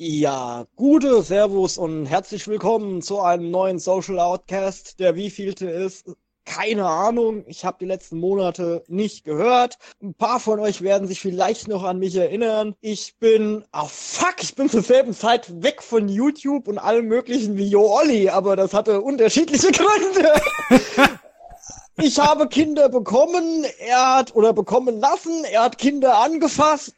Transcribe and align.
Ja, 0.00 0.64
gute 0.76 1.22
Servus 1.22 1.76
und 1.76 2.06
herzlich 2.06 2.46
willkommen 2.46 3.02
zu 3.02 3.18
einem 3.20 3.50
neuen 3.50 3.80
Social 3.80 4.20
Outcast, 4.20 5.00
der 5.00 5.16
wievielte 5.16 5.68
ist. 5.68 6.06
Keine 6.44 6.86
Ahnung, 6.86 7.42
ich 7.48 7.64
habe 7.64 7.78
die 7.80 7.84
letzten 7.84 8.20
Monate 8.20 8.84
nicht 8.86 9.24
gehört. 9.24 9.76
Ein 10.00 10.14
paar 10.14 10.38
von 10.38 10.60
euch 10.60 10.82
werden 10.82 11.08
sich 11.08 11.20
vielleicht 11.20 11.66
noch 11.66 11.82
an 11.82 11.98
mich 11.98 12.14
erinnern. 12.14 12.76
Ich 12.80 13.16
bin, 13.18 13.64
oh 13.72 13.88
fuck, 13.88 14.36
ich 14.40 14.54
bin 14.54 14.70
zur 14.70 14.82
selben 14.82 15.14
Zeit 15.14 15.64
weg 15.64 15.82
von 15.82 16.08
YouTube 16.08 16.68
und 16.68 16.78
allem 16.78 17.06
möglichen 17.06 17.56
wie 17.56 17.66
Jo 17.66 17.92
Olli, 17.92 18.28
aber 18.28 18.54
das 18.54 18.74
hatte 18.74 19.00
unterschiedliche 19.00 19.72
Gründe. 19.72 20.32
ich 22.00 22.20
habe 22.20 22.46
Kinder 22.46 22.88
bekommen, 22.88 23.66
er 23.80 24.18
hat 24.18 24.36
oder 24.36 24.52
bekommen 24.52 25.00
lassen, 25.00 25.42
er 25.50 25.64
hat 25.64 25.76
Kinder 25.76 26.18
angefasst. 26.18 26.94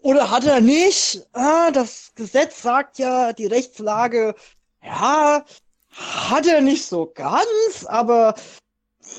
Oder 0.00 0.30
hat 0.30 0.44
er 0.44 0.60
nicht? 0.60 1.26
Ah, 1.32 1.70
das 1.70 2.12
Gesetz 2.14 2.62
sagt 2.62 2.98
ja, 2.98 3.32
die 3.32 3.46
Rechtslage, 3.46 4.34
ja, 4.82 5.44
hat 5.90 6.46
er 6.46 6.60
nicht 6.60 6.86
so 6.86 7.10
ganz, 7.14 7.86
aber 7.86 8.34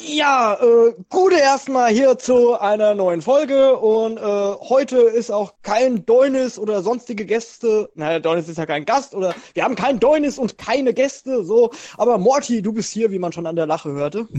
ja, 0.06 0.56
äh, 0.56 0.94
gute 1.10 1.38
erstmal 1.38 1.92
hier 1.92 2.18
zu 2.18 2.60
einer 2.60 2.94
neuen 2.94 3.22
Folge 3.22 3.78
und 3.78 4.18
äh, 4.18 4.22
heute 4.22 4.98
ist 4.98 5.32
auch 5.32 5.54
kein 5.62 6.06
Deunis 6.06 6.60
oder 6.60 6.84
sonstige 6.84 7.26
Gäste. 7.26 7.90
Naja, 7.96 8.20
Deunis 8.20 8.50
ist 8.50 8.58
ja 8.58 8.66
kein 8.66 8.86
Gast 8.86 9.16
oder 9.16 9.34
wir 9.54 9.64
haben 9.64 9.76
kein 9.76 10.00
Deunis 10.00 10.38
und 10.38 10.58
keine 10.58 10.94
Gäste, 10.94 11.44
so. 11.44 11.72
Aber 11.98 12.18
Morty, 12.18 12.62
du 12.62 12.74
bist 12.74 12.92
hier, 12.92 13.12
wie 13.12 13.20
man 13.20 13.32
schon 13.32 13.48
an 13.48 13.56
der 13.56 13.66
Lache 13.66 13.92
hörte. 13.92 14.28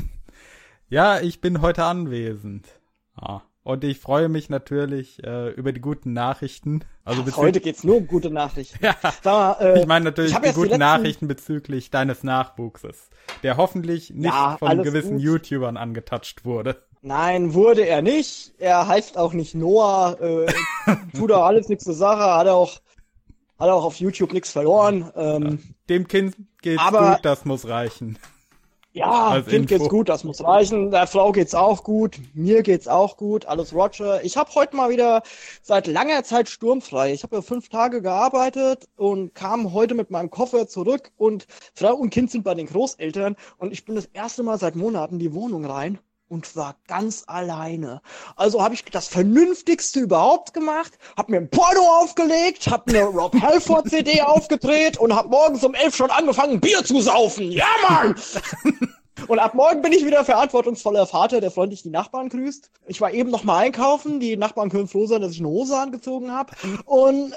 Ja, 0.90 1.20
ich 1.20 1.42
bin 1.42 1.60
heute 1.60 1.84
anwesend. 1.84 2.66
Ah. 3.14 3.42
Und 3.68 3.84
ich 3.84 3.98
freue 3.98 4.30
mich 4.30 4.48
natürlich 4.48 5.22
äh, 5.22 5.50
über 5.50 5.72
die 5.74 5.82
guten 5.82 6.14
Nachrichten. 6.14 6.86
Also 7.04 7.22
Ach, 7.30 7.36
heute 7.36 7.60
geht's 7.60 7.84
nur 7.84 7.98
um 7.98 8.06
gute 8.06 8.30
Nachrichten. 8.30 8.78
ja, 8.82 8.96
mal, 9.24 9.56
äh, 9.60 9.80
ich 9.80 9.86
meine 9.86 10.06
natürlich 10.06 10.32
ich 10.32 10.38
die 10.38 10.46
guten 10.46 10.54
die 10.54 10.62
letzten... 10.62 10.78
Nachrichten 10.78 11.28
bezüglich 11.28 11.90
deines 11.90 12.22
Nachwuchses, 12.24 13.10
der 13.42 13.58
hoffentlich 13.58 14.08
nicht 14.08 14.32
ja, 14.32 14.56
von 14.58 14.82
gewissen 14.82 15.16
gut. 15.16 15.20
YouTubern 15.20 15.76
angetatscht 15.76 16.46
wurde. 16.46 16.82
Nein, 17.02 17.52
wurde 17.52 17.82
er 17.82 18.00
nicht. 18.00 18.54
Er 18.56 18.88
heißt 18.88 19.18
auch 19.18 19.34
nicht 19.34 19.54
Noah. 19.54 20.16
Äh, 20.18 20.46
tut 21.14 21.30
auch 21.30 21.44
alles 21.44 21.68
nichts 21.68 21.84
zur 21.84 21.92
Sache. 21.92 22.22
Hat 22.22 22.46
er 22.46 22.54
auch, 22.54 22.72
hat 23.58 23.68
er 23.68 23.74
auch 23.74 23.84
auf 23.84 23.96
YouTube 23.96 24.32
nichts 24.32 24.50
verloren. 24.50 25.12
Ähm, 25.14 25.58
Dem 25.90 26.08
Kind 26.08 26.36
geht's 26.62 26.80
aber, 26.80 27.16
gut, 27.16 27.18
das 27.22 27.44
muss 27.44 27.68
reichen. 27.68 28.18
Ja, 28.98 29.40
Kind 29.42 29.70
Info. 29.70 29.78
geht's 29.78 29.88
gut, 29.88 30.08
das 30.08 30.24
muss 30.24 30.42
reichen. 30.42 30.90
Der 30.90 31.06
Frau 31.06 31.32
geht's 31.32 31.54
auch 31.54 31.84
gut, 31.84 32.18
mir 32.34 32.62
geht's 32.62 32.88
auch 32.88 33.16
gut, 33.16 33.46
alles 33.46 33.72
Roger. 33.72 34.24
Ich 34.24 34.36
habe 34.36 34.52
heute 34.54 34.76
mal 34.76 34.90
wieder 34.90 35.22
seit 35.62 35.86
langer 35.86 36.24
Zeit 36.24 36.48
sturmfrei. 36.48 37.12
Ich 37.12 37.22
habe 37.22 37.36
ja 37.36 37.42
fünf 37.42 37.68
Tage 37.68 38.02
gearbeitet 38.02 38.88
und 38.96 39.34
kam 39.34 39.72
heute 39.72 39.94
mit 39.94 40.10
meinem 40.10 40.30
Koffer 40.30 40.66
zurück 40.66 41.12
und 41.16 41.46
Frau 41.74 41.94
und 41.94 42.10
Kind 42.10 42.30
sind 42.30 42.42
bei 42.44 42.54
den 42.54 42.66
Großeltern 42.66 43.36
und 43.58 43.72
ich 43.72 43.84
bin 43.84 43.94
das 43.94 44.06
erste 44.06 44.42
Mal 44.42 44.58
seit 44.58 44.74
Monaten 44.76 45.18
die 45.18 45.32
Wohnung 45.32 45.64
rein 45.64 45.98
und 46.28 46.54
war 46.56 46.76
ganz 46.86 47.24
alleine. 47.26 48.02
Also 48.36 48.62
habe 48.62 48.74
ich 48.74 48.84
das 48.84 49.08
Vernünftigste 49.08 50.00
überhaupt 50.00 50.54
gemacht, 50.54 50.98
habe 51.16 51.32
mir 51.32 51.38
ein 51.38 51.50
Porno 51.50 51.80
aufgelegt, 52.00 52.68
habe 52.68 52.90
eine 52.90 53.04
Rob 53.04 53.40
Halford 53.40 53.88
CD 53.90 54.20
aufgedreht 54.20 54.98
und 54.98 55.14
habe 55.14 55.28
morgens 55.28 55.64
um 55.64 55.74
elf 55.74 55.96
schon 55.96 56.10
angefangen, 56.10 56.60
Bier 56.60 56.84
zu 56.84 57.00
saufen. 57.00 57.50
Ja, 57.50 57.66
Mann! 57.88 58.14
Und 59.26 59.40
ab 59.40 59.54
morgen 59.54 59.82
bin 59.82 59.92
ich 59.92 60.06
wieder 60.06 60.24
verantwortungsvoller 60.24 61.04
Vater, 61.06 61.40
der 61.40 61.50
freundlich 61.50 61.82
die 61.82 61.90
Nachbarn 61.90 62.28
grüßt. 62.28 62.70
Ich 62.86 63.00
war 63.00 63.12
eben 63.12 63.30
noch 63.30 63.42
mal 63.42 63.58
einkaufen. 63.58 64.20
Die 64.20 64.36
Nachbarn 64.36 64.70
können 64.70 64.86
froh 64.86 65.06
sein, 65.06 65.20
dass 65.20 65.32
ich 65.32 65.40
eine 65.40 65.48
Hose 65.48 65.76
angezogen 65.76 66.30
habe. 66.30 66.52
Und 66.84 67.34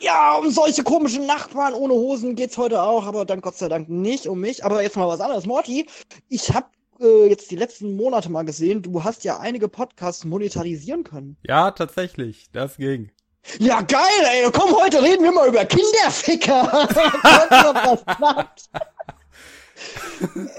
ja, 0.00 0.36
um 0.36 0.50
solche 0.50 0.84
komischen 0.84 1.26
Nachbarn 1.26 1.74
ohne 1.74 1.92
Hosen 1.92 2.34
geht's 2.34 2.56
heute 2.56 2.82
auch, 2.82 3.04
aber 3.06 3.24
dann 3.24 3.40
Gott 3.40 3.56
sei 3.56 3.68
Dank 3.68 3.88
nicht 3.88 4.26
um 4.26 4.40
mich. 4.40 4.64
Aber 4.64 4.82
jetzt 4.82 4.96
mal 4.96 5.08
was 5.08 5.20
anderes. 5.20 5.44
Morty, 5.44 5.86
ich 6.28 6.54
habe 6.54 6.66
äh, 7.00 7.28
jetzt 7.28 7.50
die 7.50 7.56
letzten 7.56 7.96
Monate 7.96 8.30
mal 8.30 8.44
gesehen, 8.44 8.82
du 8.82 9.04
hast 9.04 9.24
ja 9.24 9.38
einige 9.38 9.68
Podcasts 9.68 10.24
monetarisieren 10.24 11.04
können. 11.04 11.36
Ja, 11.42 11.70
tatsächlich, 11.70 12.50
das 12.52 12.76
ging. 12.76 13.10
Ja, 13.58 13.80
geil, 13.80 14.00
ey. 14.32 14.50
Komm, 14.52 14.74
heute 14.76 15.02
reden 15.02 15.24
wir 15.24 15.32
mal 15.32 15.48
über 15.48 15.64
Kinderficker. 15.64 16.88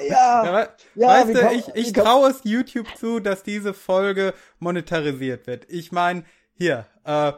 ja, 0.10 0.46
ja, 0.46 0.70
ja, 0.96 1.08
weißt 1.08 1.36
du, 1.36 1.52
ich, 1.52 1.68
ich 1.76 1.94
traue 1.94 2.32
es 2.32 2.40
YouTube 2.44 2.88
zu, 2.98 3.20
dass 3.20 3.44
diese 3.44 3.74
Folge 3.74 4.34
monetarisiert 4.60 5.46
wird. 5.48 5.66
Ich 5.70 5.92
meine, 5.92 6.24
hier, 6.54 6.88
äh, 7.04 7.34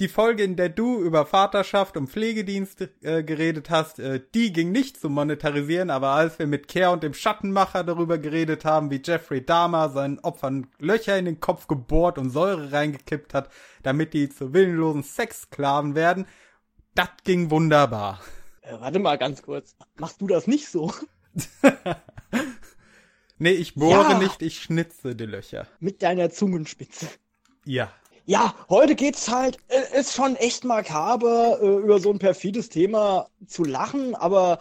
die 0.00 0.08
Folge, 0.08 0.42
in 0.42 0.56
der 0.56 0.70
du 0.70 1.02
über 1.02 1.26
Vaterschaft 1.26 1.96
und 1.98 2.08
Pflegedienst 2.08 2.88
äh, 3.02 3.22
geredet 3.22 3.68
hast, 3.68 3.98
äh, 3.98 4.20
die 4.34 4.52
ging 4.52 4.72
nicht 4.72 4.98
zu 4.98 5.10
monetarisieren, 5.10 5.90
aber 5.90 6.08
als 6.08 6.38
wir 6.38 6.46
mit 6.46 6.68
Care 6.68 6.90
und 6.90 7.02
dem 7.02 7.12
Schattenmacher 7.12 7.84
darüber 7.84 8.16
geredet 8.16 8.64
haben, 8.64 8.90
wie 8.90 9.02
Jeffrey 9.04 9.44
Dahmer 9.44 9.90
seinen 9.90 10.18
Opfern 10.20 10.68
Löcher 10.78 11.18
in 11.18 11.26
den 11.26 11.38
Kopf 11.38 11.66
gebohrt 11.66 12.16
und 12.16 12.30
Säure 12.30 12.72
reingekippt 12.72 13.34
hat, 13.34 13.50
damit 13.82 14.14
die 14.14 14.30
zu 14.30 14.54
willenlosen 14.54 15.02
Sexsklaven 15.02 15.94
werden, 15.94 16.26
das 16.94 17.10
ging 17.24 17.50
wunderbar. 17.50 18.20
Äh, 18.62 18.80
warte 18.80 18.98
mal 19.00 19.18
ganz 19.18 19.42
kurz. 19.42 19.76
Machst 19.98 20.22
du 20.22 20.26
das 20.26 20.46
nicht 20.46 20.68
so? 20.68 20.94
nee, 23.38 23.52
ich 23.52 23.74
bohre 23.74 24.12
ja. 24.12 24.18
nicht, 24.18 24.40
ich 24.40 24.62
schnitze 24.62 25.14
die 25.14 25.26
Löcher. 25.26 25.66
Mit 25.78 26.02
deiner 26.02 26.30
Zungenspitze. 26.30 27.06
Ja 27.66 27.92
ja, 28.30 28.54
heute 28.68 28.94
geht's 28.94 29.28
halt, 29.28 29.58
ist 29.98 30.14
schon 30.14 30.36
echt 30.36 30.62
makaber, 30.64 31.58
äh, 31.60 31.66
über 31.66 31.98
so 31.98 32.10
ein 32.10 32.20
perfides 32.20 32.68
Thema 32.68 33.26
zu 33.48 33.64
lachen, 33.64 34.14
aber 34.14 34.60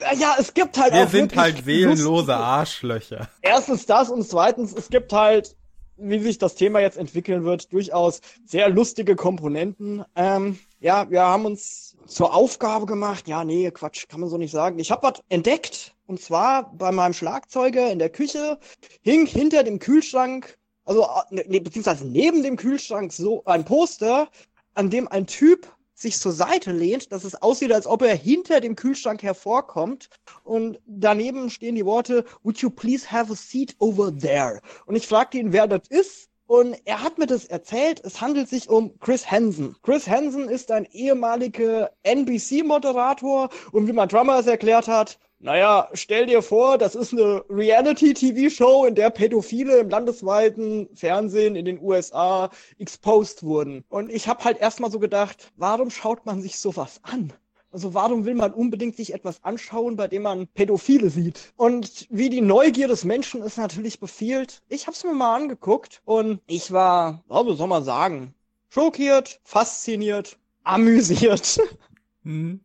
äh, 0.00 0.16
ja, 0.16 0.36
es 0.38 0.54
gibt 0.54 0.78
halt 0.78 0.94
Wir 0.94 1.00
auch. 1.00 1.12
Wir 1.12 1.20
sind 1.20 1.36
halt 1.36 1.62
seelenlose 1.66 2.34
Arschlöcher. 2.34 3.28
Erstens 3.42 3.84
das 3.84 4.08
und 4.08 4.26
zweitens, 4.26 4.72
es 4.72 4.88
gibt 4.88 5.12
halt, 5.12 5.54
wie 5.98 6.18
sich 6.18 6.38
das 6.38 6.54
Thema 6.54 6.80
jetzt 6.80 6.96
entwickeln 6.96 7.44
wird, 7.44 7.74
durchaus 7.74 8.22
sehr 8.46 8.70
lustige 8.70 9.16
Komponenten. 9.16 10.02
Ähm, 10.16 10.58
ja, 10.80 11.10
wir 11.10 11.20
haben 11.20 11.44
uns 11.44 11.98
zur 12.06 12.32
Aufgabe 12.34 12.86
gemacht, 12.86 13.28
ja, 13.28 13.44
nee, 13.44 13.70
Quatsch, 13.70 14.08
kann 14.08 14.20
man 14.20 14.30
so 14.30 14.38
nicht 14.38 14.52
sagen. 14.52 14.78
Ich 14.78 14.90
habe 14.90 15.06
was 15.06 15.22
entdeckt, 15.28 15.94
und 16.06 16.22
zwar 16.22 16.72
bei 16.72 16.90
meinem 16.90 17.12
Schlagzeuger 17.12 17.92
in 17.92 17.98
der 17.98 18.08
Küche, 18.08 18.58
hing 19.02 19.26
hinter 19.26 19.62
dem 19.62 19.78
Kühlschrank 19.78 20.56
also 20.84 21.06
äh, 21.30 21.44
ne, 21.46 21.60
beziehungsweise 21.60 22.06
neben 22.06 22.42
dem 22.42 22.56
Kühlschrank 22.56 23.12
so 23.12 23.44
ein 23.44 23.64
Poster, 23.64 24.28
an 24.74 24.90
dem 24.90 25.08
ein 25.08 25.26
Typ 25.26 25.68
sich 26.00 26.18
zur 26.18 26.32
Seite 26.32 26.72
lehnt, 26.72 27.12
dass 27.12 27.24
es 27.24 27.40
aussieht, 27.42 27.72
als 27.72 27.86
ob 27.86 28.02
er 28.02 28.14
hinter 28.14 28.60
dem 28.60 28.74
Kühlschrank 28.74 29.22
hervorkommt. 29.22 30.08
Und 30.44 30.80
daneben 30.86 31.50
stehen 31.50 31.74
die 31.74 31.84
Worte, 31.84 32.24
Would 32.42 32.58
you 32.58 32.70
please 32.70 33.10
have 33.10 33.30
a 33.32 33.36
seat 33.36 33.76
over 33.78 34.16
there? 34.16 34.60
Und 34.86 34.96
ich 34.96 35.06
fragte 35.06 35.38
ihn, 35.38 35.52
wer 35.52 35.66
das 35.66 35.88
ist. 35.88 36.30
Und 36.46 36.76
er 36.84 37.02
hat 37.02 37.18
mir 37.18 37.26
das 37.26 37.44
erzählt. 37.44 38.00
Es 38.04 38.20
handelt 38.20 38.48
sich 38.48 38.68
um 38.68 38.98
Chris 38.98 39.30
Hansen. 39.30 39.76
Chris 39.82 40.08
Hansen 40.08 40.48
ist 40.48 40.72
ein 40.72 40.84
ehemaliger 40.86 41.92
NBC-Moderator 42.02 43.50
und 43.70 43.86
wie 43.86 43.92
mein 43.92 44.08
Drummer 44.08 44.40
es 44.40 44.46
erklärt 44.48 44.88
hat, 44.88 45.18
naja, 45.42 45.88
stell 45.94 46.26
dir 46.26 46.42
vor, 46.42 46.76
das 46.76 46.94
ist 46.94 47.14
eine 47.14 47.42
Reality-TV-Show, 47.48 48.84
in 48.84 48.94
der 48.94 49.08
Pädophile 49.08 49.78
im 49.78 49.88
landesweiten 49.88 50.88
Fernsehen 50.94 51.56
in 51.56 51.64
den 51.64 51.80
USA 51.80 52.50
exposed 52.78 53.42
wurden. 53.42 53.82
Und 53.88 54.10
ich 54.10 54.28
habe 54.28 54.44
halt 54.44 54.58
erstmal 54.60 54.90
so 54.90 54.98
gedacht, 54.98 55.50
warum 55.56 55.90
schaut 55.90 56.26
man 56.26 56.42
sich 56.42 56.58
sowas 56.58 57.00
an? 57.04 57.32
Also 57.72 57.94
warum 57.94 58.26
will 58.26 58.34
man 58.34 58.52
unbedingt 58.52 58.96
sich 58.96 59.14
etwas 59.14 59.42
anschauen, 59.42 59.96
bei 59.96 60.08
dem 60.08 60.22
man 60.22 60.46
Pädophile 60.48 61.08
sieht? 61.08 61.54
Und 61.56 62.06
wie 62.10 62.28
die 62.28 62.42
Neugier 62.42 62.88
des 62.88 63.04
Menschen 63.04 63.40
es 63.40 63.56
natürlich 63.56 63.98
befiehlt, 63.98 64.60
ich 64.68 64.86
habe 64.86 64.94
es 64.94 65.04
mir 65.04 65.14
mal 65.14 65.36
angeguckt 65.36 66.02
und 66.04 66.40
ich 66.48 66.70
war, 66.70 67.24
was 67.28 67.56
soll 67.56 67.68
man 67.68 67.84
sagen, 67.84 68.34
schockiert, 68.68 69.40
fasziniert, 69.44 70.36
amüsiert. 70.64 71.60
Mhm. 72.24 72.60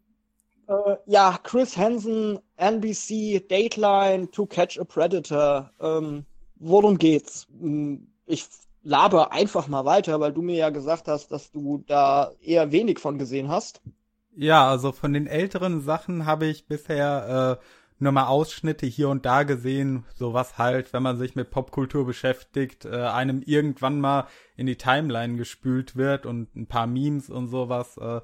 Äh, 0.67 0.95
ja, 1.05 1.39
Chris 1.43 1.77
Hansen, 1.77 2.39
NBC, 2.57 3.39
Dateline, 3.47 4.29
To 4.31 4.45
Catch 4.45 4.79
a 4.79 4.83
Predator. 4.83 5.71
Ähm, 5.79 6.25
worum 6.55 6.97
geht's? 6.97 7.47
Hm, 7.59 8.07
ich 8.25 8.45
laber 8.83 9.31
einfach 9.31 9.67
mal 9.67 9.85
weiter, 9.85 10.19
weil 10.19 10.33
du 10.33 10.41
mir 10.41 10.55
ja 10.55 10.69
gesagt 10.69 11.07
hast, 11.07 11.31
dass 11.31 11.51
du 11.51 11.83
da 11.87 12.31
eher 12.41 12.71
wenig 12.71 12.99
von 12.99 13.17
gesehen 13.17 13.49
hast. 13.49 13.81
Ja, 14.35 14.69
also 14.69 14.91
von 14.91 15.13
den 15.13 15.27
älteren 15.27 15.81
Sachen 15.81 16.25
habe 16.25 16.45
ich 16.45 16.67
bisher 16.67 17.59
äh, 17.61 17.65
nur 17.99 18.11
mal 18.11 18.27
Ausschnitte 18.27 18.85
hier 18.85 19.09
und 19.09 19.25
da 19.25 19.43
gesehen, 19.43 20.05
so 20.13 20.33
was 20.33 20.57
halt, 20.57 20.93
wenn 20.93 21.03
man 21.03 21.17
sich 21.17 21.35
mit 21.35 21.49
Popkultur 21.49 22.05
beschäftigt, 22.05 22.85
äh, 22.85 22.89
einem 22.89 23.41
irgendwann 23.41 23.99
mal 23.99 24.27
in 24.57 24.65
die 24.65 24.77
Timeline 24.77 25.37
gespült 25.37 25.95
wird 25.95 26.25
und 26.25 26.55
ein 26.55 26.67
paar 26.67 26.87
Memes 26.87 27.29
und 27.29 27.47
sowas. 27.47 27.97
Äh, 27.97 28.21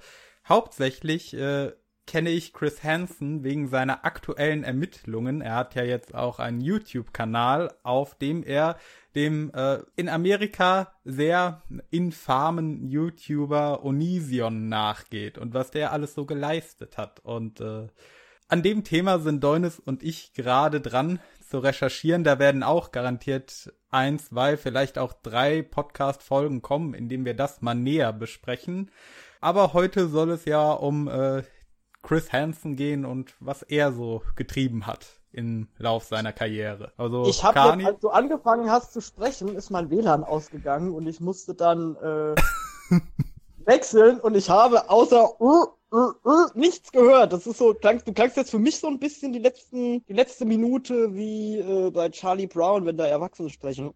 hauptsächlich 0.47 1.33
äh, 1.33 1.71
kenne 2.11 2.29
ich 2.29 2.51
Chris 2.51 2.83
Hansen 2.83 3.45
wegen 3.45 3.69
seiner 3.69 4.03
aktuellen 4.03 4.65
Ermittlungen. 4.65 5.39
Er 5.39 5.55
hat 5.55 5.75
ja 5.75 5.83
jetzt 5.83 6.13
auch 6.13 6.39
einen 6.39 6.59
YouTube-Kanal, 6.59 7.73
auf 7.83 8.15
dem 8.15 8.43
er 8.43 8.75
dem 9.15 9.49
äh, 9.53 9.79
in 9.95 10.09
Amerika 10.09 10.91
sehr 11.05 11.61
infamen 11.89 12.89
YouTuber 12.89 13.85
Onision 13.85 14.67
nachgeht 14.67 15.37
und 15.37 15.53
was 15.53 15.71
der 15.71 15.93
alles 15.93 16.13
so 16.13 16.25
geleistet 16.25 16.97
hat. 16.97 17.21
Und 17.21 17.61
äh, 17.61 17.87
an 18.49 18.61
dem 18.61 18.83
Thema 18.83 19.19
sind 19.19 19.41
Deunis 19.41 19.79
und 19.79 20.03
ich 20.03 20.33
gerade 20.33 20.81
dran 20.81 21.19
zu 21.49 21.59
recherchieren. 21.59 22.25
Da 22.25 22.39
werden 22.39 22.61
auch 22.61 22.91
garantiert 22.91 23.71
eins, 23.89 24.25
zwei, 24.25 24.57
vielleicht 24.57 24.97
auch 24.97 25.13
drei 25.13 25.61
Podcast-Folgen 25.61 26.61
kommen, 26.61 26.93
in 26.93 27.07
denen 27.07 27.23
wir 27.23 27.35
das 27.35 27.61
mal 27.61 27.73
näher 27.73 28.11
besprechen. 28.11 28.91
Aber 29.39 29.71
heute 29.71 30.09
soll 30.09 30.31
es 30.31 30.43
ja 30.43 30.73
um 30.73 31.07
äh, 31.07 31.43
Chris 32.03 32.31
Hansen 32.31 32.75
gehen 32.75 33.05
und 33.05 33.35
was 33.39 33.61
er 33.63 33.91
so 33.91 34.23
getrieben 34.35 34.87
hat 34.87 35.05
im 35.31 35.67
Lauf 35.77 36.05
seiner 36.05 36.33
Karriere. 36.33 36.91
Also 36.97 37.25
ich 37.25 37.43
habe 37.43 37.59
als 37.85 37.99
du 37.99 38.09
angefangen 38.09 38.69
hast 38.69 38.93
zu 38.93 39.01
sprechen, 39.01 39.55
ist 39.55 39.69
mein 39.69 39.89
WLAN 39.89 40.23
ausgegangen 40.23 40.93
und 40.93 41.07
ich 41.07 41.19
musste 41.21 41.55
dann 41.55 41.95
äh, 41.95 42.35
wechseln 43.65 44.19
und 44.19 44.35
ich 44.35 44.49
habe 44.49 44.89
außer 44.89 45.39
uh, 45.39 45.67
uh, 45.93 46.11
uh, 46.25 46.47
nichts 46.55 46.91
gehört. 46.91 47.33
Das 47.33 47.47
ist 47.47 47.57
so, 47.57 47.73
klang, 47.73 48.01
du 48.03 48.13
klangst 48.13 48.37
jetzt 48.37 48.51
für 48.51 48.59
mich 48.59 48.79
so 48.79 48.87
ein 48.87 48.99
bisschen 48.99 49.33
die 49.33 49.39
letzten, 49.39 50.05
die 50.05 50.13
letzte 50.13 50.45
Minute 50.45 51.13
wie 51.13 51.59
äh, 51.59 51.91
bei 51.91 52.09
Charlie 52.09 52.47
Brown, 52.47 52.85
wenn 52.85 52.97
da 52.97 53.05
Erwachsene 53.05 53.49
sprechen. 53.49 53.93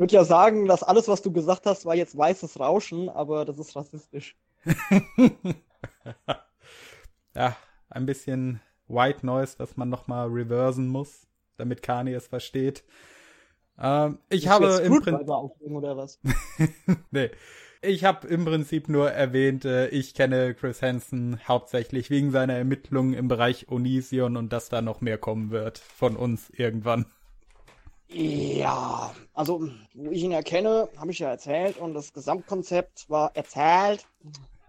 Ich 0.00 0.02
würde 0.02 0.14
ja 0.14 0.24
sagen, 0.24 0.64
dass 0.64 0.82
alles, 0.82 1.08
was 1.08 1.20
du 1.20 1.30
gesagt 1.30 1.66
hast, 1.66 1.84
war 1.84 1.94
jetzt 1.94 2.16
weißes 2.16 2.58
Rauschen, 2.58 3.10
aber 3.10 3.44
das 3.44 3.58
ist 3.58 3.76
rassistisch. 3.76 4.34
ja, 7.34 7.54
ein 7.90 8.06
bisschen 8.06 8.62
White 8.88 9.26
Noise, 9.26 9.56
das 9.58 9.76
man 9.76 9.90
nochmal 9.90 10.28
reversen 10.28 10.88
muss, 10.88 11.26
damit 11.58 11.82
Kani 11.82 12.14
es 12.14 12.28
versteht. 12.28 12.82
Ähm, 13.78 14.20
ich 14.30 14.48
habe 14.48 14.68
im 14.82 15.02
Prinzip. 15.02 15.28
nee. 17.10 17.30
Ich 17.82 18.04
habe 18.04 18.26
im 18.26 18.46
Prinzip 18.46 18.88
nur 18.88 19.10
erwähnt, 19.10 19.66
äh, 19.66 19.88
ich 19.88 20.14
kenne 20.14 20.54
Chris 20.54 20.80
Hansen 20.80 21.46
hauptsächlich 21.46 22.08
wegen 22.08 22.30
seiner 22.30 22.54
Ermittlungen 22.54 23.12
im 23.12 23.28
Bereich 23.28 23.68
Onision 23.68 24.38
und 24.38 24.50
dass 24.50 24.70
da 24.70 24.80
noch 24.80 25.02
mehr 25.02 25.18
kommen 25.18 25.50
wird 25.50 25.76
von 25.76 26.16
uns 26.16 26.48
irgendwann. 26.48 27.04
Ja, 28.12 29.14
also 29.34 29.68
wo 29.94 30.10
ich 30.10 30.22
ihn 30.22 30.32
erkenne, 30.32 30.88
habe 30.96 31.12
ich 31.12 31.20
ja 31.20 31.30
erzählt 31.30 31.78
und 31.78 31.94
das 31.94 32.12
Gesamtkonzept 32.12 33.08
war 33.08 33.34
erzählt. 33.34 34.06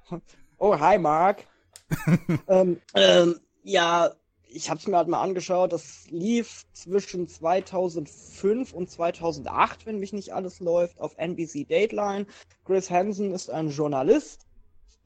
Oh, 0.63 0.79
hi 0.79 0.99
Mark. 0.99 1.47
ähm, 2.47 2.79
ähm, 2.93 3.39
ja, 3.63 4.11
ich 4.47 4.69
habe 4.69 4.79
es 4.79 4.85
mir 4.85 4.97
halt 4.97 5.07
mal 5.07 5.23
angeschaut, 5.23 5.73
das 5.73 6.05
lief 6.11 6.65
zwischen 6.73 7.27
2005 7.27 8.73
und 8.73 8.91
2008, 8.91 9.87
wenn 9.87 9.97
mich 9.97 10.13
nicht 10.13 10.35
alles 10.35 10.59
läuft, 10.59 10.99
auf 10.99 11.17
NBC 11.17 11.67
Dateline. 11.67 12.27
Chris 12.63 12.91
Hansen 12.91 13.33
ist 13.33 13.49
ein 13.49 13.69
Journalist, 13.69 14.45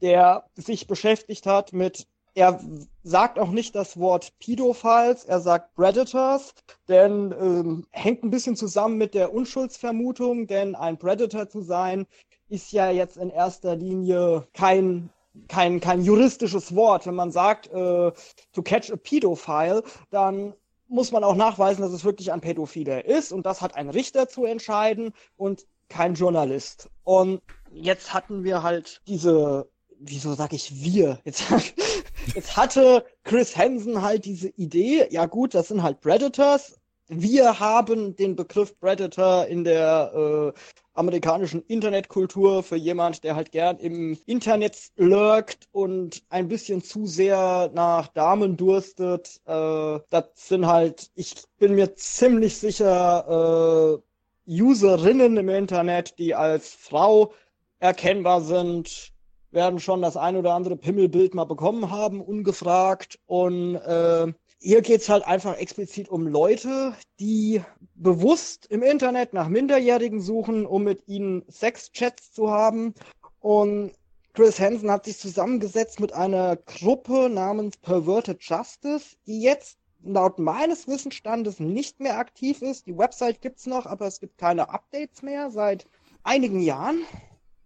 der 0.02 0.44
sich 0.56 0.86
beschäftigt 0.86 1.46
hat 1.46 1.72
mit, 1.72 2.06
er 2.36 2.60
sagt 3.02 3.38
auch 3.38 3.50
nicht 3.50 3.74
das 3.74 3.98
Wort 3.98 4.38
Pedophiles, 4.38 5.24
er 5.24 5.40
sagt 5.40 5.74
Predators, 5.74 6.52
denn 6.86 7.34
ähm, 7.40 7.86
hängt 7.90 8.22
ein 8.22 8.30
bisschen 8.30 8.56
zusammen 8.56 8.98
mit 8.98 9.14
der 9.14 9.32
Unschuldsvermutung, 9.32 10.46
denn 10.46 10.74
ein 10.74 10.98
Predator 10.98 11.48
zu 11.48 11.62
sein 11.62 12.06
ist 12.50 12.72
ja 12.72 12.90
jetzt 12.90 13.16
in 13.16 13.30
erster 13.30 13.74
Linie 13.74 14.46
kein 14.52 15.10
kein, 15.48 15.80
kein 15.80 16.02
juristisches 16.02 16.74
Wort. 16.74 17.06
Wenn 17.06 17.14
man 17.14 17.30
sagt, 17.30 17.66
äh, 17.68 18.12
to 18.52 18.62
catch 18.62 18.90
a 18.90 18.96
pedophile, 18.96 19.82
dann 20.10 20.54
muss 20.88 21.12
man 21.12 21.24
auch 21.24 21.34
nachweisen, 21.34 21.82
dass 21.82 21.92
es 21.92 22.04
wirklich 22.04 22.32
ein 22.32 22.40
Pädophiler 22.40 23.04
ist 23.04 23.32
und 23.32 23.44
das 23.44 23.60
hat 23.60 23.76
ein 23.76 23.90
Richter 23.90 24.28
zu 24.28 24.44
entscheiden 24.44 25.12
und 25.36 25.66
kein 25.88 26.14
Journalist. 26.14 26.90
Und 27.04 27.40
jetzt 27.72 28.12
hatten 28.12 28.44
wir 28.44 28.62
halt 28.62 29.02
diese, 29.06 29.68
wieso 29.98 30.34
sag 30.34 30.52
ich 30.52 30.82
wir? 30.82 31.20
Jetzt, 31.24 31.44
jetzt 32.34 32.56
hatte 32.56 33.04
Chris 33.24 33.56
Hansen 33.56 34.02
halt 34.02 34.24
diese 34.24 34.48
Idee, 34.48 35.06
ja 35.10 35.26
gut, 35.26 35.54
das 35.54 35.68
sind 35.68 35.82
halt 35.82 36.00
Predators. 36.00 36.78
Wir 37.08 37.60
haben 37.60 38.16
den 38.16 38.34
Begriff 38.34 38.78
Predator 38.80 39.46
in 39.46 39.62
der 39.62 40.52
äh, 40.54 40.60
amerikanischen 40.94 41.62
Internetkultur 41.68 42.62
für 42.62 42.76
jemand, 42.76 43.22
der 43.22 43.36
halt 43.36 43.52
gern 43.52 43.78
im 43.78 44.18
Internet 44.26 44.90
lurkt 44.96 45.68
und 45.72 46.22
ein 46.30 46.48
bisschen 46.48 46.82
zu 46.82 47.06
sehr 47.06 47.70
nach 47.74 48.08
Damen 48.08 48.56
durstet. 48.56 49.40
Äh, 49.46 50.00
das 50.10 50.24
sind 50.34 50.66
halt, 50.66 51.10
ich 51.14 51.34
bin 51.58 51.74
mir 51.74 51.94
ziemlich 51.94 52.58
sicher, 52.58 54.00
äh, 54.00 54.02
Userinnen 54.48 55.36
im 55.36 55.48
Internet, 55.48 56.18
die 56.18 56.34
als 56.34 56.70
Frau 56.72 57.32
erkennbar 57.80 58.40
sind, 58.40 59.12
werden 59.50 59.80
schon 59.80 60.02
das 60.02 60.16
ein 60.16 60.36
oder 60.36 60.54
andere 60.54 60.76
Pimmelbild 60.76 61.34
mal 61.34 61.44
bekommen 61.44 61.90
haben, 61.90 62.20
ungefragt. 62.20 63.18
Und 63.26 63.76
äh, 63.76 64.32
hier 64.58 64.82
geht's 64.82 65.08
halt 65.08 65.26
einfach 65.26 65.56
explizit 65.56 66.08
um 66.08 66.26
Leute, 66.26 66.94
die 67.20 67.62
bewusst 67.94 68.66
im 68.66 68.82
Internet 68.82 69.32
nach 69.32 69.48
Minderjährigen 69.48 70.20
suchen, 70.20 70.66
um 70.66 70.84
mit 70.84 71.06
ihnen 71.08 71.44
Sexchats 71.50 72.32
zu 72.32 72.50
haben. 72.50 72.94
Und 73.40 73.92
Chris 74.34 74.60
Hansen 74.60 74.90
hat 74.90 75.06
sich 75.06 75.18
zusammengesetzt 75.18 76.00
mit 76.00 76.12
einer 76.12 76.56
Gruppe 76.56 77.30
namens 77.30 77.76
Perverted 77.78 78.42
Justice, 78.42 79.16
die 79.26 79.40
jetzt 79.40 79.78
laut 80.02 80.38
meines 80.38 80.86
Wissensstandes 80.86 81.58
nicht 81.58 82.00
mehr 82.00 82.18
aktiv 82.18 82.62
ist. 82.62 82.86
Die 82.86 82.96
Website 82.96 83.40
gibt's 83.40 83.66
noch, 83.66 83.86
aber 83.86 84.06
es 84.06 84.20
gibt 84.20 84.38
keine 84.38 84.68
Updates 84.68 85.22
mehr 85.22 85.50
seit 85.50 85.86
einigen 86.22 86.60
Jahren 86.60 87.02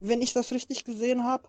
wenn 0.00 0.22
ich 0.22 0.32
das 0.32 0.52
richtig 0.52 0.84
gesehen 0.84 1.24
habe. 1.24 1.44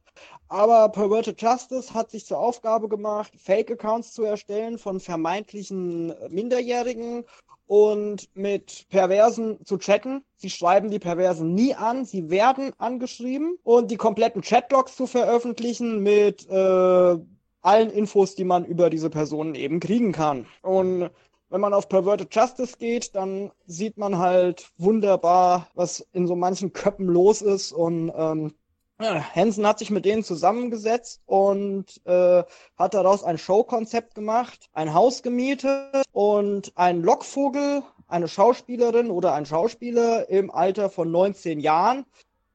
Aber 0.48 0.90
Perverted 0.90 1.42
Justice 1.42 1.94
hat 1.94 2.12
sich 2.12 2.26
zur 2.26 2.38
Aufgabe 2.40 2.90
gemacht, 2.90 3.32
Fake-Accounts 3.38 4.14
zu 4.14 4.24
erstellen 4.24 4.78
von 4.78 5.00
vermeintlichen 5.00 6.14
Minderjährigen 6.30 7.24
und 7.68 8.30
mit 8.36 8.86
Perversen 8.90 9.66
zu 9.66 9.78
chatten. 9.78 10.26
Sie 10.36 10.50
schreiben 10.50 10.92
die 10.92 11.00
Perversen 11.00 11.54
nie 11.54 11.74
an, 11.74 12.04
sie 12.04 12.30
werden 12.30 12.74
angeschrieben 12.78 13.58
und 13.64 13.90
die 13.92 13.98
kompletten 13.98 14.42
Chatlogs 14.42 14.98
zu 14.98 15.08
veröffentlichen 15.08 16.04
mit 16.04 16.50
äh, 16.50 17.18
allen 17.62 17.90
Infos, 17.92 18.36
die 18.36 18.44
man 18.44 18.66
über 18.66 18.90
diese 18.90 19.10
Personen 19.10 19.56
eben 19.56 19.80
kriegen 19.80 20.12
kann. 20.12 20.46
Und 20.62 21.12
wenn 21.52 21.62
man 21.62 21.74
auf 21.74 21.90
Perverted 21.90 22.34
Justice 22.34 22.78
geht, 22.80 23.14
dann 23.14 23.52
sieht 23.68 23.98
man 23.98 24.18
halt 24.18 24.72
wunderbar, 24.78 25.68
was 25.76 26.00
in 26.14 26.26
so 26.26 26.36
manchen 26.36 26.72
Köppen 26.72 27.08
los 27.08 27.42
ist 27.42 27.74
und 27.74 28.12
ähm, 28.16 28.56
Hansen 29.00 29.66
hat 29.66 29.80
sich 29.80 29.90
mit 29.90 30.06
denen 30.06 30.24
zusammengesetzt 30.24 31.22
und 31.26 31.86
äh, 32.06 32.44
hat 32.78 32.94
daraus 32.94 33.24
ein 33.24 33.38
Showkonzept 33.38 34.16
gemacht, 34.16 34.70
ein 34.74 34.94
Haus 34.94 35.24
gemietet 35.24 36.04
und 36.12 36.72
ein 36.76 37.02
Lockvogel, 37.02 37.82
eine 38.08 38.28
Schauspielerin 38.28 39.10
oder 39.10 39.34
ein 39.34 39.46
Schauspieler 39.46 40.30
im 40.30 40.52
Alter 40.52 40.90
von 40.90 41.12
19 41.12 41.60
Jahren, 41.60 42.06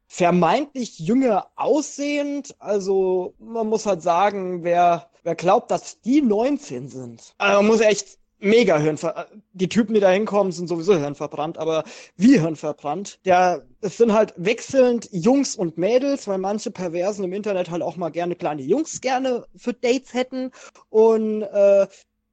vermeintlich 0.06 1.00
jünger 1.00 1.48
aussehend. 1.56 2.54
Also 2.60 3.34
man 3.38 3.66
muss 3.66 3.84
halt 3.84 4.02
sagen, 4.02 4.62
wer, 4.62 5.10
wer 5.24 5.34
glaubt, 5.34 5.70
dass 5.70 6.00
die 6.00 6.22
19 6.22 6.88
sind, 6.88 7.34
also 7.38 7.56
man 7.56 7.66
muss 7.66 7.80
echt 7.80 8.18
mega 8.38 8.78
Hirnverbrannt. 8.78 9.42
Die 9.52 9.68
Typen, 9.68 9.94
die 9.94 10.00
da 10.00 10.10
hinkommen, 10.10 10.52
sind 10.52 10.68
sowieso 10.68 10.96
hirnverbrannt, 10.96 11.58
aber 11.58 11.84
wie 12.16 12.38
hirnverbrannt. 12.38 13.20
Der, 13.24 13.66
es 13.80 13.96
sind 13.96 14.12
halt 14.12 14.34
wechselnd 14.36 15.08
Jungs 15.12 15.56
und 15.56 15.78
Mädels, 15.78 16.28
weil 16.28 16.38
manche 16.38 16.70
Perversen 16.70 17.24
im 17.24 17.32
Internet 17.32 17.70
halt 17.70 17.82
auch 17.82 17.96
mal 17.96 18.10
gerne 18.10 18.36
kleine 18.36 18.62
Jungs 18.62 19.00
gerne 19.00 19.46
für 19.56 19.72
Dates 19.72 20.14
hätten. 20.14 20.50
Und 20.90 21.42
äh, 21.42 21.86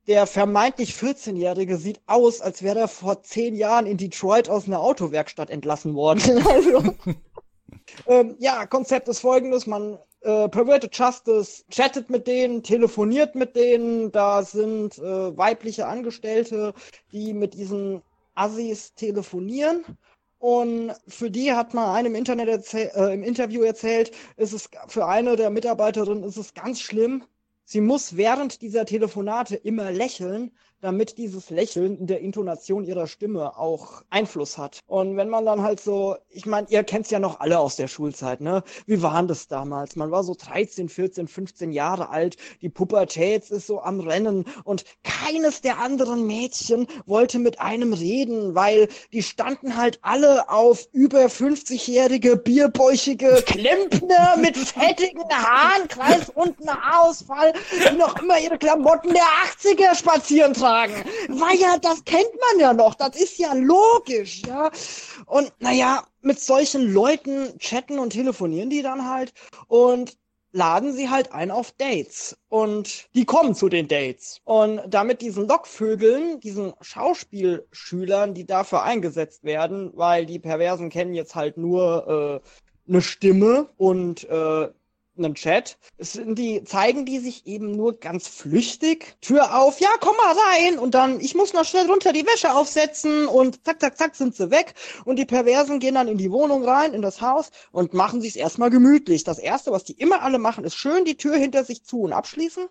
der 0.07 0.27
vermeintlich 0.27 0.91
14-Jährige 0.91 1.77
sieht 1.77 2.01
aus, 2.07 2.41
als 2.41 2.61
wäre 2.61 2.79
er 2.79 2.87
vor 2.87 3.23
zehn 3.23 3.55
Jahren 3.55 3.85
in 3.85 3.97
Detroit 3.97 4.49
aus 4.49 4.67
einer 4.67 4.81
Autowerkstatt 4.81 5.49
entlassen 5.49 5.95
worden. 5.95 6.45
also, 6.47 6.83
ähm, 8.07 8.35
ja, 8.39 8.65
Konzept 8.65 9.07
ist 9.07 9.19
folgendes, 9.19 9.65
man 9.65 9.97
äh, 10.23 10.49
Perverted 10.49 10.95
Justice 10.95 11.63
chattet 11.69 12.09
mit 12.09 12.27
denen, 12.27 12.63
telefoniert 12.63 13.35
mit 13.35 13.55
denen. 13.55 14.11
Da 14.11 14.43
sind 14.43 14.97
äh, 14.97 15.37
weibliche 15.37 15.87
Angestellte, 15.87 16.73
die 17.11 17.33
mit 17.33 17.53
diesen 17.53 18.01
Assis 18.35 18.93
telefonieren. 18.95 19.83
Und 20.39 20.93
für 21.07 21.31
die 21.31 21.53
hat 21.53 21.73
man 21.73 21.95
einem 21.95 22.15
Internet 22.15 22.73
äh, 22.73 23.13
im 23.13 23.23
Interview 23.23 23.61
erzählt, 23.63 24.11
ist 24.35 24.53
es 24.53 24.69
für 24.87 25.05
eine 25.05 25.35
der 25.35 25.49
Mitarbeiterinnen 25.49 26.23
ist 26.23 26.37
es 26.37 26.53
ganz 26.53 26.81
schlimm. 26.81 27.23
Sie 27.65 27.79
muss 27.79 28.17
während 28.17 28.61
dieser 28.61 28.85
Telefonate 28.85 29.55
immer 29.55 29.91
lächeln, 29.91 30.51
damit 30.83 31.17
dieses 31.17 31.49
Lächeln 31.49 31.97
in 31.97 32.07
der 32.07 32.19
Intonation 32.19 32.83
ihrer 32.83 33.07
Stimme 33.07 33.57
auch 33.57 34.03
Einfluss 34.09 34.57
hat. 34.57 34.79
Und 34.85 35.15
wenn 35.15 35.29
man 35.29 35.45
dann 35.45 35.61
halt 35.61 35.79
so, 35.79 36.17
ich 36.29 36.45
meine, 36.45 36.67
ihr 36.69 36.83
kennt's 36.83 37.09
ja 37.09 37.19
noch 37.19 37.39
alle 37.39 37.57
aus 37.59 37.77
der 37.77 37.87
Schulzeit, 37.87 38.41
ne? 38.41 38.63
Wie 38.85 39.01
waren 39.01 39.29
das 39.29 39.47
damals? 39.47 39.95
Man 39.95 40.11
war 40.11 40.25
so 40.25 40.35
13, 40.35 40.89
14, 40.89 41.29
15 41.29 41.71
Jahre 41.71 42.09
alt, 42.09 42.35
die 42.61 42.67
Pubertät 42.67 43.49
ist 43.49 43.65
so 43.67 43.81
am 43.81 44.01
Rennen 44.01 44.43
und 44.65 44.83
keines 45.03 45.61
der 45.61 45.79
anderen 45.79 46.27
Mädchen 46.27 46.87
wollte 47.05 47.39
mit 47.39 47.61
einem 47.61 47.93
reden, 47.93 48.53
weil 48.53 48.89
die 49.13 49.23
standen 49.23 49.77
halt 49.77 49.99
alle 50.01 50.49
auf 50.49 50.89
über 50.91 51.27
50-jährige, 51.27 52.35
bierbäuchige 52.35 53.41
Klempner 53.45 54.35
mit 54.35 54.57
fettigen 54.57 55.23
Haaren, 55.31 55.87
kreisrunden 55.87 56.69
Haarausfall, 56.69 57.53
die 57.89 57.95
noch 57.95 58.21
immer 58.21 58.37
ihre 58.39 58.57
Klamotten 58.57 59.13
der 59.13 59.23
80er 59.23 59.95
spazieren 59.95 60.53
tragen. 60.53 60.72
Weil 61.29 61.57
ja, 61.59 61.77
das 61.77 62.03
kennt 62.05 62.31
man 62.51 62.59
ja 62.59 62.73
noch, 62.73 62.95
das 62.95 63.15
ist 63.15 63.37
ja 63.37 63.53
logisch, 63.53 64.41
ja. 64.47 64.71
Und 65.25 65.51
naja, 65.59 66.05
mit 66.21 66.39
solchen 66.39 66.91
Leuten 66.91 67.57
chatten 67.59 67.99
und 67.99 68.11
telefonieren 68.11 68.69
die 68.69 68.81
dann 68.81 69.09
halt 69.09 69.33
und 69.67 70.17
laden 70.53 70.93
sie 70.93 71.09
halt 71.09 71.33
ein 71.33 71.51
auf 71.51 71.71
Dates 71.71 72.37
und 72.47 73.09
die 73.15 73.25
kommen 73.25 73.55
zu 73.55 73.69
den 73.69 73.87
Dates. 73.87 74.39
Und 74.45 74.81
damit 74.87 75.21
diesen 75.21 75.47
Lockvögeln, 75.47 76.39
diesen 76.39 76.73
Schauspielschülern, 76.79 78.33
die 78.33 78.45
dafür 78.45 78.83
eingesetzt 78.83 79.43
werden, 79.43 79.91
weil 79.95 80.25
die 80.25 80.39
Perversen 80.39 80.89
kennen 80.89 81.15
jetzt 81.15 81.35
halt 81.35 81.57
nur 81.57 82.41
äh, 82.45 82.89
eine 82.89 83.01
Stimme 83.01 83.69
und 83.77 84.29
äh, 84.29 84.69
einen 85.17 85.35
Chat. 85.35 85.77
Sind 85.97 86.37
die, 86.37 86.63
zeigen 86.63 87.05
die 87.05 87.19
sich 87.19 87.45
eben 87.45 87.75
nur 87.75 87.99
ganz 87.99 88.27
flüchtig. 88.27 89.15
Tür 89.21 89.59
auf, 89.59 89.79
ja, 89.79 89.89
komm 89.99 90.15
mal 90.17 90.35
rein. 90.51 90.79
Und 90.79 90.95
dann, 90.95 91.19
ich 91.19 91.35
muss 91.35 91.53
noch 91.53 91.65
schnell 91.65 91.87
runter 91.87 92.13
die 92.13 92.25
Wäsche 92.25 92.53
aufsetzen 92.53 93.27
und 93.27 93.65
zack, 93.65 93.79
zack, 93.81 93.97
zack 93.97 94.15
sind 94.15 94.35
sie 94.35 94.51
weg. 94.51 94.73
Und 95.05 95.17
die 95.17 95.25
Perversen 95.25 95.79
gehen 95.79 95.95
dann 95.95 96.07
in 96.07 96.17
die 96.17 96.31
Wohnung 96.31 96.63
rein, 96.63 96.93
in 96.93 97.01
das 97.01 97.21
Haus 97.21 97.51
und 97.71 97.93
machen 97.93 98.21
sich's 98.21 98.35
erstmal 98.35 98.69
gemütlich. 98.69 99.23
Das 99.23 99.39
erste, 99.39 99.71
was 99.71 99.83
die 99.83 99.93
immer 99.93 100.21
alle 100.21 100.39
machen, 100.39 100.63
ist 100.63 100.75
schön 100.75 101.05
die 101.05 101.17
Tür 101.17 101.35
hinter 101.35 101.63
sich 101.63 101.83
zu 101.83 102.01
und 102.01 102.13
abschließen 102.13 102.67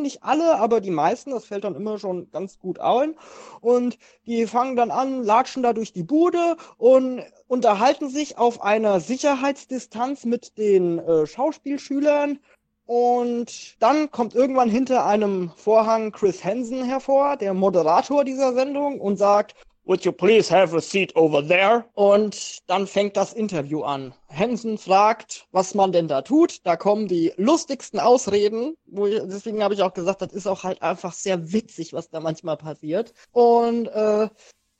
nicht 0.00 0.22
alle, 0.22 0.58
aber 0.58 0.80
die 0.80 0.90
meisten, 0.90 1.30
das 1.30 1.44
fällt 1.44 1.64
dann 1.64 1.74
immer 1.74 1.98
schon 1.98 2.30
ganz 2.30 2.58
gut 2.58 2.78
ein. 2.80 3.14
Und 3.60 3.98
die 4.26 4.46
fangen 4.46 4.76
dann 4.76 4.90
an, 4.90 5.22
latschen 5.22 5.62
da 5.62 5.72
durch 5.72 5.92
die 5.92 6.02
Bude 6.02 6.56
und 6.76 7.22
unterhalten 7.46 8.10
sich 8.10 8.38
auf 8.38 8.62
einer 8.62 9.00
Sicherheitsdistanz 9.00 10.24
mit 10.24 10.58
den 10.58 10.98
äh, 10.98 11.26
Schauspielschülern. 11.26 12.38
Und 12.86 13.76
dann 13.82 14.10
kommt 14.10 14.34
irgendwann 14.34 14.70
hinter 14.70 15.04
einem 15.04 15.50
Vorhang 15.56 16.10
Chris 16.10 16.42
Hansen 16.42 16.84
hervor, 16.84 17.36
der 17.36 17.52
Moderator 17.52 18.24
dieser 18.24 18.54
Sendung, 18.54 18.98
und 18.98 19.18
sagt, 19.18 19.54
Would 19.88 20.04
you 20.04 20.12
please 20.12 20.50
have 20.50 20.76
a 20.76 20.82
seat 20.82 21.16
over 21.16 21.40
there? 21.42 21.86
Und 21.94 22.58
dann 22.66 22.86
fängt 22.86 23.16
das 23.16 23.32
Interview 23.32 23.84
an. 23.84 24.12
Hansen 24.28 24.76
fragt, 24.76 25.46
was 25.50 25.74
man 25.74 25.92
denn 25.92 26.08
da 26.08 26.20
tut. 26.20 26.58
Da 26.66 26.76
kommen 26.76 27.08
die 27.08 27.32
lustigsten 27.38 27.98
Ausreden. 27.98 28.74
Ich, 28.84 29.18
deswegen 29.24 29.62
habe 29.62 29.72
ich 29.72 29.80
auch 29.80 29.94
gesagt, 29.94 30.20
das 30.20 30.34
ist 30.34 30.46
auch 30.46 30.62
halt 30.62 30.82
einfach 30.82 31.14
sehr 31.14 31.54
witzig, 31.54 31.94
was 31.94 32.10
da 32.10 32.20
manchmal 32.20 32.58
passiert. 32.58 33.14
Und 33.32 33.86
äh, 33.86 34.28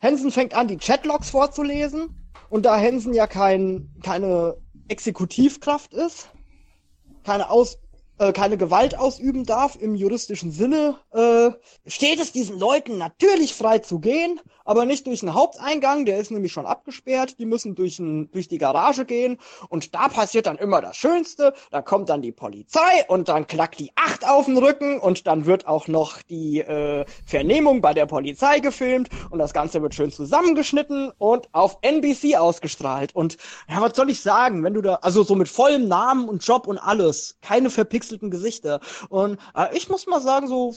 Hansen 0.02 0.30
fängt 0.30 0.52
an, 0.52 0.68
die 0.68 0.76
Chatlogs 0.76 1.30
vorzulesen. 1.30 2.14
Und 2.50 2.66
da 2.66 2.78
Hansen 2.78 3.14
ja 3.14 3.26
kein, 3.26 3.88
keine 4.02 4.58
Exekutivkraft 4.88 5.94
ist, 5.94 6.28
keine 7.24 7.48
Aus 7.48 7.78
äh, 8.18 8.32
keine 8.32 8.56
Gewalt 8.56 8.98
ausüben 8.98 9.44
darf 9.44 9.76
im 9.76 9.94
juristischen 9.94 10.50
Sinne, 10.50 10.98
äh, 11.12 11.50
steht 11.88 12.20
es 12.20 12.32
diesen 12.32 12.58
Leuten 12.58 12.98
natürlich 12.98 13.54
frei 13.54 13.78
zu 13.78 14.00
gehen, 14.00 14.40
aber 14.68 14.84
nicht 14.84 15.06
durch 15.06 15.20
den 15.20 15.32
Haupteingang, 15.32 16.04
der 16.04 16.18
ist 16.18 16.30
nämlich 16.30 16.52
schon 16.52 16.66
abgesperrt, 16.66 17.38
die 17.38 17.46
müssen 17.46 17.74
durch, 17.74 17.98
ein, 17.98 18.30
durch 18.32 18.48
die 18.48 18.58
Garage 18.58 19.06
gehen 19.06 19.38
und 19.70 19.94
da 19.94 20.08
passiert 20.08 20.44
dann 20.44 20.58
immer 20.58 20.82
das 20.82 20.98
Schönste, 20.98 21.54
da 21.70 21.80
kommt 21.80 22.10
dann 22.10 22.20
die 22.20 22.32
Polizei 22.32 23.06
und 23.08 23.30
dann 23.30 23.46
klackt 23.46 23.80
die 23.80 23.90
Acht 23.96 24.28
auf 24.28 24.44
den 24.44 24.58
Rücken 24.58 25.00
und 25.00 25.26
dann 25.26 25.46
wird 25.46 25.66
auch 25.66 25.88
noch 25.88 26.20
die 26.20 26.60
äh, 26.60 27.06
Vernehmung 27.24 27.80
bei 27.80 27.94
der 27.94 28.04
Polizei 28.04 28.60
gefilmt 28.60 29.08
und 29.30 29.38
das 29.38 29.54
Ganze 29.54 29.80
wird 29.80 29.94
schön 29.94 30.12
zusammengeschnitten 30.12 31.12
und 31.16 31.48
auf 31.52 31.78
NBC 31.80 32.36
ausgestrahlt. 32.36 33.14
Und 33.14 33.38
ja, 33.70 33.80
was 33.80 33.96
soll 33.96 34.10
ich 34.10 34.20
sagen, 34.20 34.62
wenn 34.64 34.74
du 34.74 34.82
da, 34.82 34.96
also 34.96 35.22
so 35.22 35.34
mit 35.34 35.48
vollem 35.48 35.88
Namen 35.88 36.28
und 36.28 36.44
Job 36.44 36.66
und 36.66 36.76
alles, 36.76 37.38
keine 37.40 37.70
verpixelten 37.70 38.30
Gesichter. 38.30 38.80
Und 39.08 39.38
äh, 39.56 39.74
ich 39.74 39.88
muss 39.88 40.06
mal 40.06 40.20
sagen, 40.20 40.46
so 40.46 40.74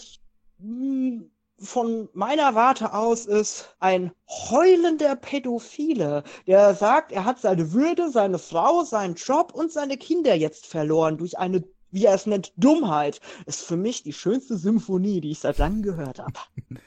mh, 0.60 0.70
hm, 0.70 1.32
von 1.62 2.10
meiner 2.14 2.56
Warte 2.56 2.94
aus 2.94 3.26
ist 3.26 3.76
ein 3.80 4.12
heulender 4.28 5.16
Pädophile, 5.16 6.24
der 6.48 6.74
sagt, 6.74 7.12
er 7.12 7.26
hat 7.26 7.40
seine 7.40 7.74
Würde, 7.74 8.10
seine 8.10 8.40
Frau, 8.40 8.84
seinen 8.84 9.16
Job 9.16 9.54
und 9.54 9.72
seine 9.72 9.98
Kinder 9.98 10.36
jetzt 10.36 10.66
verloren 10.68 11.18
durch 11.18 11.38
eine, 11.38 11.64
wie 11.92 12.06
er 12.06 12.16
es 12.16 12.26
nennt, 12.26 12.54
Dummheit. 12.58 13.20
Ist 13.46 13.64
für 13.64 13.78
mich 13.78 14.04
die 14.04 14.14
schönste 14.14 14.58
Symphonie, 14.58 15.22
die 15.22 15.32
ich 15.32 15.40
seit 15.40 15.58
langem 15.58 15.84
gehört 15.84 16.20
habe. 16.20 16.40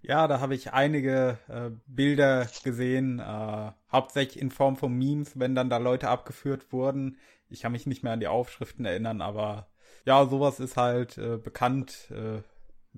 Ja, 0.00 0.28
da 0.28 0.38
habe 0.38 0.54
ich 0.54 0.72
einige 0.72 1.38
äh, 1.48 1.70
Bilder 1.88 2.48
gesehen, 2.62 3.18
äh, 3.18 3.72
hauptsächlich 3.90 4.40
in 4.40 4.52
Form 4.52 4.76
von 4.76 4.96
Memes, 4.96 5.38
wenn 5.40 5.56
dann 5.56 5.70
da 5.70 5.78
Leute 5.78 6.08
abgeführt 6.08 6.72
wurden. 6.72 7.18
Ich 7.50 7.62
kann 7.62 7.72
mich 7.72 7.84
nicht 7.84 8.04
mehr 8.04 8.12
an 8.12 8.20
die 8.20 8.28
Aufschriften 8.28 8.84
erinnern, 8.84 9.20
aber 9.20 9.66
ja, 10.06 10.24
sowas 10.26 10.60
ist 10.60 10.76
halt 10.76 11.18
äh, 11.18 11.36
bekannt. 11.36 12.12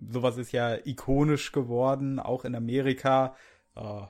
Sowas 0.09 0.37
ist 0.37 0.53
ja 0.53 0.77
ikonisch 0.85 1.53
geworden, 1.53 2.19
auch 2.19 2.45
in 2.45 2.55
Amerika. 2.55 3.35
Äh, 3.77 4.03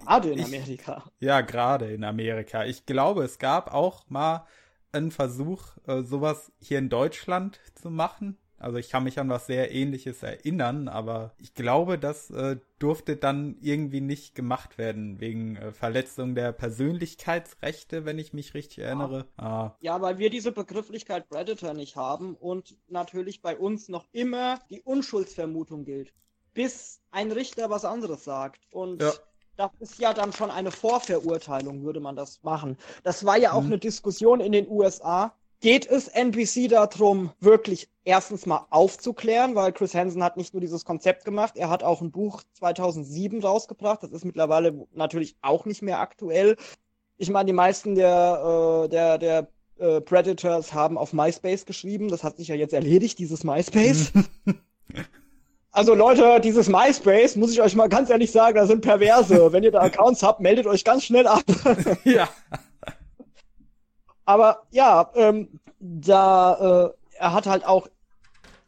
gerade 0.00 0.30
in 0.30 0.38
ich, 0.38 0.44
Amerika. 0.44 1.04
Ja, 1.20 1.40
gerade 1.40 1.92
in 1.92 2.04
Amerika. 2.04 2.64
Ich 2.64 2.86
glaube, 2.86 3.24
es 3.24 3.38
gab 3.38 3.72
auch 3.72 4.08
mal 4.08 4.46
einen 4.92 5.10
Versuch, 5.10 5.76
äh, 5.86 6.02
sowas 6.02 6.52
hier 6.60 6.78
in 6.78 6.88
Deutschland 6.88 7.60
zu 7.74 7.90
machen. 7.90 8.38
Also 8.58 8.78
ich 8.78 8.90
kann 8.90 9.04
mich 9.04 9.18
an 9.18 9.28
was 9.28 9.46
sehr 9.46 9.72
ähnliches 9.72 10.22
erinnern, 10.22 10.88
aber 10.88 11.32
ich 11.38 11.54
glaube, 11.54 11.98
das 11.98 12.30
äh, 12.30 12.56
durfte 12.78 13.16
dann 13.16 13.56
irgendwie 13.60 14.00
nicht 14.00 14.34
gemacht 14.34 14.78
werden, 14.78 15.20
wegen 15.20 15.56
äh, 15.56 15.72
Verletzung 15.72 16.34
der 16.34 16.52
Persönlichkeitsrechte, 16.52 18.04
wenn 18.04 18.18
ich 18.18 18.32
mich 18.32 18.54
richtig 18.54 18.80
erinnere. 18.80 19.26
Ja. 19.38 19.44
Ah. 19.44 19.76
ja, 19.80 20.00
weil 20.00 20.18
wir 20.18 20.30
diese 20.30 20.52
Begrifflichkeit 20.52 21.28
Predator 21.28 21.74
nicht 21.74 21.96
haben 21.96 22.34
und 22.34 22.76
natürlich 22.88 23.42
bei 23.42 23.56
uns 23.56 23.88
noch 23.88 24.06
immer 24.12 24.60
die 24.70 24.82
Unschuldsvermutung 24.82 25.84
gilt. 25.84 26.12
Bis 26.54 27.00
ein 27.10 27.30
Richter 27.30 27.70
was 27.70 27.84
anderes 27.84 28.24
sagt. 28.24 28.66
Und 28.70 29.02
ja 29.02 29.12
das 29.58 29.72
ist 29.80 29.98
ja 29.98 30.14
dann 30.14 30.32
schon 30.32 30.50
eine 30.50 30.70
Vorverurteilung, 30.70 31.82
würde 31.82 32.00
man 32.00 32.14
das 32.14 32.42
machen. 32.42 32.78
Das 33.02 33.24
war 33.24 33.36
ja 33.36 33.52
auch 33.52 33.62
mhm. 33.62 33.66
eine 33.66 33.78
Diskussion 33.78 34.40
in 34.40 34.52
den 34.52 34.68
USA, 34.68 35.34
geht 35.60 35.86
es 35.86 36.08
NBC 36.08 36.68
darum, 36.68 37.32
wirklich 37.40 37.88
erstens 38.08 38.46
mal 38.46 38.66
aufzuklären, 38.70 39.54
weil 39.54 39.72
Chris 39.72 39.94
Hansen 39.94 40.24
hat 40.24 40.38
nicht 40.38 40.54
nur 40.54 40.62
dieses 40.62 40.86
Konzept 40.86 41.26
gemacht, 41.26 41.56
er 41.56 41.68
hat 41.68 41.82
auch 41.82 42.00
ein 42.00 42.10
Buch 42.10 42.42
2007 42.54 43.42
rausgebracht. 43.42 44.02
Das 44.02 44.12
ist 44.12 44.24
mittlerweile 44.24 44.86
natürlich 44.94 45.36
auch 45.42 45.66
nicht 45.66 45.82
mehr 45.82 46.00
aktuell. 46.00 46.56
Ich 47.18 47.28
meine, 47.28 47.46
die 47.48 47.52
meisten 47.52 47.94
der, 47.94 48.84
äh, 48.84 48.88
der, 48.88 49.18
der 49.18 49.48
äh, 49.78 50.00
Predators 50.00 50.72
haben 50.72 50.96
auf 50.96 51.12
MySpace 51.12 51.66
geschrieben. 51.66 52.08
Das 52.08 52.24
hat 52.24 52.38
sich 52.38 52.48
ja 52.48 52.54
jetzt 52.54 52.72
erledigt, 52.72 53.18
dieses 53.18 53.44
MySpace. 53.44 54.12
Also 55.70 55.94
Leute, 55.94 56.40
dieses 56.40 56.68
MySpace, 56.68 57.36
muss 57.36 57.52
ich 57.52 57.60
euch 57.60 57.76
mal 57.76 57.90
ganz 57.90 58.08
ehrlich 58.10 58.32
sagen, 58.32 58.56
da 58.56 58.66
sind 58.66 58.80
Perverse. 58.80 59.52
Wenn 59.52 59.62
ihr 59.62 59.70
da 59.70 59.82
Accounts 59.82 60.22
habt, 60.22 60.40
meldet 60.40 60.66
euch 60.66 60.82
ganz 60.82 61.04
schnell 61.04 61.26
ab. 61.26 61.42
ja. 62.04 62.28
Aber 64.24 64.62
ja, 64.70 65.12
ähm, 65.14 65.60
da 65.78 66.88
äh, 66.88 66.98
er 67.18 67.32
hat 67.32 67.46
halt 67.46 67.66
auch 67.66 67.86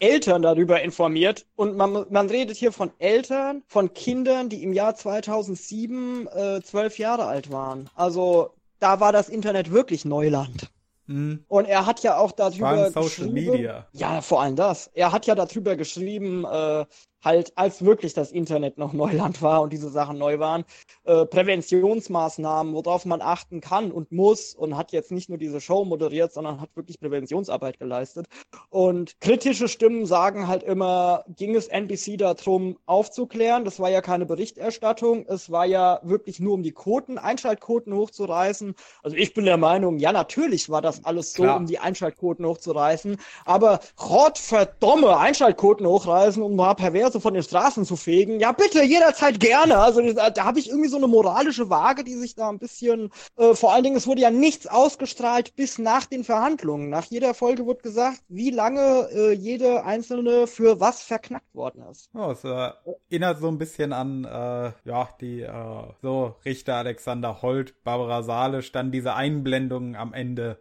Eltern 0.00 0.42
darüber 0.42 0.82
informiert 0.82 1.46
und 1.56 1.76
man, 1.76 2.06
man 2.10 2.28
redet 2.28 2.56
hier 2.56 2.72
von 2.72 2.90
Eltern, 2.98 3.62
von 3.66 3.94
Kindern, 3.94 4.48
die 4.48 4.62
im 4.62 4.72
Jahr 4.72 4.94
2007 4.94 6.26
äh, 6.26 6.60
zwölf 6.62 6.98
Jahre 6.98 7.26
alt 7.26 7.52
waren. 7.52 7.88
Also 7.94 8.54
da 8.80 8.98
war 8.98 9.12
das 9.12 9.28
Internet 9.28 9.70
wirklich 9.70 10.04
Neuland. 10.04 10.70
Mhm. 11.06 11.44
Und 11.48 11.66
er 11.66 11.86
hat 11.86 12.02
ja 12.02 12.16
auch 12.18 12.32
darüber 12.32 12.90
Social 12.90 13.28
Media. 13.28 13.86
Ja, 13.92 14.20
vor 14.22 14.42
allem 14.42 14.56
das. 14.56 14.88
Er 14.94 15.12
hat 15.12 15.26
ja 15.26 15.34
darüber 15.34 15.76
geschrieben, 15.76 16.44
äh, 16.44 16.86
halt 17.22 17.52
als 17.56 17.84
wirklich 17.84 18.14
das 18.14 18.32
Internet 18.32 18.78
noch 18.78 18.92
Neuland 19.00 19.42
war 19.42 19.62
und 19.62 19.72
diese 19.72 19.90
Sachen 19.90 20.18
neu 20.18 20.38
waren, 20.38 20.64
äh, 21.04 21.26
Präventionsmaßnahmen, 21.26 22.74
worauf 22.74 23.04
man 23.04 23.22
achten 23.22 23.60
kann 23.60 23.92
und 23.92 24.12
muss 24.12 24.54
und 24.54 24.76
hat 24.76 24.92
jetzt 24.92 25.12
nicht 25.12 25.28
nur 25.28 25.38
diese 25.38 25.60
Show 25.60 25.84
moderiert, 25.84 26.32
sondern 26.32 26.60
hat 26.60 26.74
wirklich 26.74 26.98
Präventionsarbeit 27.00 27.78
geleistet. 27.78 28.26
Und 28.70 29.20
kritische 29.20 29.68
Stimmen 29.68 30.06
sagen 30.06 30.48
halt 30.48 30.62
immer, 30.62 31.24
ging 31.36 31.54
es 31.54 31.68
NBC 31.68 32.16
darum 32.16 32.78
aufzuklären, 32.86 33.64
das 33.64 33.80
war 33.80 33.90
ja 33.90 34.00
keine 34.00 34.26
Berichterstattung, 34.26 35.26
es 35.26 35.50
war 35.50 35.66
ja 35.66 36.00
wirklich 36.02 36.40
nur 36.40 36.54
um 36.54 36.62
die 36.62 36.72
Quoten, 36.72 37.18
Einschaltquoten 37.18 37.94
hochzureißen. 37.94 38.74
Also 39.02 39.16
ich 39.16 39.34
bin 39.34 39.44
der 39.44 39.56
Meinung, 39.56 39.98
ja 39.98 40.12
natürlich 40.12 40.70
war 40.70 40.82
das 40.82 41.04
alles 41.04 41.32
so, 41.32 41.42
Klar. 41.42 41.56
um 41.56 41.66
die 41.66 41.78
Einschaltquoten 41.78 42.44
hochzureißen, 42.46 43.16
aber 43.44 43.80
Gott 43.96 44.38
verdomme, 44.38 45.18
Einschaltquoten 45.18 45.86
hochreißen, 45.86 46.42
um 46.42 46.56
mal 46.56 46.74
pervers 46.74 47.09
Scheiße 47.10 47.20
von 47.20 47.34
den 47.34 47.42
Straßen 47.42 47.84
zu 47.84 47.96
fegen, 47.96 48.40
ja 48.40 48.52
bitte, 48.52 48.82
jederzeit 48.82 49.40
gerne. 49.40 49.78
Also 49.78 50.00
da, 50.12 50.30
da 50.30 50.44
habe 50.44 50.58
ich 50.58 50.68
irgendwie 50.68 50.88
so 50.88 50.96
eine 50.96 51.08
moralische 51.08 51.68
Waage, 51.68 52.04
die 52.04 52.14
sich 52.14 52.34
da 52.34 52.48
ein 52.48 52.58
bisschen, 52.58 53.10
äh, 53.36 53.54
vor 53.54 53.72
allen 53.72 53.82
Dingen, 53.82 53.96
es 53.96 54.06
wurde 54.06 54.20
ja 54.20 54.30
nichts 54.30 54.66
ausgestrahlt 54.66 55.56
bis 55.56 55.78
nach 55.78 56.06
den 56.06 56.24
Verhandlungen. 56.24 56.88
Nach 56.88 57.04
jeder 57.04 57.34
Folge 57.34 57.66
wird 57.66 57.82
gesagt, 57.82 58.22
wie 58.28 58.50
lange 58.50 59.08
äh, 59.12 59.32
jede 59.32 59.84
einzelne 59.84 60.46
für 60.46 60.80
was 60.80 61.02
verknackt 61.02 61.54
worden 61.54 61.82
ist. 61.90 62.10
Oh, 62.14 62.30
es 62.30 62.44
äh, 62.44 62.70
erinnert 63.10 63.40
so 63.40 63.48
ein 63.48 63.58
bisschen 63.58 63.92
an, 63.92 64.24
äh, 64.24 64.72
ja, 64.84 65.08
die, 65.20 65.40
äh, 65.42 65.82
so 66.02 66.36
Richter 66.44 66.76
Alexander 66.76 67.42
Holt, 67.42 67.82
Barbara 67.82 68.22
Salisch, 68.22 68.72
dann 68.72 68.92
diese 68.92 69.14
Einblendungen 69.14 69.96
am 69.96 70.12
Ende, 70.12 70.58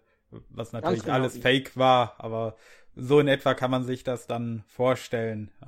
was 0.49 0.73
natürlich 0.73 1.03
genau. 1.03 1.15
alles 1.15 1.37
fake 1.37 1.77
war, 1.77 2.15
aber 2.17 2.55
so 2.99 3.19
in 3.19 3.27
etwa 3.27 3.53
kann 3.53 3.71
man 3.71 3.83
sich 3.83 4.03
das 4.03 4.27
dann 4.27 4.63
vorstellen. 4.67 5.51
Äh, 5.65 5.67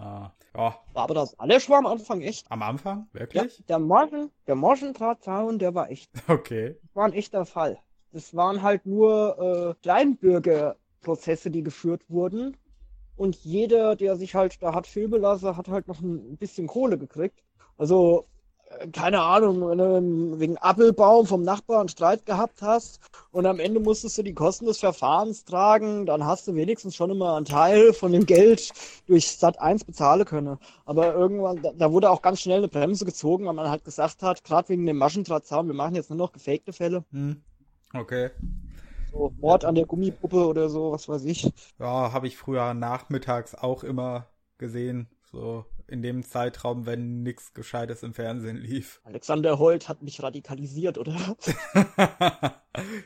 ja. 0.56 0.76
Aber 0.94 1.14
das 1.14 1.40
alles 1.40 1.70
war 1.70 1.80
am 1.80 1.86
Anfang 1.86 2.22
echt. 2.22 2.46
Am 2.52 2.62
Anfang? 2.62 3.08
Wirklich? 3.14 3.60
Ja, 3.60 3.64
der 3.68 3.80
Morgen, 3.80 4.32
der 4.48 4.56
Morgendrahtzaun, 4.56 5.60
der 5.60 5.74
war 5.76 5.90
echt. 5.90 6.12
Okay. 6.28 6.76
Das 6.82 6.96
war 6.96 7.06
ein 7.06 7.14
echter 7.14 7.46
Fall. 7.46 7.80
Das 8.12 8.36
waren 8.36 8.62
halt 8.62 8.86
nur 8.86 9.38
äh, 9.40 9.82
Kleinbürgerprozesse, 9.82 11.50
die 11.50 11.64
geführt 11.64 12.04
wurden. 12.10 12.58
Und 13.16 13.36
jeder, 13.44 13.96
der 13.96 14.16
sich 14.16 14.36
halt 14.36 14.62
da 14.62 14.74
hat 14.74 14.88
filmen 14.88 15.22
lassen, 15.22 15.56
hat 15.56 15.68
halt 15.68 15.88
noch 15.88 16.02
ein 16.02 16.38
bisschen 16.38 16.68
Kohle 16.68 16.98
gekriegt. 16.98 17.44
Also 17.78 18.28
keine 18.92 19.22
Ahnung, 19.22 19.68
wenn 19.70 19.78
du 19.78 20.40
wegen 20.40 20.58
Appelbaum 20.58 21.26
vom 21.26 21.44
Nachbarn 21.44 21.88
Streit 21.88 22.26
gehabt 22.26 22.62
hast 22.62 23.00
und 23.32 23.46
am 23.46 23.60
Ende 23.60 23.80
musstest 23.80 24.18
du 24.18 24.24
die 24.24 24.34
Kosten 24.34 24.66
des 24.66 24.80
Verfahrens 24.80 25.46
tragen, 25.46 26.06
dann 26.06 26.26
hast 26.26 26.48
du 26.48 26.56
wenigstens 26.56 26.96
schon 26.96 27.12
immer 27.12 27.36
einen 27.36 27.46
Teil 27.46 27.94
von 27.94 28.12
dem 28.12 28.26
Geld 28.26 28.72
durch 29.08 29.32
Sat 29.32 29.60
1 29.60 29.84
bezahlen 29.84 30.26
können. 30.26 30.58
Aber 30.86 31.14
irgendwann, 31.14 31.62
da, 31.78 31.92
wurde 31.92 32.10
auch 32.10 32.22
ganz 32.22 32.42
schnell 32.42 32.60
eine 32.60 32.68
Bremse 32.68 33.06
gezogen, 33.06 33.46
weil 33.46 33.54
man 33.54 33.70
halt 33.70 33.84
gesagt 33.84 34.24
hat, 34.24 34.44
gerade 34.44 34.70
wegen 34.70 34.86
dem 34.86 34.98
Maschendrahtzaun, 34.98 35.68
wir 35.68 35.74
machen 35.74 35.96
jetzt 35.96 36.10
nur 36.10 36.18
noch 36.18 36.32
gefakte 36.32 36.74
Fälle. 36.74 37.04
Hm. 37.12 37.42
Okay. 37.94 38.30
So 39.12 39.34
Mord 39.40 39.66
an 39.66 39.76
der 39.76 39.86
Gummipuppe 39.86 40.46
oder 40.46 40.70
so, 40.70 40.92
was 40.92 41.10
weiß 41.10 41.26
ich. 41.26 41.52
Ja, 41.80 42.14
habe 42.14 42.28
ich 42.28 42.38
früher 42.38 42.74
nachmittags 42.74 43.56
auch 43.56 43.84
immer 43.84 44.28
gesehen. 44.58 45.10
So 45.32 45.66
in 45.92 46.02
dem 46.02 46.24
Zeitraum, 46.24 46.86
wenn 46.86 47.22
nichts 47.22 47.54
Gescheites 47.54 48.04
im 48.04 48.14
Fernsehen 48.14 48.58
lief. 48.58 49.02
Alexander 49.06 49.60
Holt 49.60 49.90
hat 49.90 50.02
mich 50.02 50.24
radikalisiert, 50.24 50.98
oder? 50.98 51.36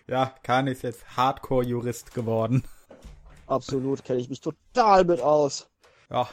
ja, 0.08 0.36
Khan 0.44 0.68
ist 0.68 0.84
jetzt 0.84 1.18
Hardcore-Jurist 1.18 2.14
geworden. 2.14 2.64
Absolut, 3.48 4.04
kenne 4.04 4.20
ich 4.20 4.30
mich 4.30 4.42
total 4.42 5.04
mit 5.04 5.22
aus. 5.22 5.70
Ja. 6.10 6.30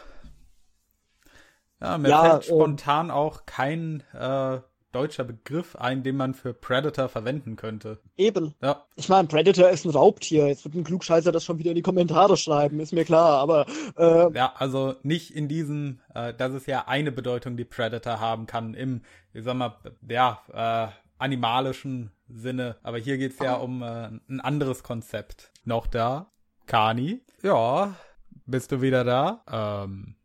Ja, 1.80 1.98
mir 1.98 2.08
ja, 2.10 2.22
fällt 2.22 2.44
spontan 2.44 3.10
auch 3.10 3.44
kein 3.44 4.04
äh, 4.12 4.60
deutscher 4.92 5.24
Begriff 5.24 5.76
ein, 5.76 6.02
den 6.02 6.16
man 6.16 6.34
für 6.34 6.54
Predator 6.54 7.08
verwenden 7.08 7.56
könnte. 7.56 7.98
Eben. 8.16 8.54
Ja. 8.62 8.84
Ich 8.96 9.08
meine, 9.08 9.28
Predator 9.28 9.70
ist 9.70 9.84
ein 9.84 9.90
Raubtier. 9.90 10.48
Jetzt 10.48 10.64
wird 10.64 10.74
ein 10.74 10.84
Klugscheißer 10.84 11.32
das 11.32 11.44
schon 11.44 11.58
wieder 11.58 11.70
in 11.70 11.76
die 11.76 11.82
Kommentare 11.82 12.36
schreiben, 12.36 12.80
ist 12.80 12.92
mir 12.92 13.04
klar, 13.04 13.38
aber. 13.38 13.66
Äh, 13.96 14.32
ja, 14.36 14.52
also 14.56 14.94
nicht 15.02 15.34
in 15.34 15.48
diesem, 15.48 16.00
äh, 16.14 16.32
das 16.34 16.54
ist 16.54 16.66
ja 16.66 16.86
eine 16.86 17.12
Bedeutung, 17.12 17.56
die 17.56 17.64
Predator 17.64 18.20
haben 18.20 18.46
kann, 18.46 18.74
im, 18.74 19.02
ich 19.32 19.44
sag 19.44 19.54
mal, 19.54 19.76
ja, 20.08 20.40
äh, 20.52 20.92
animalischen 21.18 22.10
Sinne. 22.28 22.76
Aber 22.82 22.98
hier 22.98 23.18
geht's 23.18 23.38
ja 23.38 23.54
um 23.54 23.82
äh, 23.82 24.08
ein 24.28 24.40
anderes 24.40 24.82
Konzept. 24.82 25.50
Noch 25.64 25.86
da? 25.86 26.32
Kani? 26.66 27.22
Ja. 27.42 27.94
Bist 28.46 28.72
du 28.72 28.82
wieder 28.82 29.04
da? 29.04 29.84
Ähm, 29.84 30.16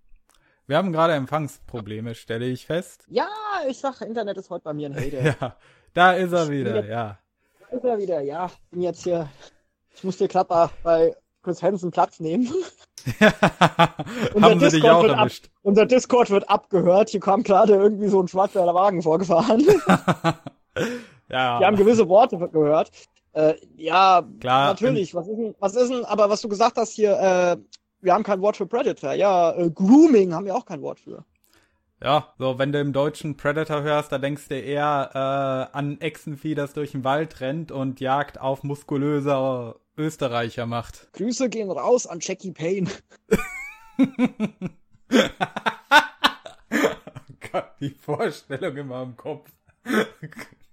wir 0.68 0.78
haben 0.78 0.92
gerade 0.92 1.14
Empfangsprobleme, 1.14 2.14
stelle 2.14 2.46
ich 2.46 2.66
fest. 2.66 3.06
Ja, 3.10 3.28
ich 3.68 3.80
sag, 3.80 4.02
Internet 4.02 4.38
ist 4.38 4.50
heute 4.50 4.66
bei 4.66 4.74
mir 4.74 4.90
ein 4.90 4.96
Hater. 4.96 5.22
ja, 5.42 5.56
da 5.94 6.12
ist 6.14 6.34
er 6.34 6.50
wieder, 6.50 6.76
jetzt, 6.76 6.90
ja. 6.90 7.18
Da 7.60 7.78
ist 7.78 7.84
er 7.84 7.98
wieder, 7.98 8.22
ja. 8.22 8.52
Bin 8.72 8.82
jetzt 8.82 9.04
hier. 9.04 9.30
Ich 9.96 10.04
muss 10.04 10.18
dir 10.18 10.28
gerade 10.28 10.70
bei 10.84 11.16
Chris 11.42 11.64
Hansen 11.64 11.92
Platz 11.92 12.20
nehmen. 12.20 12.48
haben 14.42 14.60
sie 14.60 14.70
dich 14.70 14.90
auch 14.90 15.06
erwischt. 15.06 15.46
Ab, 15.46 15.52
unser 15.64 15.86
Discord 15.86 16.30
wird 16.30 16.50
abgehört. 16.50 17.10
Hier 17.10 17.22
kam 17.22 17.44
gerade 17.44 17.74
irgendwie 17.74 18.10
so 18.10 18.22
ein 18.22 18.28
schwarzer 18.28 18.66
Wagen 18.74 19.02
vorgefahren. 19.02 19.66
ja. 21.30 21.60
Die 21.60 21.66
haben 21.66 21.78
gewisse 21.78 22.10
Worte 22.10 22.38
gehört. 22.38 22.92
Äh, 23.32 23.56
ja, 23.78 24.24
Klar, 24.42 24.68
natürlich. 24.68 25.16
Was 25.16 25.28
ist 25.28 25.38
denn, 25.38 25.56
was 25.60 25.76
ist 25.76 25.90
denn, 25.90 26.04
aber 26.04 26.30
was 26.30 26.42
du 26.42 26.50
gesagt 26.50 26.76
hast 26.76 26.94
hier, 26.94 27.18
äh, 27.18 27.58
wir 28.02 28.14
haben 28.14 28.24
kein 28.24 28.42
Wort 28.42 28.58
für 28.58 28.66
Predator. 28.66 29.14
Ja, 29.14 29.56
äh, 29.56 29.70
Grooming 29.70 30.34
haben 30.34 30.46
wir 30.46 30.56
auch 30.56 30.66
kein 30.66 30.82
Wort 30.82 31.00
für. 31.00 31.26
Ja, 32.02 32.34
so 32.38 32.60
wenn 32.60 32.72
du 32.72 32.80
im 32.80 32.94
Deutschen 32.94 33.38
Predator 33.38 33.82
hörst, 33.82 34.12
da 34.12 34.20
denkst 34.20 34.50
du 34.50 34.56
eher 34.56 35.10
äh, 35.14 35.78
an 35.78 36.00
Echsenvieh, 36.00 36.54
das 36.54 36.74
durch 36.74 36.92
den 36.92 37.04
Wald 37.04 37.42
rennt 37.42 37.72
und 37.72 38.00
Jagd 38.00 38.40
auf 38.40 38.64
muskulöser 38.64 39.76
Österreicher 39.98 40.68
macht. 40.68 41.12
Grüße 41.14 41.50
gehen 41.50 41.72
raus 41.72 42.06
an 42.06 42.20
Jackie 42.22 42.52
Payne. 42.52 42.90
oh 43.98 45.26
Gott, 47.52 47.72
die 47.80 47.90
Vorstellung 47.90 48.78
in 48.78 48.88
meinem 48.88 49.18
Kopf. 49.18 49.50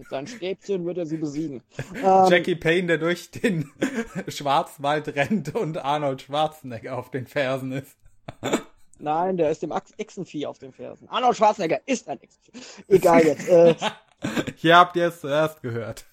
Mit 0.00 0.08
seinen 0.08 0.26
Stäbchen 0.26 0.86
wird 0.86 0.96
er 0.96 1.04
sie 1.04 1.18
besiegen. 1.18 1.62
Ähm, 1.94 2.30
Jackie 2.30 2.54
Payne, 2.54 2.86
der 2.86 2.96
durch 2.98 3.30
den 3.30 3.70
Schwarzwald 4.28 5.14
rennt 5.14 5.54
und 5.54 5.76
Arnold 5.76 6.22
Schwarzenegger 6.22 6.96
auf 6.96 7.10
den 7.10 7.26
Fersen 7.26 7.72
ist. 7.72 7.98
Nein, 8.98 9.36
der 9.36 9.50
ist 9.50 9.62
dem 9.62 9.74
Echsenvieh 9.98 10.46
auf 10.46 10.58
den 10.58 10.72
Fersen. 10.72 11.06
Arnold 11.10 11.36
Schwarzenegger 11.36 11.80
ist 11.84 12.08
ein 12.08 12.18
Echsenvieh. 12.22 12.60
Egal 12.88 13.24
jetzt. 13.26 13.46
Äh, 13.46 13.74
Hier 14.56 14.78
habt 14.78 14.96
ihr 14.96 15.08
es 15.08 15.20
zuerst 15.20 15.60
gehört. 15.60 16.06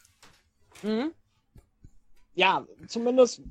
Mhm. 0.84 1.14
Ja, 2.34 2.68
zumindest, 2.88 3.42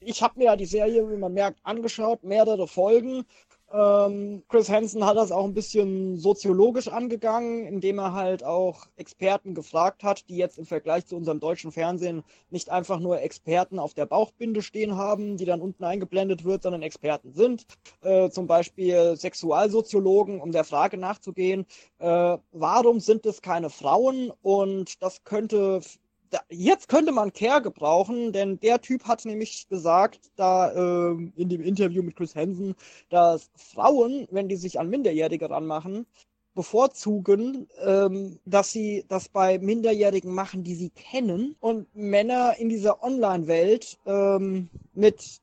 ich 0.00 0.22
habe 0.22 0.38
mir 0.38 0.46
ja 0.46 0.56
die 0.56 0.64
Serie, 0.66 1.10
wie 1.10 1.18
man 1.18 1.34
merkt, 1.34 1.58
angeschaut, 1.64 2.24
mehrere 2.24 2.66
Folgen 2.66 3.26
ähm, 3.72 4.42
Chris 4.48 4.68
Hansen 4.68 5.06
hat 5.06 5.16
das 5.16 5.32
auch 5.32 5.44
ein 5.44 5.54
bisschen 5.54 6.18
soziologisch 6.18 6.88
angegangen, 6.88 7.66
indem 7.66 7.98
er 7.98 8.12
halt 8.12 8.44
auch 8.44 8.86
Experten 8.96 9.54
gefragt 9.54 10.02
hat, 10.02 10.28
die 10.28 10.36
jetzt 10.36 10.58
im 10.58 10.66
Vergleich 10.66 11.06
zu 11.06 11.16
unserem 11.16 11.40
deutschen 11.40 11.72
Fernsehen 11.72 12.22
nicht 12.50 12.70
einfach 12.70 13.00
nur 13.00 13.20
Experten 13.20 13.78
auf 13.78 13.94
der 13.94 14.06
Bauchbinde 14.06 14.62
stehen 14.62 14.96
haben, 14.96 15.36
die 15.36 15.46
dann 15.46 15.60
unten 15.62 15.84
eingeblendet 15.84 16.44
wird, 16.44 16.62
sondern 16.62 16.82
Experten 16.82 17.32
sind. 17.32 17.64
Äh, 18.02 18.30
zum 18.30 18.46
Beispiel 18.46 19.16
Sexualsoziologen, 19.16 20.40
um 20.40 20.52
der 20.52 20.64
Frage 20.64 20.98
nachzugehen, 20.98 21.64
äh, 21.98 22.38
warum 22.52 23.00
sind 23.00 23.24
es 23.26 23.40
keine 23.40 23.70
Frauen? 23.70 24.32
Und 24.42 25.02
das 25.02 25.24
könnte 25.24 25.80
jetzt 26.48 26.88
könnte 26.88 27.12
man 27.12 27.32
Care 27.32 27.62
gebrauchen, 27.62 28.32
denn 28.32 28.58
der 28.60 28.80
Typ 28.80 29.04
hat 29.04 29.24
nämlich 29.24 29.68
gesagt, 29.68 30.30
da 30.36 30.70
äh, 30.70 31.12
in 31.36 31.48
dem 31.48 31.62
Interview 31.62 32.02
mit 32.02 32.16
Chris 32.16 32.34
Hansen, 32.34 32.74
dass 33.10 33.50
Frauen, 33.56 34.26
wenn 34.30 34.48
die 34.48 34.56
sich 34.56 34.80
an 34.80 34.88
Minderjährige 34.88 35.50
ranmachen, 35.50 36.06
bevorzugen, 36.54 37.68
ähm, 37.80 38.38
dass 38.44 38.72
sie 38.72 39.04
das 39.08 39.28
bei 39.28 39.58
Minderjährigen 39.58 40.32
machen, 40.32 40.64
die 40.64 40.74
sie 40.74 40.90
kennen 40.90 41.56
und 41.60 41.94
Männer 41.94 42.56
in 42.58 42.68
dieser 42.68 43.02
Online-Welt 43.02 43.98
ähm, 44.06 44.68
mit 44.94 45.40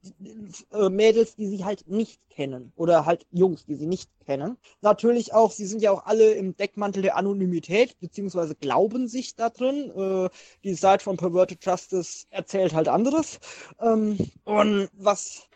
äh, 0.71 0.89
Mädels, 0.89 1.35
die 1.35 1.47
sie 1.47 1.65
halt 1.65 1.87
nicht 1.87 2.19
kennen 2.29 2.71
oder 2.75 3.05
halt 3.05 3.25
Jungs, 3.31 3.65
die 3.65 3.75
sie 3.75 3.87
nicht 3.87 4.09
kennen. 4.25 4.57
Natürlich 4.81 5.33
auch, 5.33 5.51
sie 5.51 5.65
sind 5.65 5.81
ja 5.81 5.91
auch 5.91 6.05
alle 6.05 6.33
im 6.33 6.55
Deckmantel 6.55 7.01
der 7.01 7.17
Anonymität, 7.17 7.99
beziehungsweise 7.99 8.55
glauben 8.55 9.07
sich 9.07 9.35
da 9.35 9.49
drin. 9.49 9.91
Äh, 9.95 10.29
die 10.63 10.75
Seite 10.75 11.03
von 11.03 11.17
Perverted 11.17 11.65
Justice 11.65 12.27
erzählt 12.29 12.73
halt 12.73 12.87
anderes. 12.87 13.39
Ähm, 13.81 14.17
und 14.45 14.89
was 14.93 15.49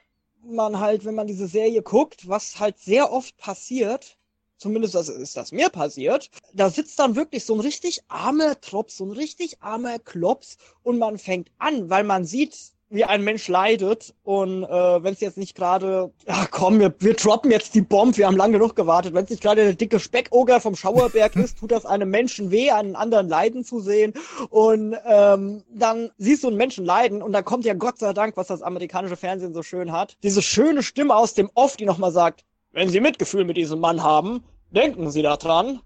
man 0.43 0.79
halt, 0.79 1.05
wenn 1.05 1.15
man 1.15 1.27
diese 1.27 1.47
Serie 1.47 1.81
guckt, 1.81 2.27
was 2.27 2.59
halt 2.59 2.77
sehr 2.77 3.11
oft 3.11 3.37
passiert, 3.37 4.17
zumindest 4.63 4.95
das 4.95 5.09
ist 5.09 5.37
das 5.37 5.51
mir 5.51 5.69
passiert, 5.69 6.31
da 6.53 6.69
sitzt 6.69 6.97
dann 6.97 7.15
wirklich 7.15 7.45
so 7.45 7.53
ein 7.53 7.59
richtig 7.59 8.01
armer 8.07 8.59
Trops, 8.59 8.97
so 8.97 9.05
ein 9.05 9.11
richtig 9.11 9.61
armer 9.61 9.99
Klops 9.99 10.57
und 10.81 10.97
man 10.97 11.17
fängt 11.17 11.51
an, 11.59 11.89
weil 11.89 12.03
man 12.03 12.25
sieht, 12.25 12.73
wie 12.89 13.03
ein 13.03 13.23
Mensch 13.23 13.47
leidet. 13.47 14.13
Und 14.23 14.63
äh, 14.63 15.03
wenn 15.03 15.13
es 15.13 15.19
jetzt 15.19 15.37
nicht 15.37 15.55
gerade, 15.55 16.11
ja 16.27 16.47
komm, 16.49 16.79
wir, 16.79 16.93
wir 16.99 17.15
droppen 17.15 17.51
jetzt 17.51 17.75
die 17.75 17.81
Bombe, 17.81 18.17
wir 18.17 18.27
haben 18.27 18.37
lange 18.37 18.53
genug 18.53 18.75
gewartet, 18.75 19.13
wenn 19.13 19.25
es 19.25 19.31
nicht 19.31 19.41
gerade 19.41 19.63
der 19.63 19.73
dicke 19.73 19.99
Speckoger 19.99 20.61
vom 20.61 20.75
Schauerberg 20.75 21.35
ist, 21.35 21.57
tut 21.57 21.71
das 21.71 21.85
einem 21.85 22.09
Menschen 22.09 22.51
weh, 22.51 22.69
einen 22.69 22.95
anderen 22.95 23.27
leiden 23.27 23.65
zu 23.65 23.79
sehen. 23.79 24.13
Und 24.49 24.95
ähm, 25.05 25.63
dann 25.73 26.11
siehst 26.17 26.43
du 26.43 26.47
einen 26.47 26.57
Menschen 26.57 26.85
leiden 26.85 27.21
und 27.21 27.33
dann 27.33 27.43
kommt 27.43 27.65
ja 27.65 27.73
Gott 27.73 27.97
sei 27.97 28.13
Dank, 28.13 28.37
was 28.37 28.47
das 28.47 28.61
amerikanische 28.61 29.17
Fernsehen 29.17 29.53
so 29.53 29.63
schön 29.63 29.91
hat, 29.91 30.15
diese 30.23 30.41
schöne 30.41 30.83
Stimme 30.83 31.15
aus 31.15 31.33
dem 31.33 31.49
Off, 31.55 31.75
die 31.75 31.85
nochmal 31.85 32.11
sagt, 32.11 32.45
wenn 32.73 32.89
Sie 32.89 32.99
Mitgefühl 32.99 33.45
mit 33.45 33.57
diesem 33.57 33.79
Mann 33.79 34.01
haben, 34.01 34.43
Denken 34.73 35.11
Sie 35.11 35.21
daran, 35.21 35.81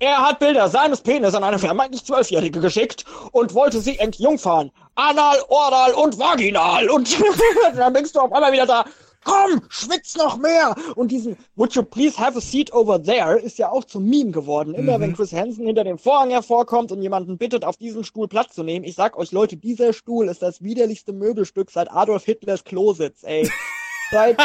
er 0.00 0.18
hat 0.18 0.40
Bilder 0.40 0.68
seines 0.68 1.00
Penis 1.00 1.32
an 1.36 1.44
eine 1.44 1.60
vermeintlich 1.60 2.04
Zwölfjährige 2.04 2.58
geschickt 2.58 3.04
und 3.30 3.54
wollte 3.54 3.80
sie 3.80 4.00
entjungfern. 4.00 4.72
Anal, 4.96 5.38
oral 5.48 5.92
und 5.94 6.18
vaginal. 6.18 6.90
Und 6.90 7.16
dann 7.76 7.94
denkst 7.94 8.12
du 8.12 8.18
auf 8.18 8.32
einmal 8.32 8.52
wieder 8.52 8.66
da, 8.66 8.84
komm, 9.22 9.62
schwitz 9.68 10.16
noch 10.16 10.38
mehr. 10.38 10.74
Und 10.96 11.12
diesen 11.12 11.36
Would 11.54 11.74
you 11.74 11.84
please 11.84 12.18
have 12.18 12.36
a 12.36 12.40
seat 12.40 12.72
over 12.72 13.00
there 13.00 13.38
ist 13.38 13.58
ja 13.58 13.70
auch 13.70 13.84
zum 13.84 14.08
Meme 14.08 14.32
geworden. 14.32 14.74
Immer 14.74 14.98
mhm. 14.98 15.02
wenn 15.02 15.14
Chris 15.14 15.32
Hansen 15.32 15.66
hinter 15.66 15.84
dem 15.84 15.98
Vorhang 15.98 16.30
hervorkommt 16.30 16.90
und 16.90 17.00
jemanden 17.00 17.38
bittet, 17.38 17.64
auf 17.64 17.76
diesen 17.76 18.02
Stuhl 18.02 18.26
Platz 18.26 18.56
zu 18.56 18.64
nehmen. 18.64 18.84
Ich 18.84 18.96
sag 18.96 19.16
euch 19.16 19.30
Leute, 19.30 19.56
dieser 19.56 19.92
Stuhl 19.92 20.26
ist 20.26 20.42
das 20.42 20.62
widerlichste 20.62 21.12
Möbelstück 21.12 21.70
seit 21.70 21.92
Adolf 21.92 22.24
Hitlers 22.24 22.64
Klositz, 22.64 23.22
ey. 23.22 23.48
seit 24.10 24.36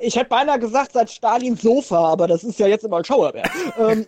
ich 0.00 0.16
hätte 0.16 0.28
beinahe 0.28 0.58
gesagt, 0.58 0.92
seit 0.92 1.10
Stalins 1.10 1.62
Sofa, 1.62 2.12
aber 2.12 2.26
das 2.26 2.44
ist 2.44 2.58
ja 2.58 2.66
jetzt 2.66 2.84
immer 2.84 2.98
ein 2.98 3.04
Schauerberg. 3.04 3.50
ähm, 3.78 4.06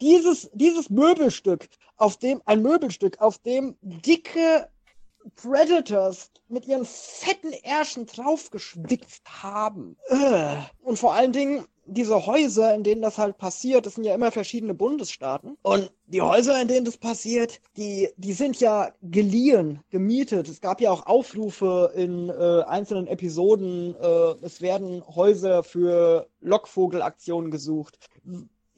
dieses, 0.00 0.50
dieses 0.52 0.90
Möbelstück, 0.90 1.68
auf 1.96 2.16
dem, 2.16 2.40
ein 2.46 2.62
Möbelstück, 2.62 3.20
auf 3.20 3.38
dem 3.38 3.76
dicke 3.82 4.68
Predators 5.36 6.30
mit 6.48 6.66
ihren 6.66 6.84
fetten 6.84 7.52
Ärschen 7.62 8.06
draufgeschwitzt 8.06 9.22
haben. 9.42 9.96
Und 10.82 10.98
vor 10.98 11.14
allen 11.14 11.32
Dingen, 11.32 11.66
diese 11.90 12.26
Häuser, 12.26 12.74
in 12.74 12.84
denen 12.84 13.00
das 13.00 13.16
halt 13.16 13.38
passiert, 13.38 13.86
das 13.86 13.94
sind 13.94 14.04
ja 14.04 14.14
immer 14.14 14.30
verschiedene 14.30 14.74
Bundesstaaten. 14.74 15.56
Und 15.62 15.90
die 16.06 16.20
Häuser, 16.20 16.60
in 16.60 16.68
denen 16.68 16.84
das 16.84 16.98
passiert, 16.98 17.60
die, 17.76 18.10
die 18.16 18.34
sind 18.34 18.60
ja 18.60 18.92
geliehen, 19.02 19.80
gemietet. 19.90 20.48
Es 20.48 20.60
gab 20.60 20.80
ja 20.80 20.90
auch 20.90 21.06
Aufrufe 21.06 21.92
in 21.94 22.28
äh, 22.28 22.62
einzelnen 22.66 23.06
Episoden, 23.06 23.94
äh, 23.94 24.34
es 24.42 24.60
werden 24.60 25.02
Häuser 25.06 25.62
für 25.62 26.28
Lockvogelaktionen 26.40 27.50
gesucht 27.50 27.98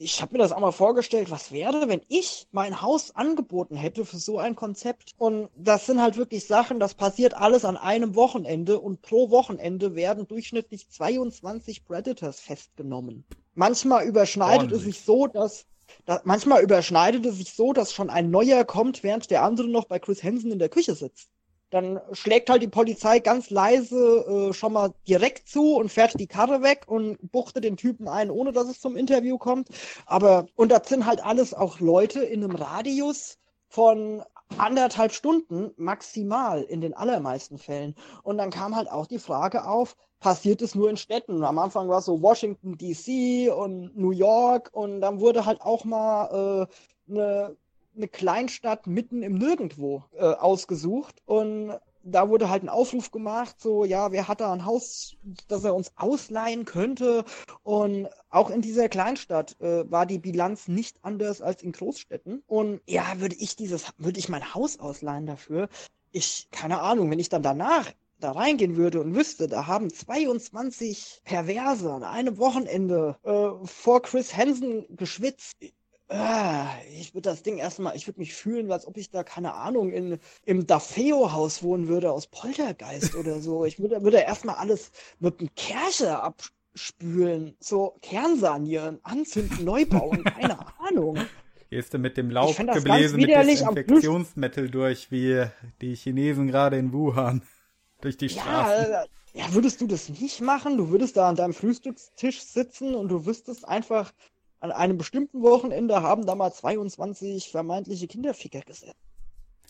ich 0.01 0.19
habe 0.19 0.33
mir 0.33 0.39
das 0.39 0.51
auch 0.51 0.59
mal 0.59 0.71
vorgestellt, 0.71 1.29
was 1.29 1.51
wäre, 1.51 1.87
wenn 1.87 2.01
ich 2.07 2.47
mein 2.51 2.81
Haus 2.81 3.15
angeboten 3.15 3.75
hätte 3.75 4.03
für 4.03 4.17
so 4.17 4.39
ein 4.39 4.55
Konzept. 4.55 5.11
Und 5.17 5.49
das 5.55 5.85
sind 5.85 6.01
halt 6.01 6.17
wirklich 6.17 6.47
Sachen, 6.47 6.79
das 6.79 6.95
passiert 6.95 7.35
alles 7.35 7.65
an 7.65 7.77
einem 7.77 8.15
Wochenende 8.15 8.79
und 8.79 9.03
pro 9.03 9.29
Wochenende 9.29 9.93
werden 9.95 10.27
durchschnittlich 10.27 10.89
22 10.89 11.85
Predators 11.85 12.39
festgenommen. 12.39 13.25
Manchmal 13.53 14.05
überschneidet 14.05 14.71
es 14.71 14.81
sich 14.81 15.01
so, 15.01 15.27
dass 15.27 15.65
da, 16.05 16.21
manchmal 16.23 16.63
überschneidet 16.63 17.25
es 17.25 17.35
sich 17.35 17.53
so, 17.53 17.71
dass 17.71 17.93
schon 17.93 18.09
ein 18.09 18.31
neuer 18.31 18.63
kommt, 18.63 19.03
während 19.03 19.29
der 19.29 19.43
andere 19.43 19.67
noch 19.67 19.85
bei 19.85 19.99
Chris 19.99 20.23
Hansen 20.23 20.51
in 20.51 20.59
der 20.59 20.69
Küche 20.69 20.95
sitzt 20.95 21.29
dann 21.71 21.99
schlägt 22.11 22.49
halt 22.49 22.61
die 22.61 22.67
Polizei 22.67 23.19
ganz 23.19 23.49
leise 23.49 24.49
äh, 24.49 24.53
schon 24.53 24.73
mal 24.73 24.93
direkt 25.07 25.47
zu 25.47 25.75
und 25.75 25.89
fährt 25.89 26.19
die 26.19 26.27
Karre 26.27 26.61
weg 26.61 26.83
und 26.85 27.17
buchte 27.31 27.61
den 27.61 27.77
Typen 27.77 28.07
ein, 28.07 28.29
ohne 28.29 28.51
dass 28.51 28.67
es 28.67 28.79
zum 28.79 28.95
Interview 28.95 29.37
kommt. 29.37 29.69
Aber, 30.05 30.45
und 30.55 30.71
das 30.71 30.87
sind 30.89 31.05
halt 31.05 31.23
alles 31.25 31.53
auch 31.53 31.79
Leute 31.79 32.19
in 32.19 32.43
einem 32.43 32.55
Radius 32.55 33.37
von 33.69 34.21
anderthalb 34.57 35.13
Stunden 35.13 35.71
maximal 35.77 36.61
in 36.61 36.81
den 36.81 36.93
allermeisten 36.93 37.57
Fällen. 37.57 37.95
Und 38.23 38.37
dann 38.37 38.49
kam 38.49 38.75
halt 38.75 38.91
auch 38.91 39.07
die 39.07 39.19
Frage 39.19 39.65
auf, 39.65 39.95
passiert 40.19 40.61
es 40.61 40.75
nur 40.75 40.89
in 40.89 40.97
Städten? 40.97 41.43
Am 41.43 41.57
Anfang 41.57 41.87
war 41.87 41.99
es 41.99 42.05
so 42.05 42.21
Washington 42.21 42.77
DC 42.77 43.51
und 43.53 43.97
New 43.97 44.11
York 44.11 44.69
und 44.73 44.99
dann 44.99 45.21
wurde 45.21 45.45
halt 45.45 45.61
auch 45.61 45.85
mal 45.85 46.67
äh, 46.67 47.11
eine 47.11 47.55
eine 47.95 48.07
Kleinstadt 48.07 48.87
mitten 48.87 49.23
im 49.23 49.37
Nirgendwo 49.37 50.03
äh, 50.13 50.23
ausgesucht 50.23 51.21
und 51.25 51.73
da 52.03 52.29
wurde 52.29 52.49
halt 52.49 52.63
ein 52.63 52.69
Aufruf 52.69 53.11
gemacht, 53.11 53.55
so, 53.59 53.85
ja, 53.85 54.11
wer 54.11 54.27
hat 54.27 54.41
da 54.41 54.51
ein 54.51 54.65
Haus, 54.65 55.15
das 55.47 55.63
er 55.63 55.75
uns 55.75 55.91
ausleihen 55.95 56.65
könnte? 56.65 57.25
Und 57.63 58.09
auch 58.29 58.49
in 58.49 58.61
dieser 58.61 58.89
Kleinstadt 58.89 59.59
äh, 59.61 59.89
war 59.89 60.05
die 60.05 60.17
Bilanz 60.17 60.67
nicht 60.67 60.97
anders 61.03 61.41
als 61.41 61.61
in 61.61 61.71
Großstädten. 61.71 62.43
Und 62.47 62.81
ja, 62.87 63.19
würde 63.19 63.35
ich 63.35 63.55
dieses, 63.55 63.93
würde 63.97 64.19
ich 64.19 64.29
mein 64.29 64.53
Haus 64.53 64.79
ausleihen 64.79 65.25
dafür? 65.25 65.69
Ich, 66.11 66.47
keine 66.51 66.81
Ahnung, 66.81 67.09
wenn 67.11 67.19
ich 67.19 67.29
dann 67.29 67.43
danach 67.43 67.91
da 68.19 68.31
reingehen 68.31 68.75
würde 68.75 69.01
und 69.01 69.15
wüsste, 69.15 69.47
da 69.47 69.67
haben 69.67 69.89
22 69.89 71.21
Perverse 71.23 71.91
an 71.91 72.03
einem 72.03 72.37
Wochenende 72.37 73.17
äh, 73.23 73.65
vor 73.65 74.01
Chris 74.01 74.35
Hansen 74.35 74.85
geschwitzt. 74.95 75.57
Ah, 76.13 76.67
ich 76.91 77.13
würde 77.13 77.29
das 77.29 77.41
Ding 77.41 77.57
erstmal, 77.57 77.95
ich 77.95 78.05
würde 78.05 78.19
mich 78.19 78.33
fühlen, 78.33 78.69
als 78.69 78.85
ob 78.85 78.97
ich 78.97 79.11
da, 79.11 79.23
keine 79.23 79.53
Ahnung, 79.53 79.93
in, 79.93 80.19
im 80.45 80.67
Dafeo-Haus 80.67 81.63
wohnen 81.63 81.87
würde 81.87 82.11
aus 82.11 82.27
Poltergeist 82.27 83.15
oder 83.15 83.39
so. 83.39 83.63
Ich 83.63 83.79
würde, 83.79 84.03
würde 84.03 84.17
erstmal 84.17 84.55
alles 84.55 84.91
mit 85.19 85.39
einem 85.39 85.55
Kercher 85.55 86.21
abspülen, 86.21 87.55
so 87.61 87.95
Kernsanieren, 88.01 88.99
anzünden, 89.03 89.63
neu 89.63 89.85
bauen, 89.85 90.23
keine 90.25 90.57
Ahnung. 90.79 91.17
Gehst 91.69 91.93
du 91.93 91.97
mit 91.97 92.17
dem 92.17 92.29
Laufgebläse 92.29 93.15
mit 93.15 93.29
Desinfektionsmittel 93.29 94.69
durch, 94.69 95.11
wie 95.11 95.45
die 95.79 95.95
Chinesen 95.95 96.47
gerade 96.47 96.77
in 96.77 96.91
Wuhan 96.91 97.41
durch 98.01 98.17
die 98.17 98.27
Straßen? 98.27 98.91
Ja, 98.91 99.03
äh, 99.03 99.07
ja, 99.33 99.53
würdest 99.53 99.79
du 99.79 99.87
das 99.87 100.09
nicht 100.09 100.41
machen? 100.41 100.77
Du 100.77 100.89
würdest 100.89 101.15
da 101.15 101.29
an 101.29 101.37
deinem 101.37 101.53
Frühstückstisch 101.53 102.41
sitzen 102.41 102.95
und 102.95 103.07
du 103.07 103.25
wüsstest 103.25 103.65
einfach, 103.65 104.11
an 104.61 104.71
einem 104.71 104.97
bestimmten 104.97 105.41
Wochenende 105.41 106.01
haben 106.01 106.25
da 106.25 106.35
mal 106.35 106.51
22 106.51 107.51
vermeintliche 107.51 108.07
Kinderficker 108.07 108.61
gesetzt. 108.61 108.95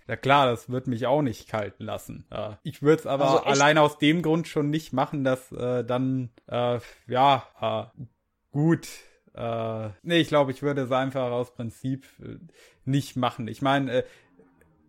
Ja 0.08 0.18
klar, 0.18 0.48
das 0.48 0.70
wird 0.70 0.88
mich 0.88 1.08
auch 1.08 1.22
nicht 1.22 1.48
kalt 1.48 1.76
lassen. 1.80 2.26
ich 2.64 2.82
würde 2.82 3.02
es 3.02 3.08
aber 3.08 3.30
also 3.30 3.44
allein 3.44 3.78
aus 3.78 3.98
dem 3.98 4.22
Grund 4.22 4.48
schon 4.48 4.70
nicht 4.70 4.94
machen, 4.94 5.24
dass 5.24 5.52
äh, 5.52 5.86
dann, 5.86 6.30
äh, 6.48 6.80
ja, 7.08 7.92
äh, 7.98 8.04
gut. 8.52 8.88
Äh, 9.34 9.90
nee, 10.02 10.18
ich 10.18 10.28
glaube, 10.28 10.52
ich 10.52 10.62
würde 10.62 10.82
es 10.82 10.92
einfach 10.92 11.32
aus 11.32 11.54
Prinzip 11.54 12.06
äh, 12.22 12.38
nicht 12.84 13.16
machen. 13.16 13.48
Ich 13.48 13.62
meine, 13.62 13.92
äh, 13.92 14.04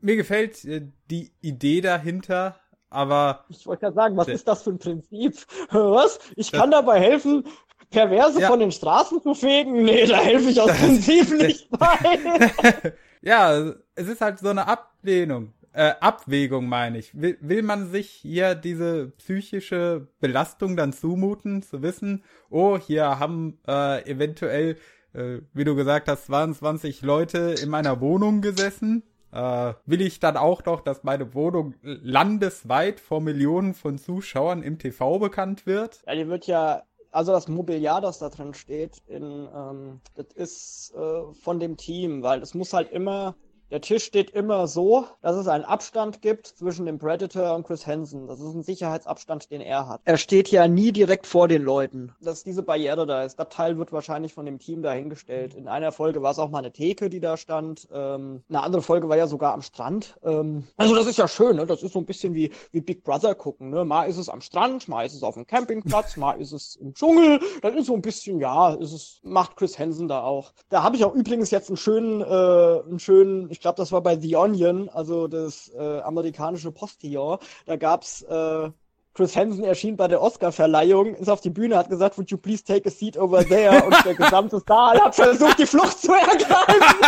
mir 0.00 0.16
gefällt 0.16 0.64
äh, 0.64 0.88
die 1.10 1.32
Idee 1.40 1.80
dahinter, 1.80 2.58
aber. 2.90 3.44
Ich 3.48 3.66
wollte 3.66 3.86
ja 3.86 3.92
sagen, 3.92 4.16
was 4.16 4.28
ist 4.28 4.48
das 4.48 4.62
für 4.62 4.70
ein 4.70 4.78
Prinzip? 4.78 5.36
Was? 5.70 6.18
Ich 6.36 6.50
kann 6.50 6.70
dabei 6.70 7.00
helfen, 7.00 7.44
Perverse 7.92 8.40
ja. 8.40 8.48
von 8.48 8.58
den 8.58 8.72
Straßen 8.72 9.22
zu 9.22 9.34
fegen? 9.34 9.84
Nee, 9.84 10.06
da 10.06 10.16
helfe 10.16 10.50
ich 10.50 10.60
aus 10.60 10.72
Prinzip 10.72 11.30
nicht 11.30 11.70
bei. 11.70 12.92
ja, 13.22 13.74
es 13.94 14.08
ist 14.08 14.20
halt 14.20 14.40
so 14.40 14.48
eine 14.48 14.66
Ablehnung. 14.66 15.52
Äh, 15.74 15.94
Abwägung 16.00 16.66
meine 16.66 16.98
ich. 16.98 17.18
Will, 17.18 17.38
will 17.40 17.62
man 17.62 17.90
sich 17.90 18.10
hier 18.10 18.54
diese 18.54 19.08
psychische 19.18 20.08
Belastung 20.20 20.76
dann 20.76 20.92
zumuten, 20.92 21.62
zu 21.62 21.80
wissen, 21.82 22.24
oh, 22.50 22.76
hier 22.76 23.18
haben 23.18 23.58
äh, 23.66 24.04
eventuell, 24.10 24.76
äh, 25.14 25.38
wie 25.54 25.64
du 25.64 25.74
gesagt 25.74 26.08
hast, 26.08 26.26
22 26.26 27.00
Leute 27.02 27.54
in 27.62 27.70
meiner 27.70 28.00
Wohnung 28.02 28.42
gesessen. 28.42 29.02
Äh, 29.32 29.72
will 29.86 30.02
ich 30.02 30.20
dann 30.20 30.36
auch 30.36 30.62
noch, 30.66 30.82
dass 30.82 31.04
meine 31.04 31.32
Wohnung 31.32 31.74
landesweit 31.80 33.00
vor 33.00 33.22
Millionen 33.22 33.72
von 33.72 33.96
Zuschauern 33.96 34.62
im 34.62 34.78
TV 34.78 35.18
bekannt 35.18 35.64
wird? 35.64 36.02
Ja, 36.06 36.14
die 36.14 36.28
wird 36.28 36.46
ja 36.46 36.82
also 37.12 37.32
das 37.32 37.46
Mobiliar, 37.46 38.00
das 38.00 38.18
da 38.18 38.30
drin 38.30 38.54
steht, 38.54 39.02
in, 39.06 39.48
ähm, 39.54 40.00
das 40.14 40.26
ist 40.34 40.94
äh, 40.94 41.32
von 41.34 41.60
dem 41.60 41.76
Team, 41.76 42.22
weil 42.22 42.42
es 42.42 42.54
muss 42.54 42.72
halt 42.72 42.90
immer 42.90 43.36
der 43.72 43.80
Tisch 43.80 44.04
steht 44.04 44.30
immer 44.32 44.66
so, 44.66 45.06
dass 45.22 45.34
es 45.34 45.48
einen 45.48 45.64
Abstand 45.64 46.20
gibt 46.20 46.46
zwischen 46.46 46.84
dem 46.84 46.98
Predator 46.98 47.54
und 47.54 47.66
Chris 47.66 47.86
Hansen. 47.86 48.26
Das 48.26 48.38
ist 48.38 48.54
ein 48.54 48.62
Sicherheitsabstand, 48.62 49.50
den 49.50 49.62
er 49.62 49.88
hat. 49.88 50.02
Er 50.04 50.18
steht 50.18 50.50
ja 50.50 50.68
nie 50.68 50.92
direkt 50.92 51.26
vor 51.26 51.48
den 51.48 51.62
Leuten, 51.62 52.12
dass 52.20 52.44
diese 52.44 52.62
Barriere 52.62 53.06
da 53.06 53.24
ist. 53.24 53.38
Das 53.38 53.48
Teil 53.48 53.78
wird 53.78 53.90
wahrscheinlich 53.90 54.34
von 54.34 54.44
dem 54.44 54.58
Team 54.58 54.82
dahingestellt. 54.82 55.54
In 55.54 55.68
einer 55.68 55.90
Folge 55.90 56.20
war 56.20 56.32
es 56.32 56.38
auch 56.38 56.50
mal 56.50 56.58
eine 56.58 56.70
Theke, 56.70 57.08
die 57.08 57.20
da 57.20 57.38
stand. 57.38 57.88
Ähm, 57.94 58.42
eine 58.50 58.62
andere 58.62 58.82
Folge 58.82 59.08
war 59.08 59.16
ja 59.16 59.26
sogar 59.26 59.54
am 59.54 59.62
Strand. 59.62 60.18
Ähm, 60.22 60.64
also 60.76 60.94
das 60.94 61.06
ist 61.06 61.16
ja 61.16 61.26
schön, 61.26 61.56
ne? 61.56 61.64
Das 61.64 61.82
ist 61.82 61.94
so 61.94 61.98
ein 61.98 62.04
bisschen 62.04 62.34
wie, 62.34 62.52
wie 62.72 62.82
Big 62.82 63.02
Brother 63.02 63.34
gucken. 63.34 63.70
Ne? 63.70 63.86
Mal 63.86 64.04
ist 64.04 64.18
es 64.18 64.28
am 64.28 64.42
Strand, 64.42 64.86
mal 64.86 65.06
ist 65.06 65.14
es 65.14 65.22
auf 65.22 65.32
dem 65.32 65.46
Campingplatz, 65.46 66.18
mal 66.18 66.38
ist 66.38 66.52
es 66.52 66.76
im 66.76 66.92
Dschungel. 66.92 67.40
Das 67.62 67.74
ist 67.74 67.86
so 67.86 67.94
ein 67.94 68.02
bisschen, 68.02 68.38
ja, 68.38 68.74
ist 68.74 68.92
es 68.92 69.20
macht 69.22 69.56
Chris 69.56 69.78
Hansen 69.78 70.08
da 70.08 70.22
auch. 70.22 70.52
Da 70.68 70.82
habe 70.82 70.96
ich 70.96 71.06
auch 71.06 71.14
übrigens 71.14 71.50
jetzt 71.50 71.70
einen 71.70 71.78
schönen, 71.78 72.20
äh, 72.20 72.24
einen 72.24 72.98
schönen, 72.98 73.50
ich 73.50 73.61
glaube, 73.62 73.76
das 73.76 73.92
war 73.92 74.02
bei 74.02 74.18
The 74.18 74.36
Onion, 74.36 74.88
also 74.90 75.28
das 75.28 75.70
äh, 75.74 76.00
amerikanische 76.00 76.70
Postillon. 76.70 77.38
Da 77.66 77.76
gab's 77.76 78.22
äh, 78.22 78.70
Chris 79.14 79.36
Hansen 79.36 79.64
erschien 79.64 79.96
bei 79.96 80.08
der 80.08 80.22
Oscar-Verleihung, 80.22 81.14
ist 81.14 81.28
auf 81.28 81.42
die 81.42 81.50
Bühne, 81.50 81.76
hat 81.76 81.90
gesagt, 81.90 82.16
would 82.16 82.30
you 82.30 82.38
please 82.38 82.64
take 82.64 82.88
a 82.88 82.90
seat 82.90 83.18
over 83.18 83.44
there? 83.44 83.84
Und 83.84 83.94
der 84.04 84.14
gesamte 84.14 84.60
Saal 84.66 84.98
hat 85.00 85.14
versucht, 85.14 85.58
die 85.58 85.66
Flucht 85.66 85.98
zu 85.98 86.12
ergreifen. 86.12 87.00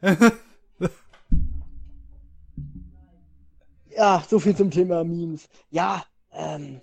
ja, 3.96 4.22
so 4.28 4.40
viel 4.40 4.56
zum 4.56 4.70
Thema 4.70 5.04
Memes. 5.04 5.48
Ja, 5.70 6.02
ähm, 6.32 6.80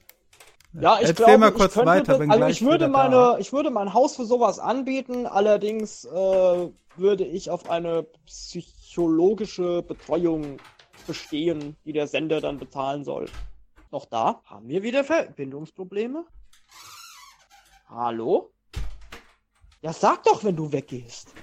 ja, 0.73 0.99
ich 1.01 1.09
Erzähl 1.09 1.25
glaube, 1.25 1.37
mal 1.37 1.51
kurz 1.51 1.75
ich 1.75 1.85
weiter, 1.85 2.17
das, 2.17 2.29
also 2.29 2.45
ich 2.47 2.61
würde 2.61 2.87
meine, 2.87 3.15
da. 3.15 3.37
ich 3.37 3.51
würde 3.51 3.69
mein 3.71 3.93
Haus 3.93 4.15
für 4.15 4.25
sowas 4.25 4.59
anbieten, 4.59 5.25
allerdings 5.25 6.05
äh, 6.05 6.69
würde 6.95 7.25
ich 7.25 7.49
auf 7.49 7.69
eine 7.69 8.03
psychologische 8.25 9.81
Betreuung 9.81 10.57
bestehen, 11.07 11.75
die 11.85 11.93
der 11.93 12.07
Sender 12.07 12.41
dann 12.41 12.57
bezahlen 12.57 13.03
soll. 13.03 13.25
Noch 13.91 14.05
da? 14.05 14.41
Haben 14.45 14.69
wir 14.69 14.83
wieder 14.83 15.03
Verbindungsprobleme? 15.03 16.25
Hallo? 17.89 18.51
Ja, 19.81 19.91
sag 19.91 20.23
doch, 20.23 20.43
wenn 20.43 20.55
du 20.55 20.71
weggehst. 20.71 21.33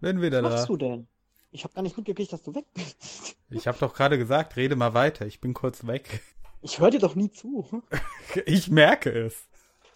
Bin 0.00 0.20
wieder 0.20 0.42
Was 0.42 0.50
da. 0.50 0.56
machst 0.56 0.68
du 0.68 0.76
denn? 0.76 1.08
Ich 1.50 1.64
habe 1.64 1.72
gar 1.74 1.82
nicht 1.82 1.96
mitgekriegt, 1.96 2.32
dass 2.32 2.42
du 2.42 2.54
weg 2.54 2.66
bist. 2.74 3.36
Ich 3.50 3.66
habe 3.66 3.78
doch 3.78 3.94
gerade 3.94 4.18
gesagt, 4.18 4.56
rede 4.56 4.76
mal 4.76 4.92
weiter. 4.94 5.26
Ich 5.26 5.40
bin 5.40 5.54
kurz 5.54 5.86
weg. 5.86 6.20
Ich 6.64 6.80
höre 6.80 6.90
dir 6.90 6.98
doch 6.98 7.14
nie 7.14 7.30
zu. 7.30 7.82
ich 8.46 8.70
merke 8.70 9.10
es. 9.10 9.46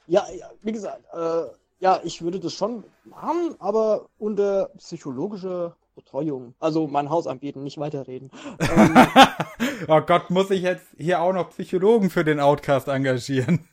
Ja, 0.07 0.27
ja 0.39 0.51
wie 0.61 0.73
gesagt, 0.73 1.03
äh, 1.15 1.47
ja, 1.81 2.01
ich 2.05 2.21
würde 2.21 2.39
das 2.41 2.53
schon 2.53 2.85
machen, 3.05 3.57
aber 3.59 4.11
unter 4.19 4.67
psychologische 4.77 5.75
Betreuung. 5.95 6.55
Also 6.61 6.87
mein 6.87 7.09
Haus 7.09 7.27
anbieten, 7.27 7.65
nicht 7.65 7.79
weiterreden. 7.79 8.31
ähm, 8.61 8.95
oh 9.89 10.03
Gott, 10.03 10.29
muss 10.29 10.51
ich 10.51 10.61
jetzt 10.61 10.87
hier 10.99 11.23
auch 11.23 11.33
noch 11.33 11.49
Psychologen 11.51 12.11
für 12.11 12.23
den 12.23 12.39
Outcast 12.39 12.89
engagieren? 12.89 13.67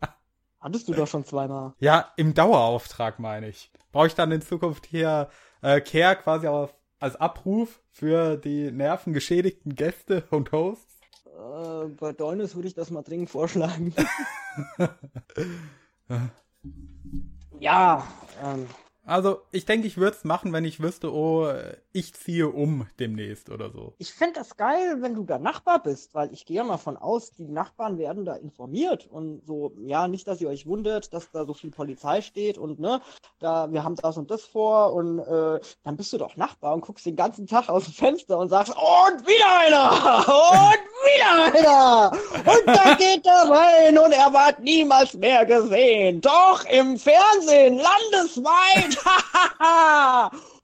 Hattest 0.60 0.86
du 0.86 0.94
doch 0.94 1.08
schon 1.08 1.24
zweimal. 1.24 1.72
Ja, 1.80 2.12
im 2.16 2.34
Dauerauftrag 2.34 3.18
meine 3.18 3.48
ich. 3.48 3.72
Brauche 3.90 4.06
ich 4.06 4.14
dann 4.14 4.30
in 4.30 4.40
Zukunft 4.40 4.86
hier 4.86 5.30
äh, 5.62 5.80
Care 5.80 6.14
quasi 6.14 6.46
auf, 6.46 6.76
als 7.00 7.16
Abruf 7.16 7.82
für 7.90 8.36
die 8.36 8.70
nervengeschädigten 8.70 9.74
Gäste 9.74 10.22
und 10.30 10.52
Hosts? 10.52 10.89
Äh, 11.40 11.88
bei 11.98 12.12
Däunis 12.12 12.54
würde 12.54 12.68
ich 12.68 12.74
das 12.74 12.90
mal 12.90 13.02
dringend 13.02 13.30
vorschlagen. 13.30 13.94
ja, 17.58 18.06
ähm, 18.42 18.66
also, 19.10 19.40
ich 19.50 19.66
denke, 19.66 19.88
ich 19.88 19.96
würde 19.96 20.16
es 20.16 20.22
machen, 20.22 20.52
wenn 20.52 20.64
ich 20.64 20.80
wüsste, 20.80 21.12
oh, 21.12 21.52
ich 21.92 22.14
ziehe 22.14 22.48
um 22.48 22.86
demnächst 23.00 23.50
oder 23.50 23.68
so. 23.70 23.94
Ich 23.98 24.14
fände 24.14 24.34
das 24.38 24.56
geil, 24.56 24.98
wenn 25.00 25.16
du 25.16 25.24
da 25.24 25.40
Nachbar 25.40 25.82
bist, 25.82 26.14
weil 26.14 26.32
ich 26.32 26.46
gehe 26.46 26.58
ja 26.58 26.64
mal 26.64 26.76
von 26.76 26.96
aus, 26.96 27.32
die 27.32 27.48
Nachbarn 27.48 27.98
werden 27.98 28.24
da 28.24 28.34
informiert 28.34 29.08
und 29.10 29.44
so, 29.44 29.72
ja, 29.80 30.06
nicht, 30.06 30.28
dass 30.28 30.40
ihr 30.40 30.48
euch 30.48 30.64
wundert, 30.64 31.12
dass 31.12 31.28
da 31.32 31.44
so 31.44 31.54
viel 31.54 31.72
Polizei 31.72 32.20
steht 32.20 32.56
und 32.56 32.78
ne, 32.78 33.00
da, 33.40 33.72
wir 33.72 33.82
haben 33.82 33.96
das 33.96 34.16
und 34.16 34.30
das 34.30 34.44
vor 34.44 34.92
und 34.92 35.18
äh, 35.18 35.58
dann 35.82 35.96
bist 35.96 36.12
du 36.12 36.18
doch 36.18 36.36
Nachbar 36.36 36.74
und 36.74 36.82
guckst 36.82 37.04
den 37.04 37.16
ganzen 37.16 37.48
Tag 37.48 37.68
aus 37.68 37.86
dem 37.86 37.94
Fenster 37.94 38.38
und 38.38 38.48
sagst, 38.48 38.72
und 38.72 39.26
wieder 39.26 39.58
einer! 39.58 39.90
Und 40.70 40.90
wieder 41.02 41.58
einer! 41.58 42.12
Und 42.12 42.66
da 42.66 42.94
geht 42.98 43.26
er 43.26 43.50
rein 43.50 43.98
und 43.98 44.12
er 44.12 44.32
wird 44.32 44.60
niemals 44.60 45.14
mehr 45.14 45.44
gesehen. 45.46 46.20
Doch 46.20 46.64
im 46.66 46.98
Fernsehen, 46.98 47.78
landesweit! 47.78 48.99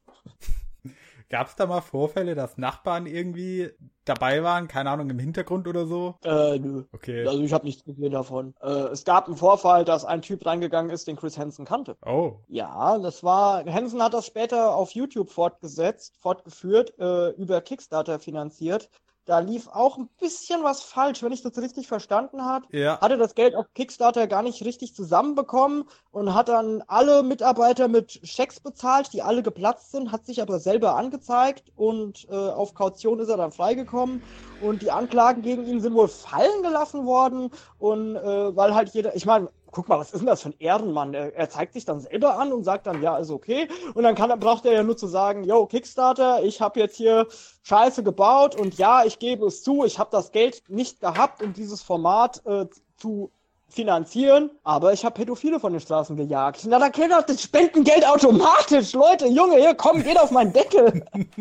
Gab 1.28 1.48
es 1.48 1.56
da 1.56 1.66
mal 1.66 1.80
Vorfälle, 1.80 2.36
dass 2.36 2.56
Nachbarn 2.56 3.06
irgendwie 3.06 3.70
dabei 4.04 4.44
waren? 4.44 4.68
Keine 4.68 4.90
Ahnung, 4.90 5.10
im 5.10 5.18
Hintergrund 5.18 5.66
oder 5.66 5.84
so? 5.84 6.14
Äh, 6.22 6.58
nö. 6.60 6.84
Okay. 6.92 7.26
Also 7.26 7.42
ich 7.42 7.52
habe 7.52 7.64
nichts 7.66 7.84
gesehen 7.84 8.12
davon. 8.12 8.54
Äh, 8.62 8.68
es 8.68 9.04
gab 9.04 9.26
einen 9.26 9.36
Vorfall, 9.36 9.84
dass 9.84 10.04
ein 10.04 10.22
Typ 10.22 10.46
reingegangen 10.46 10.92
ist, 10.92 11.08
den 11.08 11.16
Chris 11.16 11.36
Hansen 11.36 11.64
kannte. 11.64 11.96
Oh. 12.06 12.36
Ja, 12.46 12.98
das 12.98 13.24
war, 13.24 13.64
Hansen 13.64 14.00
hat 14.02 14.14
das 14.14 14.26
später 14.26 14.76
auf 14.76 14.92
YouTube 14.92 15.30
fortgesetzt, 15.30 16.16
fortgeführt, 16.20 16.96
äh, 17.00 17.30
über 17.30 17.60
Kickstarter 17.60 18.20
finanziert. 18.20 18.88
Da 19.26 19.40
lief 19.40 19.66
auch 19.66 19.98
ein 19.98 20.08
bisschen 20.20 20.62
was 20.62 20.82
falsch, 20.82 21.22
wenn 21.24 21.32
ich 21.32 21.42
das 21.42 21.58
richtig 21.58 21.88
verstanden 21.88 22.44
habe. 22.44 22.66
Ja. 22.70 23.00
Hatte 23.00 23.18
das 23.18 23.34
Geld 23.34 23.56
auf 23.56 23.66
Kickstarter 23.74 24.28
gar 24.28 24.42
nicht 24.42 24.64
richtig 24.64 24.94
zusammenbekommen 24.94 25.84
und 26.12 26.32
hat 26.32 26.48
dann 26.48 26.84
alle 26.86 27.24
Mitarbeiter 27.24 27.88
mit 27.88 28.20
Schecks 28.22 28.60
bezahlt, 28.60 29.12
die 29.12 29.22
alle 29.22 29.42
geplatzt 29.42 29.90
sind, 29.90 30.12
hat 30.12 30.24
sich 30.26 30.40
aber 30.40 30.60
selber 30.60 30.94
angezeigt 30.94 31.72
und 31.74 32.28
äh, 32.30 32.34
auf 32.34 32.74
Kaution 32.74 33.18
ist 33.18 33.28
er 33.28 33.36
dann 33.36 33.50
freigekommen 33.50 34.22
und 34.62 34.82
die 34.82 34.92
Anklagen 34.92 35.42
gegen 35.42 35.66
ihn 35.66 35.80
sind 35.80 35.94
wohl 35.94 36.08
fallen 36.08 36.62
gelassen 36.62 37.04
worden 37.04 37.50
und 37.80 38.14
äh, 38.14 38.56
weil 38.56 38.76
halt 38.76 38.90
jeder, 38.90 39.16
ich 39.16 39.26
meine, 39.26 39.48
guck 39.76 39.90
mal, 39.90 39.98
was 39.98 40.12
ist 40.12 40.20
denn 40.20 40.26
das 40.26 40.40
für 40.40 40.48
ein 40.48 40.58
Ehrenmann? 40.58 41.12
Er, 41.12 41.36
er, 41.36 41.50
zeigt 41.50 41.74
sich 41.74 41.84
dann 41.84 42.00
selber 42.00 42.38
an 42.38 42.50
und 42.50 42.64
sagt 42.64 42.86
dann, 42.86 43.02
ja, 43.02 43.18
ist 43.18 43.30
okay. 43.30 43.68
Und 43.92 44.04
dann 44.04 44.14
kann, 44.14 44.40
braucht 44.40 44.64
er 44.64 44.72
ja 44.72 44.82
nur 44.82 44.96
zu 44.96 45.06
sagen, 45.06 45.44
yo, 45.44 45.66
Kickstarter, 45.66 46.42
ich 46.42 46.62
habe 46.62 46.80
jetzt 46.80 46.96
hier 46.96 47.26
Scheiße 47.62 48.02
gebaut 48.02 48.58
und 48.58 48.78
ja, 48.78 49.04
ich 49.04 49.18
gebe 49.18 49.44
es 49.44 49.62
zu, 49.62 49.84
ich 49.84 49.98
habe 49.98 50.08
das 50.10 50.32
Geld 50.32 50.62
nicht 50.68 51.00
gehabt, 51.00 51.42
um 51.42 51.52
dieses 51.52 51.82
Format 51.82 52.40
äh, 52.46 52.64
zu 52.96 53.30
finanzieren, 53.68 54.50
aber 54.64 54.94
ich 54.94 55.04
habe 55.04 55.14
Pädophile 55.14 55.60
von 55.60 55.74
den 55.74 55.80
Straßen 55.82 56.16
gejagt. 56.16 56.62
Na, 56.66 56.78
da 56.78 56.88
geht 56.88 57.10
doch 57.10 57.20
das 57.20 57.42
Spendengeld 57.42 58.08
automatisch. 58.08 58.94
Leute, 58.94 59.26
Junge, 59.26 59.56
hier, 59.56 59.74
komm, 59.74 60.02
geht 60.02 60.18
auf 60.18 60.30
meinen 60.30 60.54
Deckel. 60.54 61.04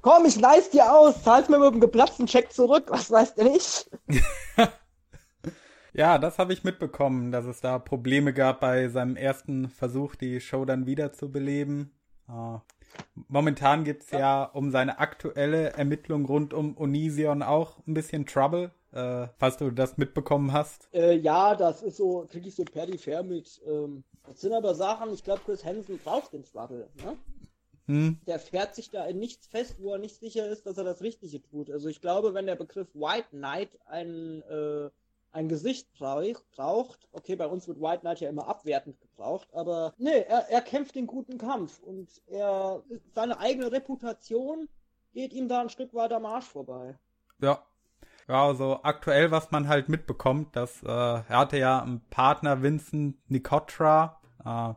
komm, 0.00 0.24
ich 0.24 0.40
leist 0.40 0.72
dir 0.72 0.90
aus, 0.90 1.22
zahlst 1.22 1.50
mir 1.50 1.58
mit 1.58 1.68
einem 1.68 1.80
geplatzten 1.80 2.24
Check 2.24 2.50
zurück, 2.50 2.86
was 2.88 3.10
weißt 3.10 3.36
du 3.36 3.44
nicht? 3.44 3.90
Ja, 5.96 6.18
das 6.18 6.38
habe 6.38 6.52
ich 6.52 6.62
mitbekommen, 6.62 7.32
dass 7.32 7.46
es 7.46 7.62
da 7.62 7.78
Probleme 7.78 8.34
gab 8.34 8.60
bei 8.60 8.88
seinem 8.88 9.16
ersten 9.16 9.70
Versuch, 9.70 10.14
die 10.14 10.42
Show 10.42 10.66
dann 10.66 10.84
wieder 10.84 11.14
zu 11.14 11.32
beleben. 11.32 11.90
Ah. 12.28 12.60
Momentan 13.28 13.84
gibt's 13.84 14.10
ja. 14.10 14.18
ja 14.18 14.44
um 14.44 14.70
seine 14.70 14.98
aktuelle 14.98 15.70
Ermittlung 15.70 16.26
rund 16.26 16.52
um 16.52 16.76
Onision 16.76 17.42
auch 17.42 17.78
ein 17.86 17.94
bisschen 17.94 18.26
Trouble, 18.26 18.72
äh, 18.92 19.28
falls 19.38 19.56
du 19.56 19.70
das 19.70 19.96
mitbekommen 19.96 20.52
hast. 20.52 20.86
Äh, 20.92 21.16
ja, 21.16 21.54
das 21.54 21.82
ist 21.82 21.96
so, 21.96 22.26
krieg 22.30 22.46
ich 22.46 22.54
so 22.54 22.64
peripher 22.64 23.22
mit. 23.22 23.62
Ähm, 23.66 24.04
das 24.26 24.42
sind 24.42 24.52
aber 24.52 24.74
Sachen, 24.74 25.14
ich 25.14 25.24
glaube, 25.24 25.40
Chris 25.46 25.64
Hansen 25.64 25.96
braucht 25.96 26.34
den 26.34 26.44
Trouble, 26.44 26.90
ne? 27.02 27.16
Hm. 27.86 28.18
Der 28.26 28.38
fährt 28.38 28.74
sich 28.74 28.90
da 28.90 29.06
in 29.06 29.18
nichts 29.18 29.46
fest, 29.46 29.76
wo 29.78 29.92
er 29.92 29.98
nicht 29.98 30.16
sicher 30.16 30.46
ist, 30.46 30.66
dass 30.66 30.76
er 30.76 30.84
das 30.84 31.00
Richtige 31.00 31.40
tut. 31.40 31.70
Also 31.70 31.88
ich 31.88 32.02
glaube, 32.02 32.34
wenn 32.34 32.44
der 32.44 32.56
Begriff 32.56 32.94
White 32.94 33.28
Knight 33.30 33.78
ein 33.86 34.42
äh, 34.42 34.90
ein 35.36 35.48
Gesicht 35.48 35.92
braucht. 35.92 37.08
Okay, 37.12 37.36
bei 37.36 37.46
uns 37.46 37.68
wird 37.68 37.80
White 37.80 38.00
Knight 38.00 38.20
ja 38.20 38.30
immer 38.30 38.48
abwertend 38.48 39.00
gebraucht, 39.00 39.48
aber 39.52 39.94
nee, 39.98 40.22
er, 40.22 40.48
er 40.48 40.62
kämpft 40.62 40.94
den 40.94 41.06
guten 41.06 41.38
Kampf 41.38 41.78
und 41.80 42.08
er 42.26 42.82
seine 43.14 43.38
eigene 43.38 43.70
Reputation 43.70 44.68
geht 45.12 45.32
ihm 45.32 45.48
da 45.48 45.60
ein 45.60 45.70
Stück 45.70 45.94
weiter 45.94 46.16
am 46.16 46.26
Arsch 46.26 46.46
vorbei. 46.46 46.98
Ja. 47.40 47.62
Ja, 48.28 48.44
also 48.44 48.80
aktuell, 48.82 49.30
was 49.30 49.52
man 49.52 49.68
halt 49.68 49.88
mitbekommt, 49.88 50.56
dass 50.56 50.82
äh, 50.82 50.88
er 50.88 51.28
hatte 51.28 51.58
ja 51.58 51.80
einen 51.80 52.00
Partner 52.10 52.60
Vincent 52.60 53.16
Nicotra. 53.30 54.20
Äh, 54.44 54.74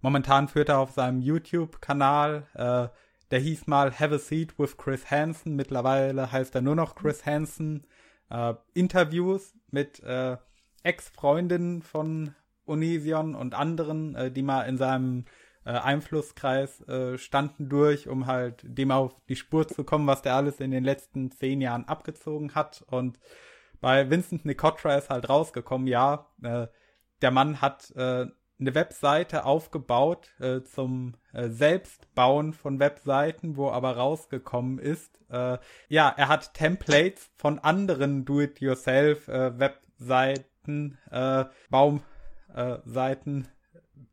momentan 0.00 0.48
führt 0.48 0.70
er 0.70 0.80
auf 0.80 0.90
seinem 0.90 1.20
YouTube-Kanal, 1.20 2.48
äh, 2.54 2.88
der 3.30 3.38
hieß 3.38 3.68
mal 3.68 3.92
Have 3.96 4.16
a 4.16 4.18
Seat 4.18 4.58
with 4.58 4.76
Chris 4.76 5.08
Hansen. 5.08 5.54
Mittlerweile 5.54 6.32
heißt 6.32 6.54
er 6.56 6.62
nur 6.62 6.74
noch 6.74 6.96
Chris 6.96 7.24
Hansen. 7.24 7.86
Äh, 8.28 8.54
Interviews 8.74 9.54
mit 9.72 10.00
äh, 10.00 10.36
Ex-Freundinnen 10.82 11.82
von 11.82 12.34
Onision 12.66 13.34
und 13.34 13.54
anderen, 13.54 14.14
äh, 14.14 14.30
die 14.30 14.42
mal 14.42 14.62
in 14.62 14.78
seinem 14.78 15.24
äh, 15.64 15.70
Einflusskreis 15.70 16.80
äh, 16.88 17.18
standen 17.18 17.68
durch, 17.68 18.08
um 18.08 18.26
halt 18.26 18.62
dem 18.64 18.90
auf 18.90 19.14
die 19.28 19.36
Spur 19.36 19.68
zu 19.68 19.84
kommen, 19.84 20.06
was 20.06 20.22
der 20.22 20.34
alles 20.34 20.60
in 20.60 20.70
den 20.70 20.84
letzten 20.84 21.30
zehn 21.30 21.60
Jahren 21.60 21.84
abgezogen 21.86 22.54
hat. 22.54 22.84
Und 22.86 23.18
bei 23.80 24.08
Vincent 24.10 24.44
Nicotra 24.44 24.96
ist 24.96 25.10
halt 25.10 25.28
rausgekommen, 25.28 25.86
ja, 25.86 26.26
äh, 26.42 26.66
der 27.22 27.30
Mann 27.30 27.60
hat 27.60 27.90
äh, 27.96 28.26
eine 28.58 28.74
Webseite 28.74 29.44
aufgebaut 29.44 30.30
äh, 30.40 30.62
zum 30.62 31.14
Selbstbauen 31.32 32.52
von 32.52 32.78
Webseiten, 32.78 33.56
wo 33.56 33.70
aber 33.70 33.96
rausgekommen 33.96 34.78
ist, 34.78 35.20
äh, 35.30 35.58
ja, 35.88 36.12
er 36.16 36.28
hat 36.28 36.54
Templates 36.54 37.30
von 37.36 37.58
anderen 37.58 38.24
Do-it-yourself 38.24 39.28
äh, 39.28 39.58
Webseiten, 39.58 40.98
äh, 41.10 41.44
Baumseiten, 41.70 43.48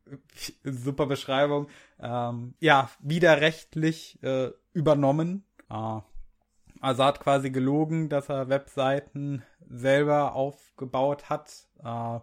äh, 0.06 0.16
super 0.70 1.06
Beschreibung, 1.06 1.68
ähm, 2.00 2.54
ja, 2.60 2.90
widerrechtlich 3.00 4.22
äh, 4.22 4.50
übernommen. 4.72 5.44
Ah. 5.68 6.02
Also 6.80 7.04
hat 7.04 7.20
quasi 7.20 7.50
gelogen, 7.50 8.08
dass 8.08 8.28
er 8.28 8.48
Webseiten 8.48 9.42
selber 9.68 10.34
aufgebaut 10.34 11.28
hat. 11.28 11.66
Äh, 11.80 12.20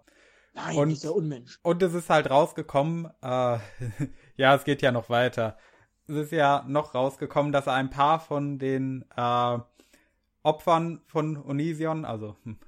Nein, 0.55 0.77
und, 0.77 0.89
dieser 0.89 1.13
Unmensch. 1.13 1.59
Und 1.63 1.83
es 1.83 1.93
ist 1.93 2.09
halt 2.09 2.29
rausgekommen, 2.29 3.09
äh, 3.21 3.57
ja, 4.37 4.55
es 4.55 4.63
geht 4.63 4.81
ja 4.81 4.91
noch 4.91 5.09
weiter. 5.09 5.57
Es 6.07 6.15
ist 6.15 6.31
ja 6.31 6.63
noch 6.67 6.93
rausgekommen, 6.93 7.51
dass 7.51 7.67
er 7.67 7.73
ein 7.73 7.89
paar 7.89 8.19
von 8.19 8.59
den 8.59 9.05
äh, 9.15 9.59
Opfern 10.43 11.01
von 11.07 11.37
Onision, 11.37 12.05
also 12.05 12.35
hm, 12.43 12.59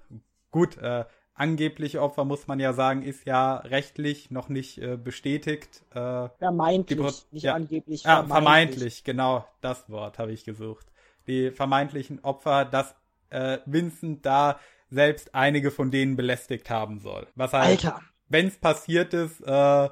gut, 0.51 0.77
äh, 0.77 1.05
angebliche 1.35 2.01
Opfer 2.01 2.25
muss 2.25 2.47
man 2.47 2.59
ja 2.59 2.73
sagen, 2.73 3.03
ist 3.03 3.25
ja 3.25 3.57
rechtlich 3.57 4.31
noch 4.31 4.49
nicht 4.49 4.79
äh, 4.79 4.97
bestätigt. 4.97 5.83
Äh, 5.91 6.29
vermeintlich, 6.39 7.25
nicht 7.31 7.43
ja, 7.43 7.53
angeblich. 7.53 8.03
Ja, 8.03 8.23
vermeintlich. 8.23 8.33
vermeintlich, 8.33 9.03
genau, 9.03 9.47
das 9.61 9.89
Wort 9.89 10.17
habe 10.17 10.31
ich 10.31 10.43
gesucht. 10.43 10.87
Die 11.27 11.51
vermeintlichen 11.51 12.23
Opfer, 12.23 12.65
dass 12.65 12.95
äh, 13.29 13.59
Vincent 13.65 14.25
da 14.25 14.59
selbst 14.89 15.35
einige 15.35 15.69
von 15.69 15.91
denen 15.91 16.15
belästigt 16.15 16.69
haben 16.69 16.99
soll. 16.99 17.27
Was 17.35 17.53
halt, 17.53 17.85
Alter. 17.85 18.01
wenn 18.29 18.47
es 18.47 18.57
passiert 18.57 19.13
ist, 19.13 19.41
äh, 19.41 19.89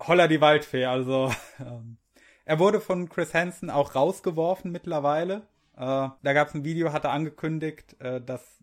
holla 0.00 0.28
die 0.28 0.40
Waldfee. 0.40 0.86
Also 0.86 1.32
ähm, 1.60 1.96
er 2.44 2.58
wurde 2.58 2.80
von 2.80 3.08
Chris 3.08 3.34
Hansen 3.34 3.70
auch 3.70 3.94
rausgeworfen 3.94 4.70
mittlerweile. 4.70 5.42
Äh, 5.76 6.08
da 6.22 6.32
gab 6.32 6.48
es 6.48 6.54
ein 6.54 6.64
Video, 6.64 6.92
hat 6.92 7.04
er 7.04 7.12
angekündigt, 7.12 8.00
äh, 8.00 8.20
dass 8.20 8.58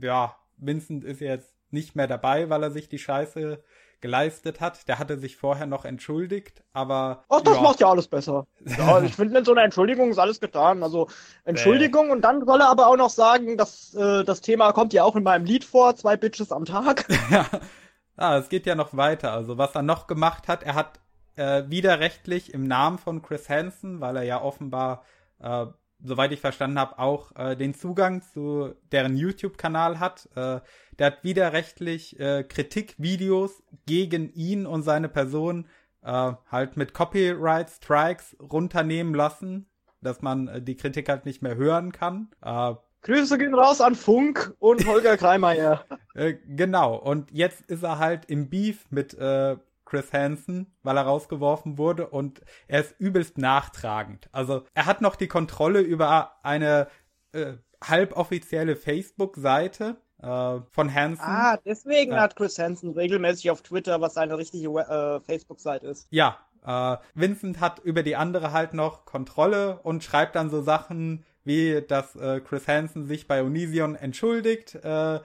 ja 0.00 0.36
Vincent 0.56 1.04
ist 1.04 1.20
jetzt 1.20 1.52
nicht 1.70 1.96
mehr 1.96 2.06
dabei, 2.06 2.50
weil 2.50 2.62
er 2.62 2.70
sich 2.70 2.88
die 2.88 2.98
Scheiße 2.98 3.62
geleistet 4.02 4.60
hat. 4.60 4.86
Der 4.88 4.98
hatte 4.98 5.16
sich 5.16 5.36
vorher 5.36 5.66
noch 5.66 5.86
entschuldigt, 5.86 6.62
aber. 6.74 7.24
Ach, 7.30 7.40
das 7.40 7.56
ja. 7.56 7.62
macht 7.62 7.80
ja 7.80 7.88
alles 7.88 8.08
besser. 8.08 8.46
Ja, 8.66 9.00
ich 9.02 9.14
finde, 9.14 9.32
mit 9.32 9.46
so 9.46 9.52
einer 9.52 9.62
Entschuldigung 9.62 10.10
ist 10.10 10.18
alles 10.18 10.40
getan. 10.40 10.82
Also 10.82 11.08
Entschuldigung 11.44 12.08
äh. 12.08 12.12
und 12.12 12.20
dann 12.20 12.44
soll 12.44 12.60
er 12.60 12.68
aber 12.68 12.88
auch 12.88 12.96
noch 12.96 13.10
sagen, 13.10 13.56
dass 13.56 13.94
äh, 13.94 14.24
das 14.24 14.42
Thema 14.42 14.72
kommt 14.72 14.92
ja 14.92 15.04
auch 15.04 15.16
in 15.16 15.22
meinem 15.22 15.46
Lied 15.46 15.64
vor, 15.64 15.96
zwei 15.96 16.16
Bitches 16.16 16.52
am 16.52 16.66
Tag. 16.66 17.06
ja. 17.30 17.46
Ah, 18.16 18.38
es 18.38 18.48
geht 18.48 18.66
ja 18.66 18.74
noch 18.74 18.96
weiter. 18.96 19.32
Also 19.32 19.58
was 19.58 19.74
er 19.74 19.82
noch 19.82 20.06
gemacht 20.06 20.48
hat, 20.48 20.62
er 20.62 20.74
hat 20.74 21.00
äh, 21.36 21.64
widerrechtlich 21.68 22.52
im 22.52 22.66
Namen 22.66 22.98
von 22.98 23.22
Chris 23.22 23.48
Hansen, 23.48 24.00
weil 24.00 24.16
er 24.16 24.22
ja 24.24 24.42
offenbar 24.42 25.04
äh, 25.40 25.66
soweit 26.04 26.32
ich 26.32 26.40
verstanden 26.40 26.78
habe, 26.78 26.98
auch 26.98 27.34
äh, 27.36 27.56
den 27.56 27.74
Zugang 27.74 28.22
zu 28.22 28.74
deren 28.90 29.16
YouTube-Kanal 29.16 30.00
hat. 30.00 30.28
Äh, 30.34 30.60
der 30.98 31.06
hat 31.06 31.24
widerrechtlich 31.24 32.18
äh, 32.18 32.44
Kritikvideos 32.44 33.62
gegen 33.86 34.32
ihn 34.32 34.66
und 34.66 34.82
seine 34.82 35.08
Person 35.08 35.66
äh, 36.02 36.32
halt 36.50 36.76
mit 36.76 36.94
Copyright-Strikes 36.94 38.36
runternehmen 38.40 39.14
lassen, 39.14 39.66
dass 40.00 40.22
man 40.22 40.48
äh, 40.48 40.62
die 40.62 40.76
Kritik 40.76 41.08
halt 41.08 41.24
nicht 41.24 41.42
mehr 41.42 41.56
hören 41.56 41.92
kann. 41.92 42.30
Äh, 42.42 42.74
Grüße 43.02 43.36
gehen 43.36 43.54
raus 43.54 43.80
an 43.80 43.94
Funk 43.96 44.54
und 44.58 44.86
Holger 44.86 45.16
Kreimeier. 45.16 45.84
äh, 46.14 46.34
genau, 46.46 46.94
und 46.96 47.30
jetzt 47.32 47.62
ist 47.62 47.82
er 47.82 47.98
halt 47.98 48.26
im 48.26 48.48
Beef 48.48 48.86
mit 48.90 49.14
äh, 49.14 49.56
Chris 49.84 50.12
Hansen, 50.12 50.72
weil 50.82 50.96
er 50.96 51.02
rausgeworfen 51.02 51.78
wurde 51.78 52.06
und 52.08 52.40
er 52.68 52.80
ist 52.80 52.94
übelst 52.98 53.38
nachtragend. 53.38 54.28
Also 54.32 54.62
er 54.72 54.86
hat 54.86 55.00
noch 55.00 55.16
die 55.16 55.28
Kontrolle 55.28 55.80
über 55.80 56.36
eine 56.44 56.86
äh, 57.32 57.54
halboffizielle 57.82 58.76
Facebook-Seite 58.76 59.96
äh, 60.22 60.60
von 60.70 60.94
Hansen. 60.94 61.24
Ah, 61.24 61.58
deswegen 61.64 62.12
ja. 62.12 62.20
hat 62.20 62.36
Chris 62.36 62.58
Hansen 62.58 62.92
regelmäßig 62.92 63.50
auf 63.50 63.62
Twitter, 63.62 64.00
was 64.00 64.14
seine 64.14 64.38
richtige 64.38 64.68
äh, 64.68 65.20
Facebook-Seite 65.20 65.88
ist. 65.88 66.06
Ja, 66.10 66.38
äh, 66.64 66.96
Vincent 67.14 67.60
hat 67.60 67.80
über 67.80 68.02
die 68.02 68.16
andere 68.16 68.52
halt 68.52 68.74
noch 68.74 69.04
Kontrolle 69.04 69.80
und 69.82 70.04
schreibt 70.04 70.36
dann 70.36 70.50
so 70.50 70.62
Sachen 70.62 71.24
wie, 71.44 71.82
dass 71.86 72.16
äh, 72.16 72.40
Chris 72.40 72.68
Hansen 72.68 73.06
sich 73.06 73.26
bei 73.26 73.42
Onision 73.42 73.94
entschuldigt, 73.94 74.76
äh, 74.76 75.20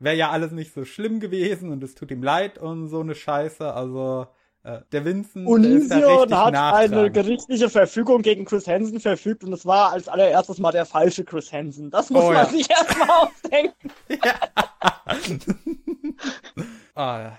wäre 0.00 0.16
ja 0.16 0.30
alles 0.30 0.52
nicht 0.52 0.72
so 0.72 0.84
schlimm 0.84 1.20
gewesen 1.20 1.70
und 1.70 1.84
es 1.84 1.94
tut 1.94 2.10
ihm 2.10 2.22
leid 2.22 2.58
und 2.58 2.88
so 2.88 3.00
eine 3.00 3.14
Scheiße. 3.14 3.72
Also 3.72 4.26
äh, 4.62 4.80
der 4.92 5.04
Vincent 5.04 5.46
Onision 5.46 6.28
der 6.28 6.44
hat 6.44 6.54
eine 6.54 7.10
gerichtliche 7.10 7.70
Verfügung 7.70 8.22
gegen 8.22 8.44
Chris 8.44 8.66
Hansen 8.66 9.00
verfügt 9.00 9.44
und 9.44 9.52
es 9.52 9.64
war 9.64 9.92
als 9.92 10.08
allererstes 10.08 10.58
mal 10.58 10.72
der 10.72 10.86
falsche 10.86 11.24
Chris 11.24 11.52
Hansen. 11.52 11.90
Das 11.90 12.10
muss 12.10 12.24
oh, 12.24 12.32
man 12.32 12.36
ja. 12.36 12.46
sich 12.46 12.68
erstmal 12.68 13.10
ausdenken. 13.10 13.90
ah, 16.94 17.32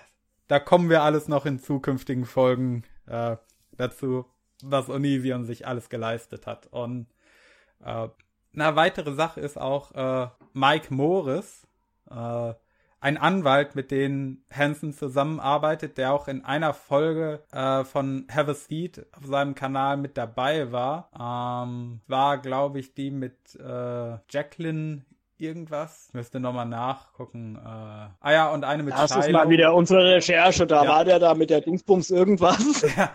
da 0.48 0.58
kommen 0.58 0.88
wir 0.88 1.02
alles 1.02 1.28
noch 1.28 1.46
in 1.46 1.60
zukünftigen 1.60 2.24
Folgen 2.24 2.84
äh, 3.06 3.36
dazu, 3.76 4.24
was 4.62 4.88
Onision 4.88 5.44
sich 5.44 5.66
alles 5.66 5.88
geleistet 5.88 6.46
hat. 6.46 6.68
Und 6.68 7.06
äh, 7.84 8.08
eine 8.54 8.76
weitere 8.76 9.12
Sache 9.12 9.40
ist 9.40 9.58
auch 9.58 9.92
äh, 9.92 10.28
Mike 10.52 10.92
Morris, 10.92 11.66
äh, 12.10 12.54
ein 13.00 13.18
Anwalt, 13.18 13.74
mit 13.74 13.90
dem 13.90 14.44
Hansen 14.52 14.92
zusammenarbeitet, 14.92 15.98
der 15.98 16.12
auch 16.12 16.28
in 16.28 16.44
einer 16.44 16.72
Folge 16.72 17.42
äh, 17.50 17.82
von 17.82 18.26
Have 18.32 18.52
a 18.52 18.54
Seat 18.54 19.04
auf 19.18 19.26
seinem 19.26 19.56
Kanal 19.56 19.96
mit 19.96 20.16
dabei 20.16 20.70
war. 20.70 21.10
Ähm, 21.18 22.00
war, 22.06 22.38
glaube 22.38 22.78
ich, 22.78 22.94
die 22.94 23.10
mit 23.10 23.56
äh, 23.56 24.18
Jacqueline 24.30 25.04
irgendwas. 25.36 26.10
Müsste 26.12 26.38
nochmal 26.38 26.66
nachgucken. 26.66 27.56
Äh, 27.56 27.68
ah 27.68 28.32
ja, 28.32 28.50
und 28.50 28.64
eine 28.64 28.84
mit 28.84 28.94
Das 28.94 29.10
Shiloh. 29.10 29.24
ist 29.24 29.32
mal 29.32 29.48
wieder 29.50 29.74
unsere 29.74 30.14
Recherche. 30.14 30.66
Da 30.66 30.84
ja. 30.84 30.88
war 30.88 31.04
der 31.04 31.18
da 31.18 31.34
mit 31.34 31.50
der 31.50 31.60
Dingsbums 31.60 32.10
irgendwas. 32.10 32.82
Ja. 32.96 33.10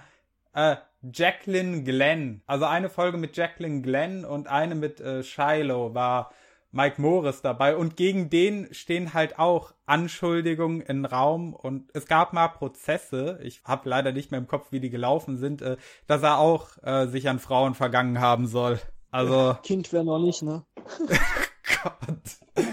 Äh, 0.57 0.77
Jacqueline 1.03 1.83
Glenn. 1.83 2.41
Also 2.47 2.65
eine 2.65 2.89
Folge 2.89 3.17
mit 3.17 3.37
Jacqueline 3.37 3.83
Glenn 3.83 4.25
und 4.25 4.47
eine 4.47 4.73
mit 4.73 4.99
äh, 4.99 5.21
Shiloh 5.21 5.93
war 5.93 6.31
Mike 6.71 6.99
Morris 6.99 7.41
dabei 7.41 7.75
und 7.75 7.95
gegen 7.95 8.31
den 8.31 8.73
stehen 8.73 9.13
halt 9.13 9.37
auch 9.37 9.75
Anschuldigungen 9.85 10.81
im 10.81 11.05
Raum 11.05 11.53
und 11.53 11.91
es 11.93 12.07
gab 12.07 12.33
mal 12.33 12.47
Prozesse, 12.47 13.39
ich 13.43 13.61
habe 13.65 13.87
leider 13.87 14.11
nicht 14.11 14.31
mehr 14.31 14.39
im 14.39 14.47
Kopf, 14.47 14.71
wie 14.71 14.79
die 14.79 14.89
gelaufen 14.89 15.37
sind, 15.37 15.61
äh, 15.61 15.77
dass 16.07 16.23
er 16.23 16.39
auch 16.39 16.69
äh, 16.81 17.05
sich 17.05 17.29
an 17.29 17.37
Frauen 17.37 17.75
vergangen 17.75 18.19
haben 18.19 18.47
soll. 18.47 18.79
Also 19.11 19.55
Kind 19.61 19.93
wäre 19.93 20.05
noch 20.05 20.19
nicht, 20.19 20.41
ne? 20.41 20.65
Gott. 21.83 22.65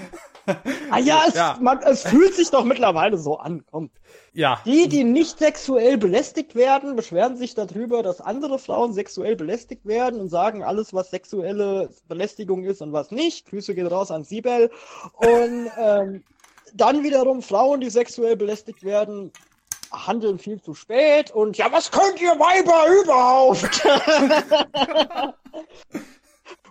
Ah 0.90 0.98
ja 0.98 1.24
es, 1.28 1.35
ja. 1.35 1.59
Man, 1.61 1.78
es 1.83 2.02
fühlt 2.02 2.35
sich 2.35 2.50
doch 2.50 2.64
mittlerweile 2.64 3.18
so 3.18 3.38
an, 3.38 3.64
komm. 3.70 3.90
Ja. 4.33 4.61
Die, 4.64 4.88
die 4.88 5.04
nicht 5.04 5.38
sexuell 5.38 5.96
belästigt 5.96 6.54
werden, 6.54 6.96
beschweren 6.96 7.37
sich 7.37 7.54
darüber, 7.54 8.02
dass 8.02 8.20
andere 8.20 8.59
Frauen 8.59 8.92
sexuell 8.92 9.37
belästigt 9.37 9.87
werden 9.87 10.20
und 10.20 10.28
sagen 10.28 10.64
alles, 10.64 10.92
was 10.92 11.11
sexuelle 11.11 11.88
Belästigung 12.09 12.64
ist 12.64 12.83
und 12.83 12.92
was 12.92 13.11
nicht. 13.11 13.48
Grüße 13.48 13.74
gehen 13.74 13.87
raus 13.87 14.11
an 14.11 14.24
Sibel. 14.24 14.70
Und 15.14 15.70
ähm, 15.78 16.24
dann 16.74 17.04
wiederum 17.04 17.42
Frauen, 17.42 17.80
die 17.80 17.90
sexuell 17.90 18.37
belästigt 18.37 18.83
werden, 18.83 19.30
handeln 19.92 20.38
viel 20.40 20.61
zu 20.61 20.74
spät 20.74 21.30
und 21.30 21.57
ja, 21.57 21.70
was 21.70 21.90
könnt 21.90 22.20
ihr 22.20 22.30
Weiber 22.30 23.02
überhaupt? 23.02 23.80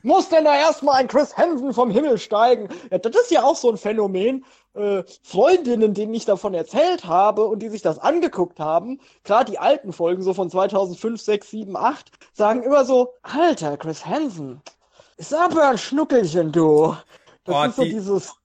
Muss 0.04 0.28
denn 0.28 0.44
da 0.44 0.56
erstmal 0.56 0.96
ein 0.96 1.08
Chris 1.08 1.36
Hansen 1.38 1.74
vom 1.74 1.90
Himmel 1.90 2.18
steigen? 2.18 2.68
Ja, 2.92 2.98
das 2.98 3.16
ist 3.16 3.32
ja 3.32 3.44
auch 3.44 3.56
so 3.56 3.70
ein 3.72 3.78
Phänomen 3.78 4.46
äh, 4.74 5.04
Freundinnen, 5.24 5.94
denen 5.94 6.14
ich 6.14 6.26
davon 6.26 6.54
erzählt 6.54 7.06
habe 7.06 7.46
und 7.46 7.60
die 7.60 7.70
sich 7.70 7.82
das 7.82 8.00
angeguckt 8.00 8.60
haben, 8.60 9.00
gerade 9.24 9.50
die 9.50 9.60
alten 9.60 9.94
Folgen, 9.94 10.22
so 10.22 10.34
von 10.34 10.50
2005, 10.50 11.22
6, 11.22 11.50
7, 11.50 11.78
8, 11.78 12.12
sagen 12.34 12.64
immer 12.64 12.84
so, 12.84 13.14
Alter, 13.22 13.78
Chris 13.78 14.06
Hansen, 14.06 14.62
ist 15.16 15.34
aber 15.34 15.70
ein 15.70 15.78
Schnuckelchen, 15.78 16.52
du. 16.52 16.98
Das 17.46 17.56
oh, 17.56 17.64
ist 17.64 17.76
so 17.78 17.84
die, 17.84 17.90
dieses... 17.92 18.36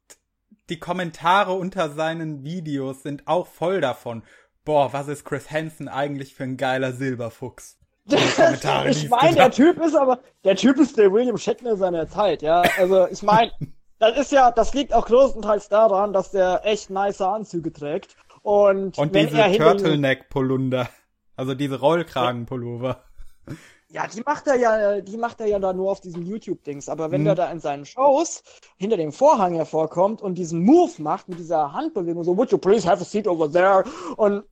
Die 0.69 0.79
Kommentare 0.79 1.55
unter 1.55 1.91
seinen 1.91 2.45
Videos 2.45 3.03
sind 3.03 3.27
auch 3.27 3.47
voll 3.47 3.81
davon. 3.81 4.23
Boah, 4.65 4.93
was 4.93 5.09
ist 5.09 5.25
Chris 5.25 5.51
Hansen 5.51 5.89
eigentlich 5.89 6.35
für 6.35 6.45
ein 6.45 6.57
geiler 6.57 6.93
Silberfuchs? 6.93 7.78
ich 8.89 9.09
meine, 9.11 9.37
der 9.37 9.51
Typ 9.51 9.79
ist 9.85 9.95
aber, 9.95 10.21
der 10.45 10.57
Typ 10.57 10.79
ist 10.79 10.97
der 10.97 11.13
William 11.13 11.37
Shatner 11.37 11.77
seiner 11.77 12.09
Zeit, 12.09 12.43
ja. 12.43 12.63
Also 12.79 13.07
ich 13.09 13.23
meine, 13.23 13.53
das 13.99 14.19
ist 14.19 14.33
ja, 14.33 14.51
das 14.51 14.75
liegt 14.75 14.95
auch 14.95 15.07
größtenteils 15.07 15.69
daran, 15.69 16.13
dass 16.13 16.31
der 16.31 16.63
echt 16.65 16.91
nice 16.91 17.21
Anzüge 17.21 17.73
trägt. 17.73 18.17
Und, 18.43 18.97
und 18.97 19.15
diese 19.15 19.37
Turtleneck-Polunder. 19.37 20.89
Also 21.37 21.55
diese 21.55 21.79
Rollkragenpullover. 21.81 23.03
Ja, 23.91 24.07
die 24.07 24.21
macht 24.21 24.47
er 24.47 24.57
ja, 24.57 25.01
die 25.01 25.17
macht 25.17 25.41
er 25.41 25.47
ja 25.47 25.59
da 25.59 25.73
nur 25.73 25.91
auf 25.91 26.03
diesen 26.03 26.27
YouTube-Dings. 26.27 26.91
Aber 26.91 27.11
wenn 27.11 27.23
hm. 27.23 27.29
er 27.29 27.35
da 27.35 27.51
in 27.51 27.59
seinen 27.59 27.87
Shows 27.87 28.43
hinter 28.77 28.99
dem 28.99 29.13
Vorhang 29.13 29.55
hervorkommt 29.55 30.21
und 30.21 30.35
diesen 30.37 30.63
Move 30.63 30.93
macht 30.99 31.31
mit 31.31 31.39
dieser 31.39 31.73
Handbewegung, 31.73 32.23
so, 32.23 32.37
would 32.37 32.53
you 32.53 32.59
please 32.59 32.87
have 32.87 33.01
a 33.01 33.05
seat 33.07 33.27
over 33.27 33.51
there? 33.51 33.85
Und 34.19 34.45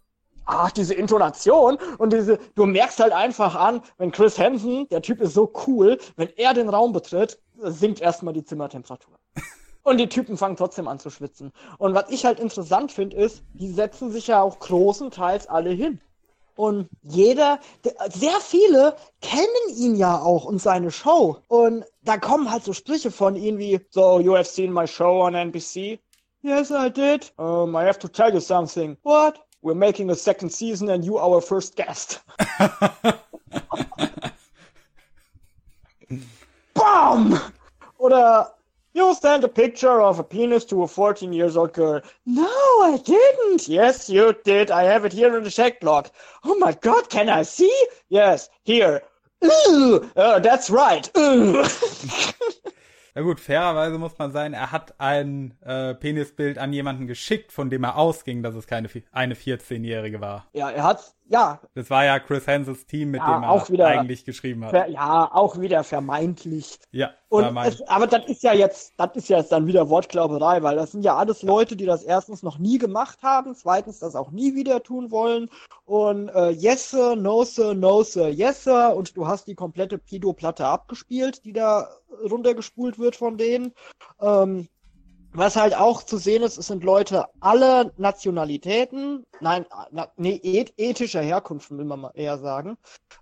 ach, 0.46 0.70
diese 0.70 0.94
Intonation 0.94 1.78
und 1.98 2.12
diese, 2.12 2.38
du 2.54 2.64
merkst 2.66 3.00
halt 3.00 3.12
einfach 3.12 3.54
an, 3.54 3.82
wenn 3.98 4.12
Chris 4.12 4.38
Hansen, 4.38 4.88
der 4.88 5.02
Typ 5.02 5.20
ist 5.20 5.34
so 5.34 5.52
cool, 5.66 5.98
wenn 6.16 6.30
er 6.36 6.54
den 6.54 6.68
Raum 6.68 6.92
betritt, 6.92 7.38
sinkt 7.58 8.00
erstmal 8.00 8.34
die 8.34 8.44
Zimmertemperatur. 8.44 9.14
Und 9.82 9.98
die 9.98 10.08
Typen 10.08 10.36
fangen 10.36 10.56
trotzdem 10.56 10.88
an 10.88 10.98
zu 10.98 11.10
schwitzen. 11.10 11.52
Und 11.78 11.94
was 11.94 12.10
ich 12.10 12.24
halt 12.24 12.40
interessant 12.40 12.90
finde, 12.90 13.16
ist, 13.18 13.44
die 13.52 13.68
setzen 13.70 14.10
sich 14.10 14.26
ja 14.26 14.42
auch 14.42 14.58
großenteils 14.58 15.46
alle 15.46 15.70
hin. 15.70 16.00
Und 16.56 16.88
jeder, 17.02 17.60
sehr 18.08 18.40
viele 18.40 18.96
kennen 19.20 19.46
ihn 19.76 19.94
ja 19.94 20.18
auch 20.18 20.44
und 20.46 20.60
seine 20.60 20.90
Show. 20.90 21.36
Und 21.46 21.84
da 22.02 22.16
kommen 22.16 22.50
halt 22.50 22.64
so 22.64 22.72
Sprüche 22.72 23.12
von 23.12 23.36
ihm 23.36 23.58
wie, 23.58 23.78
so, 23.90 24.18
you 24.18 24.34
have 24.34 24.46
seen 24.46 24.72
my 24.72 24.88
show 24.88 25.22
on 25.22 25.34
NBC? 25.34 26.00
Yes, 26.42 26.70
I 26.70 26.88
did. 26.88 27.32
Um, 27.38 27.76
I 27.76 27.84
have 27.84 27.98
to 28.00 28.08
tell 28.08 28.32
you 28.32 28.40
something. 28.40 28.96
What? 29.02 29.45
We're 29.66 29.74
making 29.74 30.10
a 30.10 30.14
second 30.14 30.50
season 30.50 30.88
and 30.90 31.04
you 31.04 31.18
our 31.18 31.40
first 31.40 31.74
guest. 31.74 32.20
Bam! 36.74 37.36
Oder 37.98 38.46
You 38.94 39.12
sent 39.16 39.42
a 39.42 39.48
picture 39.48 40.00
of 40.00 40.20
a 40.20 40.22
penis 40.22 40.64
to 40.66 40.84
a 40.84 40.86
14 40.86 41.32
years 41.32 41.56
old 41.56 41.72
girl. 41.72 42.00
No, 42.26 42.46
I 42.46 43.00
didn't. 43.04 43.66
Yes, 43.66 44.08
you 44.08 44.36
did. 44.44 44.70
I 44.70 44.84
have 44.84 45.04
it 45.04 45.12
here 45.12 45.36
in 45.36 45.42
the 45.42 45.50
check 45.50 45.82
log. 45.82 46.10
Oh 46.44 46.54
my 46.60 46.70
god, 46.70 47.10
can 47.10 47.28
I 47.28 47.42
see? 47.42 47.88
Yes, 48.08 48.48
here. 48.62 49.02
Ooh, 49.44 50.08
uh, 50.14 50.38
that's 50.38 50.70
right. 50.70 51.10
Na 53.16 53.22
gut, 53.22 53.40
fairerweise 53.40 53.96
muss 53.96 54.18
man 54.18 54.30
sagen, 54.30 54.52
er 54.52 54.72
hat 54.72 55.00
ein 55.00 55.54
äh, 55.62 55.94
Penisbild 55.94 56.58
an 56.58 56.74
jemanden 56.74 57.06
geschickt, 57.06 57.50
von 57.50 57.70
dem 57.70 57.82
er 57.82 57.96
ausging, 57.96 58.42
dass 58.42 58.54
es 58.54 58.66
keine 58.66 58.90
eine 59.10 59.32
14-Jährige 59.32 60.20
war. 60.20 60.46
Ja, 60.52 60.68
er 60.68 60.84
hat 60.84 61.14
ja. 61.28 61.60
Das 61.74 61.90
war 61.90 62.04
ja 62.04 62.18
Chris 62.18 62.46
Hansels 62.46 62.86
Team, 62.86 63.10
mit 63.10 63.20
ja, 63.20 63.34
dem 63.34 63.42
er 63.42 63.50
auch 63.50 63.70
wieder, 63.70 63.86
eigentlich 63.86 64.24
geschrieben 64.24 64.64
hat. 64.64 64.70
Ver, 64.70 64.88
ja, 64.88 65.30
auch 65.32 65.60
wieder 65.60 65.84
vermeintlich. 65.84 66.78
Ja. 66.92 67.10
Und 67.28 67.56
es, 67.58 67.82
aber 67.88 68.06
das 68.06 68.26
ist 68.26 68.42
ja 68.42 68.52
jetzt, 68.52 68.94
das 68.96 69.10
ist 69.14 69.28
ja 69.28 69.38
jetzt 69.38 69.50
dann 69.50 69.66
wieder 69.66 69.88
Wortglauberei, 69.88 70.62
weil 70.62 70.76
das 70.76 70.92
sind 70.92 71.02
ja 71.04 71.16
alles 71.16 71.42
Leute, 71.42 71.76
die 71.76 71.84
das 71.84 72.04
erstens 72.04 72.42
noch 72.42 72.58
nie 72.58 72.78
gemacht 72.78 73.18
haben, 73.22 73.54
zweitens 73.54 73.98
das 73.98 74.14
auch 74.14 74.30
nie 74.30 74.54
wieder 74.54 74.82
tun 74.82 75.10
wollen. 75.10 75.50
Und 75.84 76.28
äh, 76.28 76.50
yes 76.50 76.90
sir, 76.90 77.16
no 77.16 77.44
sir, 77.44 77.74
no 77.74 78.02
sir, 78.02 78.28
yes 78.28 78.64
sir. 78.64 78.94
Und 78.94 79.16
du 79.16 79.26
hast 79.26 79.48
die 79.48 79.54
komplette 79.54 79.98
Pido-Platte 79.98 80.66
abgespielt, 80.66 81.44
die 81.44 81.52
da 81.52 81.88
runtergespult 82.30 82.98
wird 82.98 83.16
von 83.16 83.36
denen. 83.36 83.72
Ähm, 84.20 84.68
was 85.36 85.56
halt 85.56 85.74
auch 85.76 86.02
zu 86.02 86.16
sehen 86.16 86.42
ist, 86.42 86.58
es 86.58 86.66
sind 86.66 86.82
Leute 86.84 87.26
aller 87.40 87.92
Nationalitäten, 87.96 89.24
nein, 89.40 89.66
na, 89.90 90.08
nee, 90.16 90.40
eth 90.42 90.72
ethischer 90.76 91.20
Herkunft, 91.20 91.70
will 91.70 91.84
man 91.84 92.00
mal 92.00 92.12
eher 92.14 92.38
sagen. 92.38 92.76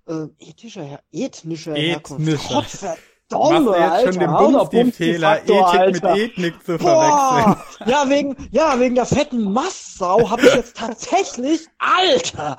Äh, 0.07 0.27
ethischer, 0.39 0.83
Her 0.83 1.01
ethnischer 1.13 1.75
Herkunft. 1.75 2.49
Gott 2.49 2.67
verdammt, 2.67 3.69
Alter. 3.69 4.13
schon 4.13 4.21
den 4.21 4.31
Bumsti-Fehler, 4.31 5.43
Ethik 5.45 6.03
mit 6.03 6.05
Ethnik 6.05 6.65
zu 6.65 6.79
Boah, 6.79 7.57
verwechseln. 7.59 7.91
Ja, 7.91 8.09
wegen, 8.09 8.49
ja, 8.53 8.79
wegen 8.79 8.95
der 8.95 9.07
fetten 9.07 9.53
Masssau 9.53 10.31
habe 10.31 10.43
ich 10.47 10.55
jetzt 10.55 10.77
tatsächlich, 10.77 11.67
Alter, 11.79 12.57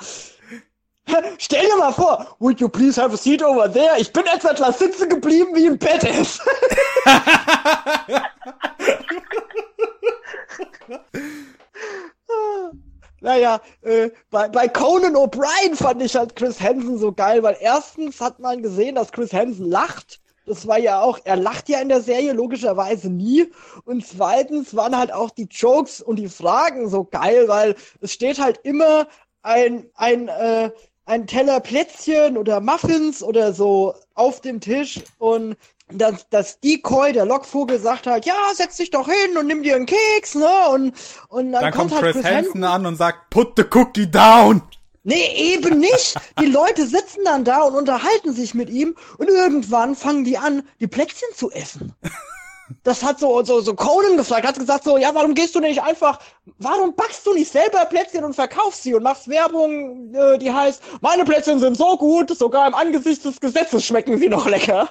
Stell 1.38 1.66
dir 1.66 1.78
mal 1.78 1.92
vor, 1.92 2.36
would 2.40 2.60
you 2.60 2.68
please 2.70 3.00
have 3.02 3.14
a 3.14 3.18
seat 3.18 3.44
over 3.44 3.72
there? 3.72 4.00
Ich 4.00 4.12
bin 4.12 4.24
etwa 4.26 4.50
etwas 4.50 4.80
sitzen 4.80 5.08
geblieben 5.10 5.56
wie 5.56 5.68
ein 5.68 5.78
Badass. 5.78 6.40
naja, 13.22 13.62
äh, 13.82 14.10
bei, 14.30 14.48
bei 14.50 14.68
Conan 14.68 15.16
O'Brien 15.16 15.76
fand 15.76 16.02
ich 16.02 16.16
halt 16.16 16.36
Chris 16.36 16.60
Hansen 16.60 16.98
so 16.98 17.12
geil, 17.12 17.44
weil 17.44 17.58
erstens 17.60 18.20
hat 18.22 18.40
man 18.40 18.64
gesehen, 18.64 18.96
dass 18.96 19.12
Chris 19.12 19.32
Hansen 19.34 19.70
lacht. 19.70 20.20
Das 20.46 20.68
war 20.68 20.78
ja 20.78 21.02
auch, 21.02 21.20
er 21.24 21.38
lacht 21.38 21.70
ja 21.70 21.80
in 21.80 21.90
der 21.90 22.02
Serie 22.02 22.34
logischerweise 22.34 23.10
nie. 23.10 23.52
Und 23.86 24.06
zweitens 24.06 24.76
waren 24.76 24.96
halt 24.98 25.12
auch 25.12 25.32
die 25.32 25.48
Jokes 25.50 26.02
und 26.02 26.18
die 26.18 26.30
Fragen 26.30 26.88
so 26.88 27.04
geil, 27.04 27.48
weil 27.48 27.76
es 28.02 28.14
steht 28.14 28.40
halt 28.40 28.60
immer 28.64 29.08
ein, 29.42 29.90
ein, 29.96 30.28
äh, 30.28 30.72
ein 31.06 31.28
Teller 31.28 31.60
Plätzchen 31.60 32.38
oder 32.38 32.60
Muffins 32.60 33.22
oder 33.22 33.54
so 33.54 33.96
auf 34.16 34.42
dem 34.42 34.60
Tisch 34.60 35.02
und 35.18 35.56
das, 35.90 36.28
das 36.30 36.60
Decoy, 36.60 37.14
der 37.14 37.26
Lockvogel, 37.26 37.80
sagt 37.80 38.08
halt, 38.08 38.26
ja, 38.26 38.34
setz 38.56 38.78
dich 38.78 38.90
doch 38.90 39.08
hin 39.08 39.38
und 39.38 39.46
nimm 39.46 39.62
dir 39.62 39.76
einen 39.76 39.86
Keks, 39.86 40.34
ne? 40.34 40.50
Und, 40.72 40.94
und 41.30 41.52
dann, 41.52 41.62
dann 41.62 41.74
kommt, 41.74 41.92
kommt 41.92 42.02
halt 42.02 42.14
Chris, 42.14 42.24
Chris 42.24 42.36
Hansen 42.36 42.64
an 42.64 42.86
und 42.88 42.96
sagt, 42.96 43.30
put 43.30 43.54
the 43.56 43.66
cookie 43.72 44.10
down. 44.10 44.64
Nee, 45.04 45.36
eben 45.36 45.80
nicht. 45.80 46.16
Die 46.42 46.48
Leute 46.48 46.88
sitzen 46.88 47.24
dann 47.26 47.44
da 47.44 47.62
und 47.62 47.76
unterhalten 47.76 48.34
sich 48.34 48.56
mit 48.56 48.72
ihm 48.72 48.96
und 49.20 49.30
irgendwann 49.30 49.96
fangen 49.96 50.24
die 50.24 50.40
an, 50.40 50.64
die 50.80 50.88
Plätzchen 50.88 51.30
zu 51.36 51.52
essen. 51.52 51.94
Das 52.84 53.04
hat 53.04 53.20
so, 53.20 53.44
so, 53.44 53.62
so 53.62 53.76
Conan 53.76 54.18
gefragt, 54.18 54.48
hat 54.48 54.58
gesagt 54.58 54.84
so, 54.84 54.98
ja, 54.98 55.14
warum 55.14 55.36
gehst 55.36 55.54
du 55.54 55.60
nicht 55.60 55.84
einfach, 55.84 56.20
warum 56.58 56.96
backst 56.96 57.26
du 57.26 57.34
nicht 57.34 57.52
selber 57.52 57.86
Plätzchen 57.86 58.24
und 58.24 58.34
verkaufst 58.34 58.84
sie 58.84 58.94
und 58.96 59.04
machst 59.04 59.28
Werbung, 59.28 60.14
äh, 60.16 60.38
die 60.38 60.52
heißt, 60.52 60.82
meine 61.02 61.26
Plätzchen 61.26 61.60
sind 61.60 61.78
so 61.78 61.98
gut, 61.98 62.36
sogar 62.36 62.68
im 62.68 62.74
Angesicht 62.74 63.24
des 63.24 63.40
Gesetzes 63.40 63.86
schmecken 63.86 64.18
sie 64.18 64.30
noch 64.30 64.48
lecker. 64.48 64.90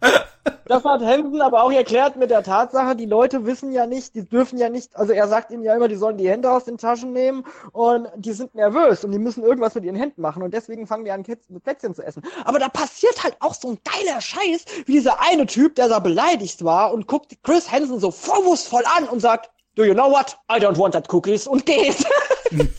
Das 0.68 0.84
hat 0.84 1.00
Hansen 1.00 1.40
aber 1.40 1.62
auch 1.62 1.70
erklärt 1.70 2.16
mit 2.16 2.30
der 2.30 2.42
Tatsache, 2.42 2.96
die 2.96 3.06
Leute 3.06 3.46
wissen 3.46 3.70
ja 3.70 3.86
nicht, 3.86 4.16
die 4.16 4.28
dürfen 4.28 4.58
ja 4.58 4.68
nicht, 4.68 4.96
also 4.96 5.12
er 5.12 5.28
sagt 5.28 5.52
ihnen 5.52 5.62
ja 5.62 5.76
immer, 5.76 5.86
die 5.86 5.94
sollen 5.94 6.16
die 6.16 6.28
Hände 6.28 6.50
aus 6.50 6.64
den 6.64 6.76
Taschen 6.76 7.12
nehmen 7.12 7.44
und 7.70 8.08
die 8.16 8.32
sind 8.32 8.52
nervös 8.56 9.04
und 9.04 9.12
die 9.12 9.20
müssen 9.20 9.44
irgendwas 9.44 9.76
mit 9.76 9.84
ihren 9.84 9.94
Händen 9.94 10.20
machen 10.20 10.42
und 10.42 10.52
deswegen 10.52 10.88
fangen 10.88 11.04
die 11.04 11.12
an, 11.12 11.22
Plätzchen 11.22 11.94
zu 11.94 12.02
essen. 12.02 12.22
Aber 12.44 12.58
da 12.58 12.68
passiert 12.68 13.22
halt 13.22 13.36
auch 13.38 13.54
so 13.54 13.68
ein 13.68 13.78
geiler 13.84 14.20
Scheiß, 14.20 14.64
wie 14.86 14.92
dieser 14.92 15.20
eine 15.20 15.46
Typ, 15.46 15.76
der 15.76 15.88
da 15.88 16.00
beleidigt 16.00 16.64
war 16.64 16.92
und 16.92 17.06
guckt 17.06 17.36
Chris 17.44 17.70
Hansen 17.70 18.00
so 18.00 18.10
vorwurfsvoll 18.10 18.82
an 18.96 19.08
und 19.08 19.20
sagt, 19.20 19.50
do 19.76 19.84
you 19.84 19.94
know 19.94 20.10
what? 20.10 20.36
I 20.50 20.58
don't 20.58 20.78
want 20.78 20.94
that 20.94 21.12
cookies 21.12 21.46
und 21.46 21.64
geht. 21.64 22.04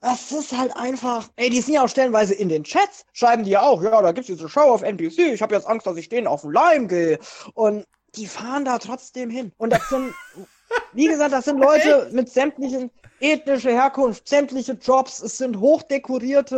Das 0.00 0.32
ist 0.32 0.56
halt 0.56 0.74
einfach. 0.76 1.28
Ey, 1.36 1.50
die 1.50 1.60
sind 1.60 1.74
ja 1.74 1.84
auch 1.84 1.88
stellenweise 1.88 2.34
in 2.34 2.48
den 2.48 2.64
Chats, 2.64 3.04
schreiben 3.12 3.44
die 3.44 3.50
ja 3.50 3.62
auch, 3.62 3.82
ja, 3.82 4.00
da 4.00 4.12
gibt's 4.12 4.28
diese 4.28 4.48
Show 4.48 4.60
auf 4.60 4.82
NBC, 4.82 5.32
ich 5.32 5.42
habe 5.42 5.54
jetzt 5.54 5.66
Angst, 5.66 5.86
dass 5.86 5.96
ich 5.96 6.08
denen 6.08 6.26
auf 6.26 6.40
den 6.42 6.52
Leim 6.52 6.88
gehe. 6.88 7.18
Und 7.54 7.86
die 8.14 8.26
fahren 8.26 8.64
da 8.64 8.78
trotzdem 8.78 9.30
hin. 9.30 9.52
Und 9.58 9.70
das 9.70 9.88
sind, 9.88 10.14
wie 10.92 11.06
gesagt, 11.06 11.32
das 11.32 11.44
sind 11.44 11.58
Leute 11.58 12.08
mit 12.12 12.30
sämtlichen 12.30 12.90
ethnische 13.20 13.70
Herkunft, 13.70 14.26
sämtliche 14.26 14.72
Jobs, 14.72 15.20
es 15.20 15.36
sind 15.36 15.60
hochdekorierte 15.60 16.56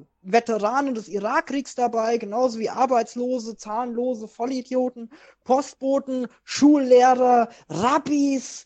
äh, 0.00 0.04
Veteranen 0.22 0.94
des 0.94 1.08
Irakkriegs 1.08 1.74
dabei, 1.74 2.16
genauso 2.16 2.58
wie 2.58 2.70
Arbeitslose, 2.70 3.56
Zahnlose, 3.56 4.26
Vollidioten, 4.26 5.10
Postboten, 5.44 6.26
Schullehrer, 6.44 7.50
Rabbis, 7.68 8.64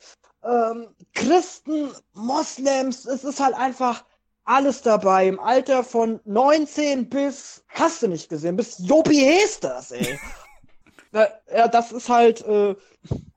ähm, 0.49 0.89
Christen, 1.15 1.91
Moslems, 2.15 3.05
es 3.05 3.25
ist 3.25 3.41
halt 3.41 3.55
einfach 3.55 4.05
alles 4.45 4.83
dabei. 4.83 5.29
Im 5.29 5.39
Alter 5.39 5.85
von 5.85 6.21
19 6.25 7.09
bis, 7.09 7.65
hast 7.69 8.03
du 8.03 8.09
nicht 8.09 8.29
gesehen, 8.29 8.57
bis 8.57 8.79
Jobi 8.79 9.19
Hesters, 9.19 9.91
ey. 9.91 10.19
ja, 11.13 11.69
das 11.69 11.93
ist 11.93 12.09
halt, 12.09 12.47
äh, 12.47 12.75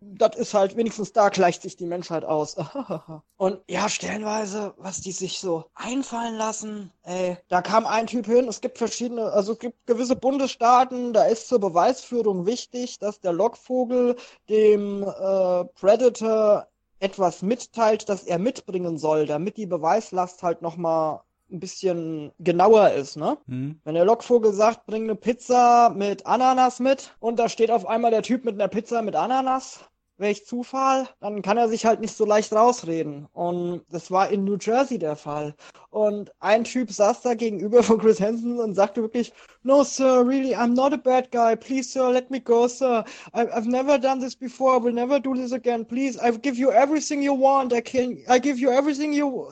das 0.01 0.35
ist 0.35 0.53
halt, 0.53 0.75
wenigstens 0.77 1.13
da 1.13 1.29
gleicht 1.29 1.61
sich 1.61 1.75
die 1.75 1.85
Menschheit 1.85 2.23
aus. 2.23 2.55
Und 3.37 3.59
ja, 3.67 3.89
stellenweise, 3.89 4.73
was 4.77 5.01
die 5.01 5.11
sich 5.11 5.39
so 5.39 5.65
einfallen 5.73 6.35
lassen, 6.35 6.91
ey, 7.03 7.37
da 7.49 7.61
kam 7.61 7.85
ein 7.85 8.07
Typ 8.07 8.25
hin, 8.25 8.47
es 8.47 8.61
gibt 8.61 8.77
verschiedene, 8.77 9.31
also 9.31 9.53
es 9.53 9.59
gibt 9.59 9.85
gewisse 9.87 10.15
Bundesstaaten, 10.15 11.11
da 11.13 11.25
ist 11.25 11.47
zur 11.47 11.59
Beweisführung 11.59 12.45
wichtig, 12.45 12.99
dass 12.99 13.19
der 13.19 13.33
Lockvogel 13.33 14.15
dem 14.47 15.03
äh, 15.03 15.65
Predator 15.75 16.67
etwas 17.01 17.41
mitteilt, 17.41 18.07
das 18.09 18.23
er 18.23 18.39
mitbringen 18.39 18.97
soll, 18.97 19.25
damit 19.25 19.57
die 19.57 19.65
Beweislast 19.65 20.43
halt 20.43 20.61
nochmal 20.61 21.21
ein 21.51 21.59
bisschen 21.59 22.31
genauer 22.39 22.91
ist, 22.91 23.17
ne? 23.17 23.37
Mhm. 23.45 23.81
Wenn 23.83 23.95
der 23.95 24.05
Lockvogel 24.05 24.53
sagt, 24.53 24.85
bring 24.85 25.03
eine 25.03 25.15
Pizza 25.15 25.89
mit 25.89 26.25
Ananas 26.25 26.79
mit 26.79 27.15
und 27.19 27.37
da 27.39 27.49
steht 27.49 27.71
auf 27.71 27.85
einmal 27.85 28.11
der 28.11 28.23
Typ 28.23 28.45
mit 28.45 28.55
einer 28.55 28.69
Pizza 28.69 29.01
mit 29.01 29.15
Ananas, 29.15 29.81
welch 30.21 30.45
Zufall, 30.45 31.09
dann 31.19 31.41
kann 31.41 31.57
er 31.57 31.67
sich 31.67 31.85
halt 31.85 31.99
nicht 31.99 32.15
so 32.15 32.25
leicht 32.25 32.53
rausreden. 32.53 33.27
Und 33.33 33.81
das 33.89 34.11
war 34.11 34.29
in 34.29 34.45
New 34.45 34.57
Jersey 34.59 34.97
der 34.97 35.17
Fall. 35.17 35.53
Und 35.89 36.31
ein 36.39 36.63
Typ 36.63 36.89
saß 36.91 37.21
da 37.21 37.33
gegenüber 37.33 37.83
von 37.83 37.99
Chris 37.99 38.21
Hansen 38.21 38.59
und 38.59 38.75
sagte 38.75 39.01
wirklich, 39.01 39.33
no 39.63 39.83
sir, 39.83 40.25
really, 40.25 40.55
I'm 40.55 40.73
not 40.73 40.93
a 40.93 40.97
bad 40.97 41.29
guy. 41.31 41.55
Please 41.55 41.89
sir, 41.89 42.09
let 42.11 42.31
me 42.31 42.39
go 42.39 42.67
sir. 42.67 43.03
I, 43.33 43.41
I've 43.41 43.67
never 43.67 43.97
done 43.97 44.21
this 44.21 44.35
before. 44.35 44.77
I 44.77 44.83
will 44.83 44.93
never 44.93 45.19
do 45.19 45.35
this 45.35 45.51
again. 45.51 45.83
Please, 45.83 46.17
I 46.17 46.31
give 46.31 46.57
you 46.57 46.71
everything 46.71 47.21
you 47.21 47.33
want. 47.33 47.73
I 47.73 47.81
can, 47.81 48.17
I 48.29 48.39
give 48.39 48.57
you 48.57 48.69
everything 48.71 49.11
you, 49.11 49.51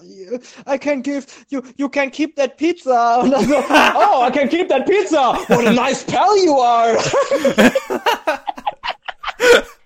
I 0.66 0.78
can 0.78 1.02
give 1.02 1.26
you, 1.50 1.62
you 1.78 1.90
can 1.90 2.10
keep 2.10 2.38
that 2.38 2.58
pizza. 2.58 3.20
Und 3.24 3.32
dann 3.32 3.48
so, 3.48 3.58
oh, 3.68 4.22
I 4.22 4.32
can 4.32 4.48
keep 4.48 4.70
that 4.70 4.86
pizza. 4.86 5.34
What 5.48 5.68
a 5.68 5.74
nice 5.74 6.04
pal 6.04 6.38
you 6.38 6.58
are. 6.58 6.96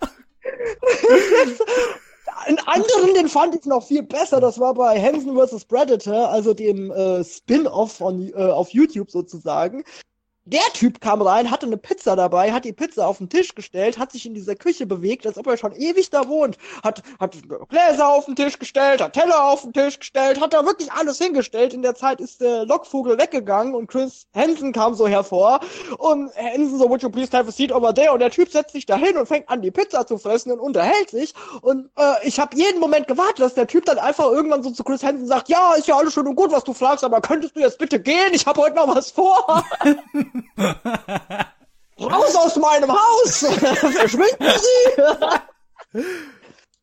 Einen 2.46 2.60
anderen, 2.60 3.14
den 3.14 3.30
fand 3.30 3.56
ich 3.56 3.66
noch 3.66 3.86
viel 3.88 4.04
besser. 4.04 4.42
Das 4.42 4.60
war 4.60 4.74
bei 4.74 5.00
Hansen 5.02 5.38
vs. 5.38 5.66
Predator, 5.66 6.30
also 6.30 6.54
dem 6.54 6.92
äh, 6.92 7.24
Spin-off 7.24 8.02
äh, 8.02 8.34
auf 8.36 8.70
YouTube 8.70 9.12
sozusagen 9.12 9.84
der 10.46 10.62
Typ 10.74 11.00
kam 11.00 11.22
rein, 11.22 11.50
hatte 11.50 11.66
eine 11.66 11.78
Pizza 11.78 12.18
dabei, 12.18 12.52
hat 12.52 12.66
die 12.66 12.74
Pizza 12.74 13.08
auf 13.08 13.18
den 13.18 13.30
Tisch 13.30 13.56
gestellt, 13.56 13.98
hat 13.98 14.12
sich 14.12 14.26
in 14.26 14.34
dieser 14.34 14.56
Küche 14.56 14.86
bewegt, 14.86 15.26
als 15.26 15.38
ob 15.38 15.48
er 15.48 15.56
schon 15.56 15.74
ewig 15.74 16.10
da 16.10 16.28
wohnt, 16.28 16.58
hat, 16.84 17.02
hat 17.18 17.38
Gläser 17.70 18.10
auf 18.10 18.26
den 18.26 18.36
Tisch 18.36 18.60
gestellt, 18.60 19.02
hat 19.02 19.14
Teller 19.14 19.46
auf 19.46 19.62
den 19.62 19.72
Tisch 19.72 20.00
gestellt, 20.00 20.42
hat 20.42 20.54
da 20.54 20.66
wirklich 20.66 20.92
alles 20.92 21.18
hingestellt. 21.18 21.74
In 21.74 21.82
der 21.82 21.96
Zeit 21.96 22.20
ist 22.20 22.42
der 22.42 22.66
Lockvogel 22.66 23.18
weggegangen 23.18 23.74
und 23.74 23.88
Chris 23.88 24.28
Hansen 24.36 24.74
kam 24.74 24.96
so 24.96 25.08
hervor 25.08 25.62
und 25.98 26.36
Hansen 26.36 26.78
so, 26.78 26.90
would 26.90 27.02
you 27.02 27.10
please 27.10 27.36
have 27.36 27.48
a 27.48 27.52
seat 27.52 27.72
over 27.72 27.94
there? 27.94 28.12
Und 28.12 28.20
der 28.20 28.32
Typ 28.32 28.52
setzt 28.52 28.74
sich 28.74 28.86
da 28.86 28.98
hin 28.98 29.16
und 29.18 29.28
fängt 29.28 29.48
an, 29.48 29.62
die 29.62 29.72
Pizza 29.72 30.06
zu 30.06 30.18
fressen 30.18 30.52
und 30.52 30.60
unterhält 30.60 31.10
sich. 31.10 31.34
Und 31.62 31.90
äh, 31.98 32.28
ich 32.28 32.38
habe 32.40 32.56
jeden 32.58 32.82
Moment 32.82 33.08
gewartet, 33.08 33.40
dass 33.40 33.54
der 33.54 33.68
Typ 33.68 33.86
dann 33.86 33.98
einfach 33.98 34.30
irgendwann 34.30 34.62
so 34.62 34.72
zu 34.72 34.84
Chris 34.84 35.04
Hansen 35.04 35.26
sagt, 35.26 35.48
ja, 35.48 35.74
ist 35.76 35.88
ja 35.88 35.96
alles 35.96 36.14
schön 36.14 36.28
und 36.28 36.36
gut, 36.36 36.52
was 36.52 36.66
du 36.66 36.74
fragst, 36.74 37.06
aber 37.06 37.22
könntest 37.22 37.56
du 37.56 37.62
jetzt 37.62 37.78
bitte 37.78 38.00
gehen? 38.00 38.34
Ich 38.34 38.46
habe 38.46 38.62
heute 38.62 38.76
noch 38.76 38.94
was 38.94 39.10
vor. 39.12 39.64
Raus 42.00 42.36
aus 42.36 42.56
meinem 42.56 42.92
Haus! 42.92 43.40
Verschwinden 43.76 44.48
Sie! 45.94 46.04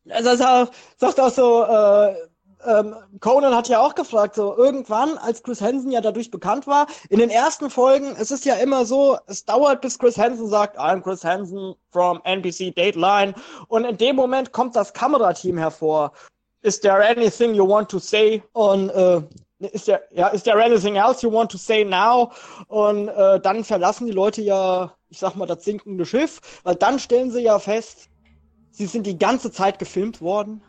also 0.11 0.35
sagt, 0.35 0.73
sagt 0.97 1.19
auch 1.19 1.31
so, 1.31 1.63
äh, 1.63 2.15
ähm, 2.63 2.95
Conan 3.19 3.55
hat 3.55 3.69
ja 3.69 3.79
auch 3.79 3.95
gefragt, 3.95 4.35
so 4.35 4.55
irgendwann, 4.55 5.17
als 5.17 5.41
Chris 5.43 5.61
Hansen 5.61 5.91
ja 5.91 6.01
dadurch 6.01 6.29
bekannt 6.31 6.67
war, 6.67 6.87
in 7.09 7.19
den 7.19 7.29
ersten 7.29 7.69
Folgen, 7.69 8.15
es 8.19 8.31
ist 8.31 8.45
ja 8.45 8.55
immer 8.55 8.85
so, 8.85 9.17
es 9.27 9.45
dauert, 9.45 9.81
bis 9.81 9.97
Chris 9.97 10.17
Hansen 10.17 10.47
sagt, 10.47 10.77
I'm 10.79 11.01
Chris 11.01 11.23
Hansen 11.23 11.75
from 11.89 12.21
NBC 12.23 12.71
Dateline 12.75 13.33
und 13.67 13.85
in 13.85 13.97
dem 13.97 14.15
Moment 14.15 14.51
kommt 14.51 14.75
das 14.75 14.93
Kamerateam 14.93 15.57
hervor 15.57 16.13
is 16.61 16.79
there 16.79 17.01
anything 17.01 17.55
you 17.55 17.65
want 17.65 17.89
to 17.89 17.99
say? 17.99 18.43
Und 18.53 18.89
äh, 18.89 19.21
ist 19.67 19.85
there, 19.85 20.01
ja, 20.11 20.27
is 20.29 20.43
there 20.43 20.61
anything 20.61 20.95
else 20.95 21.21
you 21.21 21.31
want 21.31 21.51
to 21.51 21.57
say 21.57 21.83
now? 21.83 22.31
Und 22.67 23.07
äh, 23.09 23.39
dann 23.39 23.63
verlassen 23.63 24.07
die 24.07 24.13
Leute 24.13 24.41
ja, 24.41 24.93
ich 25.09 25.19
sag 25.19 25.35
mal, 25.35 25.45
das 25.45 25.63
sinkende 25.63 26.05
Schiff, 26.05 26.39
weil 26.63 26.75
dann 26.75 26.99
stellen 26.99 27.31
sie 27.31 27.41
ja 27.41 27.59
fest, 27.59 28.09
sie 28.71 28.85
sind 28.85 29.05
die 29.05 29.17
ganze 29.17 29.51
Zeit 29.51 29.79
gefilmt 29.79 30.21
worden. 30.21 30.63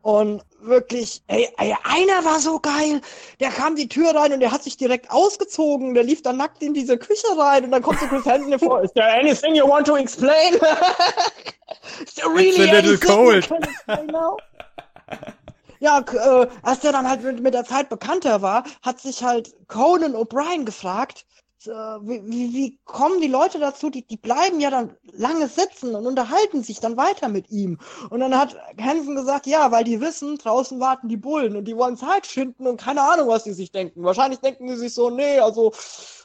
Und 0.00 0.42
wirklich, 0.60 1.22
ey, 1.26 1.48
ey, 1.58 1.74
einer 1.82 2.24
war 2.24 2.38
so 2.38 2.60
geil. 2.60 3.00
Der 3.40 3.50
kam 3.50 3.74
die 3.74 3.88
Tür 3.88 4.14
rein 4.14 4.32
und 4.32 4.40
der 4.40 4.52
hat 4.52 4.62
sich 4.62 4.76
direkt 4.76 5.10
ausgezogen. 5.10 5.92
Der 5.92 6.04
lief 6.04 6.22
dann 6.22 6.36
nackt 6.36 6.62
in 6.62 6.72
diese 6.72 6.96
Küche 6.96 7.26
rein 7.36 7.64
und 7.64 7.72
dann 7.72 7.82
kommt 7.82 7.98
so 7.98 8.06
Chris 8.06 8.24
Hansen 8.24 8.58
vor. 8.58 8.82
Is 8.82 8.92
there 8.92 9.12
anything 9.12 9.54
you 9.54 9.66
want 9.66 9.86
to 9.86 9.96
explain? 9.96 10.54
Is 12.02 12.14
there 12.14 12.28
really 12.28 12.70
It's 12.70 12.72
a 12.72 12.80
little 12.80 12.96
cold. 12.96 13.48
ja, 15.80 16.00
äh, 16.00 16.48
als 16.62 16.80
der 16.80 16.92
dann 16.92 17.08
halt 17.08 17.22
mit, 17.22 17.40
mit 17.40 17.54
der 17.54 17.64
Zeit 17.64 17.88
bekannter 17.88 18.42
war, 18.42 18.64
hat 18.82 19.00
sich 19.00 19.22
halt 19.22 19.54
Conan 19.68 20.14
O'Brien 20.14 20.64
gefragt, 20.64 21.26
äh, 21.66 21.70
wie, 21.70 22.24
wie, 22.24 22.52
wie 22.54 22.78
kommen 22.84 23.20
die 23.20 23.28
Leute 23.28 23.58
dazu? 23.58 23.90
Die, 23.90 24.06
die 24.06 24.16
bleiben 24.16 24.60
ja 24.60 24.70
dann 24.70 24.96
lange 25.12 25.48
sitzen 25.48 25.94
und 25.94 26.06
unterhalten 26.06 26.62
sich 26.62 26.80
dann 26.80 26.96
weiter 26.96 27.28
mit 27.28 27.50
ihm. 27.50 27.78
Und 28.10 28.20
dann 28.20 28.36
hat 28.36 28.56
Hansen 28.80 29.16
gesagt, 29.16 29.46
ja, 29.46 29.70
weil 29.72 29.84
die 29.84 30.00
wissen, 30.00 30.38
draußen 30.38 30.78
warten 30.80 31.08
die 31.08 31.16
Bullen 31.16 31.56
und 31.56 31.64
die 31.64 31.76
wollen 31.76 31.96
Zeit 31.96 32.26
schinden 32.26 32.66
und 32.66 32.80
keine 32.80 33.02
Ahnung, 33.02 33.28
was 33.28 33.44
die 33.44 33.52
sich 33.52 33.72
denken. 33.72 34.04
Wahrscheinlich 34.04 34.40
denken 34.40 34.68
die 34.68 34.76
sich 34.76 34.94
so, 34.94 35.10
nee, 35.10 35.38
also, 35.40 35.72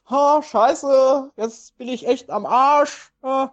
ha, 0.09 0.41
scheiße, 0.41 1.31
jetzt 1.37 1.77
bin 1.77 1.87
ich 1.87 2.07
echt 2.07 2.29
am 2.29 2.45
Arsch. 2.45 3.11
Äh, 3.23 3.47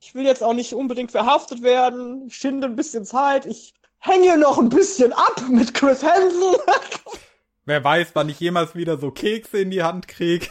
ich 0.00 0.14
will 0.16 0.24
jetzt 0.24 0.42
auch 0.42 0.54
nicht 0.54 0.74
unbedingt 0.74 1.12
verhaftet 1.12 1.62
werden. 1.62 2.26
Ich 2.26 2.36
schinde 2.36 2.66
ein 2.66 2.76
bisschen 2.76 3.04
Zeit. 3.04 3.46
Ich 3.46 3.74
hänge 4.02 4.36
noch 4.36 4.58
ein 4.58 4.68
bisschen 4.68 5.12
ab 5.12 5.42
mit 5.48 5.72
Chris 5.74 6.02
Hansen. 6.02 6.56
Wer 7.64 7.82
weiß, 7.82 8.10
wann 8.14 8.28
ich 8.28 8.40
jemals 8.40 8.74
wieder 8.74 8.98
so 8.98 9.10
Kekse 9.10 9.60
in 9.60 9.70
die 9.70 9.82
Hand 9.82 10.08
krieg. 10.08 10.50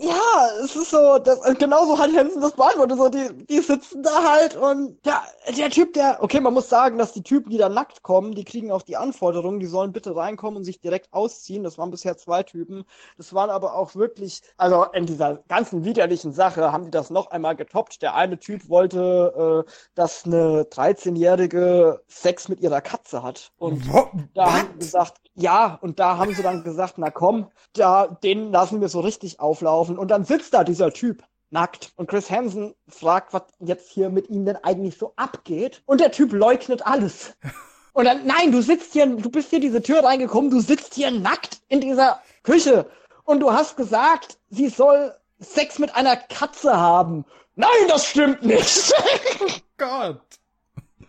Ja, 0.00 0.50
es 0.62 0.76
ist 0.76 0.90
so, 0.90 1.18
das, 1.18 1.40
genauso 1.58 1.98
hat 1.98 2.14
Hansen 2.14 2.40
das 2.40 2.52
beantwortet. 2.52 2.98
So, 2.98 3.08
die, 3.08 3.46
die 3.46 3.58
sitzen 3.58 4.04
da 4.04 4.22
halt 4.22 4.54
und 4.54 4.96
ja, 5.04 5.24
der 5.56 5.70
Typ, 5.70 5.92
der, 5.92 6.18
okay, 6.22 6.38
man 6.38 6.54
muss 6.54 6.68
sagen, 6.68 6.98
dass 6.98 7.12
die 7.12 7.24
Typen, 7.24 7.50
die 7.50 7.58
da 7.58 7.68
nackt 7.68 8.04
kommen, 8.04 8.32
die 8.32 8.44
kriegen 8.44 8.70
auch 8.70 8.82
die 8.82 8.96
Anforderung, 8.96 9.58
die 9.58 9.66
sollen 9.66 9.92
bitte 9.92 10.14
reinkommen 10.14 10.58
und 10.58 10.64
sich 10.64 10.80
direkt 10.80 11.12
ausziehen. 11.12 11.64
Das 11.64 11.78
waren 11.78 11.90
bisher 11.90 12.16
zwei 12.16 12.44
Typen. 12.44 12.84
Das 13.16 13.34
waren 13.34 13.50
aber 13.50 13.74
auch 13.74 13.96
wirklich, 13.96 14.40
also 14.56 14.84
in 14.92 15.06
dieser 15.06 15.38
ganzen 15.48 15.84
widerlichen 15.84 16.32
Sache 16.32 16.70
haben 16.70 16.84
die 16.84 16.92
das 16.92 17.10
noch 17.10 17.32
einmal 17.32 17.56
getoppt. 17.56 18.00
Der 18.00 18.14
eine 18.14 18.38
Typ 18.38 18.68
wollte, 18.68 19.64
äh, 19.66 19.70
dass 19.96 20.24
eine 20.24 20.62
13-jährige 20.62 22.02
Sex 22.06 22.48
mit 22.48 22.60
ihrer 22.60 22.82
Katze 22.82 23.24
hat. 23.24 23.50
Und 23.58 23.92
What? 23.92 24.10
da 24.34 24.52
haben 24.52 24.68
sie 24.74 24.78
gesagt, 24.78 25.20
ja, 25.34 25.78
und 25.82 25.98
da 25.98 26.18
haben 26.18 26.34
sie 26.34 26.42
dann 26.42 26.64
gesagt, 26.64 26.94
na 26.98 27.10
komm, 27.10 27.46
da, 27.72 28.06
den 28.06 28.50
lassen 28.50 28.80
wir 28.80 28.88
so 28.88 29.00
richtig 29.00 29.40
auflaufen. 29.40 29.87
Und 29.96 30.10
dann 30.10 30.24
sitzt 30.24 30.52
da 30.52 30.64
dieser 30.64 30.92
Typ 30.92 31.22
nackt. 31.50 31.92
Und 31.96 32.08
Chris 32.08 32.30
Hansen 32.30 32.74
fragt, 32.88 33.32
was 33.32 33.44
jetzt 33.60 33.90
hier 33.90 34.10
mit 34.10 34.28
ihm 34.28 34.44
denn 34.44 34.56
eigentlich 34.56 34.98
so 34.98 35.12
abgeht. 35.16 35.82
Und 35.86 36.00
der 36.00 36.12
Typ 36.12 36.32
leugnet 36.32 36.86
alles. 36.86 37.34
Und 37.92 38.04
dann, 38.04 38.26
nein, 38.26 38.52
du 38.52 38.62
sitzt 38.62 38.92
hier, 38.92 39.06
du 39.06 39.28
bist 39.30 39.50
hier 39.50 39.58
diese 39.58 39.82
Tür 39.82 40.04
reingekommen, 40.04 40.50
du 40.50 40.60
sitzt 40.60 40.94
hier 40.94 41.10
nackt 41.10 41.62
in 41.68 41.80
dieser 41.80 42.22
Küche. 42.44 42.88
Und 43.24 43.40
du 43.40 43.52
hast 43.52 43.76
gesagt, 43.76 44.38
sie 44.50 44.68
soll 44.68 45.14
Sex 45.40 45.78
mit 45.78 45.94
einer 45.96 46.16
Katze 46.16 46.76
haben. 46.76 47.24
Nein, 47.56 47.88
das 47.88 48.06
stimmt 48.06 48.42
nicht. 48.44 48.92
Gott. 49.78 50.20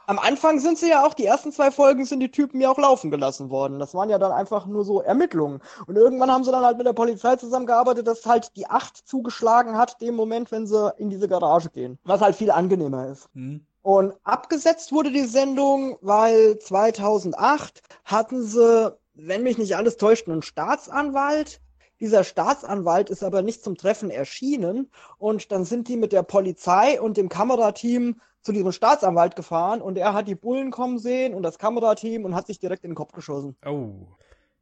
Am 0.07 0.18
Anfang 0.18 0.61
sind 0.61 0.78
sie 0.78 0.90
ja 0.90 1.07
auch, 1.07 1.14
die 1.14 1.24
ersten 1.24 1.52
zwei 1.52 1.70
Folgen 1.70 2.05
sind 2.05 2.20
die 2.20 2.30
Typen 2.30 2.61
ja 2.61 2.70
auch 2.70 2.78
laufen 2.78 3.11
gelassen 3.11 3.50
worden. 3.50 3.78
Das 3.78 3.94
waren 3.94 4.11
ja 4.11 4.18
dann 4.18 4.32
einfach 4.32 4.66
nur 4.66 4.84
so 4.84 5.00
Ermittlungen. 5.00 5.61
Und 5.86 5.96
irgendwann 5.96 6.30
haben 6.30 6.44
sie 6.44 6.52
dann 6.52 6.64
halt 6.64 6.76
mit 6.76 6.86
der 6.86 6.92
Polizei 6.92 7.36
zusammengearbeitet, 7.36 8.07
dass 8.07 8.26
halt 8.26 8.55
die 8.57 8.66
Acht 8.66 8.96
zugeschlagen 8.96 9.76
hat, 9.76 10.00
dem 10.00 10.14
Moment, 10.14 10.52
wenn 10.52 10.66
sie 10.66 10.92
in 10.98 11.11
diese 11.11 11.28
Garage 11.28 11.70
gehen. 11.70 11.98
Was 12.05 12.20
halt 12.20 12.36
viel 12.36 12.50
angenehmer 12.50 13.09
ist. 13.09 13.28
Mhm. 13.34 13.66
Und 13.82 14.14
abgesetzt 14.24 14.92
wurde 14.92 15.12
die 15.12 15.26
Sendung, 15.26 15.98
weil 16.00 16.59
2008 16.59 17.82
hatten 18.05 18.42
sie, 18.42 18.94
wenn 19.14 19.42
mich 19.42 19.59
nicht 19.59 19.76
alles 19.76 19.96
täuscht, 19.96 20.26
einen 20.28 20.42
Staatsanwalt, 20.42 21.61
dieser 22.00 22.24
Staatsanwalt 22.24 23.09
ist 23.09 23.22
aber 23.22 23.42
nicht 23.42 23.62
zum 23.62 23.76
Treffen 23.76 24.11
erschienen 24.11 24.90
und 25.18 25.52
dann 25.52 25.64
sind 25.64 25.88
die 25.88 25.96
mit 25.96 26.12
der 26.12 26.22
Polizei 26.22 27.00
und 27.00 27.16
dem 27.16 27.28
Kamerateam 27.28 28.20
zu 28.45 28.53
diesem 28.53 28.72
Staatsanwalt 28.72 29.34
gefahren 29.36 29.80
und 29.80 29.97
er 29.97 30.12
hat 30.12 30.28
die 30.28 30.34
Bullen 30.34 30.70
kommen 30.70 30.99
sehen 30.99 31.34
und 31.34 31.42
das 31.42 31.59
Kamerateam 31.59 32.24
und 32.24 32.34
hat 32.34 32.47
sich 32.47 32.61
direkt 32.61 32.84
in 32.84 32.90
den 32.90 32.95
Kopf 32.95 33.12
geschossen. 33.12 33.57
Oh. 33.66 34.07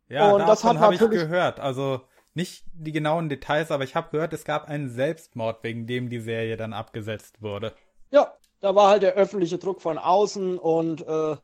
Ja, 0.09 0.31
und 0.31 0.47
das 0.47 0.63
habe 0.63 0.95
ich 0.95 1.01
gehört. 1.01 1.59
Also 1.59 2.01
nicht 2.35 2.65
die 2.73 2.93
genauen 2.93 3.29
Details, 3.29 3.71
aber 3.71 3.85
ich 3.85 3.97
habe 3.97 4.11
gehört, 4.11 4.33
es 4.33 4.45
gab 4.45 4.69
einen 4.69 4.89
Selbstmord, 4.89 5.65
wegen 5.65 5.87
dem 5.87 6.11
die 6.11 6.21
Serie 6.21 6.57
dann 6.57 6.73
abgesetzt 6.73 7.43
wurde. 7.43 7.75
Ja, 8.11 8.33
da 8.61 8.75
war 8.75 8.89
halt 8.89 9.03
der 9.03 9.15
öffentliche 9.15 9.59
Druck 9.59 9.83
von 9.83 9.99
außen 9.99 10.59
und 10.59 11.07
äh, 11.07 11.37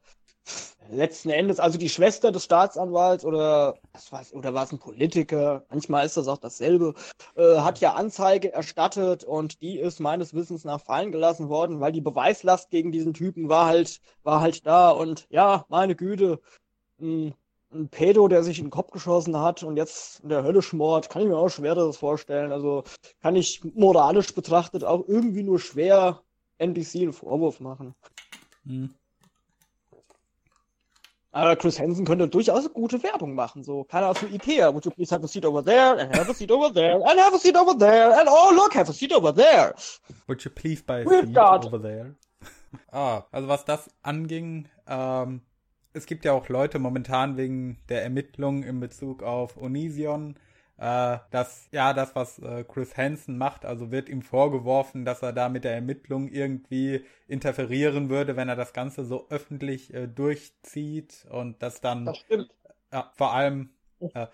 letzten 0.91 1.31
Endes, 1.31 1.61
also 1.61 1.79
die 1.79 1.89
Schwester 1.89 2.33
des 2.33 2.45
Staatsanwalts 2.45 3.25
oder 3.25 3.77
was 3.93 4.11
weiß, 4.11 4.35
oder 4.35 4.55
war 4.55 4.65
es 4.65 4.73
ein 4.73 4.79
Politiker, 4.79 5.65
manchmal 5.71 6.07
ist 6.07 6.17
das 6.17 6.29
auch 6.29 6.39
dasselbe, 6.39 6.95
äh, 7.37 7.59
hat 7.59 7.81
ja 7.81 7.95
Anzeige 7.95 8.53
erstattet 8.53 9.25
und 9.25 9.61
die 9.61 9.79
ist 9.79 10.01
meines 10.01 10.35
Wissens 10.35 10.65
nach 10.65 10.81
fallen 10.81 11.13
gelassen 11.13 11.49
worden, 11.49 11.81
weil 11.81 11.93
die 11.93 12.01
Beweislast 12.01 12.71
gegen 12.71 12.93
diesen 12.93 13.15
Typen 13.15 13.49
war 13.49 13.67
halt, 13.67 14.01
war 14.23 14.41
halt 14.41 14.67
da 14.67 14.91
und 14.91 15.27
ja, 15.31 15.67
meine 15.69 15.95
Güte, 15.95 16.41
ein, 17.01 17.35
ein 17.73 17.89
Pedo, 17.89 18.29
der 18.29 18.43
sich 18.43 18.59
in 18.59 18.67
den 18.67 18.71
Kopf 18.71 18.91
geschossen 18.91 19.39
hat 19.39 19.63
und 19.63 19.77
jetzt 19.77 20.21
in 20.21 20.31
der 20.31 20.43
Hölle 20.43 20.63
schmort, 20.63 21.11
kann 21.11 21.23
ich 21.23 21.29
mir 21.29 21.37
auch 21.37 21.51
schwer 21.51 21.75
das 21.75 21.99
vorstellen. 21.99 22.53
Also 22.53 22.85
kann 23.21 23.37
ich 23.37 23.63
moralisch 23.75 24.35
betrachtet 24.35 24.85
auch 24.85 25.07
irgendwie 25.07 25.43
nur 25.43 25.59
schwer 25.61 26.23
NBC 26.59 27.03
einen 27.03 27.13
Vorwurf 27.13 27.61
machen. 27.61 27.95
Hm. 28.65 28.95
Aber 31.39 31.55
Chris 31.55 31.79
Hansen 31.79 32.05
könnte 32.05 32.27
durchaus 32.27 32.73
gute 32.73 33.01
Werbung 33.05 33.37
machen. 33.37 33.63
So, 33.63 33.85
keine 33.85 34.07
Ahnung, 34.07 34.17
für 34.17 34.27
Ikea. 34.27 34.75
Would 34.75 34.85
you 34.85 34.91
please 34.91 35.15
have 35.15 35.25
a 35.25 35.29
seat 35.29 35.45
over 35.45 35.63
there? 35.63 35.97
And 35.97 36.13
have 36.17 36.29
a 36.29 36.35
seat 36.35 36.51
over 36.51 36.75
there? 36.75 36.97
And 36.97 37.21
have 37.21 37.33
a 37.33 37.39
seat 37.39 37.57
over 37.57 37.79
there? 37.79 38.19
And 38.19 38.29
oh, 38.29 38.51
look, 38.53 38.75
have 38.75 38.91
a 38.91 38.93
seat 38.93 39.13
over 39.13 39.33
there. 39.33 39.73
Would 40.27 40.45
you 40.45 40.51
please 40.51 40.83
buy 40.83 41.03
a 41.03 41.09
seat 41.09 41.39
over 41.39 41.79
there? 41.79 42.17
ah, 42.93 43.23
also 43.31 43.47
was 43.47 43.65
das 43.65 43.89
anging, 44.03 44.67
ähm, 44.89 45.43
es 45.93 46.07
gibt 46.07 46.25
ja 46.25 46.33
auch 46.33 46.49
Leute 46.49 46.81
momentan 46.81 47.37
wegen 47.37 47.79
der 47.89 48.03
Ermittlungen 48.03 48.65
in 48.65 48.81
Bezug 48.81 49.23
auf 49.23 49.57
Onision, 49.57 50.35
äh, 50.79 51.19
dass 51.31 51.69
ja 51.73 51.93
das, 51.93 52.15
was 52.15 52.39
äh, 52.39 52.65
Chris 52.65 52.97
Hansen 52.97 53.37
macht, 53.37 53.65
also 53.65 53.91
wird 53.91 54.09
ihm 54.09 54.23
vorgeworfen, 54.23 55.05
dass 55.05 55.23
er 55.23 55.33
da 55.33 55.49
mit 55.49 55.65
der 55.65 55.75
Ermittlung 55.75 56.29
irgendwie 56.29 57.05
interferieren 57.27 58.09
würde, 58.09 58.37
wenn 58.37 58.49
er 58.49 58.57
das 58.57 58.73
Ganze 58.73 59.05
so 59.05 59.29
öffentlich 59.29 59.93
äh, 59.93 60.07
durchzieht 60.07 61.27
und 61.31 61.63
das 61.63 61.81
dann 61.81 62.07
das 62.07 62.19
stimmt. 62.19 62.55
ja 62.93 63.11
vor 63.17 63.35
allem 63.35 63.71
äh, 64.01 64.27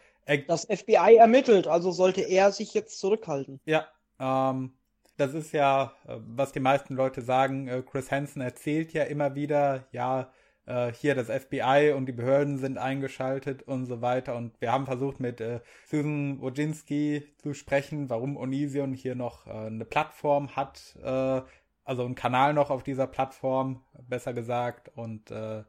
das 0.47 0.67
FBI 0.67 1.17
ermittelt, 1.17 1.67
also 1.67 1.91
sollte 1.91 2.23
er 2.23 2.53
sich 2.53 2.75
jetzt 2.75 2.99
zurückhalten. 2.99 3.61
Ja, 3.65 3.87
ähm, 4.19 4.73
das 5.17 5.35
ist 5.35 5.53
ja, 5.53 5.93
äh, 6.07 6.17
was 6.19 6.53
die 6.53 6.61
meisten 6.61 6.95
Leute 6.95 7.23
sagen, 7.23 7.69
äh, 7.69 7.83
Chris 7.83 8.11
Hansen 8.11 8.43
erzählt 8.43 8.93
ja 8.93 9.05
immer 9.05 9.35
wieder, 9.35 9.87
ja, 9.93 10.31
äh, 10.67 10.93
hier 10.93 11.15
das 11.15 11.29
FBI 11.29 11.93
und 11.97 12.07
die 12.07 12.13
Behörden 12.13 12.59
sind 12.59 12.79
eingeschaltet 12.79 13.63
und 13.63 13.87
so 13.87 14.01
weiter. 14.01 14.37
Und 14.37 14.61
wir 14.61 14.73
haben 14.73 14.87
versucht 14.87 15.21
mit 15.21 15.41
äh, 15.41 15.61
Susan 15.87 16.41
Wojcinski 16.41 17.25
zu 17.39 17.55
sprechen, 17.55 18.11
warum 18.11 18.37
Onision 18.37 18.95
hier 18.95 19.15
noch 19.15 19.47
äh, 19.47 19.51
eine 19.51 19.85
Plattform 19.85 20.57
hat, 20.57 20.97
äh, 21.03 21.43
also 21.85 22.05
einen 22.05 22.15
Kanal 22.15 22.55
noch 22.55 22.71
auf 22.71 22.83
dieser 22.83 23.07
Plattform, 23.07 23.83
besser 24.09 24.33
gesagt. 24.33 24.91
Und 24.95 25.31
äh, 25.31 25.65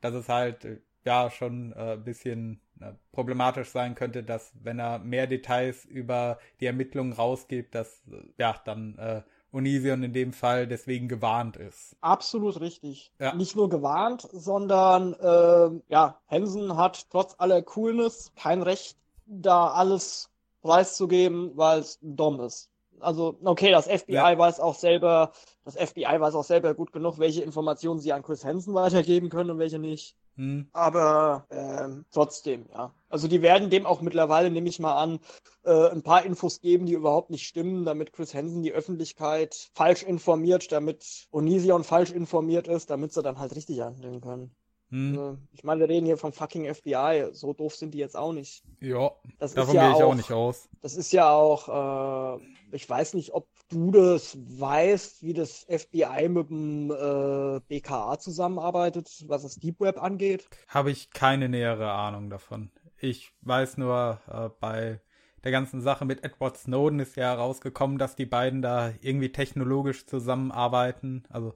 dass 0.00 0.14
es 0.14 0.28
halt 0.28 0.64
äh, 0.64 0.80
ja 1.04 1.30
schon 1.30 1.72
äh, 1.72 1.96
bisschen 2.02 2.60
äh, 2.80 2.92
problematisch 3.12 3.68
sein 3.68 3.94
könnte, 3.94 4.22
dass 4.22 4.52
wenn 4.62 4.78
er 4.78 4.98
mehr 4.98 5.26
Details 5.26 5.84
über 5.84 6.38
die 6.60 6.66
Ermittlungen 6.66 7.12
rausgibt, 7.12 7.74
dass 7.74 8.02
äh, 8.08 8.22
ja 8.38 8.60
dann 8.64 8.98
äh, 8.98 9.22
Onision 9.54 10.02
in 10.02 10.12
dem 10.12 10.32
Fall 10.32 10.66
deswegen 10.66 11.08
gewarnt 11.08 11.56
ist. 11.56 11.96
Absolut 12.00 12.60
richtig. 12.60 13.12
Ja. 13.18 13.34
Nicht 13.34 13.56
nur 13.56 13.68
gewarnt, 13.68 14.28
sondern 14.32 15.14
äh, 15.14 15.80
ja, 15.88 16.20
Hansen 16.28 16.76
hat 16.76 17.08
trotz 17.10 17.34
aller 17.38 17.62
Coolness 17.62 18.32
kein 18.36 18.62
Recht, 18.62 18.96
da 19.26 19.68
alles 19.68 20.30
preiszugeben, 20.62 21.52
weil 21.56 21.80
es 21.80 21.98
dumm 22.02 22.40
ist. 22.40 22.70
Also, 23.00 23.36
okay, 23.44 23.70
das 23.70 23.86
FBI 23.86 24.14
ja. 24.14 24.38
weiß 24.38 24.60
auch 24.60 24.74
selber, 24.74 25.32
das 25.64 25.76
FBI 25.76 26.20
weiß 26.20 26.34
auch 26.34 26.44
selber 26.44 26.74
gut 26.74 26.92
genug, 26.92 27.18
welche 27.18 27.42
Informationen 27.42 28.00
sie 28.00 28.12
an 28.12 28.22
Chris 28.22 28.44
Hansen 28.44 28.74
weitergeben 28.74 29.28
können 29.28 29.50
und 29.50 29.58
welche 29.58 29.78
nicht. 29.78 30.16
Hm. 30.36 30.68
Aber 30.72 31.46
ähm, 31.50 32.04
trotzdem, 32.10 32.66
ja. 32.72 32.92
Also 33.08 33.28
die 33.28 33.40
werden 33.42 33.70
dem 33.70 33.86
auch 33.86 34.00
mittlerweile, 34.00 34.50
nehme 34.50 34.68
ich 34.68 34.80
mal 34.80 34.96
an, 35.00 35.20
äh, 35.64 35.90
ein 35.90 36.02
paar 36.02 36.24
Infos 36.24 36.60
geben, 36.60 36.86
die 36.86 36.92
überhaupt 36.94 37.30
nicht 37.30 37.46
stimmen, 37.46 37.84
damit 37.84 38.12
Chris 38.12 38.34
Hansen 38.34 38.62
die 38.62 38.72
Öffentlichkeit 38.72 39.70
falsch 39.74 40.02
informiert, 40.02 40.72
damit 40.72 41.28
Onision 41.30 41.84
falsch 41.84 42.10
informiert 42.10 42.66
ist, 42.68 42.90
damit 42.90 43.12
sie 43.12 43.22
dann 43.22 43.38
halt 43.38 43.54
richtig 43.54 43.80
handeln 43.80 44.20
können. 44.20 44.54
Hm. 44.90 45.18
Also, 45.18 45.38
ich 45.52 45.64
meine, 45.64 45.80
wir 45.80 45.88
reden 45.88 46.06
hier 46.06 46.16
vom 46.16 46.32
fucking 46.32 46.72
FBI. 46.72 47.30
So 47.32 47.52
doof 47.52 47.74
sind 47.74 47.94
die 47.94 47.98
jetzt 47.98 48.16
auch 48.16 48.32
nicht. 48.32 48.62
Ja, 48.80 49.12
das 49.38 49.54
davon 49.54 49.74
ja 49.74 49.88
gehe 49.88 49.96
ich 49.96 50.02
auch, 50.02 50.10
auch, 50.10 50.14
nicht 50.14 50.32
aus. 50.32 50.68
Das 50.82 50.96
ist 50.96 51.12
ja 51.12 51.30
auch, 51.30 52.38
äh, 52.38 52.44
ich 52.72 52.88
weiß 52.88 53.14
nicht, 53.14 53.32
ob 53.32 53.48
du 53.70 53.90
das 53.90 54.36
weißt, 54.36 55.22
wie 55.22 55.32
das 55.32 55.66
FBI 55.68 56.28
mit 56.28 56.50
dem 56.50 56.90
äh, 56.90 57.60
BKA 57.68 58.18
zusammenarbeitet, 58.18 59.24
was 59.26 59.42
das 59.42 59.56
Deep 59.56 59.80
Web 59.80 60.02
angeht? 60.02 60.48
Habe 60.68 60.90
ich 60.90 61.10
keine 61.10 61.48
nähere 61.48 61.90
Ahnung 61.90 62.30
davon. 62.30 62.70
Ich 62.98 63.32
weiß 63.42 63.78
nur, 63.78 64.20
äh, 64.28 64.48
bei 64.60 65.00
der 65.42 65.52
ganzen 65.52 65.80
Sache 65.80 66.04
mit 66.04 66.24
Edward 66.24 66.56
Snowden 66.56 67.00
ist 67.00 67.16
ja 67.16 67.24
herausgekommen, 67.24 67.98
dass 67.98 68.16
die 68.16 68.26
beiden 68.26 68.62
da 68.62 68.92
irgendwie 69.00 69.30
technologisch 69.32 70.06
zusammenarbeiten. 70.06 71.24
Also, 71.28 71.54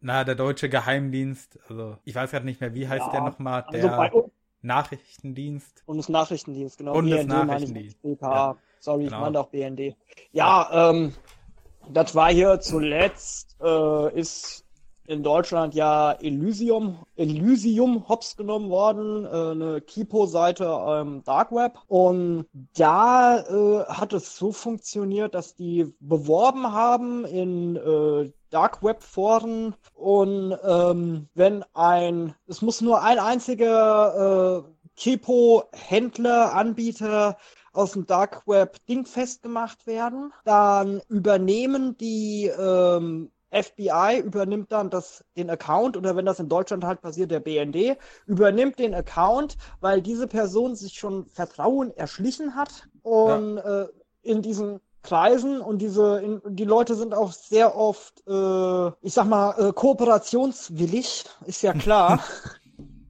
na, 0.00 0.24
der 0.24 0.34
deutsche 0.34 0.68
Geheimdienst, 0.68 1.58
also 1.68 1.96
ich 2.04 2.14
weiß 2.14 2.30
gerade 2.30 2.44
nicht 2.44 2.60
mehr, 2.60 2.74
wie 2.74 2.88
heißt 2.88 3.06
ja, 3.06 3.12
der 3.12 3.20
nochmal, 3.22 3.62
also 3.62 3.88
der 3.88 3.98
also 3.98 4.30
Nachrichtendienst. 4.62 5.84
Bundesnachrichtendienst, 5.86 6.78
genau. 6.78 6.92
Bundesnachrichtendienst. 6.92 8.00
BKA. 8.02 8.30
Ja. 8.30 8.56
Sorry, 8.80 9.04
genau. 9.04 9.16
ich 9.16 9.20
meine 9.20 9.40
auch 9.40 9.48
BND. 9.48 9.96
Ja, 10.32 10.90
ähm, 10.90 11.14
das 11.90 12.14
war 12.14 12.32
hier 12.32 12.60
zuletzt, 12.60 13.56
äh, 13.60 14.18
ist 14.18 14.64
in 15.06 15.22
Deutschland 15.22 15.74
ja 15.74 16.12
Elysium, 16.12 16.98
Elysium 17.16 18.08
hops 18.08 18.36
genommen 18.36 18.70
worden, 18.70 19.24
äh, 19.24 19.28
eine 19.28 19.80
Kipo-Seite 19.80 20.64
im 21.02 21.24
Dark 21.24 21.52
Web. 21.52 21.78
Und 21.88 22.46
da 22.76 23.40
äh, 23.40 23.84
hat 23.86 24.12
es 24.12 24.36
so 24.36 24.52
funktioniert, 24.52 25.34
dass 25.34 25.56
die 25.56 25.92
beworben 26.00 26.72
haben 26.72 27.24
in 27.24 27.76
äh, 27.76 28.32
Dark 28.52 28.82
Web 28.82 29.02
Foren 29.02 29.74
und 29.94 30.56
ähm, 30.62 31.28
wenn 31.34 31.64
ein, 31.74 32.34
es 32.46 32.62
muss 32.62 32.80
nur 32.80 33.02
ein 33.02 33.18
einziger 33.18 34.64
äh, 34.66 34.88
Kipo-Händler, 34.96 36.54
Anbieter 36.54 37.38
aus 37.72 37.92
dem 37.92 38.06
Dark 38.06 38.46
Web 38.46 38.76
dingfest 38.86 39.42
gemacht 39.42 39.86
werden. 39.86 40.32
Dann 40.44 41.00
übernehmen 41.08 41.96
die 41.96 42.46
ähm, 42.46 43.30
FBI 43.52 44.20
übernimmt 44.24 44.72
dann 44.72 44.90
das, 44.90 45.24
den 45.36 45.50
Account 45.50 45.96
oder 45.96 46.16
wenn 46.16 46.24
das 46.24 46.40
in 46.40 46.48
Deutschland 46.48 46.84
halt 46.84 47.02
passiert, 47.02 47.30
der 47.30 47.40
BND 47.40 47.98
übernimmt 48.26 48.78
den 48.78 48.94
Account, 48.94 49.56
weil 49.80 50.00
diese 50.00 50.26
Person 50.26 50.74
sich 50.74 50.94
schon 50.94 51.26
Vertrauen 51.26 51.90
erschlichen 51.96 52.54
hat 52.56 52.88
und 53.02 53.56
ja. 53.56 53.82
äh, 53.82 53.88
in 54.22 54.40
diesen 54.40 54.80
Kreisen 55.02 55.60
und 55.60 55.78
diese 55.78 56.20
in, 56.20 56.40
die 56.46 56.64
Leute 56.64 56.94
sind 56.94 57.14
auch 57.14 57.32
sehr 57.32 57.76
oft, 57.76 58.22
äh, 58.26 58.88
ich 59.02 59.12
sag 59.12 59.26
mal, 59.26 59.54
äh, 59.58 59.72
kooperationswillig, 59.72 61.24
ist 61.46 61.62
ja 61.62 61.72
klar. 61.72 62.20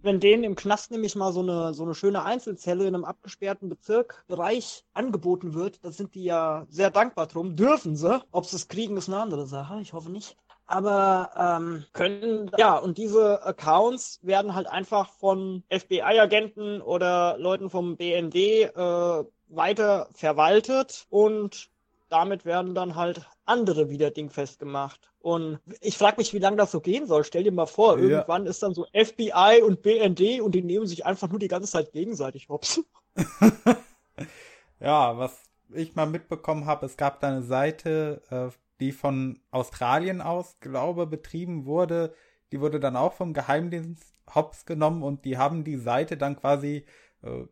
wenn 0.02 0.20
denen 0.20 0.44
im 0.44 0.56
Knast 0.56 0.90
nämlich 0.90 1.14
mal 1.14 1.32
so 1.32 1.40
eine, 1.40 1.74
so 1.74 1.84
eine 1.84 1.94
schöne 1.94 2.24
Einzelzelle 2.24 2.86
in 2.86 2.94
einem 2.94 3.04
abgesperrten 3.04 3.68
Bezirk, 3.68 4.24
Bereich 4.26 4.84
angeboten 4.94 5.54
wird, 5.54 5.84
da 5.84 5.92
sind 5.92 6.14
die 6.14 6.24
ja 6.24 6.66
sehr 6.68 6.90
dankbar 6.90 7.26
drum. 7.26 7.56
Dürfen 7.56 7.96
sie. 7.96 8.22
Ob 8.32 8.46
sie 8.46 8.56
es 8.56 8.68
kriegen, 8.68 8.96
ist 8.96 9.08
eine 9.08 9.20
andere 9.20 9.46
Sache. 9.46 9.80
Ich 9.80 9.92
hoffe 9.92 10.10
nicht. 10.10 10.36
Aber 10.66 11.30
ähm, 11.36 11.84
können, 11.92 12.50
ja, 12.56 12.78
und 12.78 12.96
diese 12.96 13.44
Accounts 13.44 14.20
werden 14.22 14.54
halt 14.54 14.66
einfach 14.66 15.10
von 15.12 15.64
FBI-Agenten 15.70 16.80
oder 16.80 17.36
Leuten 17.38 17.68
vom 17.68 17.96
BND 17.96 18.34
äh, 18.36 19.24
weiter 19.48 20.08
verwaltet 20.14 21.06
und 21.10 21.71
damit 22.12 22.44
werden 22.44 22.74
dann 22.74 22.94
halt 22.94 23.26
andere 23.46 23.88
wieder 23.88 24.10
dingfest 24.10 24.58
gemacht. 24.58 25.10
Und 25.18 25.60
ich 25.80 25.96
frage 25.96 26.18
mich, 26.18 26.34
wie 26.34 26.38
lange 26.38 26.58
das 26.58 26.70
so 26.70 26.80
gehen 26.80 27.06
soll. 27.06 27.24
Stell 27.24 27.44
dir 27.44 27.52
mal 27.52 27.66
vor, 27.66 27.98
ja. 27.98 28.04
irgendwann 28.04 28.44
ist 28.44 28.62
dann 28.62 28.74
so 28.74 28.86
FBI 28.92 29.62
und 29.64 29.80
BND 29.80 30.42
und 30.42 30.54
die 30.54 30.62
nehmen 30.62 30.86
sich 30.86 31.06
einfach 31.06 31.30
nur 31.30 31.38
die 31.38 31.48
ganze 31.48 31.70
Zeit 31.70 31.92
gegenseitig 31.92 32.50
hops. 32.50 32.82
ja, 34.80 35.16
was 35.16 35.42
ich 35.72 35.94
mal 35.94 36.06
mitbekommen 36.06 36.66
habe, 36.66 36.84
es 36.84 36.98
gab 36.98 37.20
da 37.20 37.28
eine 37.28 37.42
Seite, 37.42 38.20
äh, 38.30 38.54
die 38.78 38.92
von 38.92 39.40
Australien 39.50 40.20
aus, 40.20 40.60
glaube 40.60 41.06
betrieben 41.06 41.64
wurde. 41.64 42.14
Die 42.52 42.60
wurde 42.60 42.78
dann 42.78 42.96
auch 42.96 43.14
vom 43.14 43.32
Geheimdienst 43.32 44.04
hops 44.34 44.66
genommen 44.66 45.02
und 45.02 45.24
die 45.24 45.38
haben 45.38 45.64
die 45.64 45.78
Seite 45.78 46.18
dann 46.18 46.36
quasi 46.36 46.84
äh, 47.22 47.44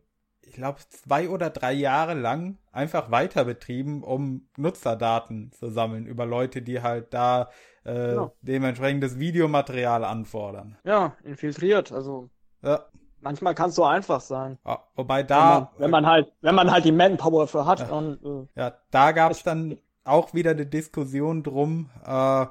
ich 0.43 0.53
glaube, 0.53 0.79
zwei 0.89 1.29
oder 1.29 1.49
drei 1.49 1.73
Jahre 1.73 2.13
lang 2.13 2.57
einfach 2.71 3.11
weiter 3.11 3.45
betrieben, 3.45 4.03
um 4.03 4.47
Nutzerdaten 4.57 5.51
zu 5.51 5.69
sammeln 5.69 6.05
über 6.05 6.25
Leute, 6.25 6.61
die 6.61 6.81
halt 6.81 7.13
da 7.13 7.49
äh, 7.83 8.09
genau. 8.09 8.35
dementsprechendes 8.41 9.19
Videomaterial 9.19 10.03
anfordern. 10.03 10.77
Ja, 10.83 11.15
infiltriert, 11.23 11.91
also. 11.91 12.29
Ja. 12.61 12.85
Manchmal 13.23 13.53
kann 13.53 13.69
es 13.69 13.75
so 13.75 13.85
einfach 13.85 14.19
sein. 14.19 14.57
Ja, 14.65 14.83
wobei 14.95 15.21
da. 15.21 15.71
Wenn 15.77 15.91
man, 15.91 15.91
wenn 15.91 15.91
man, 15.91 16.05
halt, 16.07 16.33
wenn 16.41 16.55
man 16.55 16.71
halt 16.71 16.85
die 16.85 16.91
Manpower 16.91 17.47
für 17.47 17.65
hat, 17.65 17.79
ja. 17.79 17.85
dann. 17.85 18.19
Äh, 18.23 18.59
ja, 18.59 18.73
da 18.89 19.11
gab 19.11 19.31
es 19.31 19.43
dann 19.43 19.77
auch 20.03 20.33
wieder 20.33 20.51
eine 20.51 20.65
Diskussion 20.65 21.43
drum, 21.43 21.89
äh, 22.03 22.45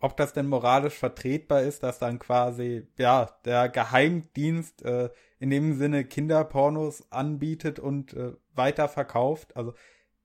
ob 0.00 0.16
das 0.16 0.32
denn 0.32 0.48
moralisch 0.48 0.94
vertretbar 0.94 1.62
ist, 1.62 1.82
dass 1.82 1.98
dann 1.98 2.18
quasi, 2.18 2.86
ja, 2.98 3.28
der 3.44 3.68
Geheimdienst 3.68 4.82
äh, 4.84 5.10
in 5.38 5.50
dem 5.50 5.74
Sinne 5.74 6.04
Kinderpornos 6.04 7.10
anbietet 7.10 7.78
und 7.78 8.14
äh, 8.14 8.32
weiterverkauft. 8.54 9.56
Also 9.56 9.74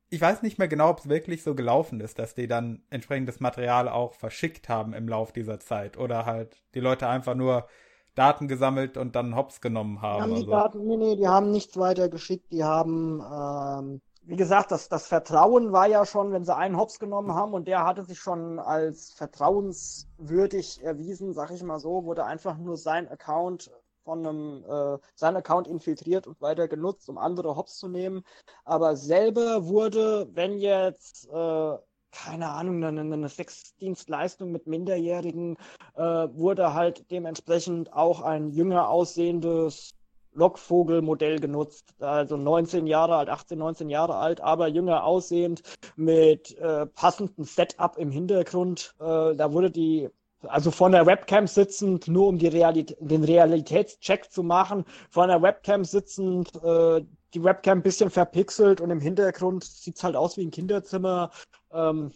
ich 0.09 0.19
weiß 0.19 0.41
nicht 0.41 0.57
mehr 0.59 0.67
genau, 0.67 0.89
ob 0.89 0.99
es 0.99 1.09
wirklich 1.09 1.43
so 1.43 1.55
gelaufen 1.55 2.01
ist, 2.01 2.19
dass 2.19 2.35
die 2.35 2.47
dann 2.47 2.83
entsprechendes 2.89 3.39
Material 3.39 3.87
auch 3.87 4.13
verschickt 4.13 4.67
haben 4.67 4.93
im 4.93 5.07
Lauf 5.07 5.31
dieser 5.31 5.59
Zeit 5.59 5.97
oder 5.97 6.25
halt 6.25 6.61
die 6.75 6.81
Leute 6.81 7.07
einfach 7.07 7.35
nur 7.35 7.67
Daten 8.13 8.49
gesammelt 8.49 8.97
und 8.97 9.15
dann 9.15 9.35
hops 9.35 9.61
genommen 9.61 10.01
haben. 10.01 10.23
haben 10.23 10.35
die 10.35 10.41
also. 10.41 10.51
Daten, 10.51 10.85
nee, 10.85 10.97
nee, 10.97 11.15
die 11.15 11.27
haben 11.27 11.51
nichts 11.51 11.77
weiter 11.77 12.09
geschickt, 12.09 12.51
die 12.51 12.63
haben 12.63 13.21
ähm, 13.21 14.01
wie 14.23 14.35
gesagt, 14.35 14.71
das, 14.71 14.87
das 14.87 15.07
Vertrauen 15.07 15.71
war 15.71 15.87
ja 15.87 16.05
schon, 16.05 16.31
wenn 16.31 16.45
sie 16.45 16.55
einen 16.55 16.77
Hops 16.77 16.99
genommen 16.99 17.33
haben 17.33 17.53
und 17.53 17.67
der 17.67 17.85
hatte 17.85 18.03
sich 18.03 18.19
schon 18.19 18.59
als 18.59 19.11
vertrauenswürdig 19.13 20.83
erwiesen, 20.83 21.33
sag 21.33 21.51
ich 21.51 21.63
mal 21.63 21.79
so, 21.79 22.05
wurde 22.05 22.25
einfach 22.25 22.57
nur 22.57 22.77
sein 22.77 23.07
Account 23.09 23.71
von 24.03 24.25
einem, 24.25 24.63
äh, 24.63 24.97
sein 25.15 25.35
Account 25.35 25.67
infiltriert 25.67 26.27
und 26.27 26.41
weiter 26.41 26.67
genutzt, 26.67 27.09
um 27.09 27.17
andere 27.17 27.55
Hops 27.55 27.77
zu 27.77 27.87
nehmen. 27.87 28.23
Aber 28.65 28.95
selber 28.95 29.67
wurde, 29.67 30.27
wenn 30.33 30.57
jetzt, 30.57 31.27
äh, 31.29 31.77
keine 32.11 32.49
Ahnung, 32.49 32.83
eine, 32.83 33.01
eine 33.01 33.29
Sexdienstleistung 33.29 34.51
mit 34.51 34.67
Minderjährigen, 34.67 35.57
äh, 35.95 36.01
wurde 36.01 36.73
halt 36.73 37.09
dementsprechend 37.11 37.93
auch 37.93 38.21
ein 38.21 38.49
jünger 38.49 38.89
aussehendes 38.89 39.93
Lockvogel-Modell 40.33 41.39
genutzt. 41.39 41.93
Also 41.99 42.37
19 42.37 42.87
Jahre 42.87 43.15
alt, 43.15 43.29
18, 43.29 43.57
19 43.57 43.89
Jahre 43.89 44.15
alt, 44.15 44.41
aber 44.41 44.67
jünger 44.67 45.03
aussehend 45.03 45.61
mit 45.95 46.57
äh, 46.57 46.85
passendem 46.85 47.43
Setup 47.45 47.97
im 47.97 48.11
Hintergrund. 48.11 48.95
Äh, 48.99 49.35
da 49.35 49.51
wurde 49.51 49.71
die 49.71 50.09
also 50.47 50.71
von 50.71 50.91
der 50.91 51.05
Webcam 51.05 51.47
sitzend, 51.47 52.07
nur 52.07 52.27
um 52.27 52.37
die 52.37 52.47
Realität, 52.47 52.97
den 52.99 53.23
Realitätscheck 53.23 54.31
zu 54.31 54.43
machen, 54.43 54.85
von 55.09 55.29
der 55.29 55.41
Webcam 55.41 55.83
sitzend, 55.85 56.51
äh, 56.63 57.01
die 57.33 57.43
Webcam 57.43 57.79
ein 57.79 57.83
bisschen 57.83 58.09
verpixelt 58.09 58.81
und 58.81 58.89
im 58.89 58.99
Hintergrund 58.99 59.63
sieht's 59.63 60.03
halt 60.03 60.15
aus 60.15 60.37
wie 60.37 60.45
ein 60.45 60.51
Kinderzimmer. 60.51 61.31
Ähm, 61.71 62.11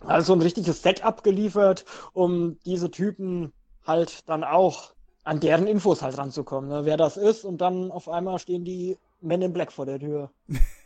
also 0.00 0.32
ein 0.32 0.42
richtiges 0.42 0.82
Setup 0.82 1.22
geliefert, 1.22 1.84
um 2.12 2.58
diese 2.64 2.90
Typen 2.90 3.52
halt 3.86 4.28
dann 4.28 4.44
auch 4.44 4.92
an 5.24 5.38
deren 5.40 5.66
Infos 5.66 6.02
halt 6.02 6.18
ranzukommen, 6.18 6.68
ne? 6.68 6.84
wer 6.84 6.96
das 6.96 7.16
ist 7.16 7.44
und 7.44 7.60
dann 7.60 7.92
auf 7.92 8.08
einmal 8.08 8.38
stehen 8.38 8.64
die 8.64 8.98
Men 9.20 9.42
in 9.42 9.52
Black 9.52 9.72
vor 9.72 9.86
der 9.86 10.00
Tür. 10.00 10.30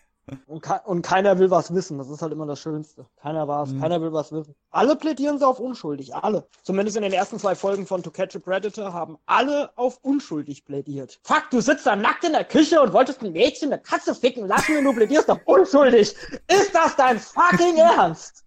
und, 0.46 0.66
und, 0.84 1.02
keiner 1.02 1.38
will 1.38 1.50
was 1.50 1.72
wissen, 1.72 1.98
das 1.98 2.10
ist 2.10 2.20
halt 2.20 2.32
immer 2.32 2.46
das 2.46 2.60
Schönste. 2.60 3.06
Keiner 3.22 3.46
weiß, 3.46 3.70
mhm. 3.70 3.80
keiner 3.80 4.00
will 4.00 4.12
was 4.12 4.32
wissen. 4.32 4.56
Alle 4.70 4.96
plädieren 4.96 5.38
sie 5.38 5.46
auf 5.46 5.60
unschuldig, 5.60 6.14
alle. 6.16 6.48
Zumindest 6.62 6.96
in 6.96 7.04
den 7.04 7.12
ersten 7.12 7.38
zwei 7.38 7.54
Folgen 7.54 7.86
von 7.86 8.02
To 8.02 8.10
Catch 8.10 8.34
a 8.34 8.38
Predator 8.40 8.92
haben 8.92 9.18
alle 9.26 9.70
auf 9.76 9.98
unschuldig 10.02 10.64
plädiert. 10.64 11.20
Fuck, 11.22 11.44
du 11.50 11.60
sitzt 11.60 11.86
da 11.86 11.94
nackt 11.94 12.24
in 12.24 12.32
der 12.32 12.44
Küche 12.44 12.80
und 12.80 12.92
wolltest 12.92 13.22
ein 13.22 13.32
Mädchen 13.32 13.72
eine 13.72 13.80
Katze 13.80 14.16
ficken 14.16 14.48
lassen 14.48 14.78
und 14.78 14.84
du 14.84 14.92
plädierst 14.94 15.30
auf 15.30 15.38
unschuldig. 15.44 16.16
Ist 16.48 16.74
das 16.74 16.96
dein 16.96 17.20
fucking 17.20 17.76
Ernst? 17.98 18.44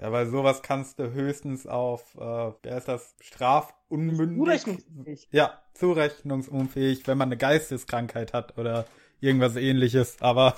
Ja, 0.00 0.12
weil 0.12 0.28
sowas 0.28 0.62
kannst 0.62 0.98
du 0.98 1.12
höchstens 1.12 1.66
auf, 1.66 2.14
äh, 2.14 2.52
wer 2.62 2.78
ist 2.78 2.88
das, 2.88 3.16
strafunmündig? 3.20 4.38
Zurechnungsfähig. 4.38 5.28
Ja, 5.32 5.60
zurechnungsunfähig, 5.74 7.06
wenn 7.06 7.18
man 7.18 7.28
eine 7.28 7.36
Geisteskrankheit 7.36 8.32
hat 8.32 8.56
oder 8.56 8.86
irgendwas 9.20 9.56
ähnliches, 9.56 10.20
aber 10.20 10.56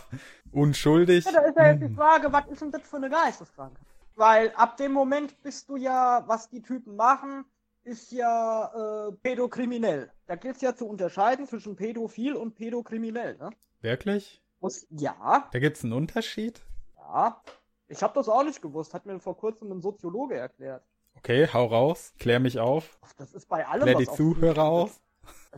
unschuldig. 0.53 1.25
Ja, 1.25 1.33
da 1.33 1.41
ist 1.41 1.57
ja 1.57 1.67
jetzt 1.71 1.83
die 1.83 1.87
hm. 1.87 1.97
Frage, 1.97 2.33
was 2.33 2.47
ist 2.49 2.63
denn 2.63 2.71
das 2.71 2.83
für 2.83 2.97
eine 2.97 3.11
Geisteskrankheit? 3.11 3.87
Weil 4.17 4.53
ab 4.57 4.77
dem 4.77 4.93
Moment 4.93 5.41
bist 5.43 5.69
du 5.69 5.77
ja, 5.77 6.25
was 6.27 6.51
die 6.51 6.63
Typen 6.63 6.97
machen, 6.97 7.45
ist 7.85 8.13
ja 8.13 9.09
äh, 9.09 9.13
pädokriminell. 9.23 10.11
Da 10.27 10.37
gilt 10.37 10.57
es 10.57 10.63
ja 10.63 10.75
zu 10.75 10.87
unterscheiden 10.87 11.47
zwischen 11.47 11.77
pädophil 11.77 12.35
und 12.35 12.55
pädokriminell, 12.55 13.37
ne? 13.39 13.51
Wirklich? 13.81 14.43
Muss, 14.61 14.87
ja. 14.91 15.49
Da 15.53 15.59
gibt 15.59 15.79
es 15.79 15.85
einen 15.85 15.95
Unterschied? 15.95 16.61
Ja. 16.97 17.41
Ich 17.89 18.03
habe 18.03 18.15
das 18.15 18.29
auch 18.29 18.45
nicht 18.45 18.63
gewusst, 18.63 18.95
hat 18.95 19.07
mir 19.07 19.19
vor 19.19 19.37
kurzem 19.37 19.73
ein 19.73 19.81
Soziologe 19.81 20.37
erklärt. 20.37 20.85
Okay, 21.17 21.49
hau 21.53 21.67
raus, 21.67 22.13
klär 22.19 22.39
mich 22.39 22.61
auf. 22.61 22.99
Das 23.17 23.33
ist 23.33 23.49
bei 23.49 23.67
allem 23.67 23.83
Klär 23.83 23.97
die 23.97 24.07
Zuhörer 24.07 24.65
auf. 24.65 25.01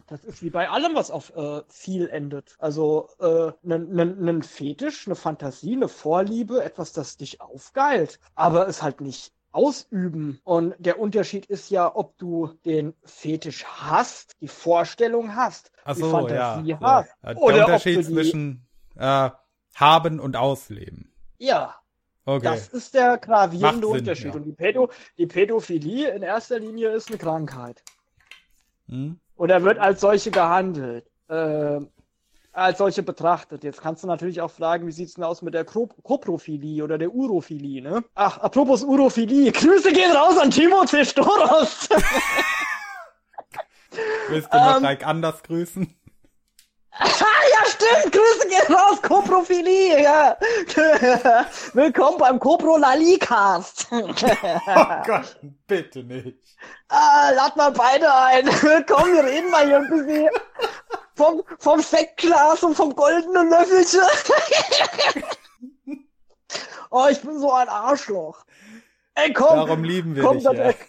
Das 0.06 0.24
ist 0.24 0.42
wie 0.42 0.50
bei 0.50 0.68
allem, 0.68 0.94
was 0.94 1.10
auf 1.10 1.34
äh, 1.36 1.62
viel 1.68 2.08
endet. 2.08 2.56
Also 2.58 3.08
ein 3.18 3.90
äh, 3.90 4.04
ne, 4.04 4.42
Fetisch, 4.42 5.06
eine 5.06 5.14
Fantasie, 5.16 5.74
eine 5.76 5.88
Vorliebe, 5.88 6.62
etwas, 6.64 6.92
das 6.92 7.16
dich 7.16 7.40
aufgeilt, 7.40 8.18
aber 8.34 8.68
es 8.68 8.82
halt 8.82 9.00
nicht 9.00 9.32
ausüben. 9.52 10.40
Und 10.44 10.74
der 10.78 10.98
Unterschied 10.98 11.46
ist 11.46 11.70
ja, 11.70 11.94
ob 11.94 12.16
du 12.18 12.48
den 12.64 12.94
Fetisch 13.04 13.64
hast, 13.64 14.32
die 14.40 14.48
Vorstellung 14.48 15.36
hast, 15.36 15.70
Ach 15.84 15.94
die 15.94 16.00
so, 16.00 16.10
Fantasie 16.10 16.70
ja, 16.70 16.80
hast. 16.80 17.10
ja. 17.22 17.34
Der 17.34 17.42
Oder 17.42 17.66
Unterschied 17.66 17.98
ob 17.98 18.02
du 18.04 18.08
die, 18.08 18.14
zwischen 18.14 18.66
äh, 18.96 19.30
haben 19.74 20.20
und 20.20 20.36
ausleben. 20.36 21.12
Ja, 21.38 21.76
Okay. 22.24 22.44
das 22.44 22.68
ist 22.68 22.94
der 22.94 23.18
gravierende 23.18 23.88
Sinn, 23.88 23.96
Unterschied. 23.98 24.26
ja. 24.26 24.34
Und 24.34 24.44
die, 24.44 24.52
Pädo 24.52 24.90
die 25.18 25.26
Pädophilie 25.26 26.10
in 26.10 26.22
erster 26.22 26.60
Linie 26.60 26.90
ist 26.90 27.08
eine 27.08 27.18
Krankheit. 27.18 27.82
Hm? 28.86 29.18
Oder 29.42 29.62
wird 29.64 29.80
als 29.80 30.00
solche 30.00 30.30
gehandelt. 30.30 31.04
Äh, 31.28 31.80
als 32.52 32.78
solche 32.78 33.02
betrachtet. 33.02 33.64
Jetzt 33.64 33.80
kannst 33.80 34.04
du 34.04 34.06
natürlich 34.06 34.40
auch 34.40 34.52
fragen, 34.52 34.86
wie 34.86 34.92
sieht's 34.92 35.14
denn 35.14 35.24
aus 35.24 35.42
mit 35.42 35.52
der 35.52 35.64
Koprophilie 35.64 36.84
oder 36.84 36.96
der 36.96 37.12
Urophilie, 37.12 37.82
ne? 37.82 38.04
Ach, 38.14 38.38
apropos 38.38 38.84
Urophilie, 38.84 39.50
Grüße 39.52 39.92
gehen 39.92 40.12
raus 40.12 40.38
an 40.38 40.52
Timo 40.52 40.84
Zestoros! 40.84 41.88
Willst 44.28 44.54
du 44.54 44.58
noch 44.58 44.76
Ähm. 44.76 44.84
Reik 44.84 45.04
anders 45.04 45.42
grüßen? 45.42 45.92
Ah, 47.02 47.42
ja, 47.52 47.70
stimmt! 47.70 48.12
Grüße 48.12 48.48
gehen 48.48 48.74
raus, 48.74 49.02
Koprophilie, 49.02 50.02
ja! 50.02 50.36
Willkommen 51.72 52.18
beim 52.18 52.38
Coprolalicast! 52.38 53.88
Oh 53.92 55.02
Gott, 55.06 55.36
bitte 55.66 56.02
nicht. 56.02 56.38
ah, 56.88 57.30
lad 57.34 57.56
mal 57.56 57.72
beide 57.72 58.12
ein! 58.14 58.46
Komm, 58.86 59.12
wir 59.12 59.24
reden 59.24 59.50
mal 59.50 59.66
hier 59.66 59.78
ein 59.78 59.88
bisschen 59.88 60.28
vom, 61.14 61.42
vom 61.58 61.80
Sektglas 61.80 62.62
und 62.62 62.74
vom 62.74 62.94
goldenen 62.94 63.50
Löffelchen! 63.50 64.00
oh, 66.90 67.06
ich 67.10 67.20
bin 67.20 67.38
so 67.38 67.52
ein 67.52 67.68
Arschloch! 67.68 68.44
Ey, 69.14 69.32
komm! 69.32 69.56
Darum 69.56 69.84
lieben 69.84 70.14
wir 70.14 70.22
Komm, 70.22 70.38
dich 70.38 70.46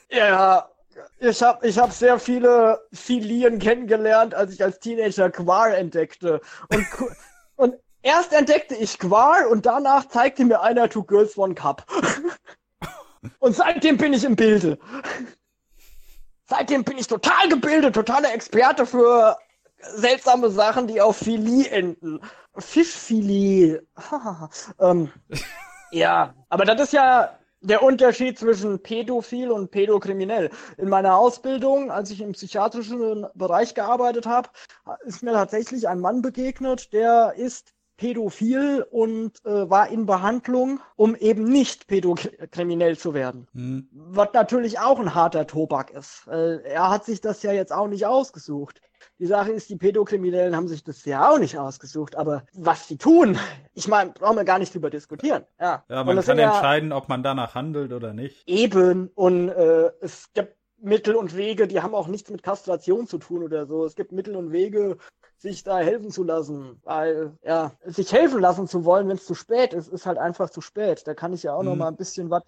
ja. 0.09 0.27
ja. 0.27 0.69
Ich 1.19 1.41
habe 1.41 1.67
ich 1.67 1.77
hab 1.77 1.91
sehr 1.91 2.19
viele 2.19 2.81
Filien 2.93 3.59
kennengelernt, 3.59 4.33
als 4.33 4.53
ich 4.53 4.63
als 4.63 4.79
Teenager 4.79 5.29
Quar 5.29 5.75
entdeckte. 5.75 6.41
Und, 6.69 6.87
und 7.55 7.75
erst 8.01 8.33
entdeckte 8.33 8.75
ich 8.75 8.99
Quar 8.99 9.49
und 9.49 9.65
danach 9.65 10.07
zeigte 10.07 10.45
mir 10.45 10.61
einer 10.61 10.89
Two 10.89 11.03
Girls 11.03 11.37
One 11.37 11.55
Cup. 11.55 11.85
Und 13.39 13.55
seitdem 13.55 13.95
bin 13.95 14.11
ich 14.11 14.25
im 14.25 14.35
Bilde. 14.35 14.77
Seitdem 16.45 16.83
bin 16.83 16.97
ich 16.97 17.07
total 17.07 17.47
gebildet, 17.47 17.95
totaler 17.95 18.33
Experte 18.33 18.85
für 18.85 19.37
seltsame 19.95 20.49
Sachen, 20.49 20.87
die 20.87 21.01
auf 21.01 21.17
Filie 21.17 21.69
enden. 21.69 22.19
Fischfilet. 22.57 23.81
ähm, 24.79 25.11
ja, 25.91 26.33
aber 26.49 26.65
das 26.65 26.81
ist 26.81 26.93
ja 26.93 27.37
der 27.63 27.81
Unterschied 27.81 28.37
zwischen 28.37 28.79
pädophil 28.79 29.49
und 29.49 29.71
pädokriminell. 29.71 30.49
In 30.77 30.89
meiner 30.89 31.17
Ausbildung, 31.17 31.91
als 31.91 32.11
ich 32.11 32.21
im 32.21 32.33
psychiatrischen 32.33 33.25
Bereich 33.35 33.73
gearbeitet 33.73 34.25
habe, 34.25 34.49
ist 35.05 35.23
mir 35.23 35.31
tatsächlich 35.31 35.87
ein 35.87 35.99
Mann 35.99 36.21
begegnet, 36.21 36.91
der 36.93 37.33
ist 37.37 37.73
pädophil 37.95 38.85
und 38.91 39.45
äh, 39.45 39.69
war 39.69 39.87
in 39.87 40.05
Behandlung, 40.05 40.81
um 40.95 41.15
eben 41.15 41.45
nicht 41.45 41.87
pädokriminell 41.87 42.97
zu 42.97 43.13
werden. 43.13 43.47
Hm? 43.53 43.87
Was 43.93 44.29
natürlich 44.33 44.79
auch 44.79 44.99
ein 44.99 45.15
harter 45.15 45.47
Tobak 45.47 45.91
ist. 45.91 46.27
Äh, 46.27 46.63
er 46.63 46.89
hat 46.89 47.05
sich 47.05 47.21
das 47.21 47.43
ja 47.43 47.53
jetzt 47.53 47.71
auch 47.71 47.87
nicht 47.87 48.05
ausgesucht. 48.05 48.81
Die 49.19 49.27
Sache 49.27 49.51
ist, 49.51 49.69
die 49.69 49.75
Pädokriminellen 49.75 50.55
haben 50.55 50.67
sich 50.67 50.83
das 50.83 51.05
ja 51.05 51.29
auch 51.29 51.37
nicht 51.39 51.57
ausgesucht, 51.57 52.15
aber 52.15 52.43
was 52.53 52.87
sie 52.87 52.97
tun, 52.97 53.37
ich 53.73 53.87
meine, 53.87 54.11
brauchen 54.11 54.37
wir 54.37 54.43
gar 54.43 54.59
nicht 54.59 54.73
drüber 54.73 54.89
diskutieren. 54.89 55.45
Ja, 55.59 55.83
Ja, 55.87 56.03
man 56.03 56.19
kann 56.21 56.37
ja 56.39 56.47
entscheiden, 56.55 56.91
ob 56.91 57.09
man 57.09 57.23
danach 57.23 57.55
handelt 57.55 57.93
oder 57.93 58.13
nicht. 58.13 58.47
Eben 58.47 59.09
und 59.15 59.49
äh, 59.49 59.91
es 60.01 60.31
gibt 60.33 60.55
Mittel 60.77 61.15
und 61.15 61.37
Wege, 61.37 61.67
die 61.67 61.81
haben 61.81 61.95
auch 61.95 62.07
nichts 62.07 62.29
mit 62.29 62.43
Kastration 62.43 63.07
zu 63.07 63.17
tun 63.17 63.43
oder 63.43 63.65
so. 63.67 63.85
Es 63.85 63.95
gibt 63.95 64.11
Mittel 64.11 64.35
und 64.35 64.51
Wege, 64.51 64.97
sich 65.37 65.63
da 65.63 65.77
helfen 65.77 66.11
zu 66.11 66.23
lassen, 66.23 66.81
weil 66.83 67.37
ja, 67.43 67.71
sich 67.85 68.11
helfen 68.11 68.41
lassen 68.41 68.67
zu 68.67 68.83
wollen, 68.83 69.07
wenn 69.07 69.17
es 69.17 69.25
zu 69.25 69.35
spät 69.35 69.73
ist, 69.73 69.87
ist 69.87 70.05
halt 70.05 70.17
einfach 70.17 70.49
zu 70.49 70.59
spät. 70.61 71.07
Da 71.07 71.13
kann 71.13 71.33
ich 71.33 71.43
ja 71.43 71.53
auch 71.53 71.63
noch 71.63 71.73
Mhm. 71.73 71.77
mal 71.79 71.87
ein 71.87 71.95
bisschen 71.97 72.29
was 72.29 72.43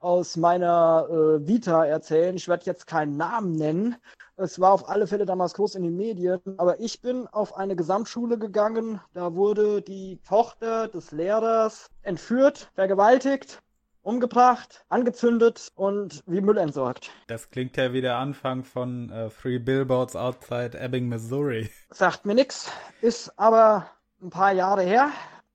aus 0.00 0.36
meiner 0.36 1.06
äh, 1.10 1.46
Vita 1.46 1.84
erzählen. 1.84 2.36
Ich 2.36 2.48
werde 2.48 2.66
jetzt 2.66 2.86
keinen 2.86 3.16
Namen 3.16 3.52
nennen. 3.52 3.96
Es 4.36 4.60
war 4.60 4.72
auf 4.72 4.88
alle 4.88 5.08
Fälle 5.08 5.26
damals 5.26 5.54
groß 5.54 5.74
in 5.74 5.82
den 5.82 5.96
Medien, 5.96 6.40
aber 6.58 6.78
ich 6.78 7.02
bin 7.02 7.26
auf 7.26 7.56
eine 7.56 7.74
Gesamtschule 7.74 8.38
gegangen. 8.38 9.00
Da 9.12 9.34
wurde 9.34 9.82
die 9.82 10.20
Tochter 10.26 10.86
des 10.86 11.10
Lehrers 11.10 11.90
entführt, 12.02 12.70
vergewaltigt, 12.74 13.60
umgebracht, 14.02 14.84
angezündet 14.88 15.72
und 15.74 16.22
wie 16.26 16.40
Müll 16.40 16.58
entsorgt. 16.58 17.10
Das 17.26 17.50
klingt 17.50 17.76
ja 17.76 17.92
wie 17.92 18.00
der 18.00 18.16
Anfang 18.16 18.62
von 18.62 19.10
äh, 19.10 19.28
Three 19.28 19.58
Billboards 19.58 20.14
Outside 20.14 20.78
Ebbing, 20.78 21.08
Missouri. 21.08 21.68
Sagt 21.90 22.24
mir 22.24 22.34
nix, 22.34 22.70
ist 23.00 23.36
aber 23.38 23.90
ein 24.22 24.30
paar 24.30 24.52
Jahre 24.52 24.82
her 24.82 25.10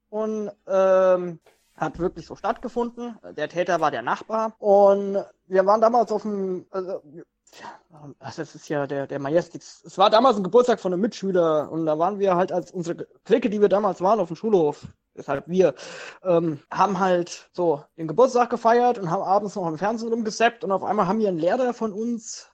und 0.10 0.52
ähm, 0.68 1.40
hat 1.76 2.00
wirklich 2.00 2.26
so 2.26 2.36
stattgefunden. 2.36 3.18
Der 3.36 3.50
Täter 3.50 3.82
war 3.82 3.92
der 3.92 4.02
Nachbar 4.02 4.54
und 4.60 5.24
wir 5.48 5.66
waren 5.66 5.82
damals 5.82 6.12
auf 6.12 6.22
dem, 6.22 6.66
also, 6.70 7.02
ach, 8.20 8.36
das 8.36 8.56
ist 8.56 8.70
ja 8.70 8.88
der, 8.88 9.08
der 9.08 9.20
Majestix. 9.20 9.84
Es 9.86 9.98
war 9.98 10.10
damals 10.10 10.38
ein 10.38 10.44
Geburtstag 10.44 10.80
von 10.80 10.94
einem 10.94 11.02
Mitschüler 11.02 11.72
und 11.72 11.86
da 11.86 11.98
waren 11.98 12.20
wir 12.20 12.36
halt 12.36 12.52
als 12.52 12.72
unsere 12.72 13.08
Clique, 13.26 13.50
die 13.50 13.62
wir 13.62 13.70
damals 13.70 14.02
waren 14.02 14.20
auf 14.20 14.28
dem 14.28 14.36
Schulhof, 14.36 14.86
deshalb 15.16 15.48
wir, 15.48 15.74
ähm, 16.24 16.60
haben 16.72 17.00
halt 17.00 17.50
so 17.54 17.84
den 17.98 18.08
Geburtstag 18.08 18.50
gefeiert 18.50 19.00
und 19.00 19.10
haben 19.10 19.24
abends 19.24 19.56
noch 19.56 19.68
im 19.68 19.78
Fernsehen 19.78 20.10
rumgesappt 20.10 20.64
und 20.64 20.72
auf 20.72 20.84
einmal 20.84 21.08
haben 21.08 21.20
wir 21.20 21.28
einen 21.28 21.40
Lehrer 21.40 21.74
von 21.74 21.92
uns, 21.92 22.50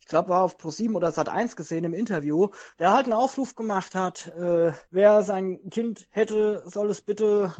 ich 0.00 0.06
glaube 0.06 0.30
war 0.30 0.42
auf 0.42 0.56
Pro7 0.56 0.94
oder 0.94 1.10
Sat1 1.10 1.54
gesehen 1.54 1.84
im 1.84 1.94
Interview, 1.94 2.48
der 2.80 2.92
halt 2.92 3.04
einen 3.04 3.12
Aufruf 3.12 3.54
gemacht 3.54 3.94
hat, 3.94 4.26
äh, 4.28 4.72
wer 4.90 5.22
sein 5.22 5.70
Kind 5.70 6.08
hätte, 6.10 6.64
soll 6.66 6.90
es 6.90 7.00
bitte 7.00 7.54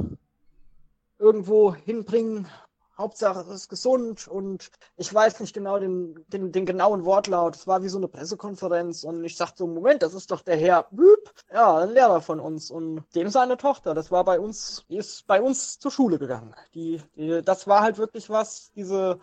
irgendwo 1.21 1.75
hinbringen. 1.75 2.49
Hauptsache 2.99 3.41
es 3.41 3.49
ist 3.49 3.69
gesund 3.71 4.29
und 4.29 4.71
ich 4.99 5.13
weiß 5.13 5.41
nicht 5.41 5.55
genau 5.55 5.79
den, 5.79 6.23
den, 6.29 6.53
den 6.53 6.67
genauen 6.67 7.07
Wortlaut. 7.07 7.57
Es 7.57 7.67
war 7.67 7.83
wie 7.83 7.89
so 7.89 7.97
eine 7.97 8.09
Pressekonferenz 8.09 9.05
und 9.05 9.25
ich 9.25 9.37
sagte 9.37 9.59
so, 9.59 9.67
Moment, 9.67 10.03
das 10.03 10.13
ist 10.13 10.31
doch 10.31 10.43
der 10.43 10.59
Herr 10.59 10.87
Büb, 10.91 11.33
ja, 11.51 11.79
ein 11.79 11.95
Lehrer 11.95 12.21
von 12.21 12.41
uns 12.41 12.71
und 12.71 13.05
dem 13.15 13.31
seine 13.31 13.57
Tochter. 13.57 13.95
Das 13.95 14.11
war 14.11 14.25
bei 14.25 14.39
uns, 14.39 14.85
die 14.91 14.99
ist 14.99 15.27
bei 15.27 15.41
uns 15.41 15.79
zur 15.79 15.91
Schule 15.91 16.19
gegangen. 16.19 16.55
Die, 16.75 17.01
die, 17.17 17.41
das 17.43 17.67
war 17.67 17.81
halt 17.81 17.97
wirklich 17.97 18.29
was, 18.29 18.71
diese 18.73 19.19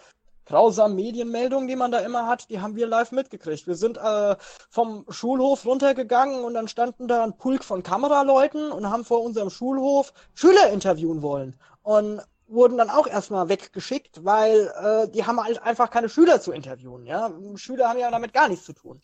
grausamen 0.48 0.96
Medienmeldungen, 0.96 1.68
die 1.68 1.76
man 1.76 1.92
da 1.92 2.00
immer 2.00 2.26
hat, 2.26 2.50
die 2.50 2.60
haben 2.60 2.76
wir 2.76 2.88
live 2.88 3.12
mitgekriegt. 3.12 3.68
Wir 3.68 3.76
sind 3.76 3.98
äh, 3.98 4.36
vom 4.70 5.06
Schulhof 5.10 5.66
runtergegangen 5.66 6.44
und 6.44 6.54
dann 6.54 6.68
standen 6.68 7.08
da 7.08 7.24
ein 7.24 7.38
Pulk 7.38 7.64
von 7.64 7.84
Kameraleuten 7.84 8.72
und 8.72 8.90
haben 8.90 9.06
vor 9.06 9.24
unserem 9.24 9.50
Schulhof 9.50 10.14
Schüler 10.34 10.70
interviewen 10.72 11.22
wollen. 11.22 11.60
Und 11.88 12.22
wurden 12.50 12.78
dann 12.78 12.90
auch 12.90 13.08
erstmal 13.08 13.48
weggeschickt, 13.48 14.26
weil 14.26 14.74
äh, 14.82 15.08
die 15.10 15.26
haben 15.26 15.42
halt 15.42 15.62
einfach 15.64 15.90
keine 15.90 16.10
Schüler 16.10 16.42
zu 16.42 16.52
interviewen. 16.52 17.06
Ja? 17.06 17.32
Schüler 17.56 17.88
haben 17.88 18.00
ja 18.00 18.12
damit 18.12 18.34
gar 18.34 18.50
nichts 18.50 18.66
zu 18.66 18.74
tun. 18.74 19.02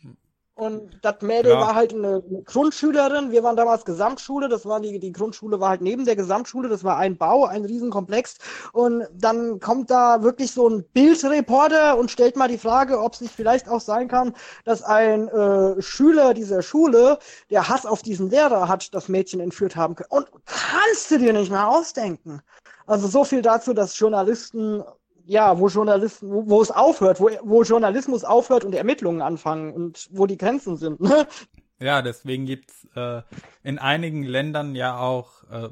Und 0.55 0.99
das 1.01 1.21
Mädel 1.21 1.53
Ja. 1.53 1.59
war 1.61 1.75
halt 1.75 1.93
eine 1.93 2.21
Grundschülerin. 2.45 3.31
Wir 3.31 3.41
waren 3.41 3.55
damals 3.55 3.85
Gesamtschule. 3.85 4.49
Das 4.49 4.65
war 4.65 4.81
die, 4.81 4.99
die 4.99 5.13
Grundschule 5.13 5.59
war 5.61 5.69
halt 5.69 5.81
neben 5.81 6.03
der 6.05 6.15
Gesamtschule. 6.17 6.67
Das 6.69 6.83
war 6.83 6.97
ein 6.97 7.17
Bau, 7.17 7.45
ein 7.45 7.65
Riesenkomplex. 7.65 8.35
Und 8.73 9.07
dann 9.13 9.59
kommt 9.61 9.89
da 9.89 10.21
wirklich 10.21 10.51
so 10.51 10.69
ein 10.69 10.83
Bildreporter 10.93 11.97
und 11.97 12.11
stellt 12.11 12.35
mal 12.35 12.49
die 12.49 12.57
Frage, 12.57 12.99
ob 13.01 13.13
es 13.13 13.21
nicht 13.21 13.33
vielleicht 13.33 13.67
auch 13.67 13.81
sein 13.81 14.07
kann, 14.09 14.35
dass 14.65 14.83
ein 14.83 15.27
äh, 15.29 15.81
Schüler 15.81 16.33
dieser 16.33 16.61
Schule, 16.61 17.17
der 17.49 17.69
Hass 17.69 17.85
auf 17.85 18.01
diesen 18.01 18.29
Lehrer 18.29 18.67
hat, 18.67 18.93
das 18.93 19.07
Mädchen 19.09 19.39
entführt 19.39 19.75
haben 19.77 19.95
können. 19.95 20.11
Und 20.11 20.27
kannst 20.45 21.09
du 21.11 21.17
dir 21.17 21.33
nicht 21.33 21.49
mehr 21.49 21.67
ausdenken. 21.69 22.41
Also 22.85 23.07
so 23.07 23.23
viel 23.23 23.41
dazu, 23.41 23.73
dass 23.73 23.97
Journalisten 23.97 24.83
ja, 25.25 25.57
wo 25.57 25.67
Journalisten, 25.67 26.29
wo, 26.29 26.49
wo 26.49 26.61
es 26.61 26.71
aufhört, 26.71 27.19
wo, 27.19 27.29
wo 27.43 27.63
Journalismus 27.63 28.23
aufhört 28.23 28.65
und 28.65 28.75
Ermittlungen 28.75 29.21
anfangen 29.21 29.73
und 29.73 30.09
wo 30.11 30.25
die 30.25 30.37
Grenzen 30.37 30.77
sind. 30.77 30.99
Ne? 30.99 31.27
Ja, 31.79 32.01
deswegen 32.01 32.45
gibt's 32.45 32.87
äh, 32.95 33.21
in 33.63 33.79
einigen 33.79 34.23
Ländern 34.23 34.75
ja 34.75 34.97
auch, 34.97 35.43
äh, 35.49 35.69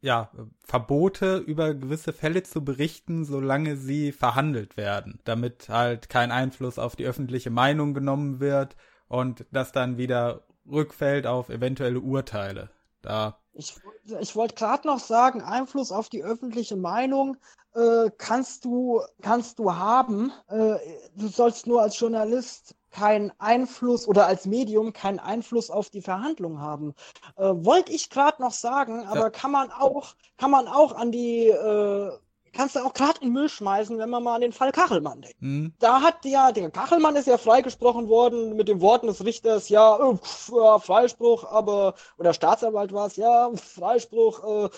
ja, 0.00 0.30
Verbote 0.64 1.38
über 1.38 1.74
gewisse 1.74 2.12
Fälle 2.12 2.42
zu 2.42 2.64
berichten, 2.64 3.24
solange 3.24 3.76
sie 3.76 4.12
verhandelt 4.12 4.76
werden, 4.76 5.20
damit 5.24 5.68
halt 5.68 6.08
kein 6.08 6.30
Einfluss 6.30 6.78
auf 6.78 6.96
die 6.96 7.06
öffentliche 7.06 7.50
Meinung 7.50 7.94
genommen 7.94 8.40
wird 8.40 8.76
und 9.08 9.46
das 9.50 9.72
dann 9.72 9.98
wieder 9.98 10.44
rückfällt 10.70 11.26
auf 11.26 11.48
eventuelle 11.48 12.00
Urteile. 12.00 12.70
Da 13.06 13.38
ich, 13.56 13.74
ich 14.20 14.36
wollte 14.36 14.54
gerade 14.54 14.86
noch 14.86 15.00
sagen, 15.00 15.42
Einfluss 15.42 15.90
auf 15.90 16.08
die 16.08 16.22
öffentliche 16.22 16.76
Meinung 16.76 17.36
äh, 17.74 18.10
kannst 18.18 18.64
du 18.64 19.00
kannst 19.22 19.58
du 19.58 19.74
haben. 19.74 20.32
Äh, 20.48 20.76
du 21.14 21.28
sollst 21.28 21.66
nur 21.66 21.82
als 21.82 21.98
Journalist 21.98 22.74
keinen 22.90 23.32
Einfluss 23.38 24.06
oder 24.06 24.26
als 24.26 24.46
Medium 24.46 24.92
keinen 24.92 25.18
Einfluss 25.18 25.70
auf 25.70 25.90
die 25.90 26.00
Verhandlung 26.00 26.60
haben. 26.60 26.94
Äh, 27.36 27.52
Wollte 27.54 27.92
ich 27.92 28.10
gerade 28.10 28.42
noch 28.42 28.52
sagen, 28.52 29.06
aber 29.06 29.20
ja. 29.24 29.30
kann 29.30 29.50
man 29.50 29.70
auch 29.70 30.14
kann 30.36 30.50
man 30.50 30.68
auch 30.68 30.94
an 30.94 31.12
die 31.12 31.48
äh, 31.48 32.12
kannst 32.56 32.76
du 32.76 32.80
auch 32.80 32.94
gerade 32.94 33.20
in 33.20 33.32
Müll 33.32 33.48
schmeißen, 33.48 33.98
wenn 33.98 34.10
man 34.10 34.22
mal 34.22 34.36
an 34.36 34.40
den 34.40 34.52
Fall 34.52 34.72
Kachelmann 34.72 35.20
denkt. 35.20 35.40
Mhm. 35.40 35.72
Da 35.78 36.00
hat 36.00 36.24
ja, 36.24 36.52
der 36.52 36.70
Kachelmann 36.70 37.16
ist 37.16 37.26
ja 37.26 37.38
freigesprochen 37.38 38.08
worden 38.08 38.56
mit 38.56 38.68
den 38.68 38.80
Worten 38.80 39.06
des 39.06 39.24
Richters, 39.24 39.68
ja, 39.68 39.96
äh, 39.96 40.16
ja 40.52 40.78
Freispruch, 40.78 41.44
aber, 41.44 41.94
oder 42.18 42.34
Staatsanwalt 42.34 42.92
war 42.92 43.06
es, 43.06 43.16
ja, 43.16 43.50
Freispruch, 43.54 44.42
äh, 44.44 44.70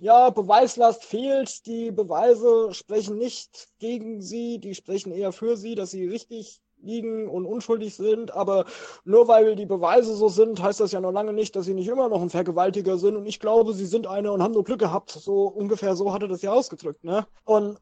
ja, 0.00 0.30
Beweislast 0.30 1.04
fehlt, 1.04 1.66
die 1.66 1.90
Beweise 1.90 2.74
sprechen 2.74 3.18
nicht 3.18 3.68
gegen 3.78 4.20
sie, 4.20 4.58
die 4.58 4.74
sprechen 4.74 5.12
eher 5.12 5.32
für 5.32 5.56
sie, 5.56 5.74
dass 5.74 5.92
sie 5.92 6.06
richtig 6.06 6.60
liegen 6.84 7.28
und 7.28 7.46
unschuldig 7.46 7.94
sind, 7.94 8.32
aber 8.32 8.64
nur 9.04 9.28
weil 9.28 9.56
die 9.56 9.66
Beweise 9.66 10.14
so 10.14 10.28
sind, 10.28 10.62
heißt 10.62 10.80
das 10.80 10.92
ja 10.92 11.00
noch 11.00 11.12
lange 11.12 11.32
nicht, 11.32 11.56
dass 11.56 11.66
sie 11.66 11.74
nicht 11.74 11.88
immer 11.88 12.08
noch 12.08 12.22
ein 12.22 12.30
Vergewaltiger 12.30 12.98
sind. 12.98 13.16
Und 13.16 13.26
ich 13.26 13.40
glaube, 13.40 13.74
sie 13.74 13.86
sind 13.86 14.06
eine 14.06 14.32
und 14.32 14.42
haben 14.42 14.54
nur 14.54 14.64
Glück 14.64 14.80
gehabt. 14.80 15.10
So 15.10 15.46
ungefähr 15.46 15.96
so 15.96 16.12
hatte 16.12 16.28
das 16.28 16.42
ja 16.42 16.52
ausgedrückt, 16.52 17.04
ne? 17.04 17.26
Und 17.44 17.78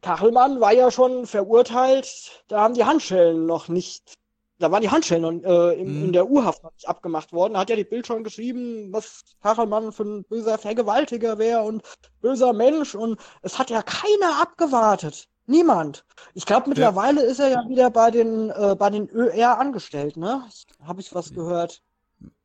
Kachelmann 0.00 0.60
war 0.60 0.72
ja 0.72 0.90
schon 0.90 1.26
verurteilt, 1.26 2.44
da 2.48 2.60
haben 2.62 2.74
die 2.74 2.84
Handschellen 2.84 3.46
noch 3.46 3.68
nicht 3.68 4.14
da 4.62 4.70
waren 4.70 4.82
die 4.82 4.90
Handschellen 4.90 5.42
äh, 5.42 5.72
in, 5.72 5.98
mhm. 5.98 6.04
in 6.04 6.12
der 6.12 6.24
noch 6.24 6.72
nicht 6.72 6.88
abgemacht 6.88 7.32
worden. 7.32 7.54
Da 7.54 7.60
hat 7.60 7.70
ja 7.70 7.76
die 7.76 7.84
Bild 7.84 8.06
schon 8.06 8.22
geschrieben, 8.22 8.92
was 8.92 9.24
Kachelmann 9.42 9.90
für 9.90 10.04
ein 10.04 10.24
böser 10.24 10.56
Vergewaltiger 10.56 11.38
wäre 11.38 11.62
und 11.62 11.82
böser 12.20 12.52
Mensch 12.52 12.94
und 12.94 13.18
es 13.42 13.58
hat 13.58 13.70
ja 13.70 13.82
keiner 13.82 14.40
abgewartet. 14.40 15.28
Niemand. 15.46 16.04
Ich 16.34 16.46
glaube, 16.46 16.68
mittlerweile 16.68 17.24
ja. 17.24 17.30
ist 17.30 17.40
er 17.40 17.48
ja 17.48 17.68
wieder 17.68 17.90
bei 17.90 18.10
den, 18.10 18.50
äh, 18.50 18.76
bei 18.78 18.90
den 18.90 19.08
ÖR 19.08 19.58
angestellt, 19.58 20.16
ne? 20.16 20.44
Habe 20.84 21.00
ich 21.00 21.14
was 21.14 21.34
gehört? 21.34 21.82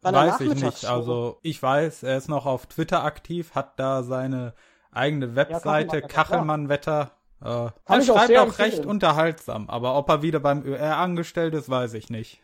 weiß 0.01 0.41
ich 0.41 0.63
nicht. 0.63 0.85
Also 0.85 1.39
ich 1.41 1.61
weiß, 1.61 2.03
er 2.03 2.17
ist 2.17 2.29
noch 2.29 2.45
auf 2.45 2.65
Twitter 2.65 3.03
aktiv, 3.03 3.53
hat 3.55 3.79
da 3.79 4.03
seine 4.03 4.53
eigene 4.91 5.35
Webseite, 5.35 5.99
ja, 5.99 6.07
Kachelmann-Wetter. 6.07 7.11
Äh, 7.43 7.69
er 7.85 8.01
schreibt 8.01 8.37
auch, 8.37 8.47
auch 8.47 8.59
recht 8.59 8.85
unterhaltsam, 8.85 9.69
aber 9.69 9.95
ob 9.95 10.09
er 10.09 10.21
wieder 10.23 10.39
beim 10.39 10.63
ÖR 10.63 10.97
angestellt 10.97 11.53
ist, 11.53 11.69
weiß 11.69 11.93
ich 11.93 12.09
nicht. 12.09 12.41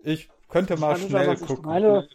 Ich 0.00 0.28
könnte 0.48 0.76
mal 0.76 0.96
schnell 0.96 1.36
gucken. 1.36 1.56
Ich 1.56 1.62
meine, 1.62 2.08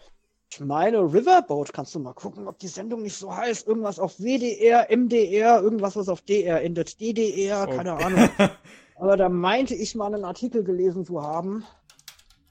ich 0.49 0.59
meine, 0.61 0.99
Riverboat, 0.99 1.73
kannst 1.73 1.93
du 1.93 1.99
mal 1.99 2.13
gucken, 2.13 2.47
ob 2.47 2.57
die 2.59 2.67
Sendung 2.67 3.01
nicht 3.01 3.17
so 3.17 3.35
heißt. 3.35 3.67
Irgendwas 3.67 3.99
auf 3.99 4.17
WDR, 4.17 4.87
MDR, 4.89 5.61
irgendwas, 5.61 5.95
was 5.95 6.09
auf 6.09 6.21
DR 6.21 6.63
endet. 6.63 6.99
DDR, 6.99 7.67
keine 7.67 7.93
okay. 7.93 8.03
Ahnung. 8.03 8.29
Aber 8.95 9.17
da 9.17 9.29
meinte 9.29 9.75
ich 9.75 9.93
mal 9.93 10.13
einen 10.13 10.25
Artikel 10.25 10.63
gelesen 10.63 11.05
zu 11.05 11.21
haben. 11.21 11.65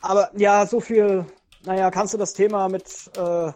Aber 0.00 0.30
ja, 0.36 0.66
so 0.66 0.80
viel, 0.80 1.24
naja, 1.64 1.90
kannst 1.90 2.14
du 2.14 2.18
das 2.18 2.34
Thema 2.34 2.68
mit 2.68 2.84
äh, 3.16 3.52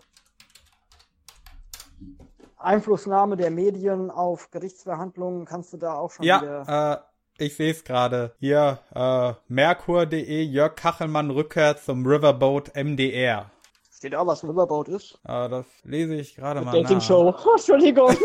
Einflussnahme 2.56 3.36
der 3.36 3.50
Medien 3.50 4.10
auf 4.10 4.50
Gerichtsverhandlungen, 4.50 5.44
kannst 5.44 5.72
du 5.72 5.76
da 5.76 5.94
auch 5.94 6.10
schon 6.10 6.24
ja, 6.24 6.42
wieder... 6.42 6.64
Ja, 6.66 6.94
äh, 6.94 6.98
ich 7.38 7.56
sehe 7.56 7.70
es 7.70 7.84
gerade. 7.84 8.34
Hier, 8.38 8.80
äh, 8.94 9.32
Merkur.de, 9.48 10.42
Jörg 10.42 10.74
Kachelmann 10.74 11.30
Rückkehr 11.30 11.76
zum 11.76 12.04
Riverboat 12.04 12.74
MDR. 12.74 13.50
Steht 14.00 14.14
auch, 14.14 14.26
was 14.26 14.42
ein 14.42 14.48
Riverboat 14.48 14.88
ist? 14.88 15.20
Ah, 15.24 15.46
das 15.46 15.66
lese 15.84 16.14
ich 16.14 16.34
gerade 16.34 16.62
mal 16.62 16.72
Dating 16.72 16.96
nach. 16.96 17.04
Show. 17.04 17.34
Oh, 17.44 17.50
Entschuldigung. 17.54 18.16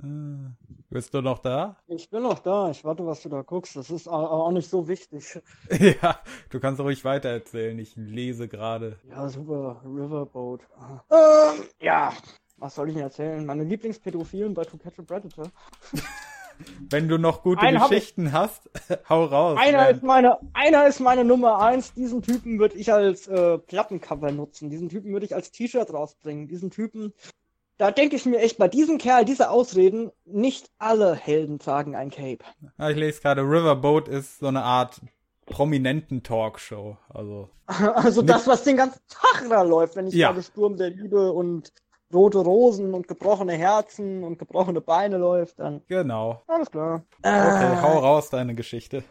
Bist 0.88 1.12
du 1.12 1.20
noch 1.20 1.40
da? 1.40 1.76
Ich 1.86 2.08
bin 2.08 2.22
noch 2.22 2.38
da. 2.38 2.70
Ich 2.70 2.82
warte, 2.82 3.04
was 3.04 3.20
du 3.20 3.28
da 3.28 3.42
guckst. 3.42 3.76
Das 3.76 3.90
ist 3.90 4.08
auch 4.08 4.50
nicht 4.52 4.70
so 4.70 4.88
wichtig. 4.88 5.38
ja, 6.00 6.18
du 6.48 6.60
kannst 6.60 6.80
ruhig 6.80 7.04
weitererzählen. 7.04 7.78
Ich 7.78 7.94
lese 7.96 8.48
gerade. 8.48 8.98
Ja, 9.10 9.28
super. 9.28 9.82
Riverboat. 9.84 10.62
Ähm, 11.10 11.64
ja, 11.82 12.14
was 12.56 12.74
soll 12.74 12.88
ich 12.88 12.94
denn 12.94 13.02
erzählen? 13.02 13.44
Meine 13.44 13.64
Lieblingspädophilen 13.64 14.54
bei 14.54 14.64
To 14.64 14.78
Catch 14.78 14.98
a 14.98 15.02
Predator. 15.02 15.50
Wenn 16.90 17.08
du 17.08 17.18
noch 17.18 17.42
gute 17.42 17.62
Einen 17.62 17.80
Geschichten 17.80 18.32
hast, 18.32 18.70
hau 19.08 19.24
raus. 19.24 19.58
Einer 19.60 19.90
ist, 19.90 20.02
meine, 20.02 20.38
einer 20.52 20.86
ist 20.86 21.00
meine 21.00 21.24
Nummer 21.24 21.60
eins. 21.60 21.94
Diesen 21.94 22.22
Typen 22.22 22.58
würde 22.58 22.76
ich 22.76 22.92
als 22.92 23.26
äh, 23.26 23.58
Plattencover 23.58 24.30
nutzen. 24.32 24.70
Diesen 24.70 24.88
Typen 24.88 25.12
würde 25.12 25.26
ich 25.26 25.34
als 25.34 25.50
T-Shirt 25.50 25.92
rausbringen. 25.92 26.46
Diesen 26.46 26.70
Typen, 26.70 27.12
da 27.78 27.90
denke 27.90 28.16
ich 28.16 28.26
mir 28.26 28.38
echt, 28.38 28.58
bei 28.58 28.68
diesem 28.68 28.98
Kerl, 28.98 29.24
diese 29.24 29.50
Ausreden, 29.50 30.10
nicht 30.24 30.70
alle 30.78 31.14
Helden 31.14 31.58
tragen 31.58 31.96
ein 31.96 32.10
Cape. 32.10 32.44
Ja, 32.78 32.90
ich 32.90 32.96
lese 32.96 33.20
gerade, 33.20 33.42
Riverboat 33.42 34.08
ist 34.08 34.38
so 34.38 34.46
eine 34.46 34.62
Art 34.62 35.00
prominenten 35.46 36.22
Talkshow. 36.22 36.96
Also, 37.08 37.50
also 37.66 38.22
das, 38.22 38.46
was 38.46 38.64
den 38.64 38.76
ganzen 38.76 39.00
Tag 39.08 39.48
da 39.48 39.62
läuft, 39.62 39.96
wenn 39.96 40.06
ich 40.06 40.14
ja. 40.14 40.28
gerade 40.28 40.42
Sturm 40.42 40.76
der 40.76 40.90
Liebe 40.90 41.32
und 41.32 41.72
rote 42.12 42.38
Rosen 42.38 42.94
und 42.94 43.08
gebrochene 43.08 43.52
Herzen 43.54 44.24
und 44.24 44.38
gebrochene 44.38 44.80
Beine 44.80 45.18
läuft, 45.18 45.58
dann. 45.58 45.82
Genau. 45.88 46.42
Alles 46.46 46.70
klar. 46.70 47.02
Okay, 47.18 47.72
äh, 47.72 47.82
hau 47.82 47.98
raus 47.98 48.30
deine 48.30 48.54
Geschichte. 48.54 49.04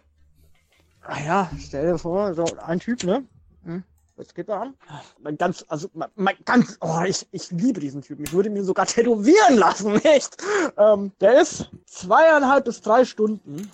Ah 1.01 1.19
ja, 1.25 1.51
stell 1.59 1.91
dir 1.91 1.97
vor, 1.97 2.33
so 2.33 2.45
ein 2.65 2.79
Typ, 2.79 3.03
ne? 3.03 3.25
Hm? 3.65 3.83
Was 4.15 4.33
geht 4.33 4.47
da 4.47 4.61
an? 4.61 4.75
Mein 5.19 5.37
ganz, 5.37 5.65
also 5.67 5.89
mein, 5.93 6.09
mein 6.15 6.35
ganz, 6.45 6.77
oh, 6.81 7.01
ich, 7.05 7.27
ich 7.31 7.49
liebe 7.51 7.79
diesen 7.79 8.03
Typen. 8.03 8.23
Ich 8.25 8.31
würde 8.31 8.49
mir 8.49 8.63
sogar 8.63 8.85
tätowieren 8.85 9.57
lassen, 9.57 9.95
echt. 10.03 10.37
Ähm, 10.77 11.11
der 11.19 11.41
ist 11.41 11.71
zweieinhalb 11.87 12.65
bis 12.65 12.81
drei 12.81 13.05
Stunden 13.05 13.69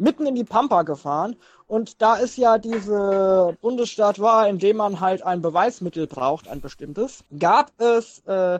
mitten 0.00 0.26
in 0.26 0.34
die 0.34 0.44
Pampa 0.44 0.82
gefahren 0.82 1.36
und 1.66 2.02
da 2.02 2.16
ist 2.16 2.36
ja 2.36 2.58
diese 2.58 3.56
Bundesstaat 3.60 4.18
war, 4.18 4.48
in 4.48 4.58
dem 4.58 4.78
man 4.78 5.00
halt 5.00 5.22
ein 5.22 5.42
Beweismittel 5.42 6.06
braucht, 6.06 6.48
ein 6.48 6.60
bestimmtes, 6.60 7.22
gab 7.38 7.70
es, 7.80 8.20
äh, 8.26 8.58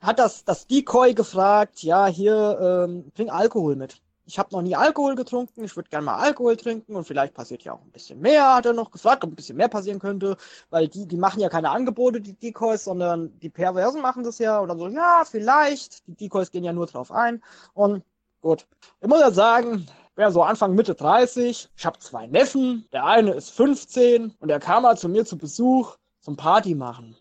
hat 0.00 0.18
das, 0.18 0.44
das 0.44 0.66
Decoy 0.66 1.14
gefragt, 1.14 1.82
ja, 1.82 2.06
hier, 2.06 2.86
ähm, 2.88 3.10
bring 3.14 3.30
Alkohol 3.30 3.76
mit. 3.76 4.00
Ich 4.26 4.38
habe 4.38 4.52
noch 4.52 4.62
nie 4.62 4.74
Alkohol 4.74 5.16
getrunken, 5.16 5.64
ich 5.64 5.76
würde 5.76 5.90
gerne 5.90 6.06
mal 6.06 6.16
Alkohol 6.16 6.56
trinken 6.56 6.96
und 6.96 7.04
vielleicht 7.04 7.34
passiert 7.34 7.62
ja 7.62 7.74
auch 7.74 7.82
ein 7.82 7.90
bisschen 7.90 8.20
mehr, 8.20 8.54
hat 8.54 8.64
er 8.64 8.72
noch 8.72 8.90
gefragt, 8.90 9.22
ob 9.22 9.32
ein 9.32 9.36
bisschen 9.36 9.58
mehr 9.58 9.68
passieren 9.68 9.98
könnte, 9.98 10.36
weil 10.70 10.88
die, 10.88 11.06
die 11.06 11.18
machen 11.18 11.40
ja 11.40 11.50
keine 11.50 11.70
Angebote, 11.70 12.22
die 12.22 12.32
Decoys, 12.32 12.84
sondern 12.84 13.38
die 13.40 13.50
Perversen 13.50 14.00
machen 14.00 14.24
das 14.24 14.38
ja 14.38 14.60
und 14.60 14.68
dann 14.68 14.78
so, 14.78 14.88
ja, 14.88 15.24
vielleicht, 15.30 16.06
die 16.06 16.14
Decoys 16.14 16.50
gehen 16.50 16.64
ja 16.64 16.72
nur 16.72 16.86
drauf 16.86 17.12
ein 17.12 17.42
und 17.74 18.02
gut. 18.40 18.66
Ich 19.00 19.08
muss 19.08 19.20
ja 19.20 19.30
sagen, 19.30 19.86
wäre 20.16 20.32
so 20.32 20.42
Anfang 20.42 20.74
Mitte 20.74 20.94
30. 20.94 21.70
Ich 21.76 21.86
habe 21.86 21.98
zwei 21.98 22.26
Neffen. 22.26 22.86
Der 22.92 23.04
eine 23.04 23.32
ist 23.32 23.50
15 23.50 24.34
und 24.38 24.48
der 24.48 24.60
kam 24.60 24.82
mal 24.82 24.96
zu 24.96 25.08
mir 25.08 25.24
zu 25.24 25.38
Besuch 25.38 25.96
zum 26.20 26.36
Party 26.36 26.74
machen. 26.74 27.16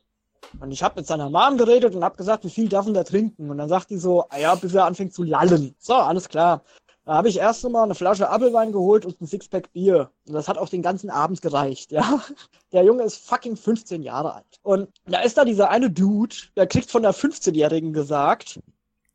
Und 0.59 0.71
ich 0.71 0.83
habe 0.83 0.99
mit 0.99 1.07
seiner 1.07 1.29
Mom 1.29 1.57
geredet 1.57 1.95
und 1.95 2.03
habe 2.03 2.17
gesagt, 2.17 2.43
wie 2.45 2.49
viel 2.49 2.69
darf 2.69 2.85
denn 2.85 2.93
der 2.93 3.05
trinken? 3.05 3.49
Und 3.49 3.57
dann 3.57 3.69
sagt 3.69 3.89
die 3.89 3.97
so, 3.97 4.25
ah 4.29 4.37
ja, 4.37 4.55
bis 4.55 4.73
er 4.73 4.85
anfängt 4.85 5.13
zu 5.13 5.23
lallen. 5.23 5.75
So, 5.79 5.95
alles 5.95 6.29
klar. 6.29 6.63
Da 7.05 7.15
habe 7.15 7.27
ich 7.27 7.37
erst 7.37 7.65
einmal 7.65 7.83
eine 7.83 7.95
Flasche 7.95 8.29
Apfelwein 8.29 8.71
geholt 8.71 9.05
und 9.05 9.19
ein 9.19 9.27
Sixpack 9.27 9.73
Bier. 9.73 10.09
Und 10.25 10.33
das 10.33 10.47
hat 10.47 10.57
auch 10.57 10.69
den 10.69 10.81
ganzen 10.81 11.09
Abend 11.09 11.41
gereicht, 11.41 11.91
ja. 11.91 12.21
Der 12.71 12.83
Junge 12.83 13.03
ist 13.03 13.17
fucking 13.17 13.57
15 13.57 14.03
Jahre 14.03 14.35
alt. 14.35 14.59
Und 14.61 14.89
da 15.05 15.19
ist 15.19 15.37
da 15.37 15.43
dieser 15.43 15.69
eine 15.69 15.91
Dude, 15.91 16.35
der 16.55 16.65
kriegt 16.65 16.89
von 16.89 17.03
der 17.03 17.13
15-Jährigen 17.13 17.91
gesagt, 17.91 18.59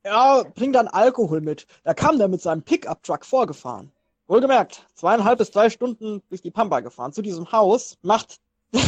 ja, 0.09 0.43
bring 0.55 0.73
dann 0.73 0.89
Alkohol 0.89 1.43
mit. 1.43 1.67
Da 1.85 1.93
kam 1.93 2.19
der 2.19 2.29
mit 2.29 2.41
seinem 2.41 2.63
Pickup-Truck 2.63 3.27
vorgefahren. 3.27 3.93
Wohlgemerkt, 4.27 4.87
zweieinhalb 4.95 5.39
bis 5.39 5.51
drei 5.51 5.69
Stunden 5.69 6.23
durch 6.31 6.41
die 6.41 6.51
Pampa 6.51 6.81
gefahren 6.81 7.13
zu 7.13 7.23
diesem 7.23 7.53
Haus, 7.53 7.99
macht, 8.03 8.41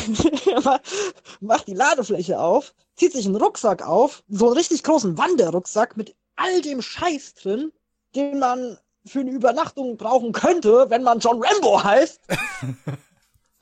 macht 1.40 1.68
die 1.68 1.74
Ladefläche 1.74 2.40
auf, 2.40 2.74
zieht 2.96 3.12
sich 3.12 3.26
einen 3.26 3.36
Rucksack 3.36 3.86
auf, 3.86 4.22
so 4.28 4.46
einen 4.46 4.56
richtig 4.56 4.82
großen 4.82 5.16
Wanderrucksack 5.18 5.96
mit 5.96 6.14
all 6.36 6.62
dem 6.62 6.80
Scheiß 6.80 7.34
drin, 7.34 7.72
den 8.14 8.38
man 8.38 8.78
für 9.04 9.20
eine 9.20 9.30
Übernachtung 9.30 9.96
brauchen 9.98 10.32
könnte, 10.32 10.86
wenn 10.88 11.02
man 11.02 11.20
John 11.20 11.42
Rambo 11.42 11.82
heißt. 11.84 12.20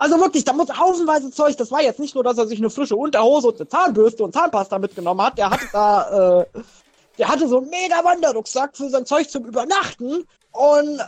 Also 0.00 0.20
wirklich, 0.20 0.44
da 0.44 0.52
muss 0.52 0.68
haufenweise 0.68 1.32
Zeug. 1.32 1.56
Das 1.56 1.72
war 1.72 1.82
jetzt 1.82 1.98
nicht 1.98 2.14
nur, 2.14 2.22
dass 2.22 2.38
er 2.38 2.46
sich 2.46 2.60
eine 2.60 2.70
frische 2.70 2.94
Unterhose 2.94 3.48
und 3.48 3.60
eine 3.60 3.68
Zahnbürste 3.68 4.22
und 4.22 4.32
Zahnpasta 4.32 4.78
mitgenommen 4.78 5.20
hat. 5.20 5.36
Der 5.38 5.50
hatte 5.50 5.66
da 5.72 6.40
äh, 6.42 6.46
der 7.18 7.28
hatte 7.28 7.48
so 7.48 7.58
einen 7.58 7.70
mega 7.70 8.02
Wanderrucksack 8.04 8.76
für 8.76 8.88
sein 8.88 9.06
Zeug 9.06 9.28
zum 9.30 9.44
Übernachten 9.44 10.26
und 10.52 11.00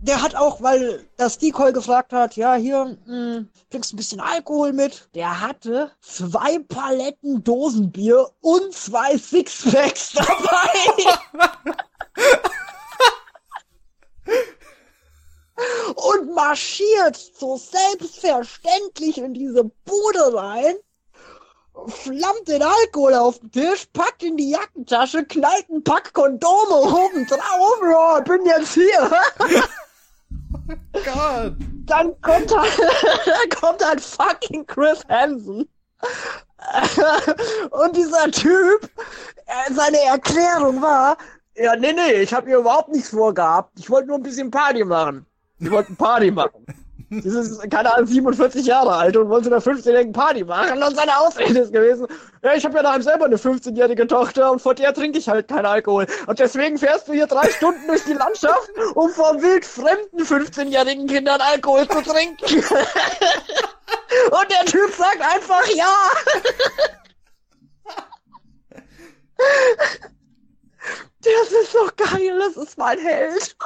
der 0.00 0.22
hat 0.22 0.34
auch, 0.34 0.60
weil 0.62 1.06
das 1.16 1.38
Decoy 1.38 1.72
gefragt 1.72 2.12
hat, 2.12 2.36
ja, 2.36 2.54
hier, 2.54 2.96
mh, 3.06 3.36
hm, 3.36 3.48
kriegst 3.70 3.92
ein 3.92 3.96
bisschen 3.96 4.20
Alkohol 4.20 4.72
mit. 4.72 5.08
Der 5.14 5.40
hatte 5.40 5.90
zwei 6.00 6.58
Paletten 6.58 7.42
Dosenbier 7.42 8.30
und 8.40 8.72
zwei 8.74 9.16
Sixpacks 9.16 10.12
dabei. 10.12 10.70
und 15.94 16.34
marschiert 16.34 17.16
so 17.16 17.56
selbstverständlich 17.56 19.18
in 19.18 19.34
diese 19.34 19.64
Bude 19.64 20.34
rein 20.34 20.76
flammt 21.88 22.48
den 22.48 22.62
Alkohol 22.62 23.14
auf 23.14 23.38
den 23.38 23.50
Tisch, 23.50 23.86
packt 23.92 24.22
in 24.22 24.36
die 24.36 24.50
Jackentasche, 24.50 25.24
knallt 25.24 25.68
ein 25.70 25.82
Pack 25.84 26.12
Kondome 26.12 26.74
oben 26.74 27.26
drauf, 27.26 27.80
ja, 27.82 28.20
bin 28.20 28.44
jetzt 28.46 28.74
hier. 28.74 29.10
oh 30.68 31.00
Gott. 31.04 31.54
Dann 31.86 32.20
kommt 32.20 32.56
halt, 32.56 32.72
kommt 33.60 33.84
halt 33.84 34.00
fucking 34.00 34.66
Chris 34.66 35.02
Hansen. 35.08 35.68
Und 37.70 37.96
dieser 37.96 38.30
Typ, 38.32 38.90
äh, 39.46 39.72
seine 39.72 40.00
Erklärung 40.00 40.82
war, 40.82 41.16
ja, 41.54 41.76
nee, 41.76 41.92
nee, 41.92 42.22
ich 42.22 42.34
habe 42.34 42.48
hier 42.48 42.58
überhaupt 42.58 42.90
nichts 42.90 43.10
vorgehabt. 43.10 43.78
Ich 43.78 43.88
wollte 43.88 44.08
nur 44.08 44.18
ein 44.18 44.22
bisschen 44.22 44.50
Party 44.50 44.84
machen. 44.84 45.24
Ich 45.58 45.70
wollte 45.70 45.94
Party 45.94 46.30
machen. 46.30 46.66
Dieses, 47.08 47.60
keine 47.70 47.94
Ahnung, 47.94 48.06
47 48.08 48.66
Jahre 48.66 48.92
alt 48.92 49.16
und 49.16 49.28
wollte 49.28 49.48
eine 49.48 49.60
15-jährigen 49.60 50.12
Party 50.12 50.42
machen. 50.44 50.82
Und 50.82 50.96
seine 50.96 51.16
Ausrede 51.18 51.60
ist 51.60 51.72
gewesen, 51.72 52.08
ja, 52.42 52.54
ich 52.54 52.64
habe 52.64 52.76
ja 52.76 52.82
daheim 52.82 53.02
selber 53.02 53.26
eine 53.26 53.36
15-jährige 53.36 54.08
Tochter 54.08 54.50
und 54.50 54.60
vor 54.60 54.74
der 54.74 54.92
trinke 54.92 55.18
ich 55.18 55.28
halt 55.28 55.46
keinen 55.46 55.66
Alkohol. 55.66 56.06
Und 56.26 56.38
deswegen 56.38 56.78
fährst 56.78 57.06
du 57.06 57.12
hier 57.12 57.28
drei 57.28 57.48
Stunden 57.50 57.86
durch 57.86 58.02
die 58.04 58.14
Landschaft, 58.14 58.70
um 58.94 59.10
vor 59.10 59.40
wild 59.40 59.64
fremden 59.64 60.20
15-jährigen 60.20 61.06
Kindern 61.06 61.40
Alkohol 61.40 61.86
zu 61.88 62.02
trinken. 62.02 62.44
und 64.30 64.50
der 64.50 64.64
Typ 64.66 64.92
sagt 64.92 65.20
einfach 65.20 65.66
ja. 65.74 65.94
Das 71.26 71.50
ist 71.50 71.72
so 71.72 71.88
geil, 71.96 72.38
das 72.38 72.56
ist 72.56 72.78
mein 72.78 72.98
Held. 72.98 73.56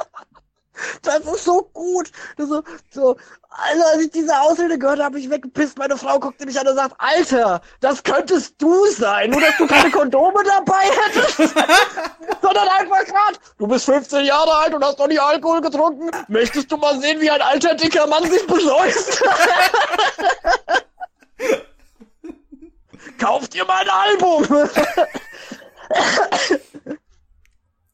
Das 1.01 1.19
ist 1.19 1.45
so 1.45 1.69
gut. 1.73 2.11
Das 2.37 2.49
so, 2.49 2.63
so, 2.91 3.17
also 3.49 3.83
als 3.91 4.01
ich 4.01 4.11
diese 4.11 4.39
Ausrede 4.41 4.79
gehört 4.79 5.01
habe, 5.01 5.19
ich 5.19 5.29
weggepisst. 5.29 5.77
Meine 5.77 5.97
Frau 5.97 6.19
guckte 6.19 6.45
mich 6.45 6.59
an 6.59 6.67
und 6.67 6.75
sagt, 6.75 6.95
Alter, 6.97 7.61
das 7.81 8.01
könntest 8.03 8.61
du 8.61 8.85
sein. 8.87 9.29
Nur, 9.29 9.41
dass 9.41 9.57
du 9.57 9.67
keine 9.67 9.91
Kondome 9.97 10.43
dabei 10.43 10.89
hättest. 11.05 11.37
Sondern 12.41 12.67
einfach 12.79 13.05
grad, 13.05 13.39
du 13.57 13.67
bist 13.67 13.85
15 13.85 14.25
Jahre 14.25 14.53
alt 14.55 14.73
und 14.73 14.83
hast 14.83 14.99
noch 14.99 15.07
nie 15.07 15.19
Alkohol 15.19 15.61
getrunken. 15.61 16.09
Möchtest 16.27 16.71
du 16.71 16.77
mal 16.77 16.99
sehen, 16.99 17.19
wie 17.19 17.29
ein 17.29 17.41
alter, 17.41 17.75
dicker 17.75 18.07
Mann 18.07 18.29
sich 18.29 18.45
besäuft? 18.47 19.21
Kauf 23.19 23.47
dir 23.49 23.65
mal 23.65 23.81
ein 23.81 23.89
Album. 23.89 24.69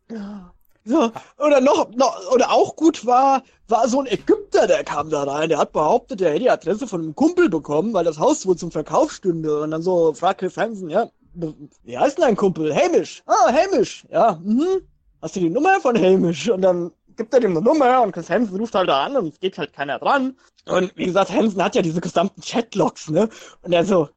ja. 0.09 0.53
So, 0.88 1.11
oder 1.38 1.59
noch, 1.59 1.89
noch, 1.95 2.31
oder 2.31 2.49
auch 2.49 2.77
gut 2.77 3.05
war, 3.05 3.43
war 3.67 3.89
so 3.89 3.99
ein 3.99 4.07
Ägypter, 4.07 4.67
der 4.67 4.85
kam 4.85 5.09
da 5.09 5.23
rein, 5.23 5.49
der 5.49 5.57
hat 5.57 5.73
behauptet, 5.73 6.21
er 6.21 6.29
hätte 6.29 6.39
die 6.39 6.49
Adresse 6.49 6.88
von 6.88 7.01
einem 7.01 7.13
Kumpel 7.13 7.49
bekommen, 7.49 7.93
weil 7.93 8.05
das 8.05 8.19
Haus 8.19 8.47
wohl 8.47 8.55
zum 8.55 8.71
Verkauf 8.71 9.11
stünde. 9.11 9.63
Und 9.63 9.71
dann 9.71 9.81
so 9.81 10.13
fragt 10.13 10.39
Chris 10.39 10.55
Hansen, 10.55 10.89
ja, 10.89 11.09
wie 11.83 11.97
heißt 11.97 12.17
denn 12.17 12.23
dein 12.23 12.35
Kumpel? 12.38 12.73
Hamish. 12.73 13.21
Ah, 13.25 13.51
Hamish. 13.51 14.05
Ja, 14.09 14.39
mhm. 14.41 14.88
Hast 15.21 15.35
du 15.35 15.41
die 15.41 15.49
Nummer 15.49 15.81
von 15.81 15.97
Hamish? 15.97 16.49
Und 16.49 16.61
dann 16.61 16.91
gibt 17.17 17.33
er 17.33 17.41
dem 17.41 17.51
eine 17.51 17.61
Nummer 17.61 18.01
und 18.01 18.13
Chris 18.13 18.29
Hansen 18.29 18.57
ruft 18.57 18.73
halt 18.73 18.88
da 18.88 19.03
an 19.03 19.17
und 19.17 19.27
es 19.27 19.39
geht 19.41 19.57
halt 19.57 19.73
keiner 19.73 19.99
dran. 19.99 20.38
Und 20.67 20.95
wie 20.95 21.05
gesagt, 21.05 21.31
Hansen 21.31 21.61
hat 21.61 21.75
ja 21.75 21.81
diese 21.81 21.99
gesamten 21.99 22.39
Chatlogs, 22.41 23.09
ne? 23.09 23.27
Und 23.61 23.73
er 23.73 23.83
so, 23.83 24.07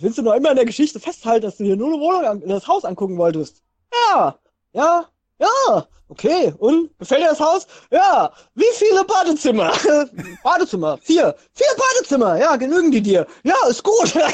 willst 0.00 0.18
du 0.18 0.22
noch 0.22 0.34
immer 0.34 0.50
in 0.50 0.56
der 0.56 0.64
Geschichte 0.64 1.00
festhalten, 1.00 1.46
dass 1.46 1.56
du 1.56 1.64
hier 1.64 1.76
nur 1.76 1.88
eine 1.88 1.98
Wohnung, 1.98 2.46
das 2.46 2.68
Haus 2.68 2.84
angucken 2.84 3.18
wolltest? 3.18 3.62
Ja, 4.12 4.38
ja, 4.72 5.06
ja, 5.38 5.86
okay. 6.08 6.54
Und 6.58 6.96
gefällt 6.98 7.22
dir 7.22 7.28
das 7.28 7.40
Haus? 7.40 7.66
Ja. 7.90 8.32
Wie 8.54 8.64
viele 8.74 9.04
Badezimmer? 9.04 9.72
Badezimmer. 10.42 10.98
Vier. 10.98 11.34
Vier 11.52 11.66
Badezimmer. 11.76 12.38
Ja, 12.38 12.56
genügen 12.56 12.90
die 12.90 13.02
dir. 13.02 13.26
Ja, 13.42 13.56
ist 13.68 13.82
gut. 13.82 14.14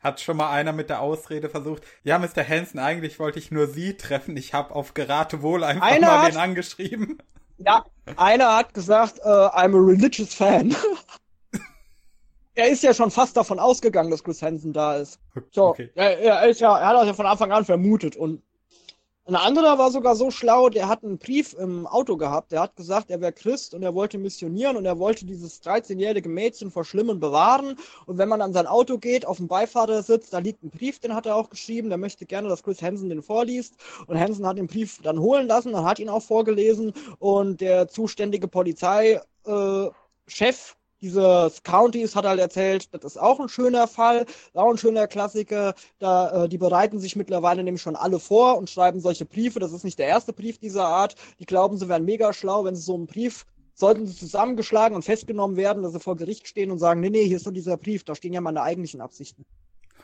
Hat 0.00 0.20
schon 0.20 0.36
mal 0.36 0.50
einer 0.50 0.72
mit 0.72 0.90
der 0.90 1.00
Ausrede 1.00 1.48
versucht, 1.48 1.84
ja, 2.02 2.18
Mr. 2.18 2.46
Hansen, 2.46 2.80
eigentlich 2.80 3.20
wollte 3.20 3.38
ich 3.38 3.52
nur 3.52 3.68
Sie 3.68 3.96
treffen. 3.96 4.36
Ich 4.36 4.52
habe 4.52 4.74
auf 4.74 4.94
Geratewohl 4.94 5.62
einfach 5.62 5.86
einer 5.86 6.08
mal 6.08 6.22
hat, 6.22 6.32
den 6.32 6.40
angeschrieben. 6.40 7.18
Ja, 7.64 7.84
einer 8.16 8.56
hat 8.56 8.74
gesagt, 8.74 9.20
uh, 9.24 9.28
I'm 9.28 9.76
a 9.76 9.78
religious 9.78 10.34
fan. 10.34 10.74
er 12.56 12.68
ist 12.70 12.82
ja 12.82 12.92
schon 12.92 13.12
fast 13.12 13.36
davon 13.36 13.60
ausgegangen, 13.60 14.10
dass 14.10 14.24
Chris 14.24 14.42
Hansen 14.42 14.72
da 14.72 14.96
ist. 14.96 15.20
So, 15.52 15.68
okay. 15.68 15.90
er, 15.94 16.18
er, 16.18 16.48
ist 16.48 16.60
ja, 16.60 16.76
er 16.76 16.88
hat 16.88 16.96
das 16.96 17.06
ja 17.06 17.14
von 17.14 17.26
Anfang 17.26 17.52
an 17.52 17.64
vermutet 17.64 18.16
und 18.16 18.42
ein 19.24 19.36
anderer 19.36 19.78
war 19.78 19.92
sogar 19.92 20.16
so 20.16 20.32
schlau, 20.32 20.68
der 20.68 20.88
hat 20.88 21.04
einen 21.04 21.16
Brief 21.16 21.54
im 21.54 21.86
Auto 21.86 22.16
gehabt. 22.16 22.50
Der 22.50 22.60
hat 22.60 22.74
gesagt, 22.74 23.08
er 23.08 23.20
wäre 23.20 23.32
Christ 23.32 23.72
und 23.72 23.84
er 23.84 23.94
wollte 23.94 24.18
missionieren 24.18 24.76
und 24.76 24.84
er 24.84 24.98
wollte 24.98 25.24
dieses 25.24 25.62
13-jährige 25.62 26.28
Mädchen 26.28 26.72
vor 26.72 26.84
Schlimmen 26.84 27.20
bewahren. 27.20 27.76
Und 28.06 28.18
wenn 28.18 28.28
man 28.28 28.42
an 28.42 28.52
sein 28.52 28.66
Auto 28.66 28.98
geht, 28.98 29.24
auf 29.24 29.36
dem 29.36 29.46
Beifahrersitz, 29.46 30.30
da 30.30 30.38
liegt 30.38 30.64
ein 30.64 30.70
Brief, 30.70 30.98
den 30.98 31.14
hat 31.14 31.26
er 31.26 31.36
auch 31.36 31.50
geschrieben. 31.50 31.88
Der 31.88 31.98
möchte 31.98 32.26
gerne, 32.26 32.48
dass 32.48 32.64
Chris 32.64 32.82
Hansen 32.82 33.10
den 33.10 33.22
vorliest. 33.22 33.76
Und 34.08 34.18
Hansen 34.18 34.44
hat 34.44 34.58
den 34.58 34.66
Brief 34.66 35.00
dann 35.02 35.20
holen 35.20 35.46
lassen, 35.46 35.70
dann 35.70 35.84
hat 35.84 36.00
ihn 36.00 36.08
auch 36.08 36.22
vorgelesen. 36.22 36.92
Und 37.20 37.60
der 37.60 37.86
zuständige 37.86 38.48
Polizeichef 38.48 39.20
äh, 39.46 40.81
dieses 41.02 41.62
Counties 41.62 42.14
hat 42.16 42.24
halt 42.24 42.40
erzählt, 42.40 42.88
das 42.94 43.04
ist 43.04 43.16
auch 43.20 43.40
ein 43.40 43.48
schöner 43.48 43.88
Fall, 43.88 44.24
auch 44.54 44.70
ein 44.70 44.78
schöner 44.78 45.06
Klassiker. 45.06 45.74
Da, 45.98 46.44
äh, 46.44 46.48
die 46.48 46.58
bereiten 46.58 47.00
sich 47.00 47.16
mittlerweile 47.16 47.62
nämlich 47.62 47.82
schon 47.82 47.96
alle 47.96 48.20
vor 48.20 48.56
und 48.56 48.70
schreiben 48.70 49.00
solche 49.00 49.24
Briefe. 49.24 49.58
Das 49.58 49.72
ist 49.72 49.84
nicht 49.84 49.98
der 49.98 50.06
erste 50.06 50.32
Brief 50.32 50.58
dieser 50.58 50.86
Art. 50.86 51.16
Die 51.38 51.46
glauben, 51.46 51.76
sie 51.76 51.88
wären 51.88 52.04
mega 52.04 52.32
schlau, 52.32 52.64
wenn 52.64 52.76
sie 52.76 52.82
so 52.82 52.94
einen 52.94 53.06
Brief 53.06 53.44
sollten 53.74 54.06
sie 54.06 54.14
zusammengeschlagen 54.14 54.94
und 54.94 55.02
festgenommen 55.02 55.56
werden, 55.56 55.82
dass 55.82 55.92
sie 55.92 56.00
vor 56.00 56.16
Gericht 56.16 56.46
stehen 56.46 56.70
und 56.70 56.78
sagen, 56.78 57.00
nee, 57.00 57.10
nee, 57.10 57.24
hier 57.24 57.36
ist 57.36 57.46
nur 57.46 57.54
dieser 57.54 57.76
Brief, 57.76 58.04
da 58.04 58.14
stehen 58.14 58.32
ja 58.32 58.40
meine 58.40 58.62
eigentlichen 58.62 59.00
Absichten. 59.00 59.44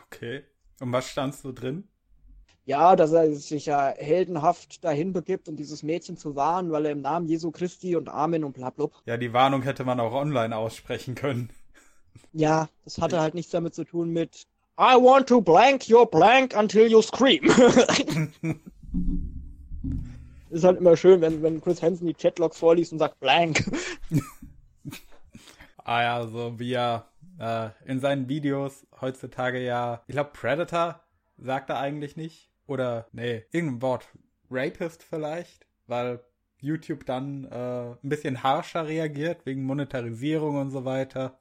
Okay. 0.06 0.42
Und 0.80 0.92
was 0.92 1.08
standst 1.08 1.44
du 1.44 1.52
drin? 1.52 1.86
Ja, 2.68 2.96
dass 2.96 3.12
er 3.12 3.34
sich 3.34 3.64
ja 3.64 3.94
heldenhaft 3.96 4.84
dahin 4.84 5.14
begibt, 5.14 5.48
um 5.48 5.56
dieses 5.56 5.82
Mädchen 5.82 6.18
zu 6.18 6.36
warnen, 6.36 6.70
weil 6.70 6.84
er 6.84 6.92
im 6.92 7.00
Namen 7.00 7.26
Jesu 7.26 7.50
Christi 7.50 7.96
und 7.96 8.10
Amen 8.10 8.44
und 8.44 8.52
bla, 8.52 8.68
bla. 8.68 8.88
Ja, 9.06 9.16
die 9.16 9.32
Warnung 9.32 9.62
hätte 9.62 9.84
man 9.84 9.98
auch 10.00 10.12
online 10.12 10.54
aussprechen 10.54 11.14
können. 11.14 11.48
Ja, 12.34 12.68
das 12.84 13.00
hatte 13.00 13.22
halt 13.22 13.32
nichts 13.32 13.52
damit 13.52 13.74
zu 13.74 13.84
tun 13.84 14.10
mit 14.10 14.42
I 14.78 14.96
want 14.96 15.26
to 15.30 15.40
blank 15.40 15.88
your 15.88 16.04
blank 16.04 16.54
until 16.54 16.86
you 16.86 17.00
scream. 17.00 17.42
ist 20.50 20.64
halt 20.64 20.78
immer 20.78 20.98
schön, 20.98 21.22
wenn, 21.22 21.42
wenn 21.42 21.62
Chris 21.62 21.82
Hansen 21.82 22.06
die 22.06 22.12
Chatlogs 22.12 22.58
vorliest 22.58 22.92
und 22.92 22.98
sagt 22.98 23.18
blank. 23.18 23.64
ah 25.84 26.02
ja, 26.02 26.26
so 26.26 26.58
wie 26.58 26.74
er 26.74 27.06
äh, 27.40 27.70
in 27.86 27.98
seinen 28.00 28.28
Videos 28.28 28.86
heutzutage 29.00 29.64
ja, 29.64 30.02
ich 30.06 30.12
glaube 30.12 30.32
Predator 30.34 31.00
sagt 31.38 31.70
er 31.70 31.78
eigentlich 31.78 32.18
nicht. 32.18 32.47
Oder, 32.68 33.08
nee, 33.12 33.44
irgendein 33.50 33.82
Wort. 33.82 34.06
Rapist 34.50 35.02
vielleicht, 35.02 35.66
weil 35.86 36.20
YouTube 36.60 37.04
dann 37.06 37.44
äh, 37.44 37.90
ein 37.90 38.08
bisschen 38.08 38.42
harscher 38.42 38.86
reagiert 38.86 39.44
wegen 39.46 39.64
Monetarisierung 39.64 40.60
und 40.60 40.70
so 40.70 40.84
weiter. 40.84 41.38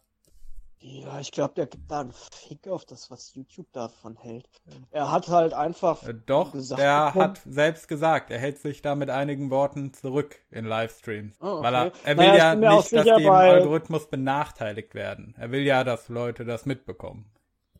Ja, 0.79 1.19
ich 1.19 1.31
glaube, 1.31 1.55
der 1.55 1.65
gibt 1.65 1.89
da 1.89 2.01
einen 2.01 2.13
Fick 2.13 2.67
auf 2.67 2.85
das, 2.85 3.09
was 3.09 3.33
YouTube 3.33 3.67
davon 3.73 4.15
hält. 4.15 4.47
Er 4.91 5.11
hat 5.11 5.27
halt 5.27 5.53
einfach. 5.53 6.07
Äh, 6.07 6.13
doch, 6.25 6.51
gesagt, 6.51 6.81
er 6.81 7.13
hat 7.15 7.41
selbst 7.45 7.87
gesagt, 7.87 8.29
er 8.29 8.37
hält 8.37 8.59
sich 8.59 8.81
da 8.81 8.95
mit 8.95 9.09
einigen 9.09 9.49
Worten 9.49 9.93
zurück 9.93 10.39
in 10.51 10.65
Livestreams. 10.65 11.35
Oh, 11.41 11.47
okay. 11.47 11.63
Weil 11.63 11.75
er, 11.75 11.91
er 12.05 12.17
will 12.17 12.27
naja, 12.27 12.53
ja 12.53 12.55
nicht, 12.55 12.93
dass 12.93 13.03
die 13.03 13.23
im 13.23 13.29
Algorithmus 13.29 14.07
benachteiligt 14.07 14.93
werden. 14.93 15.33
Er 15.37 15.51
will 15.51 15.63
ja, 15.63 15.83
dass 15.83 16.09
Leute 16.09 16.45
das 16.45 16.65
mitbekommen. 16.65 17.25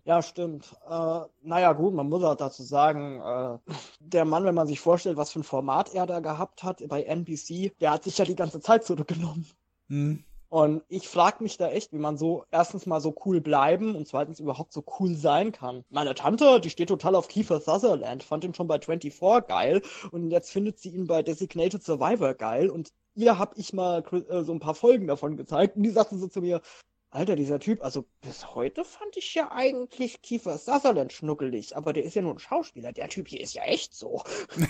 Ja, 0.08 0.22
stimmt. 0.22 0.74
Äh, 0.90 1.20
naja, 1.42 1.74
gut, 1.74 1.94
man 1.94 2.08
muss 2.08 2.24
auch 2.24 2.36
dazu 2.36 2.64
sagen, 2.64 3.20
äh, 3.20 3.58
der 4.00 4.24
Mann, 4.24 4.46
wenn 4.46 4.56
man 4.56 4.66
sich 4.66 4.80
vorstellt, 4.80 5.18
was 5.18 5.32
für 5.34 5.40
ein 5.42 5.44
Format 5.44 5.94
er 5.94 6.06
da 6.06 6.22
gehabt 6.22 6.64
hat 6.64 6.82
bei 6.88 7.04
NBC, 7.04 7.74
der 7.82 7.92
hat 7.92 8.06
sich 8.06 8.18
ja 8.18 8.24
die 8.24 8.38
ganze 8.38 8.62
Zeit 8.62 8.86
zurückgenommen. 8.86 9.46
Hm. 9.90 10.24
Und 10.48 10.84
ich 10.88 11.10
frage 11.10 11.44
mich 11.44 11.58
da 11.58 11.68
echt, 11.72 11.92
wie 11.92 11.98
man 11.98 12.18
so 12.18 12.46
erstens 12.52 12.86
mal 12.86 13.02
so 13.02 13.14
cool 13.26 13.42
bleiben 13.42 13.96
und 13.96 14.08
zweitens 14.08 14.40
überhaupt 14.40 14.72
so 14.72 14.82
cool 14.98 15.14
sein 15.14 15.52
kann. 15.52 15.84
Meine 15.90 16.16
Tante, 16.16 16.62
die 16.62 16.70
steht 16.70 16.88
total 16.88 17.16
auf 17.16 17.28
Kiefer 17.28 17.60
Sutherland, 17.60 18.24
fand 18.24 18.46
ihn 18.46 18.54
schon 18.54 18.68
bei 18.68 18.80
24 18.80 19.46
geil 19.46 19.82
und 20.12 20.32
jetzt 20.32 20.52
findet 20.52 20.80
sie 20.80 20.92
ihn 20.92 21.08
bei 21.08 21.22
Designated 21.22 21.84
Survivor 21.84 22.34
geil 22.34 22.70
und 22.70 22.94
ihr 23.14 23.38
hab 23.38 23.58
ich 23.58 23.74
mal 23.74 24.06
äh, 24.30 24.44
so 24.44 24.54
ein 24.54 24.62
paar 24.62 24.76
Folgen 24.76 25.08
davon 25.08 25.36
gezeigt 25.36 25.76
und 25.76 25.84
die 25.84 25.90
sagte 25.90 26.18
so 26.18 26.28
zu 26.28 26.40
mir, 26.40 26.62
Alter, 27.10 27.36
dieser 27.36 27.60
Typ, 27.60 27.84
also 27.84 28.06
bis 28.22 28.54
heute 28.54 28.84
fand 28.84 29.16
ich 29.16 29.34
ja 29.34 29.52
eigentlich 29.52 30.22
Kiefer 30.22 30.58
Sutherland 30.58 31.14
schnuckelig, 31.14 31.76
aber 31.78 31.94
der 31.94 32.04
ist 32.04 32.16
ja 32.16 32.22
nur 32.22 32.34
ein 32.34 32.40
Schauspieler. 32.40 32.92
Der 32.92 33.08
Typ 33.08 33.28
hier 33.28 33.42
ist 33.42 33.54
ja 33.54 33.64
echt 33.64 33.94
so. 33.94 34.24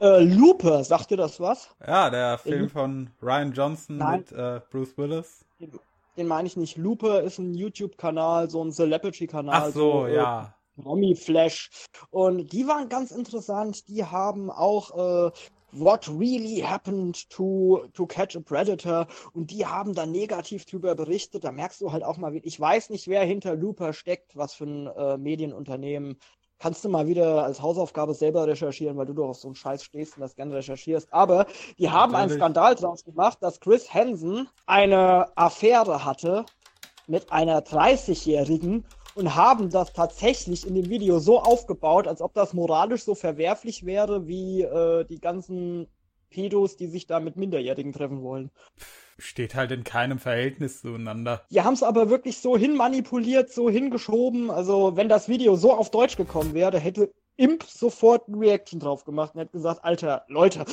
Äh, 0.00 0.24
Looper, 0.24 0.82
sagt 0.82 1.12
dir 1.12 1.16
das 1.16 1.38
was? 1.38 1.68
Ja, 1.86 2.10
der 2.10 2.36
Film 2.36 2.68
von 2.68 3.10
Ryan 3.22 3.52
Johnson 3.52 3.98
Nein. 3.98 4.20
mit 4.20 4.32
äh, 4.32 4.60
Bruce 4.68 4.98
Willis. 4.98 5.44
Den, 5.60 5.78
den 6.16 6.26
meine 6.26 6.48
ich 6.48 6.56
nicht. 6.56 6.76
Looper 6.76 7.22
ist 7.22 7.38
ein 7.38 7.54
YouTube-Kanal, 7.54 8.50
so 8.50 8.64
ein 8.64 8.72
Celebrity-Kanal. 8.72 9.54
Ach 9.54 9.66
so, 9.66 9.92
so 10.00 10.06
äh, 10.06 10.16
ja. 10.16 10.54
Romy 10.84 11.14
Flash. 11.14 11.70
Und 12.10 12.52
die 12.52 12.66
waren 12.66 12.88
ganz 12.88 13.12
interessant. 13.12 13.86
Die 13.86 14.04
haben 14.04 14.50
auch 14.50 15.28
äh, 15.28 15.30
What 15.72 16.08
really 16.08 16.60
happened 16.60 17.28
to, 17.30 17.88
to 17.94 18.06
catch 18.06 18.36
a 18.36 18.40
predator? 18.40 19.06
Und 19.32 19.50
die 19.50 19.66
haben 19.66 19.94
da 19.94 20.04
negativ 20.04 20.66
drüber 20.66 20.94
berichtet. 20.94 21.44
Da 21.44 21.52
merkst 21.52 21.80
du 21.80 21.92
halt 21.92 22.04
auch 22.04 22.18
mal, 22.18 22.36
ich 22.42 22.60
weiß 22.60 22.90
nicht, 22.90 23.08
wer 23.08 23.24
hinter 23.24 23.56
Looper 23.56 23.92
steckt, 23.92 24.36
was 24.36 24.52
für 24.52 24.64
ein 24.64 24.86
äh, 24.86 25.16
Medienunternehmen. 25.16 26.18
Kannst 26.58 26.84
du 26.84 26.88
mal 26.88 27.08
wieder 27.08 27.42
als 27.42 27.60
Hausaufgabe 27.60 28.14
selber 28.14 28.46
recherchieren, 28.46 28.96
weil 28.96 29.06
du 29.06 29.14
doch 29.14 29.30
auf 29.30 29.38
so 29.38 29.48
einen 29.48 29.56
Scheiß 29.56 29.82
stehst 29.82 30.16
und 30.16 30.20
das 30.20 30.36
gerne 30.36 30.54
recherchierst. 30.54 31.12
Aber 31.12 31.46
die 31.78 31.90
haben 31.90 32.14
einen 32.14 32.30
Skandal 32.30 32.76
draus 32.76 33.02
gemacht, 33.02 33.38
dass 33.40 33.58
Chris 33.58 33.92
Hansen 33.92 34.48
eine 34.66 35.36
Affäre 35.36 36.04
hatte 36.04 36.46
mit 37.08 37.32
einer 37.32 37.62
30-Jährigen 37.62 38.84
und 39.14 39.34
haben 39.34 39.70
das 39.70 39.92
tatsächlich 39.92 40.66
in 40.66 40.74
dem 40.74 40.88
Video 40.88 41.18
so 41.18 41.40
aufgebaut, 41.40 42.06
als 42.06 42.20
ob 42.20 42.34
das 42.34 42.52
moralisch 42.52 43.04
so 43.04 43.14
verwerflich 43.14 43.84
wäre, 43.84 44.26
wie 44.26 44.62
äh, 44.62 45.04
die 45.04 45.20
ganzen 45.20 45.88
Pedos, 46.30 46.76
die 46.76 46.86
sich 46.86 47.06
da 47.06 47.20
mit 47.20 47.36
Minderjährigen 47.36 47.92
treffen 47.92 48.22
wollen. 48.22 48.50
Steht 49.18 49.54
halt 49.54 49.70
in 49.70 49.84
keinem 49.84 50.18
Verhältnis 50.18 50.80
zueinander. 50.80 51.42
Die 51.50 51.60
haben 51.60 51.74
es 51.74 51.82
aber 51.82 52.08
wirklich 52.08 52.38
so 52.38 52.56
hinmanipuliert, 52.56 53.52
so 53.52 53.70
hingeschoben. 53.70 54.50
Also, 54.50 54.96
wenn 54.96 55.08
das 55.08 55.28
Video 55.28 55.54
so 55.56 55.72
auf 55.74 55.90
Deutsch 55.90 56.16
gekommen 56.16 56.54
wäre, 56.54 56.78
hätte 56.80 57.12
Imp 57.36 57.62
sofort 57.62 58.28
ein 58.28 58.34
Reaction 58.34 58.80
drauf 58.80 59.04
gemacht 59.04 59.34
und 59.34 59.40
hätte 59.40 59.52
gesagt, 59.52 59.84
Alter, 59.84 60.24
Leute, 60.28 60.64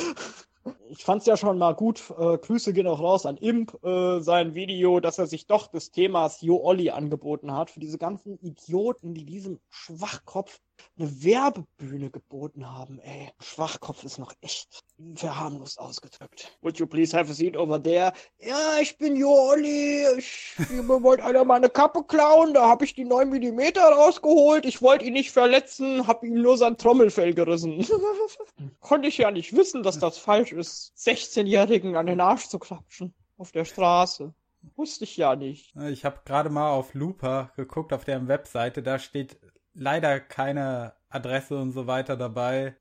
ich 0.89 1.03
fand 1.03 1.22
es 1.22 1.28
ja 1.28 1.38
schon 1.38 1.57
mal 1.57 1.74
gut. 1.74 2.03
Äh, 2.18 2.38
Grüße 2.38 2.74
gehen 2.74 2.88
auch 2.88 2.99
raus 2.99 3.26
an 3.26 3.38
Imp, 3.38 3.84
äh, 3.84 4.20
sein 4.20 4.55
Video, 4.55 4.99
dass 4.99 5.18
er 5.18 5.28
sich 5.28 5.47
doch 5.47 5.68
des 5.68 5.91
Themas 5.91 6.41
Jo 6.41 6.62
Olli 6.64 6.89
angeboten 6.89 7.53
hat. 7.53 7.70
Für 7.70 7.80
diese 7.80 7.97
ganzen 7.97 8.38
Idioten, 8.39 9.14
die 9.14 9.26
diesem 9.26 9.60
Schwachkopf 9.70 10.60
eine 10.97 11.23
Werbebühne 11.23 12.09
geboten 12.09 12.69
haben, 12.69 12.99
ey. 12.99 13.32
Schwachkopf 13.39 14.03
ist 14.03 14.19
noch 14.19 14.34
echt 14.41 14.84
verharmlost 15.15 15.80
ausgedrückt. 15.80 16.57
Would 16.61 16.77
you 16.77 16.86
please 16.86 17.17
have 17.17 17.32
a 17.32 17.34
seat 17.34 17.55
over 17.55 17.82
there? 17.82 18.13
Ja, 18.39 18.80
ich 18.82 18.97
bin 18.97 19.15
Joli. 19.15 20.05
Ich, 20.17 20.55
mir 20.69 21.01
wollte 21.03 21.23
einer 21.23 21.45
meine 21.45 21.69
Kappe 21.69 22.03
klauen. 22.03 22.53
Da 22.53 22.67
habe 22.67 22.86
ich 22.86 22.93
die 22.93 23.05
9 23.05 23.30
mm 23.30 23.61
rausgeholt. 23.77 24.65
Ich 24.65 24.82
wollte 24.82 25.05
ihn 25.05 25.13
nicht 25.13 25.32
verletzen, 25.32 26.07
habe 26.07 26.27
ihm 26.27 26.41
nur 26.41 26.57
sein 26.57 26.77
Trommelfell 26.77 27.34
gerissen. 27.34 27.86
Konnte 28.80 29.07
ich 29.07 29.17
ja 29.17 29.32
nicht 29.32 29.55
wissen, 29.55 29.84
dass 29.84 29.99
das 29.99 30.17
falsch 30.17 30.51
ist, 30.51 30.93
16-Jährigen 30.97 31.95
an 31.95 32.07
den 32.07 32.21
Arsch 32.21 32.47
zu 32.47 32.59
klatschen. 32.59 33.13
Auf 33.38 33.51
der 33.51 33.63
Straße. 33.63 34.34
Wusste 34.75 35.05
ich 35.05 35.15
ja 35.15 35.36
nicht. 35.36 35.73
Ich 35.89 36.03
habe 36.03 36.19
gerade 36.25 36.49
mal 36.49 36.71
auf 36.71 36.93
Looper 36.93 37.51
geguckt, 37.55 37.93
auf 37.93 38.03
deren 38.03 38.27
Webseite. 38.27 38.84
Da 38.84 38.99
steht 38.99 39.39
leider 39.74 40.20
keine 40.20 40.93
Adresse 41.09 41.57
und 41.57 41.72
so 41.72 41.88
weiter 41.88 42.17
dabei. 42.17 42.76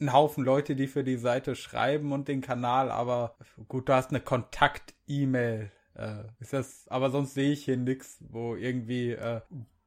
Ein 0.00 0.12
Haufen 0.12 0.44
Leute, 0.44 0.76
die 0.76 0.86
für 0.86 1.04
die 1.04 1.16
Seite 1.16 1.54
schreiben 1.54 2.12
und 2.12 2.28
den 2.28 2.40
Kanal, 2.40 2.90
aber 2.90 3.36
gut, 3.68 3.88
du 3.88 3.92
hast 3.92 4.10
eine 4.10 4.20
Kontakt-E-Mail. 4.20 5.70
Äh, 5.94 6.24
ist 6.38 6.52
das, 6.52 6.88
aber 6.88 7.10
sonst 7.10 7.34
sehe 7.34 7.52
ich 7.52 7.64
hier 7.64 7.76
nichts, 7.76 8.18
wo 8.28 8.54
irgendwie 8.54 9.10
äh, 9.10 9.40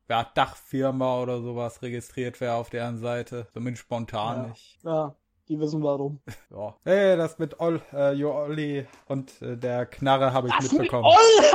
ja, 0.09 0.23
Dachfirma 0.35 1.21
oder 1.21 1.41
sowas 1.41 1.81
registriert 1.81 2.39
wäre 2.41 2.55
auf 2.55 2.69
deren 2.69 2.97
Seite. 2.97 3.47
Zumindest 3.53 3.83
spontan 3.83 4.43
ja. 4.43 4.49
nicht. 4.49 4.83
Ja, 4.83 5.15
die 5.49 5.59
wissen 5.59 5.83
warum. 5.83 6.19
Ja. 6.49 6.75
Hey, 6.85 7.17
das 7.17 7.37
mit 7.37 7.59
Ol, 7.59 7.81
äh, 7.93 8.13
Jo 8.13 8.33
Olli 8.33 8.87
und 9.07 9.41
äh, 9.41 9.57
der 9.57 9.85
Knarre 9.85 10.31
habe 10.31 10.47
ich 10.47 10.53
Was 10.53 10.71
mitbekommen. 10.71 11.03
Mit 11.03 11.11
Ol 11.11 11.45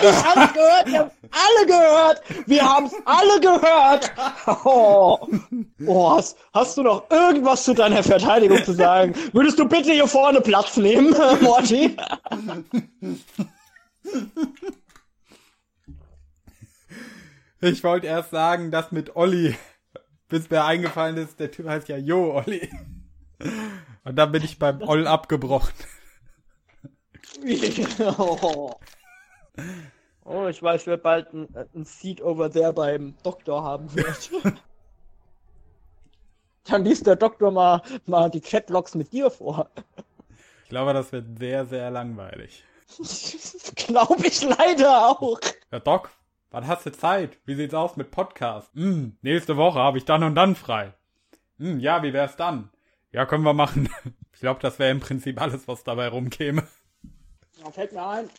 ich 0.08 0.24
hab's 0.24 0.52
gehört, 0.54 0.86
wir 0.86 0.98
haben 1.00 1.10
alle 1.30 1.66
gehört. 1.66 2.22
Wir 2.46 2.62
haben's 2.62 2.94
alle 3.04 3.40
gehört. 3.40 4.12
Oh, 4.64 5.18
oh 5.86 6.16
hast, 6.16 6.38
hast 6.54 6.78
du 6.78 6.82
noch 6.82 7.10
irgendwas 7.10 7.64
zu 7.64 7.74
deiner 7.74 8.02
Verteidigung 8.02 8.64
zu 8.64 8.72
sagen? 8.72 9.14
Würdest 9.32 9.58
du 9.58 9.68
bitte 9.68 9.92
hier 9.92 10.06
vorne 10.06 10.40
Platz 10.40 10.76
nehmen, 10.76 11.14
Morty? 11.40 11.96
Ich 17.60 17.84
wollte 17.84 18.06
erst 18.06 18.30
sagen, 18.30 18.70
dass 18.70 18.92
mit 18.92 19.16
Olli, 19.16 19.54
bis 20.28 20.48
mir 20.48 20.64
eingefallen 20.64 21.16
ist, 21.16 21.40
der 21.40 21.50
Typ 21.50 21.66
heißt 21.68 21.88
ja 21.88 21.96
Jo 21.98 22.36
Olli. 22.36 22.70
Und 23.38 24.16
dann 24.16 24.32
bin 24.32 24.42
ich 24.42 24.58
beim 24.58 24.82
Oll 24.82 25.06
abgebrochen. 25.06 25.72
oh. 28.18 28.74
oh, 30.24 30.46
ich 30.46 30.62
weiß, 30.62 30.86
wer 30.86 30.96
bald 30.96 31.32
ein, 31.32 31.48
ein 31.74 31.84
Seat 31.84 32.20
over 32.20 32.50
there 32.50 32.72
beim 32.72 33.14
Doktor 33.22 33.62
haben 33.62 33.94
wird. 33.94 34.30
dann 36.64 36.84
liest 36.84 37.06
der 37.06 37.16
Doktor 37.16 37.50
mal, 37.50 37.82
mal 38.06 38.30
die 38.30 38.40
Chatlogs 38.40 38.94
mit 38.94 39.12
dir 39.12 39.30
vor. 39.30 39.70
Ich 40.64 40.68
glaube, 40.68 40.92
das 40.92 41.12
wird 41.12 41.38
sehr, 41.38 41.66
sehr 41.66 41.90
langweilig. 41.90 42.64
glaube 43.76 44.26
ich 44.26 44.42
leider 44.42 45.08
auch. 45.08 45.40
Ja, 45.70 45.80
Doc, 45.80 46.10
wann 46.50 46.66
hast 46.66 46.86
du 46.86 46.92
Zeit? 46.92 47.38
Wie 47.44 47.54
sieht's 47.54 47.74
aus 47.74 47.96
mit 47.96 48.10
Podcast? 48.10 48.70
Hm, 48.74 49.16
nächste 49.22 49.56
Woche 49.56 49.78
habe 49.78 49.98
ich 49.98 50.04
dann 50.04 50.22
und 50.22 50.34
dann 50.34 50.56
frei. 50.56 50.94
Hm, 51.58 51.80
ja, 51.80 52.02
wie 52.02 52.12
wär's 52.12 52.36
dann? 52.36 52.70
Ja, 53.12 53.26
können 53.26 53.44
wir 53.44 53.54
machen. 53.54 53.88
Ich 54.32 54.42
glaube, 54.42 54.60
das 54.60 54.78
wäre 54.78 54.92
im 54.92 55.00
Prinzip 55.00 55.40
alles, 55.40 55.66
was 55.66 55.82
dabei 55.82 56.06
rumkäme. 56.06 56.62
Da 57.60 57.72
fällt 57.72 57.90
mir 57.90 58.06
ein, 58.06 58.30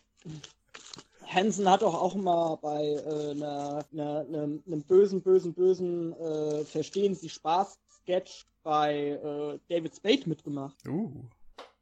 Hansen 1.30 1.70
hat 1.70 1.82
doch 1.82 1.94
auch 1.94 2.16
mal 2.16 2.58
bei 2.62 2.82
äh, 2.82 3.32
einer, 3.32 3.86
einer, 3.92 4.20
einem, 4.20 4.64
einem 4.66 4.82
bösen, 4.84 5.22
bösen, 5.22 5.54
bösen 5.54 6.14
äh, 6.14 6.64
Verstehen 6.64 7.16
Sie 7.16 7.28
Spaß-Sketch 7.28 8.46
bei 8.64 9.10
äh, 9.10 9.60
David 9.68 9.96
Spade 9.96 10.28
mitgemacht. 10.28 10.76
Uh, 10.88 11.26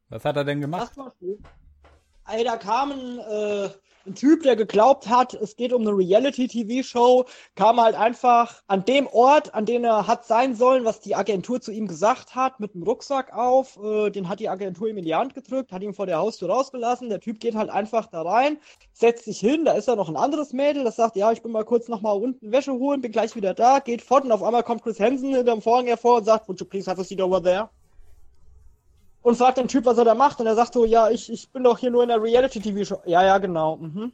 was 0.10 0.26
hat 0.26 0.36
er 0.36 0.44
denn 0.44 0.62
gemacht? 0.62 0.90
Das 0.90 0.98
war 0.98 1.14
cool. 1.22 1.38
Ey, 2.30 2.44
da 2.44 2.58
kamen 2.58 3.20
äh, 3.20 3.70
ein 4.06 4.14
Typ, 4.16 4.44
der 4.44 4.58
geglaubt 4.58 5.08
hat, 5.08 5.34
es 5.34 5.56
geht 5.56 5.72
um 5.72 5.84
eine 5.84 5.92
Reality-TV-Show, 5.92 7.24
kam 7.56 7.80
halt 7.80 7.96
einfach 7.96 8.64
an 8.68 8.84
dem 8.84 9.08
Ort, 9.08 9.54
an 9.54 9.66
dem 9.66 9.86
er 9.86 10.08
hat 10.08 10.26
sein 10.26 10.54
sollen, 10.54 10.84
was 10.84 11.00
die 11.00 11.16
Agentur 11.16 11.62
zu 11.62 11.72
ihm 11.72 11.88
gesagt 11.88 12.36
hat, 12.36 12.60
mit 12.60 12.74
dem 12.74 12.84
Rucksack 12.84 13.34
auf. 13.34 13.80
Äh, 13.82 14.10
den 14.10 14.28
hat 14.28 14.42
die 14.42 14.50
Agentur 14.50 14.90
ihm 14.90 14.98
in 14.98 15.06
die 15.06 15.16
Hand 15.16 15.36
gedrückt, 15.36 15.72
hat 15.72 15.82
ihn 15.84 15.94
vor 15.94 16.06
der 16.06 16.18
Haustür 16.18 16.50
rausgelassen. 16.50 17.08
Der 17.08 17.22
Typ 17.22 17.40
geht 17.40 17.56
halt 17.56 17.70
einfach 17.70 18.08
da 18.08 18.24
rein, 18.24 18.58
setzt 18.92 19.24
sich 19.24 19.40
hin, 19.40 19.64
da 19.64 19.72
ist 19.72 19.88
da 19.88 19.96
noch 19.96 20.10
ein 20.10 20.18
anderes 20.18 20.52
Mädel, 20.52 20.84
das 20.84 20.98
sagt, 20.98 21.16
ja, 21.16 21.32
ich 21.32 21.42
bin 21.42 21.54
mal 21.54 21.64
kurz 21.64 21.88
noch 21.88 22.02
mal 22.02 22.12
unten 22.12 22.52
Wäsche 22.52 22.74
holen, 22.74 23.00
bin 23.00 23.14
gleich 23.14 23.38
wieder 23.38 23.54
da, 23.54 23.80
geht 23.80 24.02
fort 24.02 24.26
und 24.26 24.34
auf 24.34 24.44
einmal 24.44 24.64
kommt 24.64 24.84
Chris 24.84 25.00
Hansen 25.00 25.34
hinterm 25.34 25.62
Vorhang 25.62 25.88
hervor 25.88 26.18
und 26.18 26.26
sagt, 26.26 26.50
would 26.50 26.60
you 26.60 26.66
please 26.66 26.92
have 26.92 27.00
a 27.00 27.06
seat 27.06 27.22
over 27.22 27.42
there? 27.42 27.70
Und 29.22 29.36
fragt 29.36 29.58
den 29.58 29.68
Typ, 29.68 29.86
was 29.86 29.98
er 29.98 30.06
da 30.06 30.16
macht. 30.16 30.40
Und 30.40 30.48
er 30.48 30.56
sagt 30.56 30.74
so, 30.74 30.86
ja, 30.86 31.10
ich, 31.10 31.32
ich 31.32 31.52
bin 31.52 31.64
doch 31.64 31.78
hier 31.78 31.92
nur 31.92 32.04
in 32.04 32.10
der 32.10 32.22
Reality-TV-Show. 32.22 33.02
Ja, 33.06 33.24
ja, 33.24 33.38
genau. 33.38 33.78
Mhm. 33.78 34.12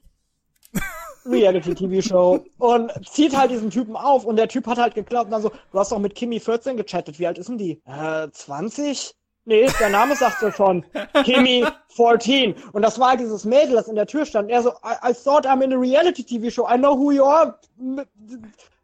Reality-TV-Show. 1.26 2.44
Und 2.58 2.92
zieht 3.08 3.38
halt 3.38 3.52
diesen 3.52 3.70
Typen 3.70 3.96
auf. 3.96 4.26
Und 4.26 4.38
der 4.38 4.48
Typ 4.48 4.68
hat 4.68 4.78
halt 4.78 4.96
geglaubt, 4.96 5.26
und 5.26 5.32
dann 5.32 5.42
so, 5.42 5.52
du 5.72 5.80
hast 5.80 5.92
doch 5.92 6.00
mit 6.00 6.16
Kimi 6.16 6.40
14 6.40 6.78
gechattet. 6.78 7.20
Wie 7.20 7.28
alt 7.28 7.38
ist 7.38 7.50
denn 7.50 7.58
die? 7.58 7.82
Äh, 7.86 8.30
20? 8.32 9.16
Nee, 9.46 9.68
der 9.80 9.90
Name 9.90 10.16
sagt 10.16 10.40
so 10.40 10.52
schon. 10.52 10.86
Kimi 11.24 11.66
14. 11.90 12.56
Und 12.72 12.82
das 12.82 12.98
war 12.98 13.10
halt 13.10 13.20
dieses 13.20 13.44
Mädel, 13.44 13.76
das 13.76 13.88
in 13.88 13.96
der 13.96 14.08
Tür 14.08 14.26
stand. 14.26 14.46
Und 14.46 14.54
er 14.54 14.64
so, 14.64 14.72
I, 14.84 15.12
I 15.12 15.14
thought 15.14 15.46
I'm 15.46 15.62
in 15.62 15.74
a 15.74 15.78
reality-TV-show. 15.78 16.66
I 16.68 16.78
know 16.78 16.98
who 16.98 17.12
you 17.12 17.26
are 17.26 17.60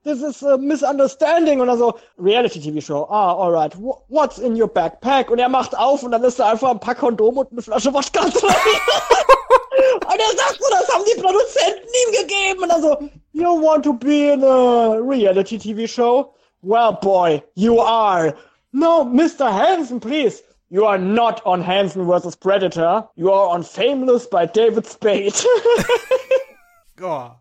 this 0.04 0.22
is 0.22 0.42
a 0.44 0.58
misunderstanding 0.58 1.60
und 1.62 1.68
dann 1.68 1.78
so, 1.78 2.00
Reality-TV-Show, 2.18 3.08
ah, 3.10 3.34
alright, 3.34 3.74
what's 4.08 4.40
in 4.40 4.60
your 4.60 4.68
backpack? 4.68 5.30
Und 5.30 5.40
er 5.40 5.50
macht 5.50 5.78
auf 5.78 6.04
und 6.04 6.12
dann 6.12 6.24
ist 6.24 6.40
da 6.40 6.52
einfach 6.52 6.72
ein 6.72 6.80
paar 6.80 6.96
Kondom 6.96 7.38
und 7.38 7.52
eine 7.52 7.62
Flasche 7.62 7.94
Wodka 7.94 8.22
drin. 8.22 8.32
und 8.42 10.20
er 10.20 10.38
sagt 10.38 10.60
so, 10.60 10.70
das 10.72 10.94
haben 10.94 11.04
die 11.06 11.22
Produzenten 11.22 11.88
ihm 12.08 12.22
gegeben 12.22 12.64
und 12.64 12.70
dann 12.70 12.82
so, 12.82 12.98
you 13.34 13.62
want 13.62 13.84
to 13.84 13.94
be 13.94 14.32
in 14.32 14.44
a 14.44 14.96
Reality-TV-Show? 15.00 16.34
Well, 16.62 16.94
boy, 16.94 17.42
you 17.56 17.80
are. 17.80 18.36
No, 18.74 19.06
Mr. 19.06 19.52
Hansen, 19.52 20.00
please. 20.00 20.44
You 20.70 20.86
are 20.86 21.00
not 21.00 21.42
on 21.46 21.62
Hansen 21.62 22.06
vs. 22.06 22.36
Predator. 22.36 23.08
You 23.16 23.32
are 23.32 23.48
on 23.50 23.64
Fameless 23.64 24.28
by 24.28 24.46
David 24.46 24.86
Spade. 24.86 25.34
oh. 27.02 27.39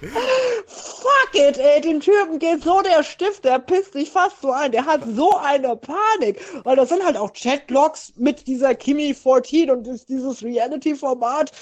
Fuck 0.00 1.34
it, 1.34 1.58
ey, 1.58 1.80
dem 1.80 2.00
Typen 2.00 2.38
geht 2.38 2.62
so 2.64 2.80
der 2.80 3.02
Stift, 3.02 3.44
der 3.44 3.58
pisst 3.58 3.92
sich 3.92 4.10
fast 4.10 4.40
so 4.40 4.50
ein. 4.50 4.72
Der 4.72 4.86
hat 4.86 5.02
so 5.14 5.36
eine 5.36 5.76
Panik. 5.76 6.40
Weil 6.64 6.76
das 6.76 6.88
sind 6.88 7.04
halt 7.04 7.16
auch 7.16 7.32
Chatlogs 7.32 8.12
mit 8.16 8.46
dieser 8.46 8.74
Kimi 8.74 9.14
14 9.14 9.70
und 9.70 9.86
dieses 10.08 10.42
Reality-Format. 10.42 11.52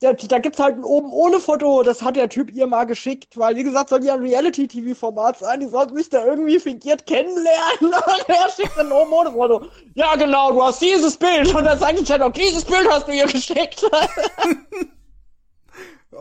da, 0.00 0.12
da 0.12 0.38
gibt's 0.38 0.58
halt 0.58 0.76
ein 0.76 0.84
oben 0.84 1.12
ohne 1.12 1.40
Foto, 1.40 1.82
das 1.82 2.02
hat 2.02 2.16
der 2.16 2.28
Typ 2.28 2.52
ihr 2.52 2.66
mal 2.66 2.84
geschickt, 2.84 3.38
weil 3.38 3.56
wie 3.56 3.62
gesagt, 3.62 3.88
soll 3.88 4.04
ja 4.04 4.14
ein 4.14 4.20
Reality-TV-Format 4.20 5.38
sein, 5.38 5.60
die 5.60 5.66
sollten 5.66 5.94
mich 5.94 6.10
da 6.10 6.24
irgendwie 6.24 6.58
fingiert 6.58 7.06
kennenlernen 7.06 7.80
und 7.80 8.28
er 8.28 8.50
schickt 8.50 8.78
ein 8.78 8.92
oben 8.92 9.12
ohne 9.12 9.32
Foto. 9.32 9.66
Ja 9.94 10.14
genau, 10.16 10.52
du 10.52 10.62
hast 10.62 10.82
dieses 10.82 11.16
Bild 11.16 11.54
und 11.54 11.64
dann 11.64 11.96
ich 11.96 12.10
halt 12.10 12.22
auch, 12.22 12.32
dieses 12.32 12.64
Bild 12.64 12.88
hast 12.90 13.08
du 13.08 13.12
ihr 13.12 13.26
geschickt. 13.26 13.84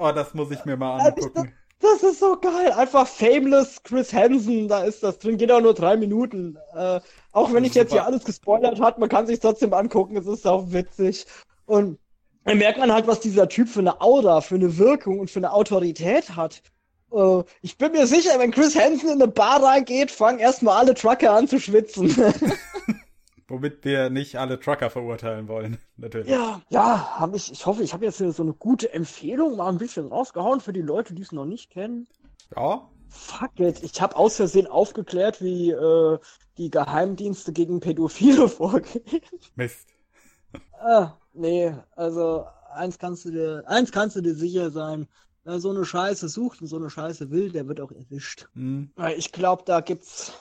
oh, 0.03 0.11
das 0.11 0.33
muss 0.33 0.51
ich 0.51 0.63
mir 0.65 0.77
mal 0.77 0.99
angucken. 0.99 1.53
Das 1.79 2.01
ist 2.01 2.19
so 2.19 2.37
geil. 2.39 2.71
Einfach 2.71 3.07
Fameless 3.07 3.83
Chris 3.83 4.13
Hansen, 4.13 4.69
da 4.69 4.83
ist 4.83 5.03
das 5.03 5.19
drin. 5.19 5.37
Geht 5.37 5.51
auch 5.51 5.59
nur 5.59 5.73
drei 5.73 5.97
Minuten. 5.97 6.57
Äh, 6.73 7.01
auch 7.33 7.51
wenn 7.51 7.65
ich 7.65 7.73
jetzt 7.73 7.91
hier 7.91 8.05
alles 8.05 8.23
gespoilert 8.23 8.79
hat, 8.79 8.99
man 8.99 9.09
kann 9.09 9.27
sich 9.27 9.39
trotzdem 9.39 9.73
angucken. 9.73 10.15
Es 10.15 10.25
ist 10.25 10.47
auch 10.47 10.71
witzig. 10.71 11.25
Und 11.65 11.99
dann 12.45 12.57
merkt 12.57 12.79
man 12.79 12.91
halt, 12.91 13.07
was 13.07 13.19
dieser 13.19 13.49
Typ 13.49 13.67
für 13.67 13.79
eine 13.79 13.99
Aura, 13.99 14.41
für 14.41 14.55
eine 14.55 14.77
Wirkung 14.77 15.19
und 15.19 15.29
für 15.29 15.39
eine 15.39 15.51
Autorität 15.51 16.35
hat. 16.35 16.61
Uh, 17.11 17.43
ich 17.61 17.77
bin 17.77 17.91
mir 17.91 18.07
sicher, 18.07 18.39
wenn 18.39 18.51
Chris 18.51 18.75
Hansen 18.75 19.09
in 19.09 19.21
eine 19.21 19.31
Bar 19.31 19.61
reingeht, 19.61 20.09
fangen 20.09 20.39
erstmal 20.39 20.79
alle 20.79 20.95
Trucker 20.95 21.33
an 21.33 21.47
zu 21.47 21.59
schwitzen. 21.59 22.09
Womit 23.53 23.85
wir 23.85 24.09
nicht 24.09 24.37
alle 24.37 24.59
Trucker 24.59 24.89
verurteilen 24.89 25.47
wollen, 25.47 25.77
natürlich. 25.97 26.27
Ja, 26.27 26.59
ja, 26.69 27.19
hab 27.19 27.35
ich, 27.35 27.51
ich 27.51 27.67
hoffe, 27.67 27.83
ich 27.83 27.93
habe 27.93 28.03
jetzt 28.03 28.17
so 28.17 28.41
eine 28.41 28.53
gute 28.53 28.91
Empfehlung 28.91 29.57
mal 29.57 29.69
ein 29.69 29.77
bisschen 29.77 30.07
rausgehauen 30.07 30.59
für 30.59 30.73
die 30.73 30.81
Leute, 30.81 31.13
die 31.13 31.21
es 31.21 31.31
noch 31.31 31.45
nicht 31.45 31.69
kennen. 31.69 32.07
Ja. 32.55 32.89
Fuck 33.09 33.59
it, 33.59 33.83
ich 33.83 34.01
habe 34.01 34.15
aus 34.15 34.37
Versehen 34.37 34.65
aufgeklärt, 34.65 35.39
wie 35.39 35.69
äh, 35.69 36.17
die 36.57 36.71
Geheimdienste 36.71 37.53
gegen 37.53 37.79
Pädophile 37.79 38.49
vorgehen. 38.49 39.21
Mist. 39.55 39.87
Ah, 40.79 41.17
nee, 41.33 41.73
also 41.95 42.45
eins 42.73 42.97
kannst 42.97 43.23
du 43.23 43.31
dir, 43.31 43.63
eins 43.67 43.91
kannst 43.91 44.15
du 44.15 44.21
dir 44.21 44.33
sicher 44.33 44.71
sein. 44.71 45.07
Wer 45.43 45.59
so 45.59 45.69
eine 45.69 45.85
Scheiße 45.85 46.27
sucht 46.27 46.61
und 46.61 46.67
so 46.67 46.75
eine 46.75 46.89
Scheiße 46.89 47.29
will, 47.29 47.51
der 47.51 47.67
wird 47.67 47.79
auch 47.79 47.91
erwischt. 47.91 48.47
Mhm. 48.55 48.91
Ich 49.15 49.31
glaube, 49.31 49.63
da 49.65 49.79
gibt's, 49.79 50.33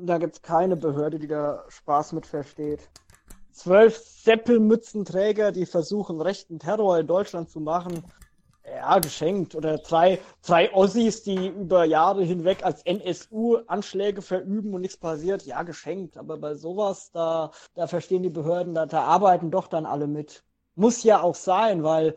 da 0.00 0.18
gibt's 0.18 0.42
keine 0.42 0.76
Behörde, 0.76 1.18
die 1.18 1.28
da 1.28 1.64
Spaß 1.68 2.12
mit 2.12 2.26
versteht. 2.26 2.88
Zwölf 3.52 3.96
Seppelmützenträger, 3.96 5.52
die 5.52 5.66
versuchen, 5.66 6.20
rechten 6.20 6.58
Terror 6.58 6.98
in 6.98 7.06
Deutschland 7.06 7.50
zu 7.50 7.60
machen, 7.60 8.04
ja, 8.64 8.98
geschenkt. 8.98 9.54
Oder 9.54 9.78
drei, 9.78 10.20
drei 10.46 10.72
Ossis, 10.72 11.22
die 11.22 11.48
über 11.48 11.84
Jahre 11.84 12.22
hinweg 12.22 12.64
als 12.64 12.82
NSU 12.82 13.58
Anschläge 13.66 14.22
verüben 14.22 14.74
und 14.74 14.82
nichts 14.82 14.96
passiert. 14.96 15.44
Ja, 15.44 15.62
geschenkt. 15.62 16.16
Aber 16.16 16.36
bei 16.36 16.54
sowas, 16.54 17.10
da, 17.12 17.50
da 17.74 17.86
verstehen 17.86 18.22
die 18.22 18.30
Behörden, 18.30 18.74
da, 18.74 18.86
da 18.86 19.02
arbeiten 19.02 19.50
doch 19.50 19.66
dann 19.66 19.86
alle 19.86 20.06
mit. 20.06 20.44
Muss 20.74 21.02
ja 21.02 21.20
auch 21.22 21.34
sein, 21.34 21.82
weil 21.82 22.14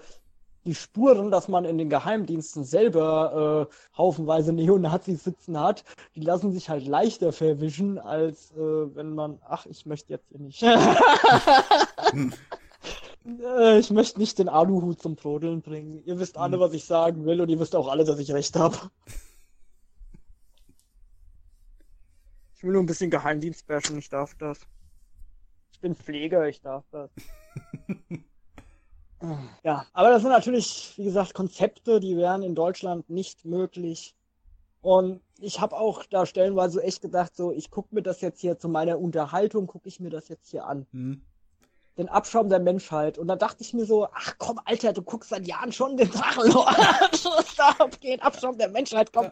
die 0.65 0.75
Spuren, 0.75 1.31
dass 1.31 1.47
man 1.47 1.65
in 1.65 1.77
den 1.77 1.89
Geheimdiensten 1.89 2.63
selber 2.63 3.67
äh, 3.69 3.97
haufenweise 3.97 4.53
Neonazis 4.53 5.23
sitzen 5.23 5.59
hat, 5.59 5.83
die 6.15 6.21
lassen 6.21 6.51
sich 6.51 6.69
halt 6.69 6.85
leichter 6.87 7.33
verwischen, 7.33 7.97
als 7.97 8.51
äh, 8.51 8.95
wenn 8.95 9.13
man, 9.15 9.39
ach, 9.47 9.65
ich 9.65 9.85
möchte 9.85 10.13
jetzt 10.13 10.29
hier 10.29 10.39
nicht. 10.39 10.63
Äh, 13.23 13.77
ich 13.77 13.91
möchte 13.91 14.19
nicht 14.19 14.39
den 14.39 14.49
Aluhut 14.49 14.99
zum 14.99 15.15
Brodeln 15.15 15.61
bringen. 15.61 16.01
Ihr 16.05 16.19
wisst 16.19 16.37
alle, 16.37 16.59
was 16.59 16.73
ich 16.73 16.85
sagen 16.85 17.25
will 17.25 17.39
und 17.39 17.49
ihr 17.49 17.59
wisst 17.59 17.75
auch 17.75 17.87
alle, 17.87 18.03
dass 18.03 18.19
ich 18.19 18.31
recht 18.31 18.55
habe. 18.55 18.77
Ich 22.55 22.63
will 22.63 22.73
nur 22.73 22.83
ein 22.83 22.85
bisschen 22.85 23.09
Geheimdienst 23.09 23.65
bashen, 23.65 23.97
ich 23.97 24.09
darf 24.09 24.35
das. 24.35 24.59
Ich 25.71 25.79
bin 25.79 25.95
Pfleger, 25.95 26.47
ich 26.47 26.61
darf 26.61 26.85
das. 26.91 27.09
ja, 29.63 29.85
aber 29.93 30.09
das 30.09 30.21
sind 30.21 30.31
natürlich, 30.31 30.93
wie 30.97 31.05
gesagt, 31.05 31.33
Konzepte, 31.33 31.99
die 31.99 32.17
wären 32.17 32.43
in 32.43 32.55
Deutschland 32.55 33.09
nicht 33.09 33.45
möglich. 33.45 34.15
Und 34.81 35.21
ich 35.39 35.61
habe 35.61 35.77
auch 35.77 36.03
da 36.05 36.25
stellenweise 36.25 36.81
echt 36.83 37.01
gedacht, 37.01 37.35
so, 37.35 37.51
ich 37.51 37.69
gucke 37.69 37.93
mir 37.93 38.01
das 38.01 38.21
jetzt 38.21 38.41
hier 38.41 38.57
zu 38.57 38.67
meiner 38.67 38.99
Unterhaltung, 38.99 39.67
gucke 39.67 39.87
ich 39.87 39.99
mir 39.99 40.09
das 40.09 40.27
jetzt 40.27 40.49
hier 40.49 40.65
an. 40.65 40.87
Mhm 40.91 41.21
den 41.97 42.09
Abschaum 42.09 42.49
der 42.49 42.59
Menschheit. 42.59 43.17
Und 43.17 43.27
da 43.27 43.35
dachte 43.35 43.63
ich 43.63 43.73
mir 43.73 43.85
so, 43.85 44.07
ach 44.13 44.35
komm, 44.37 44.59
Alter, 44.65 44.93
du 44.93 45.01
guckst 45.01 45.29
seit 45.29 45.47
Jahren 45.47 45.71
schon 45.71 45.97
den 45.97 46.09
Drachenlord. 46.09 46.75
Abgeht, 47.79 48.21
Abschaum 48.23 48.57
der 48.57 48.69
Menschheit, 48.69 49.11
komm. 49.13 49.29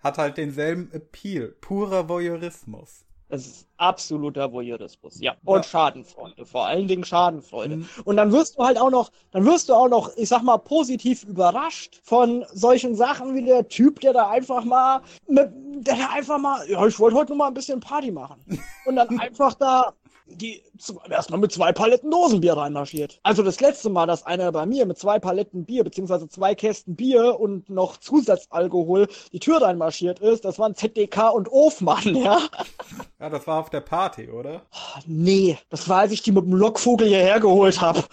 Hat 0.00 0.18
halt 0.18 0.36
denselben 0.36 0.90
Appeal, 0.92 1.48
purer 1.60 2.08
Voyeurismus. 2.08 3.05
Das 3.28 3.44
ist 3.44 3.66
absoluter 3.76 4.52
Voyeurismus, 4.52 5.20
ja. 5.20 5.34
Und 5.44 5.56
ja. 5.56 5.62
Schadenfreude, 5.64 6.46
vor 6.46 6.66
allen 6.66 6.86
Dingen 6.86 7.04
Schadenfreude. 7.04 7.78
Mhm. 7.78 7.88
Und 8.04 8.16
dann 8.16 8.30
wirst 8.30 8.56
du 8.56 8.64
halt 8.64 8.78
auch 8.78 8.90
noch, 8.90 9.10
dann 9.32 9.44
wirst 9.44 9.68
du 9.68 9.74
auch 9.74 9.88
noch, 9.88 10.16
ich 10.16 10.28
sag 10.28 10.42
mal, 10.42 10.58
positiv 10.58 11.24
überrascht 11.24 12.00
von 12.04 12.44
solchen 12.52 12.94
Sachen 12.94 13.34
wie 13.34 13.42
der 13.42 13.66
Typ, 13.68 14.00
der 14.00 14.12
da 14.12 14.28
einfach 14.28 14.64
mal, 14.64 15.02
mit, 15.26 15.50
der 15.86 15.96
da 15.96 16.10
einfach 16.10 16.38
mal, 16.38 16.68
ja, 16.70 16.86
ich 16.86 16.98
wollte 17.00 17.16
heute 17.16 17.30
nur 17.32 17.38
mal 17.38 17.48
ein 17.48 17.54
bisschen 17.54 17.80
Party 17.80 18.12
machen. 18.12 18.40
Und 18.86 18.96
dann 18.96 19.18
einfach 19.18 19.54
da 19.54 19.92
die 20.26 20.62
erstmal 21.08 21.40
mit 21.40 21.52
zwei 21.52 21.72
Paletten 21.72 22.10
Dosenbier 22.10 22.56
reinmarschiert. 22.56 23.20
Also 23.22 23.42
das 23.42 23.60
letzte 23.60 23.90
Mal, 23.90 24.06
dass 24.06 24.26
einer 24.26 24.50
bei 24.52 24.66
mir 24.66 24.86
mit 24.86 24.98
zwei 24.98 25.18
Paletten 25.18 25.64
Bier 25.64 25.84
beziehungsweise 25.84 26.28
zwei 26.28 26.54
Kästen 26.54 26.96
Bier 26.96 27.38
und 27.38 27.70
noch 27.70 27.96
Zusatzalkohol 27.98 29.08
die 29.32 29.40
Tür 29.40 29.62
reinmarschiert 29.62 30.18
ist, 30.18 30.44
das 30.44 30.58
waren 30.58 30.74
ZDK 30.74 31.30
und 31.32 31.48
Ofmann, 31.50 32.14
ja. 32.16 32.40
Ja, 33.18 33.30
das 33.30 33.46
war 33.46 33.60
auf 33.60 33.70
der 33.70 33.80
Party, 33.80 34.28
oder? 34.28 34.62
Nee, 35.06 35.58
das 35.70 35.88
war, 35.88 36.00
als 36.00 36.12
ich 36.12 36.22
die 36.22 36.32
mit 36.32 36.44
dem 36.44 36.52
Lockvogel 36.52 37.08
hierher 37.08 37.40
geholt 37.40 37.80
habe. 37.80 38.04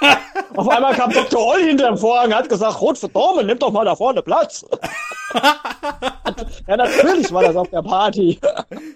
Auf 0.56 0.68
einmal 0.68 0.94
kam 0.94 1.10
Dr. 1.12 1.40
Oll 1.40 1.62
hinter 1.62 1.88
dem 1.88 1.98
Vorhang 1.98 2.28
und 2.28 2.34
hat 2.34 2.48
gesagt, 2.48 2.80
Rot 2.80 2.98
für 2.98 3.08
Dormen, 3.08 3.46
nimm 3.46 3.58
doch 3.58 3.70
mal 3.70 3.84
da 3.84 3.94
vorne 3.94 4.22
Platz. 4.22 4.64
ja, 6.66 6.76
natürlich 6.76 7.32
war 7.32 7.42
das 7.42 7.56
auf 7.56 7.68
der 7.68 7.82
Party. 7.82 8.40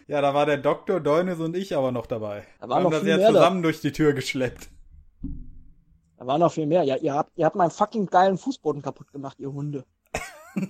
Ja, 0.07 0.21
da 0.21 0.35
war 0.35 0.47
der 0.47 0.59
Doktor, 0.59 1.01
Deunes 1.01 1.41
und 1.41 1.57
ich 1.57 1.77
aber 1.77 1.93
noch 1.93 2.07
dabei. 2.07 2.45
Da 2.61 2.69
war 2.69 2.79
Wir 2.79 2.85
noch 2.85 2.93
haben 2.93 3.07
das 3.07 3.21
ja 3.21 3.29
zusammen 3.29 3.63
da. 3.63 3.67
durch 3.69 3.81
die 3.81 3.93
Tür 3.93 4.13
geschleppt. 4.13 4.71
Da 6.19 6.27
war 6.27 6.39
noch 6.39 6.53
viel 6.53 6.67
mehr. 6.67 6.85
Ja, 6.85 6.97
ihr 6.97 7.15
habt, 7.15 7.33
ihr 7.37 7.45
habt 7.45 7.57
meinen 7.57 7.71
fucking 7.71 8.07
geilen 8.07 8.39
Fußboden 8.39 8.83
kaputt 8.83 9.13
gemacht, 9.13 9.39
ihr 9.39 9.53
Hunde. 9.53 9.85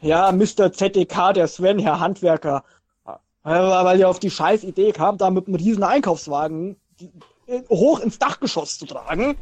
ja, 0.00 0.32
Mr. 0.32 0.72
ZDK, 0.72 1.32
der 1.34 1.48
Sven, 1.48 1.78
Herr 1.78 2.00
Handwerker. 2.00 2.64
Weil 3.42 4.00
ihr 4.00 4.08
auf 4.08 4.18
die 4.18 4.30
scheiß 4.30 4.64
Idee 4.64 4.92
kam, 4.92 5.18
da 5.18 5.28
mit 5.28 5.46
einem 5.46 5.56
riesen 5.56 5.82
Einkaufswagen 5.82 6.76
hoch 7.68 8.00
ins 8.00 8.18
Dachgeschoss 8.18 8.78
zu 8.78 8.86
tragen 8.86 9.36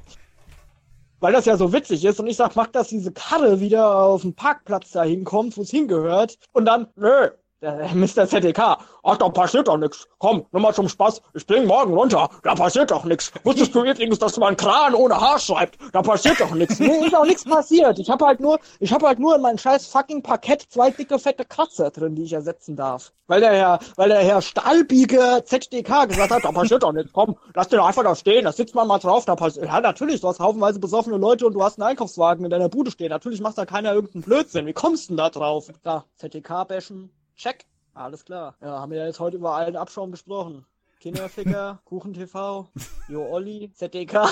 weil 1.22 1.32
das 1.32 1.46
ja 1.46 1.56
so 1.56 1.72
witzig 1.72 2.04
ist. 2.04 2.20
Und 2.20 2.26
ich 2.26 2.36
sag, 2.36 2.56
mach, 2.56 2.66
dass 2.66 2.88
diese 2.88 3.12
Karre 3.12 3.60
wieder 3.60 3.96
auf 3.96 4.22
den 4.22 4.34
Parkplatz 4.34 4.90
da 4.90 5.04
hinkommt, 5.04 5.56
wo 5.56 5.62
es 5.62 5.70
hingehört. 5.70 6.36
Und 6.52 6.64
dann, 6.66 6.88
nö, 6.96 7.30
Mr. 7.62 8.26
ZDK, 8.26 8.76
ach, 9.04 9.16
da 9.18 9.28
passiert 9.28 9.68
doch 9.68 9.76
nix. 9.76 10.08
Komm, 10.18 10.44
nur 10.50 10.62
mal 10.62 10.74
zum 10.74 10.88
Spaß, 10.88 11.22
ich 11.34 11.46
bring 11.46 11.64
morgen 11.64 11.94
runter, 11.94 12.28
da 12.42 12.56
passiert 12.56 12.90
doch 12.90 13.04
nix. 13.04 13.30
Wusstest 13.44 13.72
du 13.72 13.84
übrigens, 13.84 14.18
dass 14.18 14.36
man 14.36 14.56
Kran 14.56 14.94
ohne 14.94 15.20
Haar 15.20 15.38
schreibt? 15.38 15.78
Da 15.92 16.02
passiert 16.02 16.40
doch 16.40 16.52
nix. 16.52 16.80
Nee, 16.80 17.06
ist 17.06 17.14
auch 17.14 17.24
nichts 17.24 17.44
passiert. 17.44 18.00
Ich 18.00 18.10
habe 18.10 18.26
halt 18.26 18.40
nur, 18.40 18.58
ich 18.80 18.92
habe 18.92 19.06
halt 19.06 19.20
nur 19.20 19.36
in 19.36 19.42
meinem 19.42 19.58
scheiß 19.58 19.86
fucking 19.86 20.22
Parkett 20.24 20.62
zwei 20.68 20.90
dicke, 20.90 21.20
fette 21.20 21.44
Kratzer 21.44 21.90
drin, 21.90 22.16
die 22.16 22.24
ich 22.24 22.32
ersetzen 22.32 22.74
darf. 22.74 23.12
Weil 23.28 23.40
der 23.40 23.52
Herr, 23.52 23.78
weil 23.94 24.08
der 24.08 24.24
Herr 24.24 24.42
Stahlbiege 24.42 25.44
ZDK 25.44 26.08
gesagt 26.08 26.32
hat, 26.32 26.44
da 26.44 26.50
passiert 26.50 26.82
doch 26.82 26.92
nichts. 26.92 27.12
Komm, 27.12 27.36
lass 27.54 27.68
den 27.68 27.78
einfach 27.78 28.02
da 28.02 28.16
stehen, 28.16 28.44
da 28.44 28.52
sitzt 28.52 28.74
man 28.74 28.88
mal 28.88 28.98
drauf, 28.98 29.24
da 29.24 29.36
passiert, 29.36 29.66
ja, 29.66 29.80
natürlich, 29.80 30.20
du 30.20 30.28
hast 30.28 30.40
haufenweise 30.40 30.80
besoffene 30.80 31.16
Leute 31.16 31.46
und 31.46 31.54
du 31.54 31.62
hast 31.62 31.78
einen 31.78 31.88
Einkaufswagen 31.88 32.44
in 32.44 32.50
deiner 32.50 32.68
Bude 32.68 32.90
stehen. 32.90 33.10
Natürlich 33.10 33.40
macht 33.40 33.56
da 33.56 33.66
keiner 33.66 33.94
irgendeinen 33.94 34.22
Blödsinn. 34.22 34.66
Wie 34.66 34.72
kommst 34.72 35.04
du 35.04 35.12
denn 35.12 35.18
da 35.18 35.30
drauf? 35.30 35.68
Da, 35.84 36.04
ZDK 36.16 36.66
bashen, 36.66 37.10
Check. 37.42 37.66
Alles 37.92 38.24
klar. 38.24 38.56
Ja, 38.60 38.78
haben 38.78 38.92
wir 38.92 38.98
ja 38.98 39.06
jetzt 39.06 39.18
heute 39.18 39.36
über 39.36 39.56
allen 39.56 39.74
Abschaum 39.74 40.12
gesprochen. 40.12 40.64
Kinderficker, 41.00 41.82
KuchenTV, 41.86 42.68
Jo 43.08 43.26
Olli, 43.26 43.72
ZDK. 43.72 44.12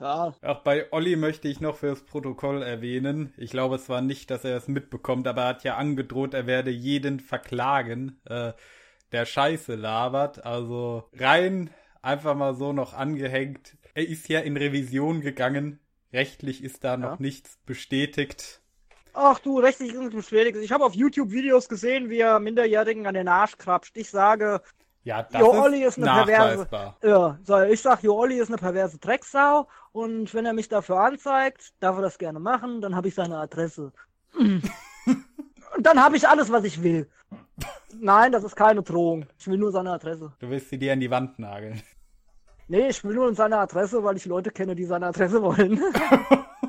ja. 0.00 0.34
Auch 0.42 0.64
bei 0.64 0.92
Olli 0.92 1.14
möchte 1.14 1.46
ich 1.46 1.60
noch 1.60 1.76
fürs 1.76 2.02
Protokoll 2.02 2.60
erwähnen. 2.60 3.32
Ich 3.36 3.52
glaube 3.52 3.78
zwar 3.78 4.00
nicht, 4.00 4.32
dass 4.32 4.44
er 4.44 4.56
es 4.56 4.66
mitbekommt, 4.66 5.28
aber 5.28 5.42
er 5.42 5.48
hat 5.50 5.62
ja 5.62 5.76
angedroht, 5.76 6.34
er 6.34 6.48
werde 6.48 6.72
jeden 6.72 7.20
verklagen, 7.20 8.20
äh, 8.24 8.52
der 9.12 9.26
Scheiße 9.26 9.76
labert. 9.76 10.44
Also 10.44 11.04
rein 11.12 11.70
einfach 12.02 12.34
mal 12.34 12.56
so 12.56 12.72
noch 12.72 12.94
angehängt. 12.94 13.76
Er 13.94 14.08
ist 14.08 14.28
ja 14.28 14.40
in 14.40 14.56
Revision 14.56 15.20
gegangen. 15.20 15.78
Rechtlich 16.12 16.64
ist 16.64 16.82
da 16.82 16.96
noch 16.96 17.20
nichts 17.20 17.60
bestätigt. 17.64 18.60
Ach 19.18 19.38
du, 19.38 19.58
rechtlich 19.58 19.94
ist 19.94 20.14
beschädigt. 20.14 20.58
Ich 20.58 20.70
habe 20.70 20.84
auf 20.84 20.94
YouTube 20.94 21.30
Videos 21.30 21.70
gesehen, 21.70 22.10
wie 22.10 22.18
er 22.18 22.38
Minderjährigen 22.38 23.06
an 23.06 23.14
den 23.14 23.28
Arsch 23.28 23.56
krapscht. 23.56 23.96
Ich 23.96 24.10
sage, 24.10 24.60
ja, 25.04 25.22
das 25.22 25.40
jo 25.40 25.52
Olli 25.52 25.84
ist, 25.84 25.96
ist 25.96 26.06
eine 26.06 26.24
perverse. 26.24 26.68
Ja, 27.02 27.38
so, 27.42 27.62
ich 27.62 27.80
sag, 27.80 28.02
Jo 28.02 28.14
Olli 28.14 28.38
ist 28.38 28.48
eine 28.48 28.58
perverse 28.58 28.98
Drecksau 28.98 29.68
und 29.92 30.34
wenn 30.34 30.44
er 30.44 30.52
mich 30.52 30.68
dafür 30.68 31.00
anzeigt, 31.00 31.72
darf 31.80 31.96
er 31.96 32.02
das 32.02 32.18
gerne 32.18 32.40
machen, 32.40 32.82
dann 32.82 32.94
habe 32.94 33.08
ich 33.08 33.14
seine 33.14 33.38
Adresse. 33.38 33.90
und 34.36 34.62
dann 35.78 36.02
habe 36.02 36.18
ich 36.18 36.28
alles, 36.28 36.52
was 36.52 36.64
ich 36.64 36.82
will. 36.82 37.08
Nein, 37.98 38.32
das 38.32 38.44
ist 38.44 38.54
keine 38.54 38.82
Drohung. 38.82 39.24
Ich 39.38 39.46
will 39.46 39.56
nur 39.56 39.72
seine 39.72 39.92
Adresse. 39.92 40.34
Du 40.40 40.50
willst 40.50 40.68
sie 40.68 40.78
dir 40.78 40.92
an 40.92 41.00
die 41.00 41.10
Wand 41.10 41.38
nageln. 41.38 41.82
Nee, 42.68 42.88
ich 42.88 43.02
will 43.02 43.14
nur 43.14 43.34
seine 43.34 43.58
Adresse, 43.58 44.04
weil 44.04 44.16
ich 44.16 44.26
Leute 44.26 44.50
kenne, 44.50 44.74
die 44.74 44.84
seine 44.84 45.06
Adresse 45.06 45.40
wollen. 45.40 45.80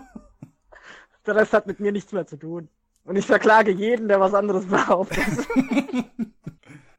der 1.28 1.36
Rest 1.36 1.54
hat 1.54 1.68
mit 1.68 1.80
mir 1.80 1.91
nichts 1.91 2.12
mehr 2.12 2.26
zu 2.26 2.38
tun. 2.38 2.70
Und 3.04 3.16
ich 3.16 3.26
verklage 3.26 3.72
jeden, 3.72 4.08
der 4.08 4.20
was 4.20 4.34
anderes 4.34 4.66
behauptet. 4.68 5.48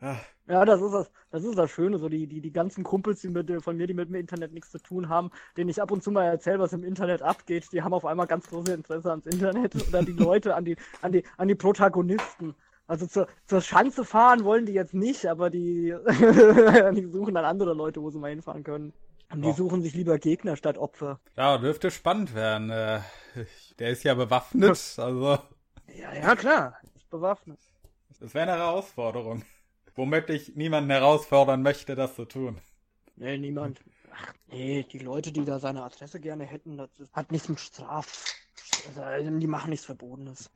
ja, 0.49 0.65
das 0.65 0.81
ist 0.81 0.93
das, 0.93 1.11
das 1.31 1.45
ist 1.45 1.59
das 1.59 1.71
Schöne, 1.71 1.99
so 1.99 2.09
die, 2.09 2.27
die, 2.27 2.41
die 2.41 2.53
ganzen 2.53 2.83
Kumpels, 2.85 3.21
die 3.21 3.29
mit, 3.29 3.51
von 3.63 3.77
mir, 3.77 3.87
die 3.87 3.95
mit 3.95 4.09
dem 4.09 4.15
Internet 4.15 4.53
nichts 4.53 4.71
zu 4.71 4.79
tun 4.79 5.09
haben, 5.09 5.31
denen 5.57 5.69
ich 5.69 5.83
ab 5.83 5.91
und 5.91 6.03
zu 6.03 6.11
mal 6.11 6.25
erzähle, 6.25 6.61
was 6.61 6.73
im 6.73 6.85
Internet 6.85 7.21
abgeht, 7.23 7.69
die 7.73 7.83
haben 7.83 7.93
auf 7.93 8.07
einmal 8.07 8.27
ganz 8.27 8.49
große 8.49 8.73
Interesse 8.73 9.11
ans 9.11 9.27
Internet 9.27 9.75
oder 9.89 10.03
die 10.03 10.13
Leute, 10.13 10.55
an 10.55 10.65
die, 10.65 10.77
an 11.03 11.13
die, 11.13 11.25
an 11.37 11.49
die 11.49 11.55
Protagonisten. 11.55 12.55
Also 12.87 13.07
zur, 13.07 13.29
zur 13.45 13.61
Schanze 13.61 14.03
fahren 14.03 14.45
wollen 14.45 14.65
die 14.65 14.73
jetzt 14.73 14.95
nicht, 14.95 15.27
aber 15.27 15.51
die, 15.51 15.95
die 16.09 17.07
suchen 17.11 17.35
dann 17.35 17.45
andere 17.45 17.75
Leute, 17.75 18.01
wo 18.01 18.09
sie 18.09 18.19
mal 18.19 18.31
hinfahren 18.31 18.65
können. 18.65 18.95
Und 19.31 19.43
die 19.43 19.49
oh. 19.49 19.53
suchen 19.53 19.83
sich 19.83 19.93
lieber 19.93 20.19
Gegner 20.19 20.57
statt 20.57 20.79
Opfer. 20.79 21.21
Ja, 21.37 21.59
dürfte 21.59 21.91
spannend 21.91 22.35
werden. 22.35 22.71
Der 23.79 23.91
ist 23.91 24.03
ja 24.03 24.15
bewaffnet, 24.15 24.95
also. 24.99 25.39
Ja, 25.95 26.15
ja, 26.15 26.37
klar. 26.37 26.77
Ist 26.95 27.09
bewaffnet. 27.11 27.61
Das 28.21 28.35
wäre 28.35 28.51
eine 28.51 28.61
Herausforderung. 28.61 29.45
Womit 29.95 30.31
ich 30.31 30.55
niemanden 30.57 30.91
herausfordern 30.91 31.63
möchte, 31.63 31.95
das 31.95 32.15
zu 32.15 32.25
tun. 32.25 32.61
Nee, 33.17 33.39
niemand. 33.39 33.81
Ach, 34.13 34.33
nee, 34.49 34.85
die 34.85 34.99
Leute, 34.99 35.33
die 35.33 35.45
da 35.45 35.59
seine 35.59 35.83
Adresse 35.83 36.21
gerne 36.21 36.45
hätten, 36.45 36.77
das 36.77 36.91
hat 37.13 37.33
nichts 37.33 37.49
mit 37.49 37.61
Straf. 37.61 38.25
Also, 38.97 39.39
die 39.39 39.47
machen 39.47 39.71
nichts 39.71 39.87
Verbotenes. 39.87 40.51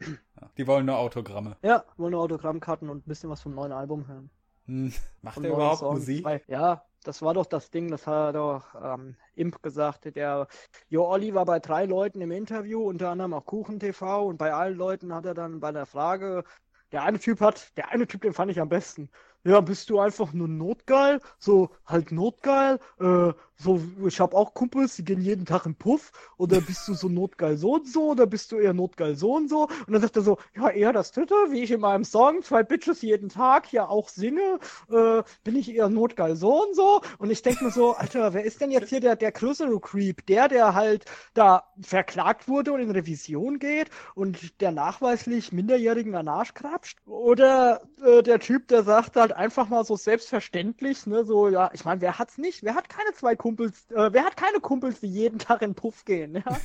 Die 0.56 0.66
wollen 0.66 0.86
nur 0.86 0.98
Autogramme. 0.98 1.56
Ja, 1.62 1.84
wollen 1.96 2.12
nur 2.12 2.22
Autogrammkarten 2.22 2.88
und 2.88 2.98
ein 3.06 3.08
bisschen 3.08 3.30
was 3.30 3.42
vom 3.42 3.54
neuen 3.54 3.72
Album 3.72 4.06
hören. 4.06 4.30
Hm, 4.72 4.92
macht 5.20 5.44
er 5.44 5.50
überhaupt 5.50 5.80
Songs. 5.80 6.00
Musik? 6.00 6.26
Ja, 6.48 6.82
das 7.04 7.20
war 7.20 7.34
doch 7.34 7.46
das 7.46 7.70
Ding, 7.70 7.90
das 7.90 8.06
hat 8.06 8.34
doch 8.34 8.74
ähm, 8.74 9.16
Imp 9.34 9.62
gesagt. 9.62 10.16
Der 10.16 10.46
Jo 10.88 11.06
Olli 11.06 11.34
war 11.34 11.44
bei 11.44 11.58
drei 11.58 11.84
Leuten 11.84 12.22
im 12.22 12.30
Interview, 12.30 12.82
unter 12.82 13.10
anderem 13.10 13.34
auch 13.34 13.44
Kuchen 13.44 13.78
TV 13.78 14.24
und 14.24 14.38
bei 14.38 14.52
allen 14.54 14.76
Leuten 14.76 15.14
hat 15.14 15.26
er 15.26 15.34
dann 15.34 15.60
bei 15.60 15.72
der 15.72 15.84
Frage, 15.84 16.44
der 16.90 17.02
eine 17.02 17.18
Typ 17.18 17.40
hat, 17.40 17.76
der 17.76 17.90
eine 17.90 18.06
Typ, 18.06 18.22
den 18.22 18.32
fand 18.32 18.50
ich 18.50 18.60
am 18.60 18.68
besten. 18.70 19.10
Ja, 19.44 19.60
bist 19.60 19.90
du 19.90 19.98
einfach 19.98 20.32
nur 20.32 20.46
notgeil? 20.46 21.20
So, 21.38 21.70
halt 21.84 22.12
notgeil? 22.12 22.78
Äh, 23.00 23.32
so, 23.56 23.80
ich 24.06 24.20
habe 24.20 24.36
auch 24.36 24.54
Kumpels, 24.54 24.96
die 24.96 25.04
gehen 25.04 25.20
jeden 25.20 25.46
Tag 25.46 25.66
in 25.66 25.74
Puff. 25.74 26.12
Oder 26.36 26.60
bist 26.60 26.86
du 26.86 26.94
so 26.94 27.08
notgeil 27.08 27.56
so 27.56 27.74
und 27.74 27.88
so? 27.88 28.10
Oder 28.10 28.26
bist 28.26 28.52
du 28.52 28.58
eher 28.58 28.72
notgeil 28.72 29.16
so 29.16 29.34
und 29.34 29.48
so? 29.48 29.62
Und 29.86 29.92
dann 29.92 30.00
sagt 30.00 30.16
er 30.16 30.22
so, 30.22 30.38
ja, 30.56 30.70
eher 30.70 30.92
das 30.92 31.10
dritte, 31.10 31.34
wie 31.50 31.62
ich 31.62 31.72
in 31.72 31.80
meinem 31.80 32.04
Song, 32.04 32.42
zwei 32.42 32.62
Bitches 32.62 33.02
jeden 33.02 33.28
Tag 33.28 33.72
ja 33.72 33.88
auch 33.88 34.08
singe, 34.08 34.60
äh, 34.90 35.22
bin 35.42 35.56
ich 35.56 35.74
eher 35.74 35.88
notgeil 35.88 36.36
so 36.36 36.62
und 36.64 36.76
so. 36.76 37.00
Und 37.18 37.30
ich 37.30 37.42
denke 37.42 37.64
mir 37.64 37.70
so, 37.72 37.94
Alter, 37.94 38.34
wer 38.34 38.44
ist 38.44 38.60
denn 38.60 38.70
jetzt 38.70 38.90
hier 38.90 39.00
der, 39.00 39.16
der 39.16 39.32
größere 39.32 39.80
Creep? 39.80 40.24
Der, 40.26 40.46
der 40.48 40.74
halt 40.74 41.04
da 41.34 41.64
verklagt 41.80 42.46
wurde 42.48 42.72
und 42.72 42.80
in 42.80 42.90
Revision 42.90 43.58
geht 43.58 43.90
und 44.14 44.60
der 44.60 44.70
nachweislich 44.72 45.52
Minderjährigen 45.52 46.14
an 46.14 46.28
Arsch 46.28 46.54
krapscht? 46.54 46.98
Oder 47.06 47.82
äh, 48.04 48.22
der 48.22 48.38
Typ, 48.40 48.68
der 48.68 48.82
sagt 48.84 49.16
halt 49.16 49.31
einfach 49.36 49.68
mal 49.68 49.84
so 49.84 49.96
selbstverständlich, 49.96 51.06
ne, 51.06 51.24
so, 51.24 51.48
ja, 51.48 51.70
ich 51.72 51.84
meine, 51.84 52.00
wer 52.00 52.18
hat's 52.18 52.38
nicht? 52.38 52.62
Wer 52.62 52.74
hat 52.74 52.88
keine 52.88 53.12
zwei 53.12 53.36
Kumpels? 53.36 53.52
Kumpels, 53.52 53.90
äh, 53.90 54.12
wer 54.12 54.24
hat 54.24 54.36
keine 54.36 54.60
Kumpels, 54.60 55.00
die 55.00 55.08
jeden 55.08 55.38
Tag 55.38 55.62
in 55.62 55.74
Puff 55.74 56.04
gehen, 56.04 56.42
ja? 56.46 56.60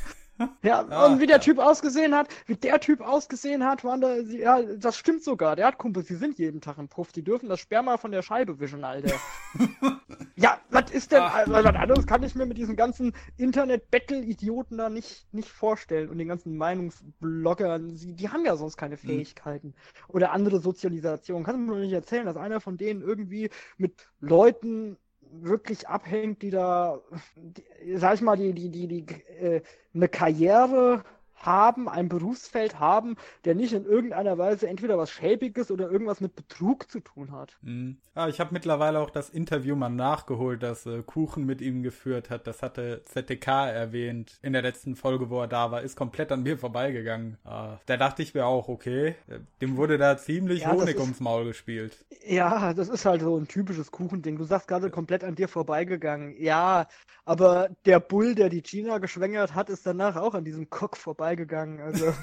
Ja, 0.62 0.86
ah, 0.90 1.08
und 1.08 1.20
wie 1.20 1.28
der 1.28 1.38
ja. 1.38 1.42
Typ 1.42 1.60
ausgesehen 1.60 2.16
hat, 2.16 2.28
wie 2.46 2.56
der 2.56 2.80
Typ 2.80 3.02
ausgesehen 3.02 3.64
hat, 3.64 3.84
waren 3.84 4.02
da, 4.02 4.16
ja, 4.18 4.62
das 4.62 4.98
stimmt 4.98 5.24
sogar. 5.24 5.56
Der 5.56 5.68
hat 5.68 5.78
Kumpels, 5.78 6.08
die 6.08 6.16
sind 6.16 6.38
jeden 6.38 6.62
Tag 6.62 6.78
im 6.78 6.88
Puff. 6.88 7.12
Die 7.12 7.24
dürfen 7.24 7.50
das 7.50 7.60
Sperma 7.60 7.98
von 7.98 8.12
der 8.12 8.22
Scheibe 8.22 8.60
wischen, 8.60 8.84
Alter. 8.84 9.16
ja, 10.36 10.60
was 10.70 10.92
ist 10.92 11.12
denn, 11.12 11.22
Ach. 11.24 11.48
was 11.48 11.66
anderes 11.66 12.06
kann 12.06 12.24
ich 12.24 12.36
mir 12.36 12.46
mit 12.46 12.58
diesen 12.58 12.76
ganzen 12.76 13.14
Internet-Battle-Idioten 13.38 14.78
da 14.78 14.90
nicht, 14.90 15.28
nicht 15.34 15.50
vorstellen. 15.50 16.10
Und 16.10 16.18
den 16.18 16.28
ganzen 16.28 16.58
Meinungsbloggern, 16.58 17.96
die, 17.96 18.14
die 18.14 18.30
haben 18.30 18.46
ja 18.46 18.56
sonst 18.56 18.78
keine 18.78 18.96
hm. 18.96 19.10
Fähigkeiten. 19.10 19.68
Mhm. 19.68 19.74
Oder 20.10 20.32
andere 20.32 20.60
Sozialisation. 20.60 21.44
Kannst 21.44 21.60
du 21.60 21.74
mir 21.74 21.82
nicht 21.82 21.94
erzählen, 21.94 22.26
dass 22.26 22.38
einer 22.38 22.62
von 22.62 22.78
denen 22.78 23.02
irgendwie 23.02 23.50
mit 23.78 24.08
Leuten 24.20 24.98
wirklich 25.32 25.88
abhängt, 25.88 26.42
die 26.42 26.50
da, 26.50 27.02
die, 27.36 27.98
sag 27.98 28.16
ich 28.16 28.22
mal, 28.22 28.38
die, 28.38 28.54
die, 28.54 28.70
die, 28.70 28.88
die 28.88 29.14
äh, 29.40 29.62
eine 29.94 30.08
Karriere 30.08 31.04
haben, 31.38 31.88
ein 31.88 32.10
Berufsfeld 32.10 32.80
haben, 32.80 33.16
der 33.46 33.56
nicht 33.56 33.74
in 33.74 33.86
irgendeiner 33.86 34.38
Weise 34.38 34.68
entweder 34.68 34.98
was 34.98 35.12
Schäbiges 35.12 35.72
oder 35.72 35.90
irgendwas 35.90 36.22
mit 36.22 36.36
Betrug 36.36 36.90
zu 36.90 37.00
tun 37.00 37.32
hat. 37.32 37.58
Mhm. 37.62 37.98
Ja, 38.16 38.28
ich 38.28 38.40
habe 38.40 38.54
mittlerweile 38.54 39.00
auch 39.00 39.10
das 39.10 39.30
Interview 39.30 39.76
mal 39.76 39.90
nachgeholt, 39.90 40.64
das 40.64 40.86
äh, 40.86 41.04
Kuchen 41.04 41.46
mit 41.46 41.62
ihm 41.62 41.84
geführt 41.84 42.30
hat. 42.30 42.48
Das 42.48 42.64
hatte 42.64 43.04
ZDK 43.06 43.48
erwähnt 43.48 44.40
in 44.42 44.54
der 44.54 44.62
letzten 44.62 44.96
Folge, 44.96 45.30
wo 45.30 45.42
er 45.42 45.48
da 45.48 45.72
war. 45.72 45.82
Ist 45.82 45.96
komplett 45.96 46.32
an 46.32 46.44
mir 46.44 46.58
vorbeigegangen. 46.58 47.38
Äh, 47.46 47.78
da 47.86 47.98
dachte 47.98 48.24
ich 48.24 48.34
mir 48.34 48.46
auch, 48.46 48.68
okay, 48.68 49.16
dem 49.62 49.78
wurde 49.78 49.98
da 49.98 50.18
ziemlich 50.18 50.62
ja, 50.62 50.72
Honig 50.72 50.96
ist, 50.96 51.02
ums 51.02 51.20
Maul 51.20 51.46
gespielt. 51.46 52.06
Ja, 52.26 52.74
das 52.74 52.90
ist 52.90 53.06
halt 53.06 53.22
so 53.22 53.38
ein 53.38 53.48
typisches 53.48 53.92
Kuchending. 53.92 54.38
Du 54.38 54.44
sagst 54.44 54.68
gerade 54.68 54.90
komplett 54.90 55.24
an 55.24 55.36
dir 55.36 55.48
vorbeigegangen. 55.48 56.36
Ja, 56.42 56.88
aber 57.26 57.70
der 57.86 58.00
Bull, 58.00 58.36
der 58.36 58.50
die 58.50 58.62
Gina 58.62 59.00
geschwängert 59.00 59.54
hat, 59.54 59.70
ist 59.70 59.86
danach 59.86 60.16
auch 60.16 60.34
an 60.34 60.46
diesem 60.46 60.70
Cock 60.70 60.96
vorbeigegangen. 61.28 61.82
Also. 61.82 62.14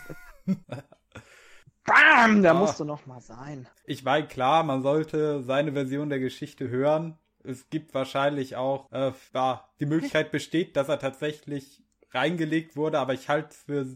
Bam! 1.85 2.43
Der 2.43 2.55
ja. 2.55 2.59
musste 2.59 2.85
noch 2.85 3.07
mal 3.07 3.21
sein. 3.21 3.69
Ich 3.85 4.05
weiß 4.05 4.29
klar, 4.29 4.63
man 4.63 4.83
sollte 4.83 5.43
seine 5.43 5.73
Version 5.73 6.09
der 6.09 6.19
Geschichte 6.19 6.69
hören. 6.69 7.19
Es 7.43 7.69
gibt 7.69 7.93
wahrscheinlich 7.93 8.57
auch, 8.57 8.91
äh, 8.91 9.13
ja, 9.35 9.69
die 9.81 9.87
Möglichkeit 9.87 10.33
besteht, 10.33 10.77
dass 10.77 10.89
er 10.89 10.99
tatsächlich 10.99 11.83
reingelegt 12.13 12.77
wurde, 12.77 12.99
aber 12.99 13.13
ich 13.13 13.29
halte 13.29 13.51
es 13.51 13.59
für 13.59 13.87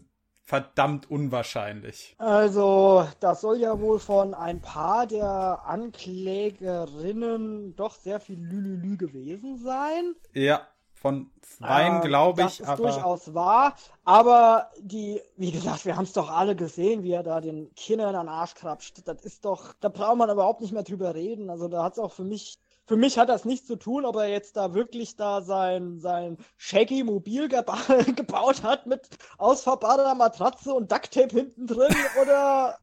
verdammt 0.43 1.09
unwahrscheinlich. 1.09 2.15
Also, 2.19 3.07
das 3.19 3.41
soll 3.41 3.57
ja 3.57 3.79
wohl 3.79 3.99
von 3.99 4.35
ein 4.35 4.61
paar 4.61 5.07
der 5.07 5.63
Anklägerinnen 5.65 7.75
doch 7.75 7.95
sehr 7.95 8.19
viel 8.19 8.39
Lülülü 8.39 8.97
gewesen 8.97 9.57
sein. 9.57 10.13
Ja, 10.33 10.67
von 11.01 11.31
zweien, 11.41 12.01
äh, 12.01 12.07
glaube 12.07 12.41
ich. 12.41 12.47
Das 12.47 12.59
ist 12.59 12.67
aber... 12.67 12.83
durchaus 12.83 13.33
wahr. 13.33 13.75
Aber 14.03 14.69
die, 14.79 15.21
wie 15.37 15.51
gesagt, 15.51 15.85
wir 15.85 15.95
haben 15.95 16.03
es 16.03 16.13
doch 16.13 16.29
alle 16.29 16.55
gesehen, 16.55 17.03
wie 17.03 17.11
er 17.11 17.23
da 17.23 17.41
den 17.41 17.73
Kindern 17.75 18.15
an 18.15 18.27
den 18.27 18.33
Arsch 18.33 18.55
krapscht. 18.55 19.01
Das 19.05 19.23
ist 19.23 19.45
doch, 19.45 19.73
da 19.79 19.89
braucht 19.89 20.17
man 20.17 20.29
überhaupt 20.29 20.61
nicht 20.61 20.73
mehr 20.73 20.83
drüber 20.83 21.15
reden. 21.15 21.49
Also 21.49 21.67
da 21.67 21.83
hat 21.83 21.93
es 21.93 21.99
auch 21.99 22.11
für 22.11 22.23
mich 22.23 22.59
für 22.85 22.97
mich 22.97 23.19
hat 23.19 23.29
das 23.29 23.45
nichts 23.45 23.67
zu 23.67 23.75
tun, 23.75 24.03
ob 24.03 24.15
er 24.15 24.29
jetzt 24.29 24.57
da 24.57 24.73
wirklich 24.73 25.15
da 25.15 25.43
sein, 25.43 25.99
sein 25.99 26.39
Shaggy 26.57 27.03
Mobil 27.03 27.47
geba 27.47 27.77
gebaut 28.15 28.63
hat 28.63 28.87
mit 28.87 29.07
ausfahrbarer 29.37 30.15
Matratze 30.15 30.73
und 30.73 30.91
Ducktape 30.91 31.35
hinten 31.35 31.67
drin 31.67 31.95
oder 32.19 32.79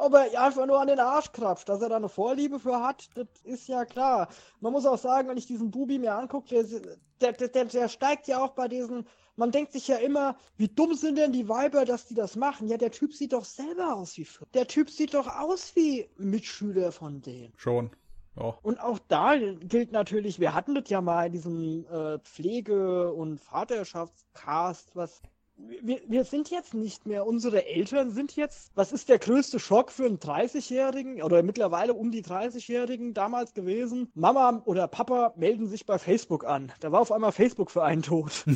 ob 0.00 0.14
er 0.14 0.40
einfach 0.40 0.66
nur 0.66 0.80
an 0.80 0.88
den 0.88 0.98
Arsch 0.98 1.32
krapscht, 1.32 1.68
dass 1.68 1.82
er 1.82 1.90
da 1.90 1.96
eine 1.96 2.08
Vorliebe 2.08 2.58
für 2.58 2.82
hat, 2.82 3.08
das 3.14 3.26
ist 3.44 3.68
ja 3.68 3.84
klar. 3.84 4.28
Man 4.60 4.72
muss 4.72 4.86
auch 4.86 4.98
sagen, 4.98 5.28
wenn 5.28 5.36
ich 5.36 5.46
diesen 5.46 5.70
Bubi 5.70 5.98
mir 5.98 6.14
angucke, 6.14 6.64
der, 7.20 7.32
der, 7.32 7.48
der, 7.48 7.64
der 7.66 7.88
steigt 7.88 8.26
ja 8.26 8.42
auch 8.42 8.52
bei 8.52 8.66
diesen, 8.66 9.06
man 9.36 9.50
denkt 9.50 9.72
sich 9.72 9.88
ja 9.88 9.96
immer, 9.96 10.36
wie 10.56 10.68
dumm 10.68 10.94
sind 10.94 11.18
denn 11.18 11.32
die 11.32 11.48
Weiber, 11.48 11.84
dass 11.84 12.06
die 12.06 12.14
das 12.14 12.34
machen? 12.34 12.68
Ja, 12.68 12.78
der 12.78 12.90
Typ 12.90 13.12
sieht 13.12 13.32
doch 13.32 13.44
selber 13.44 13.94
aus 13.94 14.16
wie 14.16 14.26
Der 14.54 14.66
Typ 14.66 14.90
sieht 14.90 15.14
doch 15.14 15.26
aus 15.26 15.76
wie 15.76 16.08
Mitschüler 16.16 16.92
von 16.92 17.20
denen. 17.20 17.52
Schon. 17.56 17.90
Oh. 18.36 18.54
Und 18.62 18.80
auch 18.80 18.98
da 19.08 19.36
gilt 19.36 19.92
natürlich, 19.92 20.40
wir 20.40 20.54
hatten 20.54 20.74
das 20.74 20.88
ja 20.88 21.00
mal 21.00 21.26
in 21.26 21.32
diesem 21.32 21.84
äh, 21.86 22.18
Pflege- 22.20 23.12
und 23.12 23.38
Vaterschaftscast, 23.38 24.96
was 24.96 25.20
wir, 25.82 26.00
wir 26.06 26.24
sind 26.24 26.50
jetzt 26.50 26.74
nicht 26.74 27.06
mehr, 27.06 27.26
unsere 27.26 27.66
Eltern 27.66 28.10
sind 28.10 28.36
jetzt, 28.36 28.70
was 28.74 28.92
ist 28.92 29.08
der 29.08 29.18
größte 29.18 29.58
Schock 29.58 29.90
für 29.90 30.06
einen 30.06 30.18
30-Jährigen 30.18 31.22
oder 31.22 31.42
mittlerweile 31.42 31.94
um 31.94 32.10
die 32.10 32.22
30-Jährigen 32.22 33.14
damals 33.14 33.54
gewesen? 33.54 34.10
Mama 34.14 34.62
oder 34.64 34.88
Papa 34.88 35.34
melden 35.36 35.68
sich 35.68 35.86
bei 35.86 35.98
Facebook 35.98 36.44
an. 36.44 36.72
Da 36.80 36.92
war 36.92 37.00
auf 37.00 37.12
einmal 37.12 37.32
Facebook 37.32 37.70
für 37.70 37.82
einen 37.82 38.02
tot. 38.02 38.44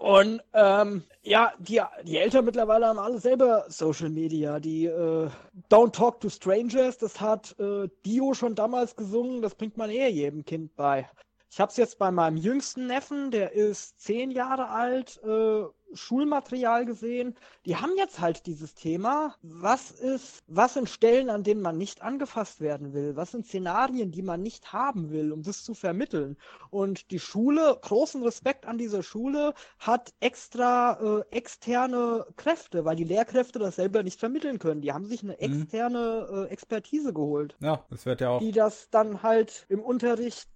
Und 0.00 0.42
ähm, 0.54 1.04
ja, 1.20 1.52
die, 1.58 1.82
die 2.04 2.16
Eltern 2.16 2.46
mittlerweile 2.46 2.86
haben 2.86 2.98
alle 2.98 3.18
selber 3.18 3.66
Social 3.68 4.08
Media. 4.08 4.58
Die 4.58 4.86
äh, 4.86 5.28
Don't 5.70 5.92
Talk 5.92 6.20
to 6.20 6.30
Strangers, 6.30 6.96
das 6.96 7.20
hat 7.20 7.54
äh, 7.58 7.86
Dio 8.06 8.32
schon 8.32 8.54
damals 8.54 8.96
gesungen, 8.96 9.42
das 9.42 9.54
bringt 9.54 9.76
man 9.76 9.90
eher 9.90 10.10
jedem 10.10 10.46
Kind 10.46 10.74
bei. 10.74 11.06
Ich 11.50 11.58
habe 11.58 11.70
es 11.70 11.76
jetzt 11.76 11.98
bei 11.98 12.12
meinem 12.12 12.36
jüngsten 12.36 12.86
Neffen, 12.86 13.32
der 13.32 13.52
ist 13.52 14.00
zehn 14.00 14.30
Jahre 14.30 14.68
alt, 14.68 15.20
äh, 15.24 15.64
Schulmaterial 15.92 16.86
gesehen. 16.86 17.34
Die 17.66 17.74
haben 17.74 17.90
jetzt 17.96 18.20
halt 18.20 18.46
dieses 18.46 18.74
Thema. 18.74 19.34
Was 19.42 19.90
ist, 19.90 20.44
was 20.46 20.74
sind 20.74 20.88
Stellen, 20.88 21.28
an 21.28 21.42
denen 21.42 21.60
man 21.60 21.76
nicht 21.76 22.02
angefasst 22.02 22.60
werden 22.60 22.92
will? 22.92 23.16
Was 23.16 23.32
sind 23.32 23.46
Szenarien, 23.46 24.12
die 24.12 24.22
man 24.22 24.42
nicht 24.42 24.72
haben 24.72 25.10
will, 25.10 25.32
um 25.32 25.42
das 25.42 25.64
zu 25.64 25.74
vermitteln? 25.74 26.36
Und 26.70 27.10
die 27.10 27.18
Schule, 27.18 27.76
großen 27.82 28.22
Respekt 28.22 28.66
an 28.66 28.78
dieser 28.78 29.02
Schule, 29.02 29.54
hat 29.80 30.12
extra 30.20 31.00
äh, 31.00 31.36
externe 31.36 32.26
Kräfte, 32.36 32.84
weil 32.84 32.94
die 32.94 33.02
Lehrkräfte 33.02 33.58
das 33.58 33.74
selber 33.74 34.04
nicht 34.04 34.20
vermitteln 34.20 34.60
können. 34.60 34.82
Die 34.82 34.92
haben 34.92 35.06
sich 35.06 35.24
eine 35.24 35.32
mhm. 35.32 35.38
externe 35.40 36.46
äh, 36.48 36.52
Expertise 36.52 37.12
geholt. 37.12 37.56
Ja, 37.58 37.84
das 37.90 38.06
wird 38.06 38.20
ja 38.20 38.30
auch. 38.30 38.38
Die 38.38 38.52
das 38.52 38.88
dann 38.90 39.24
halt 39.24 39.66
im 39.68 39.80
Unterricht 39.80 40.48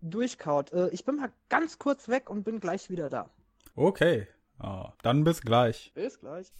durchkaut. 0.00 0.72
Äh, 0.72 0.88
ich 0.90 1.04
bin 1.04 1.16
mal 1.16 1.30
ganz 1.48 1.78
kurz 1.78 2.08
weg 2.08 2.30
und 2.30 2.44
bin 2.44 2.60
gleich 2.60 2.90
wieder 2.90 3.08
da. 3.08 3.30
Okay. 3.74 4.26
Oh, 4.60 4.86
dann 5.02 5.24
bis 5.24 5.40
gleich. 5.40 5.92
Bis 5.94 6.18
gleich. 6.18 6.52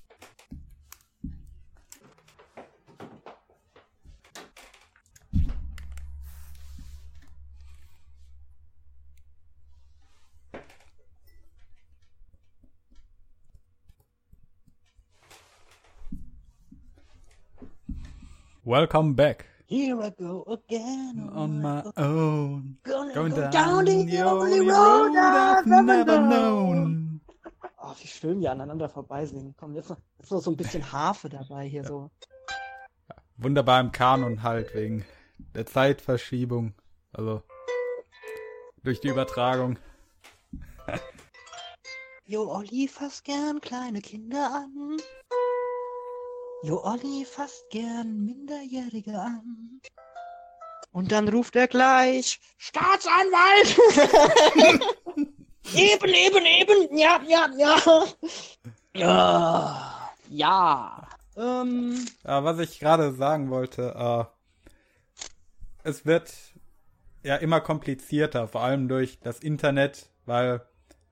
Welcome 18.64 19.14
back. 19.14 19.46
Here 19.70 20.00
I 20.00 20.08
go 20.08 20.44
again 20.48 21.28
on, 21.30 21.60
my 21.60 21.82
own. 21.98 22.78
Gonna 22.84 23.12
Going 23.12 23.34
go 23.34 23.50
down, 23.50 23.84
down 23.84 23.84
the 23.84 24.22
only 24.22 24.60
road 24.60 25.14
I've 25.14 25.66
never 25.66 26.22
known. 26.22 27.20
Oh, 27.76 27.94
wie 28.00 28.06
schön 28.06 28.40
wir 28.40 28.50
aneinander 28.50 28.88
vorbeisingen. 28.88 29.54
Komm, 29.58 29.74
jetzt 29.74 29.90
noch, 29.90 29.98
jetzt 30.18 30.30
noch 30.30 30.40
so 30.40 30.50
ein 30.50 30.56
bisschen 30.56 30.90
Harfe 30.90 31.28
dabei 31.28 31.68
hier 31.68 31.84
so. 31.84 32.10
Wunderbar 33.36 33.82
im 33.82 33.92
Kanon 33.92 34.42
halt 34.42 34.74
wegen 34.74 35.04
der 35.54 35.66
Zeitverschiebung. 35.66 36.72
Also 37.12 37.42
durch 38.82 39.02
die 39.02 39.08
Übertragung. 39.08 39.78
Jo, 42.24 42.50
Olli 42.50 42.88
fasst 42.88 43.24
gern 43.24 43.60
kleine 43.60 44.00
Kinder 44.00 44.50
an. 44.50 44.96
Jo, 46.64 46.80
Olli 46.82 47.24
fasst 47.24 47.70
gern 47.70 48.24
Minderjährige 48.24 49.16
an. 49.16 49.80
Und 50.90 51.12
dann 51.12 51.28
ruft 51.28 51.54
er 51.54 51.68
gleich, 51.68 52.40
Staatsanwalt! 52.56 53.78
eben, 55.74 56.14
eben, 56.14 56.46
eben, 56.46 56.98
ja, 56.98 57.20
ja, 57.28 57.48
ja. 57.56 58.04
Ja, 58.94 60.10
ja. 60.28 61.08
Ähm, 61.36 62.04
ja 62.24 62.42
was 62.42 62.58
ich 62.58 62.80
gerade 62.80 63.12
sagen 63.12 63.50
wollte, 63.50 63.94
äh, 63.96 64.24
es 65.84 66.04
wird 66.06 66.32
ja 67.22 67.36
immer 67.36 67.60
komplizierter, 67.60 68.48
vor 68.48 68.62
allem 68.62 68.88
durch 68.88 69.20
das 69.20 69.38
Internet, 69.38 70.10
weil 70.26 70.66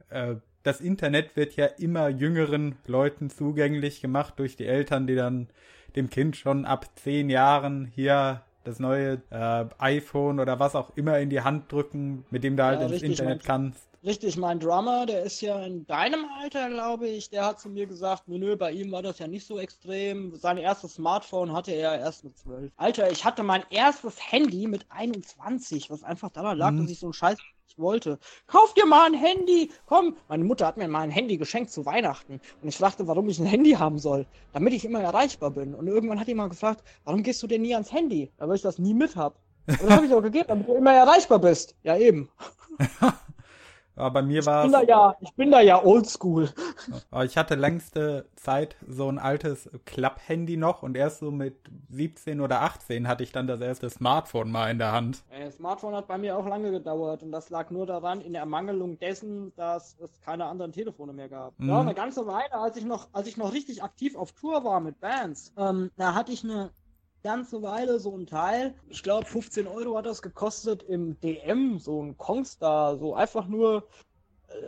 äh, 0.08 0.34
das 0.66 0.80
Internet 0.80 1.36
wird 1.36 1.54
ja 1.54 1.66
immer 1.66 2.08
jüngeren 2.08 2.76
Leuten 2.86 3.30
zugänglich 3.30 4.00
gemacht 4.00 4.34
durch 4.38 4.56
die 4.56 4.66
Eltern, 4.66 5.06
die 5.06 5.14
dann 5.14 5.48
dem 5.94 6.10
Kind 6.10 6.36
schon 6.36 6.64
ab 6.64 6.86
zehn 6.96 7.30
Jahren 7.30 7.86
hier 7.86 8.42
das 8.64 8.80
neue 8.80 9.22
äh, 9.30 9.64
iPhone 9.78 10.40
oder 10.40 10.58
was 10.58 10.74
auch 10.74 10.96
immer 10.96 11.20
in 11.20 11.30
die 11.30 11.40
Hand 11.40 11.70
drücken, 11.70 12.26
mit 12.30 12.42
dem 12.42 12.56
du 12.56 12.64
halt 12.64 12.80
ja, 12.80 12.86
ins 12.86 12.94
richtig, 12.94 13.10
Internet 13.12 13.38
mein, 13.38 13.46
kannst. 13.46 13.88
Richtig, 14.04 14.36
mein 14.36 14.58
Drummer, 14.58 15.06
der 15.06 15.22
ist 15.22 15.40
ja 15.40 15.64
in 15.64 15.86
deinem 15.86 16.26
Alter, 16.40 16.68
glaube 16.68 17.06
ich, 17.06 17.30
der 17.30 17.46
hat 17.46 17.60
zu 17.60 17.68
mir 17.68 17.86
gesagt, 17.86 18.24
nö, 18.26 18.56
bei 18.56 18.72
ihm 18.72 18.90
war 18.90 19.02
das 19.02 19.20
ja 19.20 19.28
nicht 19.28 19.46
so 19.46 19.58
extrem. 19.58 20.34
Sein 20.34 20.58
erstes 20.58 20.94
Smartphone 20.94 21.52
hatte 21.52 21.72
er 21.72 21.98
erst 21.98 22.24
mit 22.24 22.36
zwölf. 22.36 22.72
Alter, 22.76 23.10
ich 23.10 23.24
hatte 23.24 23.44
mein 23.44 23.62
erstes 23.70 24.16
Handy 24.32 24.66
mit 24.66 24.84
21, 24.88 25.90
was 25.90 26.02
einfach 26.02 26.30
daran 26.30 26.58
lag, 26.58 26.72
mhm. 26.72 26.82
dass 26.82 26.90
ich 26.90 26.98
so 26.98 27.08
ein 27.08 27.12
scheiß 27.12 27.38
wollte. 27.78 28.18
Kauf 28.46 28.74
dir 28.74 28.86
mal 28.86 29.06
ein 29.06 29.14
Handy! 29.14 29.70
Komm! 29.86 30.16
Meine 30.28 30.44
Mutter 30.44 30.66
hat 30.66 30.76
mir 30.76 30.88
mal 30.88 31.00
ein 31.00 31.10
Handy 31.10 31.36
geschenkt 31.36 31.70
zu 31.70 31.84
Weihnachten. 31.86 32.40
Und 32.62 32.68
ich 32.68 32.76
fragte, 32.76 33.06
warum 33.06 33.28
ich 33.28 33.38
ein 33.38 33.46
Handy 33.46 33.72
haben 33.72 33.98
soll. 33.98 34.26
Damit 34.52 34.72
ich 34.72 34.84
immer 34.84 35.00
erreichbar 35.00 35.50
bin. 35.50 35.74
Und 35.74 35.86
irgendwann 35.86 36.20
hat 36.20 36.28
mal 36.28 36.48
gefragt, 36.48 36.82
warum 37.04 37.22
gehst 37.22 37.42
du 37.42 37.46
denn 37.46 37.62
nie 37.62 37.74
ans 37.74 37.92
Handy? 37.92 38.30
Weil 38.38 38.54
ich 38.56 38.62
das 38.62 38.78
nie 38.78 38.94
mit 38.94 39.16
hab. 39.16 39.38
Und 39.66 39.82
das 39.82 39.90
habe 39.90 40.06
ich 40.06 40.14
auch 40.14 40.22
gegeben, 40.22 40.46
damit 40.48 40.68
du 40.68 40.74
immer 40.74 40.92
erreichbar 40.92 41.38
bist. 41.38 41.74
Ja, 41.82 41.96
eben. 41.96 42.30
Aber 43.96 44.10
bei 44.10 44.22
mir 44.22 44.44
war 44.44 44.66
es. 44.66 44.88
Ja, 44.88 45.16
ich 45.20 45.32
bin 45.34 45.50
da 45.50 45.60
ja 45.60 45.82
oldschool. 45.82 46.50
Ich 47.24 47.36
hatte 47.36 47.54
längste 47.54 48.28
Zeit 48.36 48.76
so 48.86 49.08
ein 49.08 49.18
altes 49.18 49.70
Klapp-Handy 49.86 50.56
noch 50.56 50.82
und 50.82 50.96
erst 50.96 51.20
so 51.20 51.30
mit 51.30 51.56
17 51.88 52.40
oder 52.40 52.62
18 52.62 53.08
hatte 53.08 53.22
ich 53.22 53.32
dann 53.32 53.46
das 53.46 53.60
erste 53.60 53.88
Smartphone 53.88 54.50
mal 54.50 54.70
in 54.70 54.78
der 54.78 54.92
Hand. 54.92 55.22
Äh, 55.30 55.50
Smartphone 55.50 55.94
hat 55.94 56.06
bei 56.06 56.18
mir 56.18 56.36
auch 56.36 56.46
lange 56.46 56.70
gedauert 56.70 57.22
und 57.22 57.32
das 57.32 57.50
lag 57.50 57.70
nur 57.70 57.86
daran, 57.86 58.20
in 58.20 58.32
der 58.32 58.42
Ermangelung 58.42 58.98
dessen, 58.98 59.52
dass 59.56 59.96
es 59.98 60.20
keine 60.20 60.44
anderen 60.44 60.72
Telefone 60.72 61.12
mehr 61.12 61.28
gab. 61.28 61.58
Mhm. 61.58 61.68
Ja, 61.68 61.80
eine 61.80 61.94
ganze 61.94 62.26
Weile, 62.26 62.52
als 62.52 62.76
ich 62.76 62.84
noch, 62.84 63.08
als 63.12 63.26
ich 63.26 63.36
noch 63.36 63.52
richtig 63.52 63.82
aktiv 63.82 64.14
auf 64.16 64.32
Tour 64.32 64.64
war 64.64 64.80
mit 64.80 65.00
Bands, 65.00 65.52
ähm, 65.56 65.90
da 65.96 66.14
hatte 66.14 66.32
ich 66.32 66.44
eine 66.44 66.70
ganze 67.26 67.60
Weile 67.60 67.98
so 67.98 68.16
ein 68.16 68.26
Teil. 68.26 68.74
Ich 68.88 69.02
glaube, 69.02 69.26
15 69.26 69.66
Euro 69.66 69.98
hat 69.98 70.06
das 70.06 70.22
gekostet 70.22 70.84
im 70.84 71.18
DM, 71.20 71.78
so 71.78 72.00
ein 72.00 72.16
Kongstar, 72.16 72.96
so 72.98 73.14
einfach 73.14 73.48
nur, 73.48 73.88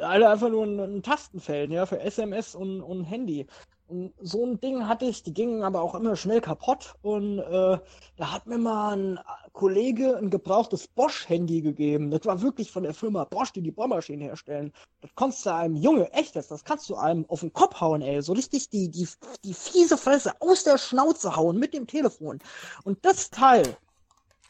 äh, 0.01 0.02
einfach 0.02 0.51
nur 0.51 0.66
ein, 0.66 0.80
ein 0.80 1.02
Tastenfeld, 1.02 1.70
ja, 1.70 1.86
für 1.86 2.01
SMS 2.01 2.56
und, 2.56 2.82
und 2.82 3.05
Handy. 3.05 3.47
Und 3.89 4.12
so 4.20 4.44
ein 4.44 4.60
Ding 4.60 4.86
hatte 4.86 5.06
ich, 5.06 5.23
die 5.23 5.32
gingen 5.32 5.62
aber 5.62 5.81
auch 5.81 5.94
immer 5.94 6.15
schnell 6.15 6.43
kaputt. 6.43 6.94
Und 7.01 7.39
äh, 7.39 7.78
da 8.16 8.32
hat 8.32 8.47
mir 8.47 8.59
mal 8.59 8.97
ein 8.97 9.20
Kollege 9.52 10.16
ein 10.19 10.28
gebrauchtes 10.28 10.86
Bosch-Handy 10.89 11.62
gegeben. 11.62 12.10
Das 12.10 12.27
war 12.27 12.43
wirklich 12.43 12.70
von 12.70 12.82
der 12.82 12.93
Firma 12.93 13.24
Bosch, 13.24 13.52
die 13.52 13.62
die 13.62 13.70
Bohrmaschinen 13.70 14.20
herstellen. 14.20 14.73
Das 15.01 15.10
konntest 15.15 15.47
du 15.47 15.55
einem 15.55 15.77
Junge, 15.77 16.12
echtes, 16.12 16.48
das 16.48 16.65
kannst 16.65 16.90
du 16.90 16.97
einem 16.97 17.24
auf 17.28 17.40
den 17.40 17.52
Kopf 17.52 17.81
hauen, 17.81 18.02
ey. 18.02 18.20
So 18.20 18.35
richtig 18.35 18.69
die, 18.69 18.90
die, 18.90 19.09
die 19.43 19.55
fiese 19.55 19.97
Fresse 19.97 20.32
aus 20.40 20.65
der 20.65 20.77
Schnauze 20.77 21.35
hauen 21.35 21.59
mit 21.59 21.73
dem 21.73 21.86
Telefon. 21.86 22.40
Und 22.85 23.05
das 23.06 23.31
Teil, 23.31 23.78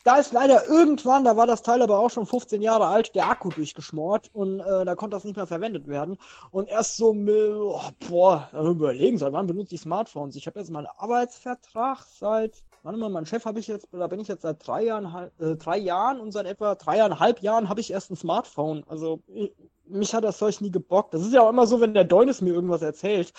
da 0.04 0.16
ist 0.16 0.32
leider 0.32 0.66
irgendwann, 0.68 1.24
da 1.24 1.36
war 1.36 1.46
das 1.46 1.62
Teil 1.62 1.82
aber 1.82 1.98
auch 1.98 2.10
schon 2.10 2.26
15 2.26 2.62
Jahre 2.62 2.86
alt, 2.86 3.14
der 3.14 3.28
Akku 3.28 3.50
durchgeschmort 3.50 4.30
und 4.32 4.60
äh, 4.60 4.84
da 4.84 4.94
konnte 4.94 5.16
das 5.16 5.24
nicht 5.24 5.36
mehr 5.36 5.46
verwendet 5.46 5.86
werden. 5.86 6.18
Und 6.50 6.68
erst 6.68 6.96
so, 6.96 7.10
oh, 7.10 7.80
boah, 8.08 8.48
überlegen, 8.52 9.18
seit 9.18 9.32
wann 9.32 9.46
benutze 9.46 9.74
ich 9.74 9.80
Smartphones? 9.80 10.36
Ich 10.36 10.46
habe 10.46 10.58
jetzt 10.60 10.70
meinen 10.70 10.86
Arbeitsvertrag 10.96 12.04
seit, 12.04 12.62
warte 12.82 12.98
mal, 12.98 13.10
mein 13.10 13.26
Chef 13.26 13.44
habe 13.44 13.58
ich 13.58 13.66
jetzt, 13.66 13.88
da 13.92 14.06
bin 14.06 14.20
ich 14.20 14.28
jetzt 14.28 14.42
seit 14.42 14.66
drei 14.66 14.84
Jahren, 14.84 15.30
äh, 15.38 15.56
drei 15.56 15.78
Jahren 15.78 16.20
und 16.20 16.32
seit 16.32 16.46
etwa 16.46 16.74
dreieinhalb 16.74 17.42
Jahren 17.42 17.68
habe 17.68 17.80
ich 17.80 17.92
erst 17.92 18.10
ein 18.10 18.16
Smartphone. 18.16 18.84
Also 18.88 19.20
ich, 19.26 19.52
mich 19.86 20.14
hat 20.14 20.24
das 20.24 20.38
Zeug 20.38 20.60
nie 20.60 20.70
gebockt. 20.70 21.14
Das 21.14 21.22
ist 21.22 21.32
ja 21.32 21.42
auch 21.42 21.50
immer 21.50 21.66
so, 21.66 21.80
wenn 21.80 21.94
der 21.94 22.04
Deunis 22.04 22.40
mir 22.40 22.52
irgendwas 22.52 22.82
erzählt 22.82 23.32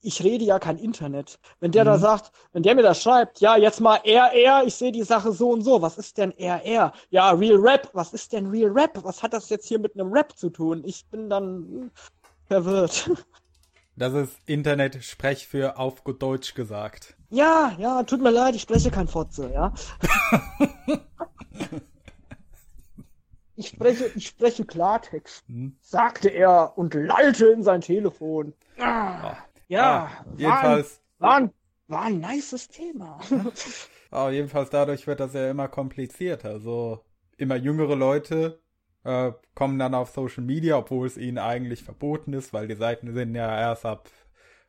ich 0.00 0.22
rede 0.22 0.44
ja 0.44 0.58
kein 0.58 0.78
Internet. 0.78 1.38
Wenn 1.60 1.72
der 1.72 1.84
mhm. 1.84 1.88
da 1.88 1.98
sagt, 1.98 2.32
wenn 2.52 2.62
der 2.62 2.74
mir 2.74 2.82
das 2.82 3.02
schreibt, 3.02 3.40
ja, 3.40 3.56
jetzt 3.56 3.80
mal 3.80 3.96
RR, 4.04 4.64
ich 4.64 4.74
sehe 4.74 4.92
die 4.92 5.02
Sache 5.02 5.32
so 5.32 5.50
und 5.50 5.62
so, 5.62 5.82
was 5.82 5.98
ist 5.98 6.18
denn 6.18 6.32
RR? 6.38 6.92
Ja, 7.10 7.30
Real 7.30 7.56
Rap, 7.56 7.90
was 7.92 8.12
ist 8.12 8.32
denn 8.32 8.46
Real 8.46 8.70
Rap? 8.70 8.98
Was 9.02 9.22
hat 9.22 9.32
das 9.32 9.48
jetzt 9.48 9.66
hier 9.66 9.78
mit 9.78 9.94
einem 9.94 10.12
Rap 10.12 10.36
zu 10.36 10.50
tun? 10.50 10.82
Ich 10.84 11.06
bin 11.06 11.28
dann 11.28 11.90
verwirrt. 12.46 13.10
Das 13.96 14.14
ist 14.14 14.38
Internet-Sprech 14.46 15.48
für 15.48 15.76
auf 15.76 16.04
gut 16.04 16.22
Deutsch 16.22 16.54
gesagt. 16.54 17.16
Ja, 17.30 17.74
ja, 17.80 18.04
tut 18.04 18.22
mir 18.22 18.30
leid, 18.30 18.54
ich 18.54 18.62
spreche 18.62 18.92
kein 18.92 19.08
Fotze, 19.08 19.50
ja. 19.52 19.74
ich 23.56 23.66
spreche, 23.66 24.08
ich 24.14 24.28
spreche 24.28 24.64
Klartext, 24.64 25.42
hm? 25.48 25.76
sagte 25.80 26.28
er 26.28 26.78
und 26.78 26.94
lallte 26.94 27.46
in 27.48 27.64
sein 27.64 27.80
Telefon. 27.80 28.54
Ah. 28.78 29.36
Ja, 29.68 30.10
ah, 30.10 30.24
jedenfalls. 30.36 31.00
War 31.18 31.36
ein, 31.36 31.52
war 31.86 32.02
ein 32.02 32.20
nices 32.20 32.68
Thema. 32.68 33.20
Aber 34.10 34.30
jedenfalls 34.32 34.70
dadurch 34.70 35.06
wird 35.06 35.20
das 35.20 35.34
ja 35.34 35.50
immer 35.50 35.68
komplizierter. 35.68 36.60
So 36.60 37.04
immer 37.36 37.56
jüngere 37.56 37.94
Leute 37.94 38.60
äh, 39.04 39.32
kommen 39.54 39.78
dann 39.78 39.94
auf 39.94 40.10
Social 40.10 40.44
Media, 40.44 40.76
obwohl 40.78 41.06
es 41.06 41.16
ihnen 41.16 41.38
eigentlich 41.38 41.84
verboten 41.84 42.32
ist, 42.32 42.52
weil 42.52 42.68
die 42.68 42.76
Seiten 42.76 43.12
sind 43.12 43.34
ja 43.34 43.58
erst 43.58 43.86
ab 43.86 44.08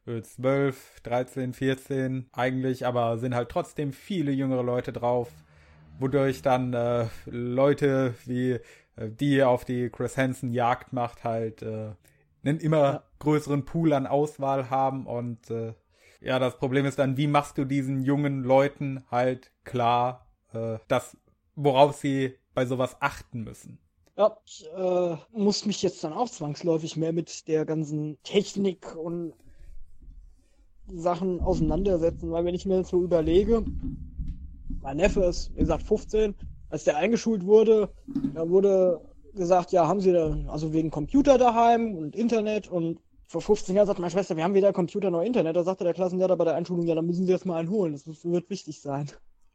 12, 0.05 1.01
13, 1.03 1.53
14 1.53 2.29
eigentlich, 2.31 2.85
aber 2.85 3.17
sind 3.17 3.35
halt 3.35 3.49
trotzdem 3.49 3.93
viele 3.93 4.31
jüngere 4.31 4.63
Leute 4.63 4.91
drauf, 4.91 5.29
wodurch 5.99 6.41
dann 6.41 6.73
äh, 6.73 7.07
Leute 7.25 8.15
wie 8.25 8.53
äh, 8.95 9.09
die 9.09 9.43
auf 9.43 9.65
die 9.65 9.89
Chris 9.89 10.17
Hansen 10.17 10.51
Jagd 10.51 10.93
macht 10.93 11.23
halt 11.23 11.61
äh, 11.61 11.91
einen 12.43 12.59
immer 12.59 12.77
ja. 12.77 13.03
größeren 13.19 13.65
Pool 13.65 13.93
an 13.93 14.07
Auswahl 14.07 14.69
haben 14.69 15.05
und 15.05 15.49
äh, 15.49 15.73
ja, 16.21 16.37
das 16.39 16.57
Problem 16.57 16.85
ist 16.85 16.99
dann, 16.99 17.17
wie 17.17 17.27
machst 17.27 17.57
du 17.57 17.65
diesen 17.65 18.01
jungen 18.01 18.43
Leuten 18.43 19.03
halt 19.09 19.51
klar, 19.63 20.27
äh, 20.53 20.77
dass, 20.87 21.17
worauf 21.55 21.95
sie 21.95 22.35
bei 22.53 22.65
sowas 22.65 22.97
achten 22.99 23.43
müssen? 23.43 23.79
Ja, 24.17 24.37
ich 24.45 24.67
äh, 24.75 25.15
muss 25.31 25.65
mich 25.65 25.81
jetzt 25.81 26.03
dann 26.03 26.11
auch 26.11 26.29
zwangsläufig 26.29 26.97
mehr 26.97 27.13
mit 27.13 27.47
der 27.47 27.65
ganzen 27.65 28.17
Technik 28.23 28.95
und 28.97 29.33
Sachen 30.87 31.39
auseinandersetzen, 31.39 32.31
weil 32.31 32.43
wenn 32.43 32.55
ich 32.55 32.65
mir 32.65 32.79
das 32.79 32.89
so 32.89 33.01
überlege, 33.01 33.63
mein 34.81 34.97
Neffe 34.97 35.23
ist, 35.23 35.53
wie 35.55 35.59
gesagt, 35.59 35.83
15, 35.83 36.35
als 36.69 36.83
der 36.83 36.97
eingeschult 36.97 37.45
wurde, 37.45 37.93
da 38.33 38.49
wurde 38.49 39.01
gesagt, 39.33 39.71
ja, 39.71 39.87
haben 39.87 40.01
Sie 40.01 40.11
da, 40.11 40.35
also 40.47 40.73
wegen 40.73 40.91
Computer 40.91 41.37
daheim 41.37 41.95
und 41.95 42.15
Internet 42.15 42.67
und 42.67 42.99
vor 43.27 43.41
15 43.41 43.75
Jahren 43.75 43.85
sagte 43.85 44.01
meine 44.01 44.11
Schwester, 44.11 44.35
wir 44.35 44.43
haben 44.43 44.55
weder 44.55 44.73
Computer 44.73 45.11
noch 45.11 45.21
Internet. 45.21 45.55
Da 45.55 45.63
sagte 45.63 45.83
der 45.83 45.93
Klassenlehrer 45.93 46.35
bei 46.35 46.45
der 46.45 46.55
Einschulung, 46.55 46.87
ja, 46.87 46.95
dann 46.95 47.05
müssen 47.05 47.25
Sie 47.25 47.31
jetzt 47.31 47.45
mal 47.45 47.57
einen 47.57 47.69
holen. 47.69 47.93
Das 47.93 48.25
wird 48.25 48.49
wichtig 48.49 48.81
sein. 48.81 49.11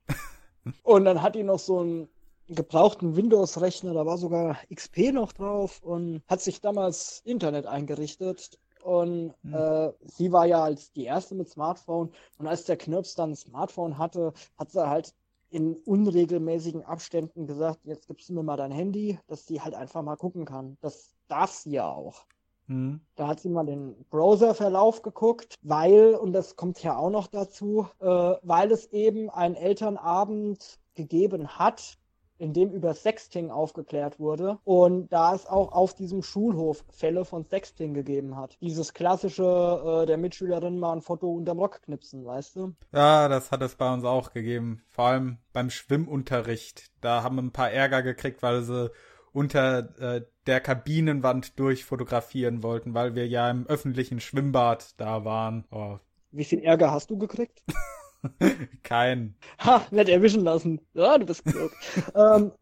und 0.84 1.04
dann 1.04 1.22
hat 1.22 1.34
ihn 1.34 1.46
noch 1.46 1.58
so 1.58 1.82
ein 1.82 2.08
gebrauchten 2.46 3.16
Windows-Rechner, 3.16 3.94
da 3.94 4.06
war 4.06 4.18
sogar 4.18 4.58
XP 4.72 5.12
noch 5.12 5.32
drauf 5.32 5.82
und 5.82 6.22
hat 6.28 6.40
sich 6.40 6.60
damals 6.60 7.22
Internet 7.24 7.66
eingerichtet. 7.66 8.58
Und 8.84 9.34
hm. 9.42 9.54
äh, 9.54 9.92
sie 10.04 10.30
war 10.30 10.46
ja 10.46 10.62
als 10.62 10.92
die 10.92 11.04
erste 11.04 11.34
mit 11.34 11.48
Smartphone. 11.48 12.12
Und 12.38 12.46
als 12.46 12.64
der 12.64 12.76
Knirps 12.76 13.14
dann 13.14 13.30
ein 13.30 13.36
Smartphone 13.36 13.98
hatte, 13.98 14.34
hat 14.56 14.70
sie 14.70 14.88
halt 14.88 15.14
in 15.54 15.76
unregelmäßigen 15.76 16.82
Abständen 16.82 17.46
gesagt, 17.46 17.78
jetzt 17.84 18.08
gibst 18.08 18.28
du 18.28 18.34
mir 18.34 18.42
mal 18.42 18.56
dein 18.56 18.72
Handy, 18.72 19.20
dass 19.28 19.46
sie 19.46 19.60
halt 19.60 19.74
einfach 19.74 20.02
mal 20.02 20.16
gucken 20.16 20.44
kann. 20.44 20.76
Das 20.80 21.14
darf 21.28 21.52
sie 21.52 21.70
ja 21.70 21.88
auch. 21.88 22.26
Mhm. 22.66 23.00
Da 23.14 23.28
hat 23.28 23.38
sie 23.38 23.50
mal 23.50 23.64
den 23.64 23.94
Browserverlauf 24.10 25.02
geguckt, 25.02 25.54
weil, 25.62 26.16
und 26.16 26.32
das 26.32 26.56
kommt 26.56 26.82
ja 26.82 26.96
auch 26.96 27.10
noch 27.10 27.28
dazu, 27.28 27.86
äh, 28.00 28.06
weil 28.42 28.72
es 28.72 28.86
eben 28.92 29.30
einen 29.30 29.54
Elternabend 29.54 30.80
gegeben 30.96 31.46
hat, 31.56 31.98
in 32.38 32.52
dem 32.52 32.70
über 32.70 32.94
Sexting 32.94 33.50
aufgeklärt 33.50 34.18
wurde 34.18 34.58
und 34.64 35.12
da 35.12 35.34
es 35.34 35.46
auch 35.46 35.72
auf 35.72 35.94
diesem 35.94 36.22
Schulhof 36.22 36.84
Fälle 36.90 37.24
von 37.24 37.44
Sexting 37.44 37.94
gegeben 37.94 38.36
hat. 38.36 38.56
Dieses 38.60 38.94
klassische, 38.94 40.02
äh, 40.02 40.06
der 40.06 40.16
Mitschülerin 40.16 40.78
mal 40.78 40.92
ein 40.92 41.02
Foto 41.02 41.30
unterm 41.32 41.58
Rock 41.58 41.82
knipsen, 41.82 42.24
weißt 42.24 42.56
du? 42.56 42.74
Ja, 42.92 43.28
das 43.28 43.50
hat 43.50 43.62
es 43.62 43.76
bei 43.76 43.92
uns 43.92 44.04
auch 44.04 44.32
gegeben. 44.32 44.82
Vor 44.88 45.06
allem 45.06 45.38
beim 45.52 45.70
Schwimmunterricht. 45.70 46.90
Da 47.00 47.22
haben 47.22 47.36
wir 47.36 47.42
ein 47.42 47.52
paar 47.52 47.70
Ärger 47.70 48.02
gekriegt, 48.02 48.42
weil 48.42 48.62
sie 48.62 48.90
unter 49.32 49.98
äh, 50.00 50.22
der 50.46 50.60
Kabinenwand 50.60 51.58
durchfotografieren 51.58 52.62
wollten, 52.62 52.94
weil 52.94 53.14
wir 53.14 53.26
ja 53.26 53.50
im 53.50 53.66
öffentlichen 53.66 54.20
Schwimmbad 54.20 54.94
da 54.98 55.24
waren. 55.24 55.64
Oh. 55.70 55.98
Wie 56.30 56.44
viel 56.44 56.60
Ärger 56.60 56.90
hast 56.90 57.10
du 57.10 57.18
gekriegt? 57.18 57.62
Kein. 58.82 59.34
Ha, 59.64 59.82
nicht 59.90 60.08
erwischen 60.08 60.44
lassen. 60.44 60.80
Ja, 60.94 61.18
du 61.18 61.26
bist 61.26 61.44
klug. 61.44 61.72
ähm, 62.14 62.52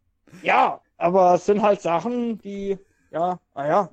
ja, 0.43 0.81
aber 0.97 1.35
es 1.35 1.47
sind 1.47 1.63
halt 1.63 1.81
Sachen, 1.81 2.39
die, 2.39 2.79
ja, 3.11 3.39
naja, 3.55 3.91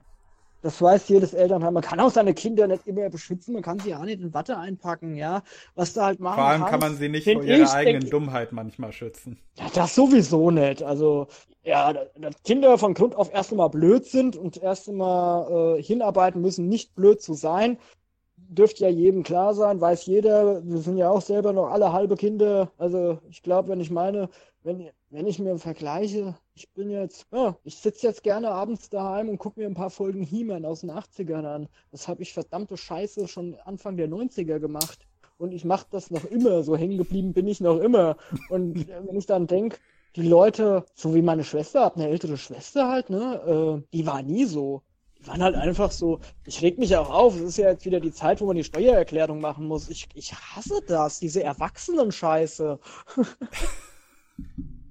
das 0.62 0.82
weiß 0.82 1.08
jedes 1.08 1.34
Elternteil. 1.34 1.72
Man 1.72 1.84
kann 1.84 2.00
auch 2.00 2.12
seine 2.12 2.34
Kinder 2.34 2.68
nicht 2.68 2.86
immer 2.86 3.10
beschützen, 3.10 3.54
man 3.54 3.64
kann 3.64 3.80
sie 3.80 3.92
ja 3.92 4.04
nicht 4.04 4.20
in 4.20 4.34
Watte 4.34 4.58
einpacken, 4.58 5.16
ja. 5.16 5.42
Was 5.76 5.94
da 5.94 6.06
halt 6.06 6.20
machen 6.20 6.36
Vor 6.36 6.44
allem 6.44 6.60
kannst, 6.62 6.72
kann 6.72 6.80
man 6.82 6.98
sie 6.98 7.10
nicht 7.10 7.32
vor 7.32 7.44
ihrer 7.44 7.74
eigenen 7.74 8.02
denk, 8.02 8.12
Dummheit 8.12 8.52
manchmal 8.52 8.92
schützen. 8.92 9.40
Ja, 9.58 9.68
das 9.74 9.96
sowieso 9.96 10.52
nicht. 10.52 10.84
Also, 10.84 11.28
ja, 11.64 11.94
dass 11.94 12.44
Kinder 12.44 12.78
von 12.78 12.94
Grund 12.94 13.16
auf 13.16 13.34
erst 13.34 13.52
einmal 13.52 13.70
blöd 13.70 14.06
sind 14.06 14.36
und 14.36 14.58
erst 14.58 14.90
einmal 14.90 15.78
äh, 15.78 15.82
hinarbeiten 15.82 16.42
müssen, 16.42 16.68
nicht 16.68 16.94
blöd 16.94 17.22
zu 17.22 17.34
sein, 17.34 17.78
dürfte 18.50 18.84
ja 18.84 18.90
jedem 18.90 19.24
klar 19.24 19.54
sein, 19.54 19.80
weiß 19.80 20.06
jeder. 20.08 20.66
Wir 20.66 20.80
sind 20.80 20.98
ja 20.98 21.10
auch 21.10 21.22
selber 21.22 21.54
noch 21.54 21.70
alle 21.70 21.94
halbe 21.94 22.16
Kinder. 22.16 22.72
Also 22.78 23.20
ich 23.30 23.44
glaube, 23.44 23.70
wenn 23.70 23.80
ich 23.80 23.92
meine, 23.92 24.30
wenn, 24.64 24.90
wenn 25.10 25.28
ich 25.28 25.40
mir 25.40 25.58
vergleiche, 25.58 26.36
ich 26.56 26.70
bin 26.74 26.90
jetzt, 26.90 27.28
ja, 27.32 27.56
ich 27.64 27.78
sitze 27.78 28.08
jetzt 28.08 28.24
gerne 28.24 28.50
abends 28.50 28.90
daheim 28.90 29.30
und 29.30 29.38
gucke 29.38 29.60
mir 29.60 29.68
ein 29.68 29.76
paar 29.76 29.92
Folgen 29.92 30.24
He-Man 30.24 30.66
aus 30.66 30.82
den 30.82 30.92
80ern 30.92 31.46
an. 31.46 31.70
Das 31.92 32.08
habe 32.08 32.24
ich 32.24 32.34
verdammte 32.34 32.76
Scheiße 32.76 33.28
schon 33.28 33.56
Anfang 33.66 33.98
der 33.98 34.10
90er 34.10 34.60
gemacht. 34.60 35.08
Und 35.38 35.54
ich 35.54 35.64
mache 35.64 35.86
das 35.92 36.12
noch 36.12 36.26
immer, 36.26 36.64
so 36.64 36.76
hängen 36.76 36.98
geblieben 36.98 37.34
bin 37.34 37.48
ich 37.48 37.62
noch 37.62 37.80
immer. 37.80 38.18
Und 38.50 38.88
wenn 38.90 39.16
ich 39.16 39.26
dann 39.26 39.48
denke, 39.48 39.78
die 40.16 40.28
Leute, 40.28 40.84
so 40.96 41.14
wie 41.16 41.22
meine 41.22 41.44
Schwester, 41.44 41.86
hat 41.86 41.96
eine 41.96 42.10
ältere 42.10 42.38
Schwester 42.38 42.90
halt, 42.90 43.10
ne, 43.10 43.82
äh, 43.86 43.88
die 43.94 44.06
war 44.06 44.22
nie 44.22 44.46
so 44.46 44.82
die 45.20 45.28
waren 45.28 45.44
halt 45.44 45.56
einfach 45.56 45.92
so, 45.92 46.20
ich 46.46 46.62
reg 46.62 46.78
mich 46.78 46.96
auch 46.96 47.10
auf, 47.10 47.36
es 47.36 47.42
ist 47.42 47.58
ja 47.58 47.70
jetzt 47.70 47.86
wieder 47.86 48.00
die 48.00 48.14
Zeit, 48.14 48.42
wo 48.42 48.46
man 48.46 48.56
die 48.56 48.64
Steuererklärung 48.64 49.42
machen 49.42 49.68
muss. 49.68 49.90
Ich, 49.90 50.08
ich 50.14 50.34
hasse 50.34 50.82
das, 50.88 51.20
diese 51.20 51.44
Erwachsenen-Scheiße. 51.44 52.80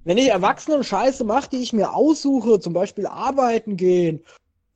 Wenn 0.03 0.17
ich 0.17 0.27
Erwachsenen-Scheiße 0.27 1.23
mache, 1.23 1.49
die 1.49 1.57
ich 1.57 1.73
mir 1.73 1.93
aussuche, 1.93 2.59
zum 2.59 2.73
Beispiel 2.73 3.07
arbeiten 3.07 3.75
gehen, 3.75 4.23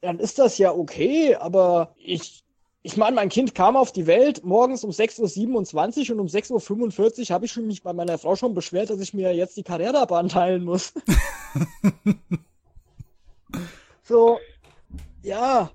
dann 0.02 0.20
ist 0.20 0.40
das 0.40 0.58
ja 0.58 0.74
okay, 0.74 1.36
aber 1.36 1.94
ich, 1.98 2.44
ich 2.82 2.98
meine, 2.98 3.16
mein 3.16 3.30
Kind 3.30 3.56
kam 3.56 3.78
auf 3.78 3.94
die 3.94 4.08
Welt 4.08 4.44
morgens 4.44 4.84
um 4.84 4.92
6.27 4.92 6.10
Uhr 6.10 6.16
und 6.16 6.20
um 6.20 6.28
6.45 6.28 7.30
Uhr 7.30 7.34
habe 7.34 7.46
ich 7.46 7.56
mich 7.56 7.84
bei 7.84 7.94
meiner 7.94 8.18
Frau 8.18 8.36
schon 8.36 8.54
beschwert, 8.54 8.90
dass 8.90 9.00
ich 9.00 9.14
mir 9.14 9.34
jetzt 9.34 9.56
die 9.56 9.64
Karrierebahn 9.64 10.28
teilen 10.28 10.66
muss. 10.66 10.94
so, 14.04 14.40
ja, 15.24 15.72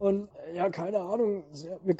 und 0.00 0.30
ja, 0.54 0.70
keine 0.70 1.00
Ahnung, 1.00 1.44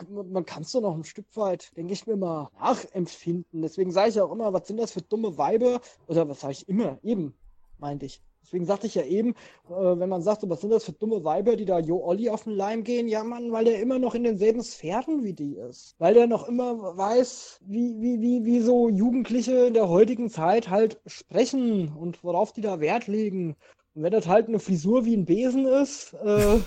man 0.08 0.46
kann 0.46 0.62
es 0.62 0.72
doch 0.72 0.80
noch 0.80 0.94
ein 0.94 1.04
Stück 1.04 1.26
weit, 1.34 1.76
denke 1.76 1.92
ich 1.92 2.06
mir 2.06 2.16
mal, 2.16 2.48
nachempfinden. 2.58 3.60
Deswegen 3.60 3.92
sage 3.92 4.08
ich 4.08 4.20
auch 4.20 4.32
immer, 4.32 4.54
was 4.54 4.66
sind 4.68 4.78
das 4.78 4.92
für 4.92 5.02
dumme 5.02 5.36
Weiber? 5.36 5.82
Oder 6.06 6.26
was 6.26 6.40
sage 6.40 6.54
ich 6.54 6.68
immer? 6.68 6.98
Eben, 7.02 7.34
meinte 7.78 8.06
ich. 8.06 8.22
Deswegen 8.42 8.64
sagte 8.64 8.86
ich 8.86 8.94
ja 8.94 9.04
eben, 9.04 9.34
äh, 9.68 9.72
wenn 9.98 10.08
man 10.08 10.22
sagt, 10.22 10.48
was 10.48 10.62
sind 10.62 10.70
das 10.70 10.84
für 10.84 10.92
dumme 10.92 11.24
Weiber, 11.24 11.56
die 11.56 11.66
da 11.66 11.78
Jo 11.78 12.02
Olli 12.02 12.30
auf 12.30 12.44
den 12.44 12.54
Leim 12.54 12.84
gehen? 12.84 13.06
Ja, 13.06 13.22
Mann, 13.22 13.52
weil 13.52 13.66
der 13.66 13.82
immer 13.82 13.98
noch 13.98 14.14
in 14.14 14.24
denselben 14.24 14.62
Sphären 14.62 15.22
wie 15.22 15.34
die 15.34 15.56
ist. 15.56 15.94
Weil 15.98 16.14
der 16.14 16.26
noch 16.26 16.48
immer 16.48 16.96
weiß, 16.96 17.60
wie, 17.66 18.00
wie, 18.00 18.22
wie, 18.22 18.46
wie 18.46 18.60
so 18.60 18.88
Jugendliche 18.88 19.66
in 19.66 19.74
der 19.74 19.90
heutigen 19.90 20.30
Zeit 20.30 20.70
halt 20.70 20.98
sprechen 21.04 21.94
und 21.94 22.24
worauf 22.24 22.54
die 22.54 22.62
da 22.62 22.80
Wert 22.80 23.08
legen. 23.08 23.56
Und 23.94 24.04
wenn 24.04 24.12
das 24.12 24.26
halt 24.26 24.48
eine 24.48 24.58
Frisur 24.58 25.04
wie 25.04 25.16
ein 25.16 25.26
Besen 25.26 25.66
ist, 25.66 26.14
äh, 26.14 26.60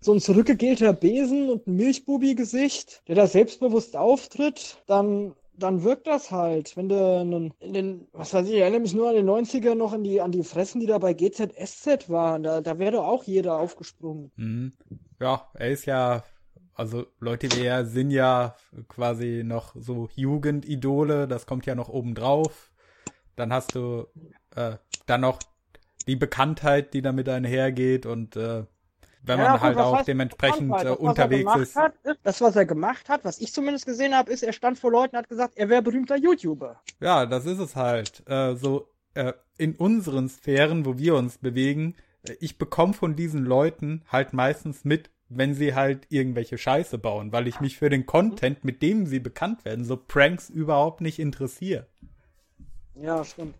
so 0.00 0.12
ein 0.12 0.20
zurückgegelter 0.20 0.92
Besen 0.92 1.50
und 1.50 1.66
ein 1.66 1.76
Milchbubi-Gesicht, 1.76 3.02
der 3.08 3.16
da 3.16 3.26
selbstbewusst 3.26 3.96
auftritt, 3.96 4.82
dann 4.86 5.34
dann 5.60 5.84
wirkt 5.84 6.06
das 6.06 6.30
halt. 6.30 6.76
Wenn 6.76 6.88
du 6.88 7.52
in 7.60 7.72
den, 7.72 8.08
was 8.12 8.34
weiß 8.34 8.46
ich, 8.46 8.54
ich 8.54 8.60
erinnere 8.60 8.80
mich 8.80 8.94
nur 8.94 9.08
an 9.08 9.14
den 9.14 9.28
90er 9.28 9.74
noch 9.74 9.92
an 9.92 10.02
die, 10.02 10.20
an 10.20 10.32
die 10.32 10.42
Fressen, 10.42 10.80
die 10.80 10.86
da 10.86 10.98
bei 10.98 11.12
GZSZ 11.12 12.08
waren. 12.08 12.42
Da, 12.42 12.60
da 12.60 12.78
wäre 12.78 13.02
auch 13.02 13.24
jeder 13.24 13.58
aufgesprungen. 13.58 14.32
Mhm. 14.36 14.72
Ja, 15.20 15.48
er 15.54 15.70
ist 15.70 15.86
ja, 15.86 16.24
also 16.74 17.06
Leute 17.18 17.48
wie 17.52 17.64
er 17.64 17.84
sind 17.84 18.10
ja 18.10 18.56
quasi 18.88 19.42
noch 19.44 19.74
so 19.78 20.08
Jugendidole, 20.14 21.28
das 21.28 21.46
kommt 21.46 21.66
ja 21.66 21.74
noch 21.74 21.88
oben 21.88 22.14
drauf. 22.14 22.72
Dann 23.36 23.52
hast 23.52 23.74
du 23.74 24.06
äh, 24.56 24.76
dann 25.06 25.20
noch 25.20 25.38
die 26.06 26.16
Bekanntheit, 26.16 26.94
die 26.94 27.02
damit 27.02 27.28
einhergeht 27.28 28.06
und 28.06 28.36
äh, 28.36 28.64
wenn 29.22 29.38
ja, 29.38 29.50
man 29.50 29.60
halt 29.60 29.78
auch 29.78 30.02
dementsprechend 30.02 30.72
äh, 30.82 30.88
unterwegs 30.90 31.54
ist. 31.56 31.76
Hat, 31.76 31.94
das, 32.22 32.40
was 32.40 32.56
er 32.56 32.64
gemacht 32.64 33.08
hat, 33.08 33.24
was 33.24 33.40
ich 33.40 33.52
zumindest 33.52 33.86
gesehen 33.86 34.14
habe, 34.14 34.32
ist, 34.32 34.42
er 34.42 34.52
stand 34.52 34.78
vor 34.78 34.90
Leuten 34.90 35.16
und 35.16 35.22
hat 35.22 35.28
gesagt, 35.28 35.56
er 35.56 35.68
wäre 35.68 35.82
berühmter 35.82 36.16
YouTuber. 36.16 36.80
Ja, 37.00 37.26
das 37.26 37.46
ist 37.46 37.58
es 37.58 37.76
halt. 37.76 38.22
Äh, 38.28 38.56
so 38.56 38.88
äh, 39.14 39.32
in 39.58 39.74
unseren 39.74 40.28
Sphären, 40.28 40.86
wo 40.86 40.98
wir 40.98 41.16
uns 41.16 41.38
bewegen, 41.38 41.96
äh, 42.22 42.34
ich 42.40 42.58
bekomme 42.58 42.94
von 42.94 43.16
diesen 43.16 43.44
Leuten 43.44 44.02
halt 44.08 44.32
meistens 44.32 44.84
mit, 44.84 45.10
wenn 45.28 45.54
sie 45.54 45.74
halt 45.74 46.06
irgendwelche 46.08 46.58
Scheiße 46.58 46.98
bauen, 46.98 47.32
weil 47.32 47.46
ich 47.46 47.60
mich 47.60 47.78
für 47.78 47.88
den 47.88 48.06
Content, 48.06 48.64
mit 48.64 48.82
dem 48.82 49.06
sie 49.06 49.20
bekannt 49.20 49.64
werden, 49.64 49.84
so 49.84 49.96
Pranks 49.96 50.50
überhaupt 50.50 51.00
nicht 51.00 51.18
interessiere. 51.18 51.86
Ja, 52.94 53.24
stimmt. 53.24 53.54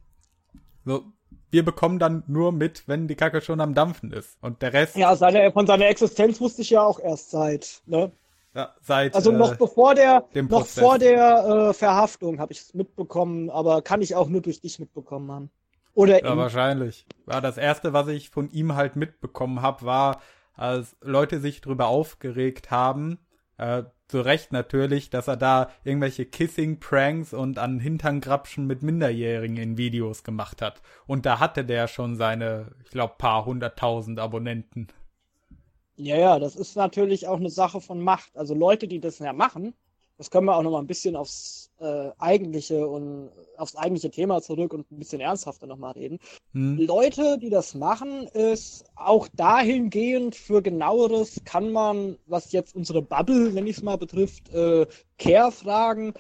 So, 0.84 1.04
wir 1.50 1.64
bekommen 1.64 1.98
dann 1.98 2.22
nur 2.26 2.52
mit, 2.52 2.86
wenn 2.86 3.08
die 3.08 3.16
Kacke 3.16 3.40
schon 3.40 3.60
am 3.60 3.74
Dampfen 3.74 4.12
ist. 4.12 4.38
Und 4.40 4.62
der 4.62 4.72
Rest. 4.72 4.96
Ja, 4.96 5.14
seine, 5.16 5.52
von 5.52 5.66
seiner 5.66 5.86
Existenz 5.86 6.40
wusste 6.40 6.62
ich 6.62 6.70
ja 6.70 6.82
auch 6.82 7.00
erst 7.00 7.30
seit, 7.30 7.82
ne? 7.86 8.12
Ja, 8.54 8.74
seit. 8.80 9.14
Also 9.14 9.30
noch 9.30 9.52
äh, 9.52 9.56
bevor 9.56 9.94
der, 9.94 10.24
noch 10.48 10.66
vor 10.66 10.98
der 10.98 11.70
äh, 11.70 11.72
Verhaftung 11.72 12.40
habe 12.40 12.52
ich 12.52 12.60
es 12.60 12.74
mitbekommen, 12.74 13.48
aber 13.50 13.82
kann 13.82 14.02
ich 14.02 14.14
auch 14.14 14.28
nur 14.28 14.40
durch 14.40 14.60
dich 14.60 14.78
mitbekommen 14.78 15.30
haben. 15.30 15.50
Oder 15.94 16.24
Ja, 16.24 16.36
wahrscheinlich. 16.36 17.06
War 17.26 17.40
das 17.40 17.58
erste, 17.58 17.92
was 17.92 18.08
ich 18.08 18.30
von 18.30 18.50
ihm 18.50 18.74
halt 18.74 18.96
mitbekommen 18.96 19.62
habe, 19.62 19.84
war, 19.84 20.20
als 20.54 20.96
Leute 21.00 21.40
sich 21.40 21.60
drüber 21.60 21.86
aufgeregt 21.86 22.70
haben, 22.70 23.18
äh, 23.56 23.84
zu 24.10 24.20
Recht 24.20 24.52
natürlich, 24.52 25.10
dass 25.10 25.28
er 25.28 25.36
da 25.36 25.70
irgendwelche 25.84 26.26
Kissing-Pranks 26.26 27.32
und 27.32 27.58
an 27.58 27.78
Hinterngrapschen 27.78 28.66
mit 28.66 28.82
Minderjährigen 28.82 29.56
in 29.56 29.78
Videos 29.78 30.24
gemacht 30.24 30.60
hat. 30.60 30.82
Und 31.06 31.26
da 31.26 31.38
hatte 31.38 31.64
der 31.64 31.88
schon 31.88 32.16
seine, 32.16 32.72
ich 32.84 32.90
glaube, 32.90 33.14
paar 33.16 33.46
hunderttausend 33.46 34.18
Abonnenten. 34.18 34.88
Ja, 35.96 36.16
ja, 36.16 36.38
das 36.38 36.56
ist 36.56 36.76
natürlich 36.76 37.26
auch 37.26 37.38
eine 37.38 37.50
Sache 37.50 37.80
von 37.80 38.00
Macht. 38.00 38.36
Also 38.36 38.54
Leute, 38.54 38.88
die 38.88 39.00
das 39.00 39.18
ja 39.18 39.32
machen, 39.32 39.74
das 40.20 40.30
können 40.30 40.44
wir 40.44 40.54
auch 40.54 40.62
noch 40.62 40.72
mal 40.72 40.80
ein 40.80 40.86
bisschen 40.86 41.16
aufs 41.16 41.70
äh, 41.78 42.10
eigentliche 42.18 42.86
und 42.86 43.30
aufs 43.56 43.74
eigentliche 43.74 44.10
Thema 44.10 44.42
zurück 44.42 44.74
und 44.74 44.80
ein 44.92 44.98
bisschen 44.98 45.22
ernsthafter 45.22 45.66
noch 45.66 45.78
mal 45.78 45.92
reden. 45.92 46.18
Hm. 46.52 46.76
Leute, 46.76 47.38
die 47.38 47.48
das 47.48 47.74
machen, 47.74 48.26
ist 48.34 48.84
auch 48.96 49.28
dahingehend 49.28 50.36
für 50.36 50.60
genaueres 50.60 51.40
kann 51.46 51.72
man, 51.72 52.18
was 52.26 52.52
jetzt 52.52 52.76
unsere 52.76 53.00
Bubble, 53.00 53.54
wenn 53.54 53.66
ich 53.66 53.78
es 53.78 53.82
mal 53.82 53.96
betrifft, 53.96 54.52
äh, 54.52 54.86
Care 55.16 55.52
fragen. 55.52 56.12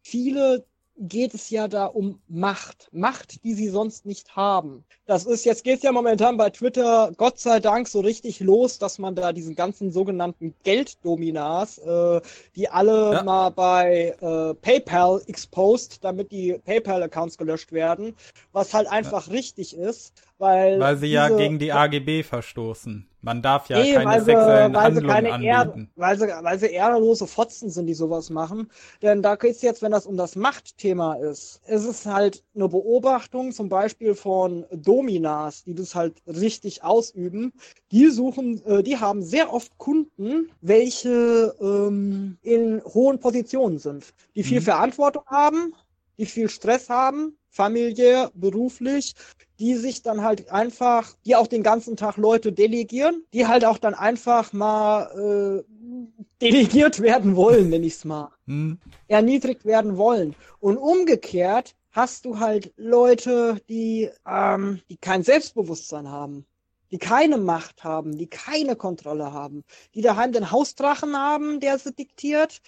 Viele 0.00 0.64
geht 1.08 1.34
es 1.34 1.50
ja 1.50 1.68
da 1.68 1.86
um 1.86 2.20
Macht. 2.28 2.88
Macht, 2.92 3.42
die 3.44 3.54
sie 3.54 3.68
sonst 3.68 4.06
nicht 4.06 4.36
haben. 4.36 4.84
Das 5.06 5.26
ist, 5.26 5.44
jetzt 5.44 5.64
geht 5.64 5.78
es 5.78 5.82
ja 5.82 5.90
momentan 5.90 6.36
bei 6.36 6.50
Twitter, 6.50 7.12
Gott 7.16 7.38
sei 7.38 7.58
Dank, 7.58 7.88
so 7.88 8.00
richtig 8.00 8.40
los, 8.40 8.78
dass 8.78 8.98
man 8.98 9.14
da 9.14 9.32
diesen 9.32 9.56
ganzen 9.56 9.90
sogenannten 9.90 10.54
Gelddominas, 10.62 11.78
äh, 11.78 12.20
die 12.54 12.68
alle 12.68 13.14
ja. 13.14 13.22
mal 13.24 13.50
bei 13.50 14.14
äh, 14.20 14.54
PayPal 14.54 15.20
exposed, 15.26 16.04
damit 16.04 16.30
die 16.30 16.52
PayPal-Accounts 16.64 17.36
gelöscht 17.36 17.72
werden, 17.72 18.14
was 18.52 18.72
halt 18.72 18.86
einfach 18.86 19.26
ja. 19.26 19.32
richtig 19.32 19.76
ist, 19.76 20.22
weil. 20.42 20.80
Weil 20.80 20.96
sie 20.96 21.06
ja 21.06 21.28
gegen 21.28 21.58
die 21.58 21.72
AGB 21.72 22.24
verstoßen. 22.24 23.08
Man 23.24 23.40
darf 23.40 23.68
ja 23.68 23.78
nee, 23.78 23.94
keine 23.94 24.10
weil 24.10 24.24
sexuellen 24.24 24.74
weil 24.74 24.82
Handlungen 24.82 25.08
keine 25.08 25.32
anbieten. 25.32 25.80
Ehr, 25.80 25.88
weil, 25.94 26.18
sie, 26.18 26.26
weil 26.26 26.58
sie 26.58 26.66
ehrenlose 26.66 27.28
Fotzen 27.28 27.70
sind, 27.70 27.86
die 27.86 27.94
sowas 27.94 28.30
machen. 28.30 28.68
Denn 29.00 29.22
da 29.22 29.36
geht's 29.36 29.62
jetzt, 29.62 29.80
wenn 29.80 29.92
das 29.92 30.06
um 30.06 30.16
das 30.16 30.34
Machtthema 30.34 31.14
ist, 31.14 31.60
ist 31.68 31.86
es 31.86 32.04
halt 32.04 32.42
eine 32.56 32.68
Beobachtung, 32.68 33.52
zum 33.52 33.68
Beispiel 33.68 34.16
von 34.16 34.66
Dominas, 34.72 35.62
die 35.62 35.74
das 35.76 35.94
halt 35.94 36.14
richtig 36.26 36.82
ausüben. 36.82 37.52
Die 37.92 38.08
suchen, 38.08 38.60
äh, 38.66 38.82
die 38.82 38.98
haben 38.98 39.22
sehr 39.22 39.52
oft 39.52 39.78
Kunden, 39.78 40.50
welche 40.60 41.54
ähm, 41.60 42.38
in 42.42 42.82
hohen 42.84 43.20
Positionen 43.20 43.78
sind, 43.78 44.12
die 44.34 44.42
viel 44.42 44.58
mhm. 44.58 44.64
Verantwortung 44.64 45.22
haben, 45.26 45.72
die 46.18 46.26
viel 46.26 46.48
Stress 46.48 46.88
haben, 46.88 47.36
familiär, 47.48 48.32
beruflich, 48.34 49.14
die 49.62 49.76
sich 49.76 50.02
dann 50.02 50.24
halt 50.24 50.50
einfach, 50.50 51.14
die 51.24 51.36
auch 51.36 51.46
den 51.46 51.62
ganzen 51.62 51.96
Tag 51.96 52.16
Leute 52.16 52.52
delegieren, 52.52 53.22
die 53.32 53.46
halt 53.46 53.64
auch 53.64 53.78
dann 53.78 53.94
einfach 53.94 54.52
mal 54.52 55.62
äh, 55.64 56.08
delegiert 56.40 56.98
werden 56.98 57.36
wollen, 57.36 57.70
nenne 57.70 57.86
ich 57.86 57.94
es 57.94 58.04
mal. 58.04 58.32
Hm. 58.48 58.80
Erniedrigt 59.06 59.64
werden 59.64 59.96
wollen. 59.96 60.34
Und 60.58 60.78
umgekehrt 60.78 61.76
hast 61.92 62.24
du 62.24 62.40
halt 62.40 62.72
Leute, 62.76 63.60
die, 63.68 64.10
ähm, 64.26 64.80
die 64.90 64.96
kein 64.96 65.22
Selbstbewusstsein 65.22 66.08
haben 66.08 66.44
die 66.90 66.98
keine 66.98 67.38
Macht 67.38 67.84
haben, 67.84 68.18
die 68.18 68.26
keine 68.26 68.76
Kontrolle 68.76 69.32
haben, 69.32 69.64
die 69.94 70.02
daheim 70.02 70.32
den 70.32 70.50
Hausdrachen 70.50 71.16
haben, 71.16 71.58
der 71.58 71.78
sie 71.78 71.94
diktiert, 71.94 72.60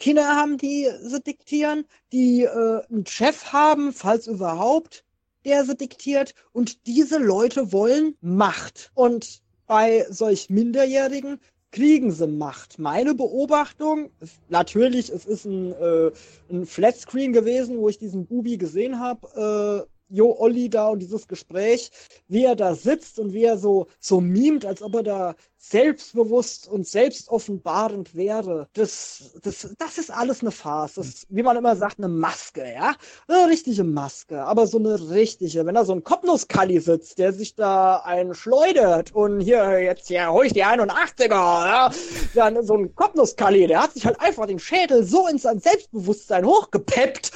Kinder 0.00 0.26
haben, 0.34 0.58
die 0.58 0.88
sie 1.00 1.20
diktieren, 1.20 1.84
die 2.12 2.42
äh, 2.42 2.82
einen 2.90 3.06
Chef 3.06 3.52
haben, 3.52 3.92
falls 3.92 4.26
überhaupt, 4.26 5.04
der 5.48 5.64
sie 5.64 5.76
diktiert. 5.76 6.34
Und 6.52 6.86
diese 6.86 7.18
Leute 7.18 7.72
wollen 7.72 8.14
Macht. 8.20 8.90
Und 8.94 9.40
bei 9.66 10.06
solch 10.10 10.50
Minderjährigen 10.50 11.40
kriegen 11.70 12.12
sie 12.12 12.26
Macht. 12.26 12.78
Meine 12.78 13.14
Beobachtung, 13.14 14.10
natürlich, 14.48 15.10
es 15.10 15.24
ist 15.24 15.44
ein, 15.44 15.72
äh, 15.72 16.10
ein 16.50 16.66
Flatscreen 16.66 17.32
gewesen, 17.32 17.78
wo 17.78 17.88
ich 17.88 17.98
diesen 17.98 18.26
Bubi 18.26 18.56
gesehen 18.56 18.98
habe, 19.00 19.86
äh, 19.86 19.97
Jo 20.08 20.34
Olli 20.38 20.70
da 20.70 20.88
und 20.88 21.00
dieses 21.00 21.28
Gespräch, 21.28 21.90
wie 22.28 22.44
er 22.44 22.56
da 22.56 22.74
sitzt 22.74 23.18
und 23.18 23.32
wie 23.32 23.44
er 23.44 23.58
so, 23.58 23.86
so 24.00 24.20
mimt, 24.20 24.64
als 24.64 24.82
ob 24.82 24.94
er 24.94 25.02
da 25.02 25.34
selbstbewusst 25.58 26.68
und 26.68 26.86
selbstoffenbarend 26.86 28.14
wäre. 28.14 28.68
Das, 28.72 29.32
das, 29.42 29.74
das 29.78 29.98
ist 29.98 30.10
alles 30.10 30.40
eine 30.40 30.52
Farce. 30.52 30.94
Das 30.94 31.06
ist, 31.08 31.26
wie 31.28 31.42
man 31.42 31.56
immer 31.56 31.76
sagt, 31.76 31.98
eine 31.98 32.08
Maske, 32.08 32.72
ja? 32.72 32.94
Eine 33.26 33.50
richtige 33.50 33.84
Maske, 33.84 34.42
aber 34.42 34.66
so 34.66 34.78
eine 34.78 35.10
richtige. 35.10 35.66
Wenn 35.66 35.74
da 35.74 35.84
so 35.84 35.92
ein 35.92 36.04
Kopfnusskalli 36.04 36.80
sitzt, 36.80 37.18
der 37.18 37.32
sich 37.32 37.54
da 37.54 37.96
einen 37.96 38.34
schleudert 38.34 39.14
und 39.14 39.40
hier, 39.40 39.80
jetzt 39.80 40.08
hier, 40.08 40.30
hol 40.30 40.46
ich 40.46 40.52
die 40.52 40.64
81er, 40.64 41.28
ja? 41.28 41.90
Dann 42.34 42.62
so 42.64 42.74
ein 42.74 42.94
Kopfnusskalli, 42.94 43.66
der 43.66 43.82
hat 43.82 43.94
sich 43.94 44.06
halt 44.06 44.20
einfach 44.20 44.46
den 44.46 44.60
Schädel 44.60 45.04
so 45.04 45.26
in 45.26 45.38
sein 45.38 45.58
Selbstbewusstsein 45.58 46.46
hochgepeppt, 46.46 47.32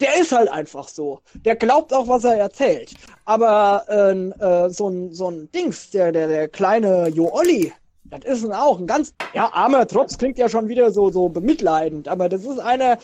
der 0.00 0.20
ist 0.20 0.32
halt 0.32 0.50
einfach 0.50 0.88
so. 0.88 1.20
Der 1.34 1.56
glaubt 1.56 1.92
auch, 1.92 2.08
was 2.08 2.24
er 2.24 2.36
erzählt. 2.36 2.94
Aber 3.24 3.84
ähm, 3.88 4.32
äh, 4.38 4.70
so, 4.70 4.88
ein, 4.88 5.12
so 5.12 5.30
ein 5.30 5.50
Dings, 5.52 5.90
der, 5.90 6.12
der, 6.12 6.28
der 6.28 6.48
kleine 6.48 7.08
Jo 7.08 7.30
Olli, 7.32 7.72
das 8.04 8.24
ist 8.24 8.44
ein 8.44 8.52
auch 8.52 8.78
ein 8.78 8.86
ganz, 8.86 9.14
ja, 9.34 9.52
armer 9.52 9.86
Trotz 9.86 10.16
klingt 10.18 10.38
ja 10.38 10.48
schon 10.48 10.68
wieder 10.68 10.90
so, 10.90 11.10
so 11.10 11.28
bemitleidend, 11.28 12.08
aber 12.08 12.28
das 12.28 12.44
ist 12.44 12.58
eine 12.58 12.98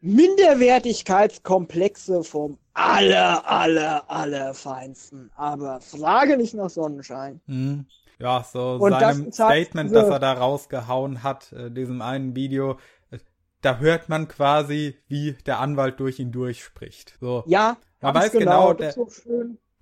Minderwertigkeitskomplexe 0.00 2.22
vom 2.22 2.58
aller, 2.74 3.50
aller, 3.50 4.08
aller 4.08 4.54
Feinsten. 4.54 5.32
Aber 5.34 5.80
frage 5.80 6.36
nicht 6.36 6.54
nach 6.54 6.70
Sonnenschein. 6.70 7.40
Mhm. 7.46 7.86
Ja, 8.18 8.46
so 8.50 8.78
Und 8.80 8.92
seinem 8.92 9.30
Statement, 9.30 9.94
das 9.94 10.08
er 10.08 10.18
da 10.18 10.32
rausgehauen 10.32 11.22
hat, 11.22 11.52
äh, 11.52 11.70
diesem 11.70 12.00
einen 12.00 12.34
Video, 12.34 12.78
da 13.66 13.78
hört 13.78 14.08
man 14.08 14.28
quasi, 14.28 14.96
wie 15.08 15.32
der 15.44 15.58
Anwalt 15.58 15.98
durch 15.98 16.20
ihn 16.20 16.30
durchspricht. 16.30 17.14
So. 17.20 17.42
Ja, 17.46 17.76
man 18.00 18.14
weiß 18.14 18.30
genau, 18.30 18.72
genau 18.72 18.72
der, 18.74 18.92
so 18.92 19.08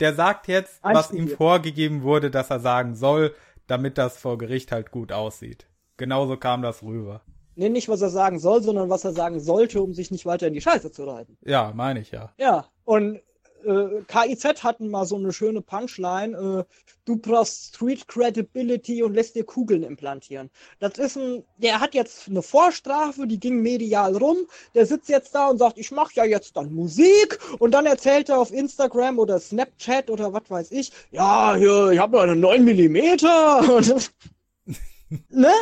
der 0.01 0.15
sagt 0.15 0.48
jetzt, 0.48 0.82
was 0.82 1.11
ihm 1.11 1.28
vorgegeben 1.28 2.02
wurde, 2.02 2.31
dass 2.31 2.48
er 2.48 2.61
sagen 2.61 2.94
soll, 2.94 3.35
damit 3.66 3.98
das 3.98 4.16
vor 4.16 4.39
Gericht 4.39 4.73
halt 4.73 4.90
gut 4.90 5.12
aussieht. 5.12 5.66
Genauso 5.98 6.39
kam 6.39 6.62
das 6.62 6.82
rüber. 6.82 7.20
Nee, 7.56 7.69
nicht 7.69 7.90
was 7.90 8.01
er 8.01 8.09
sagen 8.09 8.39
soll, 8.39 8.62
sondern 8.62 8.89
was 8.89 9.05
er 9.05 9.12
sagen 9.12 9.39
sollte, 9.39 9.82
um 9.82 9.93
sich 9.93 10.11
nicht 10.11 10.24
weiter 10.24 10.47
in 10.47 10.55
die 10.55 10.62
Scheiße 10.62 10.90
zu 10.90 11.05
reiten. 11.05 11.36
Ja, 11.43 11.73
meine 11.74 12.01
ich 12.01 12.11
ja. 12.11 12.32
Ja, 12.39 12.66
und 12.85 13.20
äh, 13.64 14.02
KIZ 14.06 14.62
hatten 14.62 14.90
mal 14.90 15.04
so 15.04 15.16
eine 15.16 15.32
schöne 15.32 15.60
Punchline, 15.60 16.36
äh, 16.36 16.64
du 17.04 17.16
brauchst 17.16 17.74
Street 17.74 18.06
Credibility 18.08 19.02
und 19.02 19.14
lässt 19.14 19.34
dir 19.34 19.44
Kugeln 19.44 19.82
implantieren. 19.82 20.50
Das 20.78 20.98
ist 20.98 21.16
ein, 21.16 21.44
der 21.58 21.80
hat 21.80 21.94
jetzt 21.94 22.28
eine 22.28 22.42
Vorstrafe, 22.42 23.26
die 23.26 23.40
ging 23.40 23.60
medial 23.60 24.16
rum, 24.16 24.38
der 24.74 24.86
sitzt 24.86 25.08
jetzt 25.08 25.34
da 25.34 25.48
und 25.48 25.58
sagt, 25.58 25.78
ich 25.78 25.90
mache 25.90 26.12
ja 26.14 26.24
jetzt 26.24 26.56
dann 26.56 26.72
Musik 26.72 27.38
und 27.58 27.72
dann 27.72 27.86
erzählt 27.86 28.28
er 28.28 28.38
auf 28.38 28.52
Instagram 28.52 29.18
oder 29.18 29.38
Snapchat 29.38 30.10
oder 30.10 30.32
was 30.32 30.48
weiß 30.48 30.70
ich, 30.72 30.92
ja, 31.10 31.54
hier, 31.56 31.90
ich 31.90 31.98
habe 31.98 32.20
eine 32.20 32.36
9 32.36 32.64
Millimeter 32.64 33.76
und, 33.76 34.12
ne? 35.30 35.52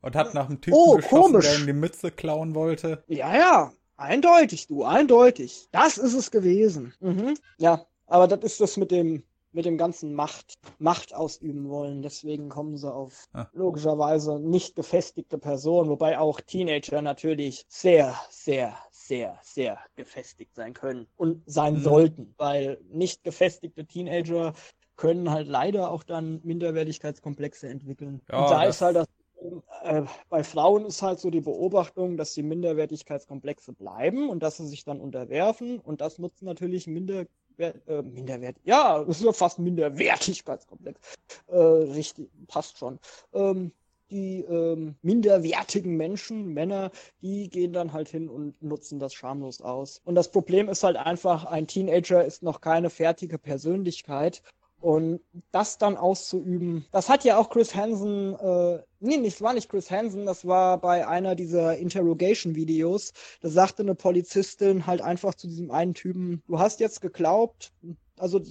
Und 0.00 0.16
hat 0.16 0.34
nach 0.34 0.48
einem 0.48 0.60
Typen 0.60 0.76
oh, 0.76 0.96
geschossen, 0.96 1.32
komisch. 1.32 1.46
der 1.46 1.58
ihm 1.60 1.66
die 1.66 1.72
Mütze 1.72 2.10
klauen 2.10 2.54
wollte. 2.54 3.02
Ja, 3.08 3.34
ja. 3.34 3.72
Eindeutig, 4.04 4.66
du, 4.66 4.84
eindeutig. 4.84 5.68
Das 5.72 5.98
ist 5.98 6.14
es 6.14 6.30
gewesen. 6.30 6.94
Mhm. 7.00 7.34
Ja, 7.58 7.86
aber 8.06 8.28
das 8.28 8.42
ist 8.42 8.60
das 8.60 8.76
mit 8.76 8.90
dem 8.90 9.22
mit 9.54 9.64
dem 9.64 9.78
ganzen 9.78 10.14
Macht, 10.14 10.54
Macht 10.78 11.14
ausüben 11.14 11.68
wollen. 11.68 12.02
Deswegen 12.02 12.48
kommen 12.48 12.76
sie 12.76 12.92
auf 12.92 13.28
ah. 13.32 13.46
logischerweise 13.52 14.40
nicht 14.40 14.74
gefestigte 14.74 15.38
Personen, 15.38 15.88
wobei 15.88 16.18
auch 16.18 16.40
Teenager 16.40 17.00
natürlich 17.00 17.64
sehr, 17.68 18.14
sehr, 18.30 18.76
sehr, 18.90 19.38
sehr 19.42 19.78
gefestigt 19.94 20.56
sein 20.56 20.74
können 20.74 21.06
und 21.16 21.42
sein 21.46 21.74
mhm. 21.74 21.82
sollten, 21.82 22.34
weil 22.36 22.80
nicht 22.90 23.22
gefestigte 23.22 23.86
Teenager 23.86 24.54
können 24.96 25.30
halt 25.30 25.48
leider 25.48 25.90
auch 25.90 26.02
dann 26.02 26.40
Minderwertigkeitskomplexe 26.42 27.68
entwickeln. 27.68 28.20
Ja, 28.30 28.42
und 28.42 28.50
da 28.50 28.64
ist 28.64 28.80
halt 28.80 28.96
das 28.96 29.06
äh, 29.82 30.02
bei 30.28 30.42
Frauen 30.44 30.86
ist 30.86 31.02
halt 31.02 31.20
so 31.20 31.30
die 31.30 31.40
Beobachtung, 31.40 32.16
dass 32.16 32.34
die 32.34 32.42
Minderwertigkeitskomplexe 32.42 33.72
bleiben 33.72 34.28
und 34.28 34.42
dass 34.42 34.56
sie 34.56 34.66
sich 34.66 34.84
dann 34.84 35.00
unterwerfen 35.00 35.78
und 35.80 36.00
das 36.00 36.18
nutzt 36.18 36.42
natürlich 36.42 36.86
Minder, 36.86 37.26
äh, 37.58 38.02
Minderwert, 38.02 38.56
ja, 38.64 39.02
das 39.04 39.18
ist 39.18 39.24
ja 39.24 39.32
fast 39.32 39.58
Minderwertigkeitskomplex. 39.58 41.00
Äh, 41.48 41.56
richtig, 41.56 42.30
passt 42.46 42.78
schon. 42.78 42.98
Ähm, 43.32 43.72
die 44.10 44.40
ähm, 44.42 44.94
minderwertigen 45.02 45.96
Menschen, 45.96 46.52
Männer, 46.52 46.90
die 47.22 47.48
gehen 47.48 47.72
dann 47.72 47.92
halt 47.92 48.08
hin 48.08 48.28
und 48.28 48.62
nutzen 48.62 48.98
das 48.98 49.14
schamlos 49.14 49.60
aus. 49.60 50.00
Und 50.04 50.14
das 50.14 50.30
Problem 50.30 50.68
ist 50.68 50.84
halt 50.84 50.96
einfach, 50.96 51.46
ein 51.46 51.66
Teenager 51.66 52.24
ist 52.24 52.42
noch 52.42 52.60
keine 52.60 52.90
fertige 52.90 53.38
Persönlichkeit 53.38 54.42
und 54.84 55.20
das 55.50 55.78
dann 55.78 55.96
auszuüben, 55.96 56.84
das 56.92 57.08
hat 57.08 57.24
ja 57.24 57.38
auch 57.38 57.48
Chris 57.48 57.74
Hansen, 57.74 58.34
äh, 58.34 58.82
nee, 59.00 59.22
das 59.22 59.40
war 59.40 59.54
nicht 59.54 59.70
Chris 59.70 59.90
Hansen, 59.90 60.26
das 60.26 60.46
war 60.46 60.78
bei 60.78 61.08
einer 61.08 61.34
dieser 61.34 61.78
Interrogation-Videos. 61.78 63.14
Da 63.40 63.48
sagte 63.48 63.82
eine 63.82 63.94
Polizistin 63.94 64.86
halt 64.86 65.00
einfach 65.00 65.34
zu 65.36 65.46
diesem 65.46 65.70
einen 65.70 65.94
Typen, 65.94 66.42
du 66.46 66.58
hast 66.58 66.80
jetzt 66.80 67.00
geglaubt, 67.00 67.72
also 68.18 68.42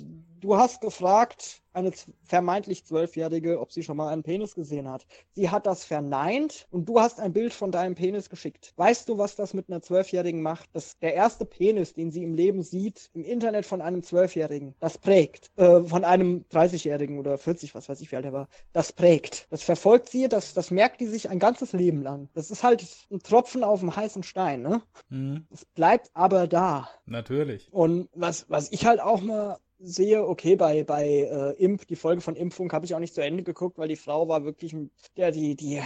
du 0.44 0.58
hast 0.58 0.82
gefragt, 0.82 1.64
eine 1.74 1.92
vermeintlich 2.24 2.86
Zwölfjährige, 2.86 3.60
ob 3.60 3.72
sie 3.72 3.82
schon 3.84 3.98
mal 3.98 4.10
einen 4.10 4.24
Penis 4.24 4.54
gesehen 4.54 4.90
hat. 4.90 5.06
Sie 5.32 5.50
hat 5.50 5.66
das 5.66 5.84
verneint 5.84 6.68
und 6.70 6.88
du 6.88 7.00
hast 7.00 7.20
ein 7.20 7.34
Bild 7.34 7.54
von 7.54 7.72
deinem 7.72 7.96
Penis 7.96 8.30
geschickt. 8.30 8.74
Weißt 8.76 9.10
du, 9.10 9.18
was 9.18 9.36
das 9.36 9.54
mit 9.54 9.70
einer 9.70 9.82
Zwölfjährigen 9.82 10.42
macht? 10.42 10.70
Das 10.74 11.00
der 11.00 11.16
erste 11.16 11.46
Penis, 11.46 11.94
den 11.94 12.12
sie 12.12 12.24
im 12.24 12.36
Leben 12.36 12.62
sieht, 12.62 13.10
im 13.14 13.24
Internet 13.24 13.66
von 13.66 13.82
einem 13.82 14.04
Zwölfjährigen, 14.04 14.76
das 14.80 14.98
prägt. 14.98 15.52
Äh, 15.56 15.84
von 15.84 16.04
einem 16.04 16.46
30-Jährigen 16.52 17.18
oder 17.18 17.38
40, 17.38 17.74
was 17.74 17.90
weiß 17.90 18.02
ich, 18.02 18.12
wie 18.12 18.18
alt 18.18 18.26
er 18.26 18.34
war. 18.34 18.50
Das 18.74 18.92
prägt. 18.92 19.48
Das 19.50 19.64
verfolgt 19.64 20.10
sie, 20.10 20.28
das, 20.28 20.54
das 20.54 20.70
merkt 20.70 21.02
die 21.02 21.08
sich 21.08 21.30
ein 21.30 21.40
ganzes 21.40 21.74
Leben 21.74 22.02
lang. 22.02 22.30
Das 22.34 22.52
ist 22.52 22.64
halt 22.64 22.86
ein 23.10 23.20
Tropfen 23.20 23.64
auf 23.64 23.80
dem 23.80 23.96
heißen 23.96 24.24
Stein, 24.24 24.62
ne? 24.62 24.84
Mhm. 25.10 25.48
Es 25.52 25.66
bleibt 25.66 26.12
aber 26.14 26.48
da. 26.48 26.90
Natürlich. 27.06 27.72
Und 27.72 28.10
was, 28.14 28.46
was 28.50 28.72
ich 28.72 28.86
halt 28.86 29.02
auch 29.02 29.22
mal 29.22 29.58
sehe, 29.84 30.26
okay, 30.26 30.56
bei, 30.56 30.84
bei 30.84 31.06
äh, 31.06 31.52
Imp, 31.64 31.88
die 31.88 31.96
Folge 31.96 32.22
von 32.22 32.36
Impfung 32.36 32.72
habe 32.72 32.86
ich 32.86 32.96
auch 32.96 33.00
nicht 33.00 33.14
zu 33.14 33.22
Ende 33.22 33.44
geguckt, 33.44 33.78
weil 33.78 33.90
die 33.90 33.96
Frau 33.96 34.28
war 34.28 34.46
wirklich, 34.46 34.76
ja, 35.16 35.30
die, 35.30 35.56
die 35.56 35.82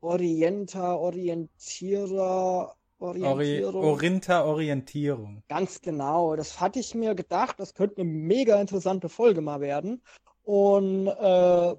Orienter, 0.00 0.98
Orientierer, 0.98 2.74
Orientierung. 3.00 3.84
Orinta-Orientierung. 3.84 5.42
Ganz 5.48 5.80
genau. 5.80 6.36
Das 6.36 6.60
hatte 6.60 6.78
ich 6.78 6.94
mir 6.94 7.14
gedacht, 7.14 7.58
das 7.58 7.74
könnte 7.74 8.02
eine 8.02 8.10
mega 8.10 8.60
interessante 8.60 9.08
Folge 9.08 9.40
mal 9.40 9.60
werden. 9.60 10.02
Und 10.42 11.06
äh, 11.06 11.10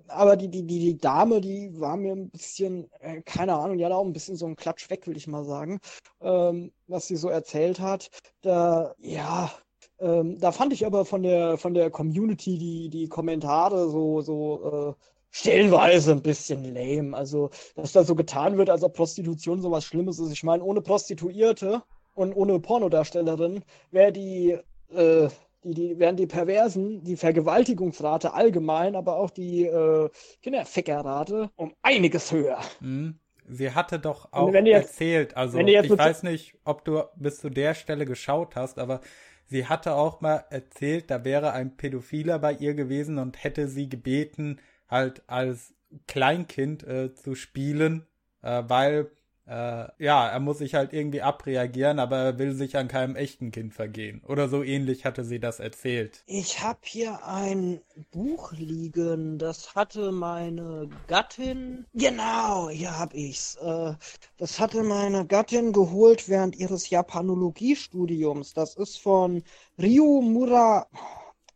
aber 0.07 0.37
die, 0.37 0.47
die, 0.47 0.63
die, 0.65 0.79
die 0.79 0.97
Dame, 0.97 1.41
die 1.41 1.79
war 1.79 1.97
mir 1.97 2.13
ein 2.13 2.29
bisschen, 2.29 2.89
äh, 2.99 3.21
keine 3.21 3.55
Ahnung, 3.55 3.77
die 3.77 3.85
hat 3.85 3.91
auch 3.91 4.05
ein 4.05 4.13
bisschen 4.13 4.35
so 4.35 4.45
einen 4.45 4.55
Klatsch 4.55 4.89
weg, 4.89 5.07
will 5.07 5.17
ich 5.17 5.27
mal 5.27 5.43
sagen, 5.43 5.79
ähm, 6.21 6.71
was 6.87 7.07
sie 7.07 7.15
so 7.15 7.29
erzählt 7.29 7.79
hat. 7.79 8.09
Da, 8.41 8.95
ja, 8.99 9.51
ähm, 10.01 10.39
da 10.39 10.51
fand 10.51 10.73
ich 10.73 10.85
aber 10.85 11.05
von 11.05 11.23
der 11.23 11.57
von 11.57 11.73
der 11.73 11.89
Community 11.89 12.57
die, 12.57 12.89
die 12.89 13.07
Kommentare 13.07 13.89
so, 13.89 14.21
so 14.21 14.95
äh, 14.97 15.03
stellenweise 15.31 16.11
ein 16.11 16.21
bisschen 16.21 16.63
lame. 16.75 17.15
Also, 17.15 17.49
dass 17.75 17.93
da 17.93 18.03
so 18.03 18.15
getan 18.15 18.57
wird, 18.57 18.69
als 18.69 18.83
ob 18.83 18.93
Prostitution 18.93 19.61
sowas 19.61 19.85
Schlimmes 19.85 20.19
ist. 20.19 20.31
Ich 20.31 20.43
meine, 20.43 20.63
ohne 20.63 20.81
Prostituierte 20.81 21.83
und 22.13 22.33
ohne 22.33 22.59
Pornodarstellerin 22.59 23.63
wäre 23.91 24.11
die, 24.11 24.57
äh, 24.93 25.29
die, 25.63 25.73
die, 25.73 25.99
wären 25.99 26.17
die 26.17 26.27
Perversen, 26.27 27.03
die 27.03 27.15
Vergewaltigungsrate 27.15 28.33
allgemein, 28.33 28.95
aber 28.95 29.15
auch 29.17 29.29
die 29.29 29.65
äh, 29.65 30.09
Kinderfickerrate 30.41 31.49
um 31.55 31.73
einiges 31.81 32.31
höher. 32.31 32.59
Mhm. 32.79 33.19
Sie 33.47 33.71
hatte 33.71 33.99
doch 33.99 34.31
auch 34.31 34.53
jetzt, 34.53 34.65
erzählt, 34.65 35.35
also 35.35 35.57
ich 35.59 35.89
weiß 35.89 36.23
nicht, 36.23 36.55
ob 36.63 36.85
du 36.85 37.03
bis 37.17 37.39
zu 37.39 37.49
der 37.49 37.73
Stelle 37.73 38.05
geschaut 38.05 38.55
hast, 38.55 38.79
aber 38.79 39.01
sie 39.51 39.67
hatte 39.67 39.95
auch 39.95 40.21
mal 40.21 40.45
erzählt, 40.49 41.11
da 41.11 41.25
wäre 41.25 41.51
ein 41.51 41.75
Pädophiler 41.75 42.39
bei 42.39 42.53
ihr 42.53 42.73
gewesen 42.73 43.19
und 43.19 43.43
hätte 43.43 43.67
sie 43.67 43.89
gebeten, 43.89 44.59
halt 44.87 45.23
als 45.27 45.75
Kleinkind 46.07 46.83
äh, 46.83 47.13
zu 47.13 47.35
spielen, 47.35 48.07
äh, 48.41 48.63
weil 48.67 49.11
äh, 49.51 49.89
ja, 49.99 50.29
er 50.29 50.39
muss 50.39 50.59
sich 50.59 50.75
halt 50.75 50.93
irgendwie 50.93 51.21
abreagieren, 51.21 51.99
aber 51.99 52.17
er 52.17 52.39
will 52.39 52.53
sich 52.53 52.77
an 52.77 52.87
keinem 52.87 53.17
echten 53.17 53.51
Kind 53.51 53.73
vergehen. 53.73 54.21
Oder 54.25 54.47
so 54.47 54.63
ähnlich 54.63 55.03
hatte 55.03 55.25
sie 55.25 55.41
das 55.41 55.59
erzählt. 55.59 56.23
Ich 56.25 56.63
habe 56.63 56.79
hier 56.83 57.25
ein 57.25 57.81
Buch 58.11 58.53
liegen, 58.53 59.37
das 59.37 59.75
hatte 59.75 60.13
meine 60.13 60.87
Gattin. 61.07 61.85
Genau, 61.93 62.69
hier 62.69 62.97
hab 62.97 63.13
ich's. 63.13 63.57
Äh, 63.57 63.93
das 64.37 64.57
hatte 64.57 64.83
meine 64.83 65.25
Gattin 65.25 65.73
geholt 65.73 66.29
während 66.29 66.55
ihres 66.55 66.89
Japanologiestudiums. 66.89 68.53
Das 68.53 68.75
ist 68.75 69.01
von 69.01 69.43
Ryu 69.77 70.21
Mura. 70.21 70.87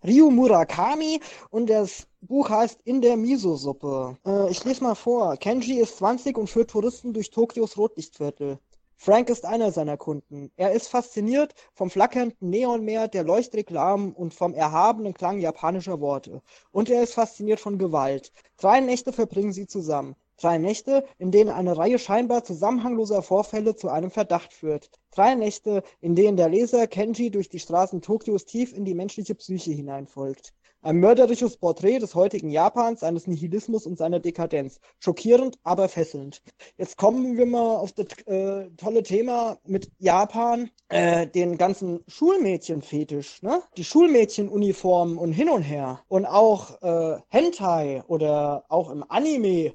Ryu 0.04 0.30
Murakami 0.30 1.20
und 1.50 1.68
das 1.68 2.08
Buch 2.28 2.50
heißt 2.50 2.82
In 2.86 3.02
der 3.02 3.18
Miso-Suppe. 3.18 4.18
Äh, 4.26 4.50
ich 4.50 4.64
lese 4.64 4.84
mal 4.84 4.96
vor. 4.96 5.38
Kenji 5.38 5.80
ist 5.80 5.98
20 5.98 6.38
und 6.38 6.50
führt 6.50 6.72
Touristen 6.72 7.14
durch 7.14 7.30
Tokios 7.30 7.78
Rotlichtviertel. 7.78 8.58
Frank 8.98 9.30
ist 9.30 9.46
einer 9.46 9.72
seiner 9.72 9.98
Kunden. 9.98 10.52
Er 10.56 10.72
ist 10.72 10.88
fasziniert 10.88 11.54
vom 11.74 11.92
flackernden 11.92 12.50
Neonmeer, 12.50 13.08
der 13.08 13.24
Leuchtreklamen 13.24 14.14
und 14.14 14.34
vom 14.34 14.54
erhabenen 14.54 15.14
Klang 15.14 15.40
japanischer 15.40 16.00
Worte. 16.00 16.42
Und 16.72 16.90
er 16.90 17.04
ist 17.04 17.14
fasziniert 17.14 17.60
von 17.60 17.78
Gewalt. 17.78 18.32
Drei 18.58 18.80
Nächte 18.80 19.14
verbringen 19.14 19.54
sie 19.54 19.68
zusammen. 19.68 20.16
Drei 20.38 20.58
Nächte, 20.58 21.06
in 21.18 21.32
denen 21.32 21.50
eine 21.50 21.78
Reihe 21.78 22.00
scheinbar 22.00 22.44
zusammenhangloser 22.44 23.22
Vorfälle 23.22 23.76
zu 23.76 23.90
einem 23.90 24.12
Verdacht 24.12 24.52
führt. 24.52 24.90
Drei 25.12 25.36
Nächte, 25.36 25.84
in 26.02 26.16
denen 26.16 26.38
der 26.38 26.50
Leser 26.50 26.88
Kenji 26.88 27.30
durch 27.30 27.50
die 27.50 27.60
Straßen 27.60 28.02
Tokios 28.02 28.46
tief 28.46 28.74
in 28.74 28.84
die 28.84 28.96
menschliche 28.96 29.36
Psyche 29.36 29.72
hineinfolgt. 29.72 30.54
Ein 30.86 31.00
mörderisches 31.00 31.58
Porträt 31.58 31.98
des 31.98 32.14
heutigen 32.14 32.52
Japans, 32.52 33.00
seines 33.00 33.26
Nihilismus 33.26 33.88
und 33.88 33.98
seiner 33.98 34.20
Dekadenz. 34.20 34.80
Schockierend, 35.00 35.58
aber 35.64 35.90
fesselnd. 35.90 36.44
Jetzt 36.78 36.96
kommen 36.96 37.38
wir 37.38 37.48
mal 37.48 37.78
auf 37.78 37.92
das 37.94 38.06
äh, 38.28 38.70
tolle 38.78 39.02
Thema 39.02 39.58
mit 39.66 39.90
Japan, 39.98 40.70
äh, 40.90 41.26
den 41.26 41.58
ganzen 41.58 42.02
Schulmädchenfetisch, 42.08 43.42
ne? 43.42 43.64
Die 43.78 43.84
Schulmädchenuniformen 43.84 45.18
und 45.18 45.32
hin 45.32 45.50
und 45.50 45.64
her. 45.64 46.02
Und 46.08 46.28
auch 46.28 46.80
äh, 46.84 47.18
Hentai 47.30 48.04
oder 48.06 48.66
auch 48.70 48.92
im 48.92 49.04
Anime 49.10 49.74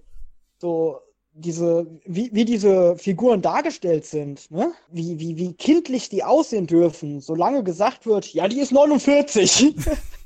so 0.59 1.01
diese, 1.33 1.89
wie, 2.05 2.31
wie 2.33 2.45
diese 2.45 2.97
Figuren 2.97 3.43
dargestellt 3.43 4.05
sind, 4.07 4.49
ne? 4.53 4.75
Wie, 4.93 5.19
wie, 5.19 5.37
wie 5.37 5.55
kindlich 5.55 6.09
die 6.09 6.23
aussehen 6.23 6.69
dürfen, 6.69 7.21
solange 7.21 7.65
gesagt 7.65 8.07
wird, 8.07 8.33
ja, 8.33 8.47
die 8.47 8.61
ist 8.61 8.71
49. 8.71 9.75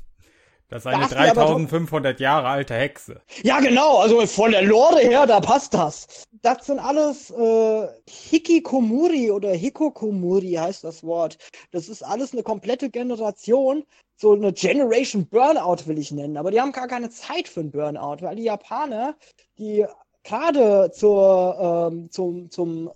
Das 0.69 0.83
ist 0.83 0.87
eine 0.87 1.07
3500 1.07 2.19
Jahre 2.19 2.47
alte 2.47 2.73
Hexe. 2.73 3.21
Ja, 3.43 3.59
genau, 3.59 3.97
also 3.97 4.25
von 4.25 4.51
der 4.51 4.63
Lore 4.63 4.99
her, 4.99 5.27
da 5.27 5.39
passt 5.39 5.73
das. 5.75 6.25
Das 6.41 6.65
sind 6.65 6.79
alles 6.79 7.29
äh, 7.31 7.87
Hikikomuri 8.09 9.31
oder 9.31 9.51
Hikokomuri 9.51 10.53
heißt 10.53 10.83
das 10.83 11.03
Wort. 11.03 11.37
Das 11.71 11.87
ist 11.87 12.01
alles 12.01 12.33
eine 12.33 12.41
komplette 12.41 12.89
Generation, 12.89 13.83
so 14.17 14.33
eine 14.33 14.53
Generation 14.53 15.27
Burnout 15.27 15.85
will 15.87 15.99
ich 15.99 16.11
nennen, 16.11 16.37
aber 16.37 16.49
die 16.49 16.59
haben 16.59 16.71
gar 16.71 16.87
keine 16.87 17.09
Zeit 17.09 17.47
für 17.47 17.59
einen 17.59 17.71
Burnout, 17.71 18.17
weil 18.21 18.35
die 18.35 18.43
Japaner, 18.43 19.15
die 19.57 19.85
gerade 20.23 20.91
zur, 20.91 21.89
ähm, 21.91 22.09
zum, 22.11 22.49
zum, 22.49 22.91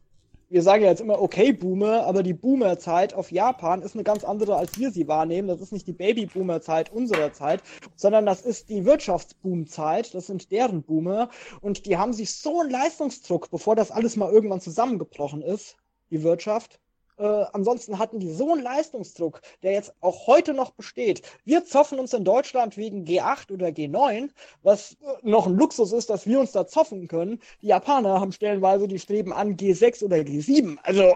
wir 0.50 0.64
sagen 0.64 0.84
ja 0.84 0.90
jetzt 0.90 1.02
immer 1.02 1.22
okay 1.22 1.54
Boomer, 1.54 2.06
aber 2.06 2.24
die 2.24 2.34
Boomer-Zeit 2.34 3.14
auf 3.14 3.32
Japan 3.32 3.84
ist 3.84 3.94
eine 3.94 4.04
ganz 4.04 4.24
andere, 4.24 4.56
als 4.56 4.78
wir 4.80 4.92
sie 4.92 5.08
wahrnehmen. 5.08 5.48
Das 5.48 5.62
ist 5.62 5.72
nicht 5.72 5.88
die 5.88 5.94
Baby-Boomer-Zeit 5.94 6.92
unserer 6.92 7.32
Zeit, 7.34 7.62
sondern 7.96 8.26
das 8.26 8.42
ist 8.42 8.70
die 8.70 8.84
Wirtschaftsboom-Zeit. 8.84 10.16
Das 10.16 10.28
sind 10.28 10.52
deren 10.52 10.82
Boomer. 10.82 11.30
Und 11.62 11.86
die 11.86 11.98
haben 11.98 12.14
sich 12.14 12.34
so 12.34 12.62
einen 12.62 12.72
Leistungsdruck, 12.72 13.52
bevor 13.52 13.76
das 13.76 13.92
alles 13.92 14.16
mal 14.16 14.32
irgendwann 14.32 14.62
zusammengebrochen 14.62 15.44
ist, 15.44 15.78
die 16.10 16.24
Wirtschaft, 16.24 16.80
äh, 17.20 17.46
ansonsten 17.54 18.00
hatten 18.00 18.20
die 18.20 18.32
so 18.32 18.54
einen 18.54 18.64
Leistungsdruck, 18.64 19.42
der 19.62 19.74
jetzt 19.74 19.94
auch 20.02 20.28
heute 20.28 20.54
noch 20.54 20.72
besteht. 20.72 21.22
Wir 21.46 21.66
zoffen 21.66 22.00
uns 22.00 22.14
in 22.14 22.24
Deutschland 22.24 22.78
wegen 22.78 23.04
G8 23.06 23.52
oder 23.52 23.68
G9, 23.68 24.30
was 24.64 24.94
äh, 24.94 24.96
noch 25.22 25.46
ein 25.46 25.56
Luxus 25.56 25.92
ist, 25.92 26.10
dass 26.10 26.26
wir 26.26 26.40
uns 26.40 26.54
da 26.54 26.66
zoffen 26.66 27.08
können. 27.08 27.40
Die 27.62 27.68
Japaner 27.68 28.20
haben 28.22 28.32
stellenweise 28.32 28.88
die 28.88 29.00
Streben 29.00 29.34
an 29.34 29.58
G6 29.58 30.04
oder 30.04 30.18
G7. 30.18 30.78
Also 30.84 31.16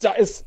da 0.00 0.12
ist 0.12 0.44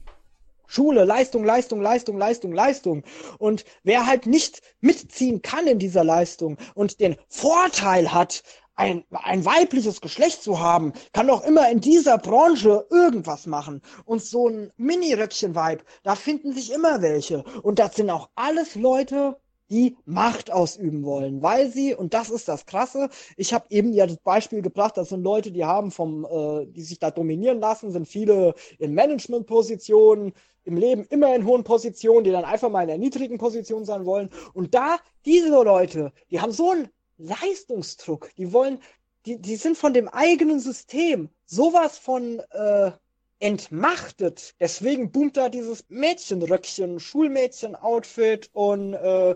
Schule, 0.68 1.06
Leistung, 1.06 1.44
Leistung, 1.44 1.82
Leistung, 1.82 2.18
Leistung, 2.18 2.52
Leistung. 2.52 3.04
Und 3.38 3.66
wer 3.84 4.06
halt 4.06 4.26
nicht 4.26 4.62
mitziehen 4.82 5.42
kann 5.42 5.68
in 5.68 5.80
dieser 5.80 6.04
Leistung 6.04 6.58
und 6.74 7.00
den 7.00 7.16
Vorteil 7.28 8.12
hat, 8.14 8.44
ein, 8.76 9.04
ein 9.12 9.46
weibliches 9.46 10.02
Geschlecht 10.02 10.44
zu 10.44 10.60
haben, 10.60 10.94
kann 11.14 11.28
doch 11.28 11.46
immer 11.46 11.70
in 11.70 11.80
dieser 11.80 12.18
Branche 12.18 12.86
irgendwas 12.90 13.46
machen. 13.46 13.82
Und 14.06 14.22
so 14.22 14.50
ein 14.50 14.72
Mini-Röckchen-Vibe, 14.78 15.84
da 16.04 16.16
finden 16.16 16.54
sich 16.54 16.72
immer 16.74 17.02
welche. 17.02 17.44
Und 17.64 17.80
das 17.80 17.96
sind 17.96 18.10
auch 18.10 18.30
alles 18.36 18.76
Leute, 18.76 19.38
die 19.70 19.98
Macht 20.06 20.52
ausüben 20.52 21.04
wollen, 21.04 21.42
weil 21.42 21.72
sie, 21.72 21.96
und 21.96 22.14
das 22.14 22.30
ist 22.30 22.48
das 22.48 22.66
Krasse, 22.68 23.10
ich 23.36 23.54
habe 23.54 23.66
eben 23.70 23.94
ja 23.94 24.06
das 24.06 24.18
Beispiel 24.18 24.62
gebracht, 24.62 24.96
das 24.98 25.10
sind 25.10 25.24
Leute, 25.24 25.52
die 25.52 25.66
haben 25.66 25.90
vom, 25.90 26.26
äh, 26.26 26.68
die 26.68 26.84
sich 26.84 27.00
da 27.00 27.10
dominieren 27.10 27.60
lassen, 27.60 27.92
sind 27.92 28.08
viele 28.08 28.54
in 28.78 28.94
Managementpositionen, 28.94 30.34
im 30.66 30.78
Leben 30.78 31.06
immer 31.10 31.36
in 31.36 31.46
hohen 31.46 31.64
Positionen, 31.64 32.24
die 32.24 32.32
dann 32.32 32.46
einfach 32.46 32.70
mal 32.70 32.82
in 32.82 32.88
der 32.88 32.98
niedrigen 32.98 33.38
Position 33.38 33.86
sein 33.86 34.06
wollen. 34.06 34.30
Und 34.54 34.74
da, 34.74 34.98
diese 35.26 35.50
Leute, 35.50 36.12
die 36.32 36.42
haben 36.42 36.52
so 36.52 36.72
ein 36.72 36.90
Leistungsdruck. 37.18 38.32
Die 38.38 38.52
wollen, 38.54 38.82
die, 39.26 39.40
die 39.42 39.56
sind 39.56 39.78
von 39.78 39.94
dem 39.94 40.08
eigenen 40.08 40.60
System 40.60 41.30
sowas 41.46 41.98
von 41.98 42.40
äh, 42.52 42.92
entmachtet. 43.40 44.56
Deswegen 44.60 45.12
boomt 45.12 45.38
da 45.38 45.50
dieses 45.50 45.86
Mädchenröckchen, 45.90 47.00
Schulmädchen-Outfit 47.00 48.50
und 48.54 48.94
äh, 48.94 49.36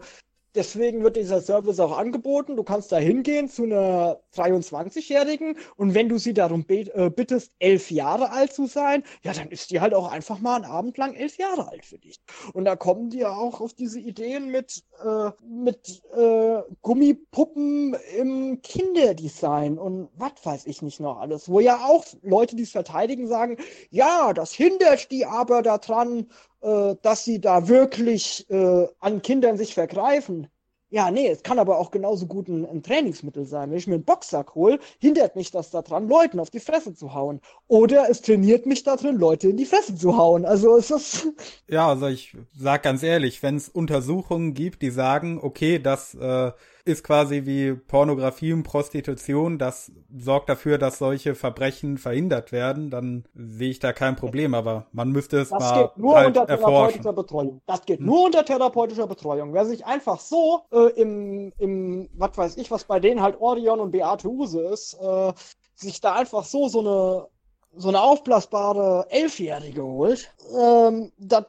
Deswegen 0.56 1.04
wird 1.04 1.16
dieser 1.16 1.42
Service 1.42 1.80
auch 1.80 1.98
angeboten. 1.98 2.56
Du 2.56 2.64
kannst 2.64 2.92
da 2.92 2.98
hingehen 2.98 3.50
zu 3.50 3.64
einer 3.64 4.20
23-Jährigen 4.36 5.58
und 5.76 5.94
wenn 5.94 6.10
du 6.10 6.18
sie 6.18 6.34
darum 6.34 6.66
äh, 6.68 7.10
bittest, 7.10 7.52
elf 7.60 7.92
Jahre 7.92 8.32
alt 8.32 8.54
zu 8.54 8.66
sein, 8.66 9.04
ja, 9.24 9.34
dann 9.34 9.50
ist 9.50 9.72
die 9.72 9.80
halt 9.80 9.94
auch 9.94 10.12
einfach 10.12 10.40
mal 10.40 10.56
einen 10.56 10.66
Abend 10.66 10.98
lang 10.98 11.14
elf 11.14 11.38
Jahre 11.38 11.70
alt 11.70 11.86
für 11.86 12.00
dich. 12.00 12.20
Und 12.54 12.66
da 12.66 12.76
kommen 12.76 13.10
die 13.10 13.20
ja 13.20 13.36
auch 13.36 13.62
auf 13.62 13.74
diese 13.74 14.00
Ideen 14.00 14.50
mit, 14.50 14.84
äh, 15.04 15.32
mit 15.46 16.02
äh, 16.16 16.62
Gummipuppen 16.82 17.96
im 18.18 18.62
Kinderdesign 18.62 19.78
und 19.78 20.10
was 20.16 20.34
weiß 20.44 20.66
ich 20.66 20.82
nicht 20.82 21.00
noch 21.00 21.20
alles. 21.20 21.50
Wo 21.50 21.60
ja 21.60 21.78
auch 21.86 22.06
Leute, 22.22 22.56
die 22.56 22.64
es 22.64 22.72
verteidigen, 22.72 23.28
sagen, 23.28 23.58
ja, 23.92 24.34
das 24.34 24.54
hindert 24.54 25.12
die 25.12 25.26
aber 25.26 25.62
daran, 25.62 26.28
äh, 26.62 26.96
dass 27.02 27.24
sie 27.26 27.40
da 27.40 27.68
wirklich 27.68 28.50
äh, 28.50 28.88
an 29.00 29.22
Kindern 29.22 29.58
sich 29.58 29.74
vergreifen. 29.74 30.48
Ja, 30.92 31.12
nee, 31.12 31.28
es 31.28 31.44
kann 31.44 31.60
aber 31.60 31.78
auch 31.78 31.92
genauso 31.92 32.26
gut 32.26 32.48
ein, 32.48 32.66
ein 32.66 32.82
Trainingsmittel 32.82 33.46
sein. 33.46 33.70
Wenn 33.70 33.78
ich 33.78 33.86
mir 33.86 33.94
einen 33.94 34.06
Boxsack 34.06 34.56
hole, 34.56 34.80
hindert 34.98 35.36
mich 35.36 35.52
das 35.52 35.70
daran, 35.70 36.10
Leuten 36.10 36.40
auf 36.40 36.50
die 36.50 36.60
Fresse 36.60 36.96
zu 36.96 37.14
hauen. 37.14 37.42
Oder 37.68 38.10
es 38.10 38.22
trainiert 38.22 38.66
mich 38.66 38.82
darin, 38.84 39.18
Leute 39.18 39.50
in 39.50 39.58
die 39.58 39.66
Fresse 39.66 39.96
zu 39.96 40.18
hauen. 40.18 40.46
Also 40.46 40.76
es 40.78 40.90
ist. 40.90 41.28
Ja, 41.68 41.88
also 41.88 42.08
ich 42.08 42.36
sag 42.58 42.82
ganz 42.82 43.04
ehrlich, 43.04 43.44
wenn 43.44 43.56
es 43.56 43.70
Untersuchungen 43.70 44.56
gibt, 44.56 44.82
die 44.82 44.90
sagen, 44.90 45.40
okay, 45.40 45.78
das 45.78 46.16
äh, 46.16 46.52
ist 46.86 47.04
quasi 47.04 47.46
wie 47.46 47.74
Pornografie 47.74 48.54
und 48.54 48.64
Prostitution, 48.64 49.58
das 49.58 49.92
sorgt 50.18 50.50
dafür, 50.50 50.78
dass 50.78 50.98
solche 50.98 51.36
Verbrechen 51.36 51.98
verhindert 51.98 52.52
werden, 52.52 52.90
dann 52.90 53.26
sehe 53.34 53.70
ich 53.70 53.80
da 53.80 53.94
kein 53.94 54.16
Problem, 54.16 54.54
aber 54.54 54.88
man 54.92 55.12
müsste 55.12 55.40
es 55.40 55.50
das 55.50 55.60
mal 55.60 55.84
geht 55.84 55.98
nur 55.98 56.16
halt 56.16 56.28
unter 56.28 56.48
therapeutischer 56.48 57.14
Betreuung. 57.14 57.62
Das 57.66 57.86
geht 57.86 58.00
hm. 58.00 58.06
nur 58.06 58.26
unter 58.26 58.46
therapeutischer 58.46 59.08
Betreuung. 59.08 59.54
Wer 59.54 59.66
sich 59.66 59.86
einfach 59.86 60.20
so 60.20 60.62
äh, 60.72 60.90
im, 61.00 61.54
im, 61.58 62.10
was 62.14 62.38
weiß 62.38 62.58
ich, 62.58 62.72
was 62.72 62.84
bei 62.84 63.00
denen 63.00 63.22
halt 63.22 63.40
Orion 63.40 63.80
und 63.80 63.92
Beate 63.92 64.28
Huse 64.28 64.62
ist, 64.62 64.96
äh, 64.96 65.34
sich 65.76 66.02
da 66.02 66.14
einfach 66.16 66.44
so 66.44 66.68
so 66.68 66.80
eine 66.80 67.28
so 67.76 67.90
eine 67.90 68.02
aufblasbare 68.02 69.06
Elfjährige 69.10 69.84
holt, 69.84 70.34
ähm, 70.60 71.12
das 71.18 71.46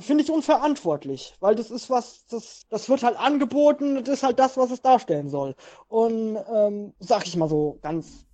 finde 0.00 0.24
ich 0.24 0.30
unverantwortlich, 0.30 1.34
weil 1.40 1.54
das 1.54 1.70
ist 1.70 1.90
was, 1.90 2.26
das, 2.26 2.66
das 2.68 2.88
wird 2.88 3.02
halt 3.02 3.16
angeboten, 3.18 3.96
das 3.96 4.08
ist 4.08 4.22
halt 4.22 4.38
das, 4.38 4.56
was 4.56 4.70
es 4.70 4.82
darstellen 4.82 5.28
soll. 5.28 5.54
Und 5.88 6.38
ähm, 6.52 6.92
sag 6.98 7.26
ich 7.26 7.36
mal 7.36 7.48
so 7.48 7.78
ganz 7.82 8.26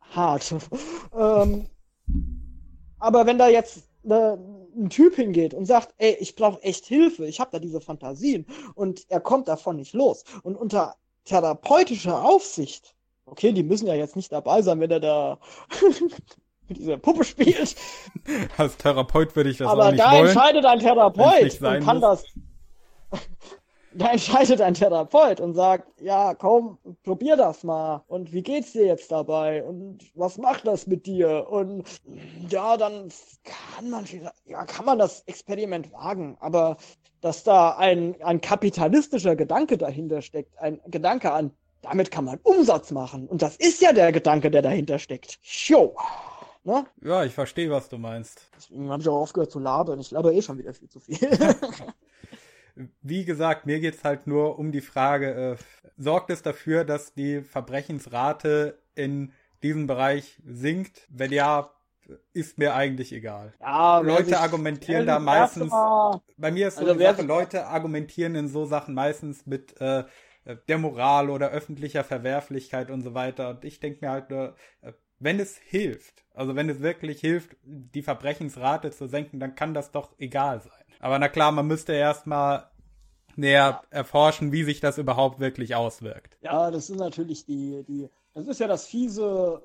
hart. 0.00 0.54
ähm, 1.18 1.66
aber 2.98 3.26
wenn 3.26 3.38
da 3.38 3.48
jetzt 3.48 3.84
ne, 4.02 4.38
ein 4.76 4.90
Typ 4.90 5.16
hingeht 5.16 5.54
und 5.54 5.66
sagt, 5.66 5.94
ey, 5.98 6.16
ich 6.20 6.36
brauche 6.36 6.62
echt 6.62 6.86
Hilfe, 6.86 7.26
ich 7.26 7.40
habe 7.40 7.50
da 7.52 7.58
diese 7.58 7.80
Fantasien 7.80 8.46
und 8.74 9.10
er 9.10 9.20
kommt 9.20 9.48
davon 9.48 9.76
nicht 9.76 9.94
los 9.94 10.24
und 10.42 10.56
unter 10.56 10.96
therapeutischer 11.24 12.22
Aufsicht, 12.22 12.94
okay, 13.26 13.52
die 13.52 13.62
müssen 13.62 13.86
ja 13.86 13.94
jetzt 13.94 14.16
nicht 14.16 14.32
dabei 14.32 14.62
sein, 14.62 14.80
wenn 14.80 14.90
er 14.90 15.00
da 15.00 15.38
mit 16.70 16.78
dieser 16.78 16.96
Puppe 16.96 17.24
spielt. 17.24 17.76
Als 18.56 18.76
Therapeut 18.78 19.36
würde 19.36 19.50
ich 19.50 19.58
das 19.58 19.68
Aber 19.68 19.86
auch 19.86 19.90
nicht 19.90 20.02
da 20.02 20.12
wollen. 20.12 20.26
entscheidet 20.26 20.64
ein 20.64 20.78
Therapeut 20.78 21.60
und 21.60 21.84
kann 21.84 22.00
muss. 22.00 22.24
das. 23.10 23.20
da 23.92 24.12
entscheidet 24.12 24.60
ein 24.60 24.74
Therapeut 24.74 25.40
und 25.40 25.54
sagt, 25.54 26.00
ja, 26.00 26.34
komm, 26.34 26.78
probier 27.02 27.36
das 27.36 27.64
mal. 27.64 28.04
Und 28.06 28.32
wie 28.32 28.42
geht's 28.42 28.72
dir 28.72 28.86
jetzt 28.86 29.10
dabei? 29.10 29.64
Und 29.64 29.98
was 30.14 30.38
macht 30.38 30.66
das 30.66 30.86
mit 30.86 31.06
dir? 31.06 31.48
Und 31.50 31.88
ja, 32.48 32.76
dann 32.76 33.10
kann 33.44 33.90
man, 33.90 34.04
ja, 34.46 34.64
kann 34.64 34.86
man 34.86 34.98
das 34.98 35.22
Experiment 35.26 35.92
wagen. 35.92 36.36
Aber 36.40 36.76
dass 37.20 37.42
da 37.42 37.76
ein, 37.76 38.16
ein 38.22 38.40
kapitalistischer 38.40 39.36
Gedanke 39.36 39.76
dahinter 39.76 40.22
steckt, 40.22 40.56
ein 40.58 40.80
Gedanke 40.86 41.32
an, 41.32 41.50
damit 41.82 42.10
kann 42.10 42.24
man 42.24 42.38
Umsatz 42.42 42.90
machen. 42.90 43.26
Und 43.26 43.42
das 43.42 43.56
ist 43.56 43.80
ja 43.80 43.92
der 43.92 44.12
Gedanke, 44.12 44.50
der 44.50 44.62
dahinter 44.62 44.98
steckt. 44.98 45.38
Show. 45.42 45.96
Ne? 46.70 46.86
Ja, 47.02 47.24
ich 47.24 47.34
verstehe, 47.34 47.70
was 47.70 47.88
du 47.88 47.98
meinst. 47.98 48.48
Deswegen 48.56 48.90
habe 48.90 49.02
ich 49.02 49.08
auch 49.08 49.20
aufgehört 49.20 49.50
zu 49.50 49.58
labern. 49.58 49.98
Ich 49.98 50.12
laber 50.12 50.32
eh 50.32 50.40
schon 50.40 50.58
wieder 50.58 50.72
viel 50.72 50.88
zu 50.88 51.00
viel. 51.00 51.18
Wie 53.02 53.24
gesagt, 53.24 53.66
mir 53.66 53.80
geht's 53.80 54.04
halt 54.04 54.26
nur 54.26 54.58
um 54.58 54.70
die 54.70 54.80
Frage, 54.80 55.34
äh, 55.34 55.56
sorgt 55.96 56.30
es 56.30 56.42
dafür, 56.42 56.84
dass 56.84 57.12
die 57.12 57.42
Verbrechensrate 57.42 58.78
in 58.94 59.32
diesem 59.62 59.88
Bereich 59.88 60.40
sinkt? 60.46 61.08
Wenn 61.10 61.32
ja, 61.32 61.70
ist 62.32 62.58
mir 62.58 62.74
eigentlich 62.74 63.12
egal. 63.12 63.52
Ja, 63.60 63.98
Leute 63.98 64.38
argumentieren 64.38 65.06
da 65.06 65.18
meistens. 65.18 65.72
Bei 66.36 66.50
mir 66.50 66.68
ist 66.68 66.76
so 66.76 66.82
also 66.82 66.94
die 66.94 67.02
Sache, 67.02 67.22
Leute 67.22 67.66
argumentieren 67.66 68.34
in 68.36 68.48
so 68.48 68.64
Sachen 68.64 68.94
meistens 68.94 69.46
mit 69.46 69.80
äh, 69.80 70.04
der 70.68 70.78
Moral 70.78 71.30
oder 71.30 71.50
öffentlicher 71.50 72.04
Verwerflichkeit 72.04 72.90
und 72.90 73.02
so 73.02 73.14
weiter. 73.14 73.50
Und 73.50 73.64
ich 73.64 73.80
denke 73.80 74.04
mir 74.04 74.10
halt 74.10 74.30
nur, 74.30 74.54
äh, 74.82 74.92
wenn 75.20 75.38
es 75.38 75.56
hilft, 75.56 76.24
also 76.34 76.56
wenn 76.56 76.68
es 76.68 76.80
wirklich 76.80 77.20
hilft, 77.20 77.56
die 77.62 78.02
Verbrechensrate 78.02 78.90
zu 78.90 79.06
senken, 79.06 79.38
dann 79.38 79.54
kann 79.54 79.74
das 79.74 79.92
doch 79.92 80.10
egal 80.18 80.60
sein. 80.60 80.72
Aber 80.98 81.18
na 81.18 81.28
klar, 81.28 81.52
man 81.52 81.66
müsste 81.66 81.92
erstmal 81.92 82.70
näher 83.36 83.82
erforschen, 83.90 84.50
wie 84.52 84.64
sich 84.64 84.80
das 84.80 84.98
überhaupt 84.98 85.38
wirklich 85.38 85.74
auswirkt. 85.74 86.36
Ja, 86.42 86.70
das 86.70 86.90
ist 86.90 86.98
natürlich 86.98 87.44
die, 87.44 87.84
die, 87.86 88.08
das 88.34 88.46
ist 88.46 88.60
ja 88.60 88.66
das 88.66 88.86
fiese, 88.86 89.60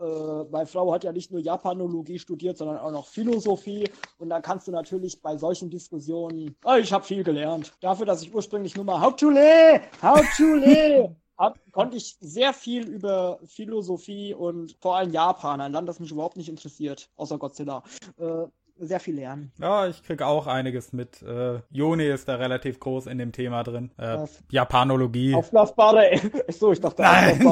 äh, 0.48 0.52
meine 0.52 0.68
Frau 0.68 0.94
hat 0.94 1.04
ja 1.04 1.12
nicht 1.12 1.32
nur 1.32 1.40
Japanologie 1.40 2.20
studiert, 2.20 2.58
sondern 2.58 2.78
auch 2.78 2.92
noch 2.92 3.08
Philosophie. 3.08 3.90
Und 4.18 4.30
da 4.30 4.42
kannst 4.42 4.68
du 4.68 4.72
natürlich 4.72 5.22
bei 5.22 5.38
solchen 5.38 5.70
Diskussionen, 5.70 6.56
oh, 6.64 6.76
ich 6.76 6.92
habe 6.92 7.06
viel 7.06 7.24
gelernt. 7.24 7.74
Dafür, 7.82 8.06
dass 8.06 8.22
ich 8.22 8.34
ursprünglich 8.34 8.76
nur 8.76 8.86
mal 8.86 9.00
Hauptschule, 9.00 9.82
Hauptschule 10.02 11.16
hab, 11.38 11.60
konnte 11.72 11.98
ich 11.98 12.18
sehr 12.20 12.54
viel 12.54 12.88
über 12.88 13.40
Philosophie 13.46 14.34
und 14.34 14.78
vor 14.80 14.96
allem 14.98 15.12
Japan, 15.12 15.62
ein 15.62 15.72
Land, 15.72 15.90
das 15.90 16.00
mich 16.00 16.12
überhaupt 16.12 16.38
nicht 16.38 16.50
interessiert, 16.50 17.10
außer 17.16 17.38
Godzilla, 17.38 17.84
äh, 18.18 18.46
sehr 18.78 19.00
viel 19.00 19.16
lernen. 19.16 19.52
Ja, 19.60 19.88
ich 19.88 20.04
krieg 20.04 20.22
auch 20.22 20.48
einiges 20.48 20.92
mit. 20.92 21.22
Äh, 21.22 21.62
Joni 21.70 22.08
ist 22.08 22.28
da 22.28 22.36
relativ 22.36 22.80
groß 22.80 23.08
in 23.08 23.18
dem 23.18 23.32
Thema 23.32 23.64
drin. 23.64 23.92
Äh, 23.98 24.26
Japanologie. 24.52 25.34
Auflaufbare. 25.34 26.20
So, 26.50 26.72
ich 26.72 26.82
dachte, 26.82 27.02
Nein. 27.02 27.40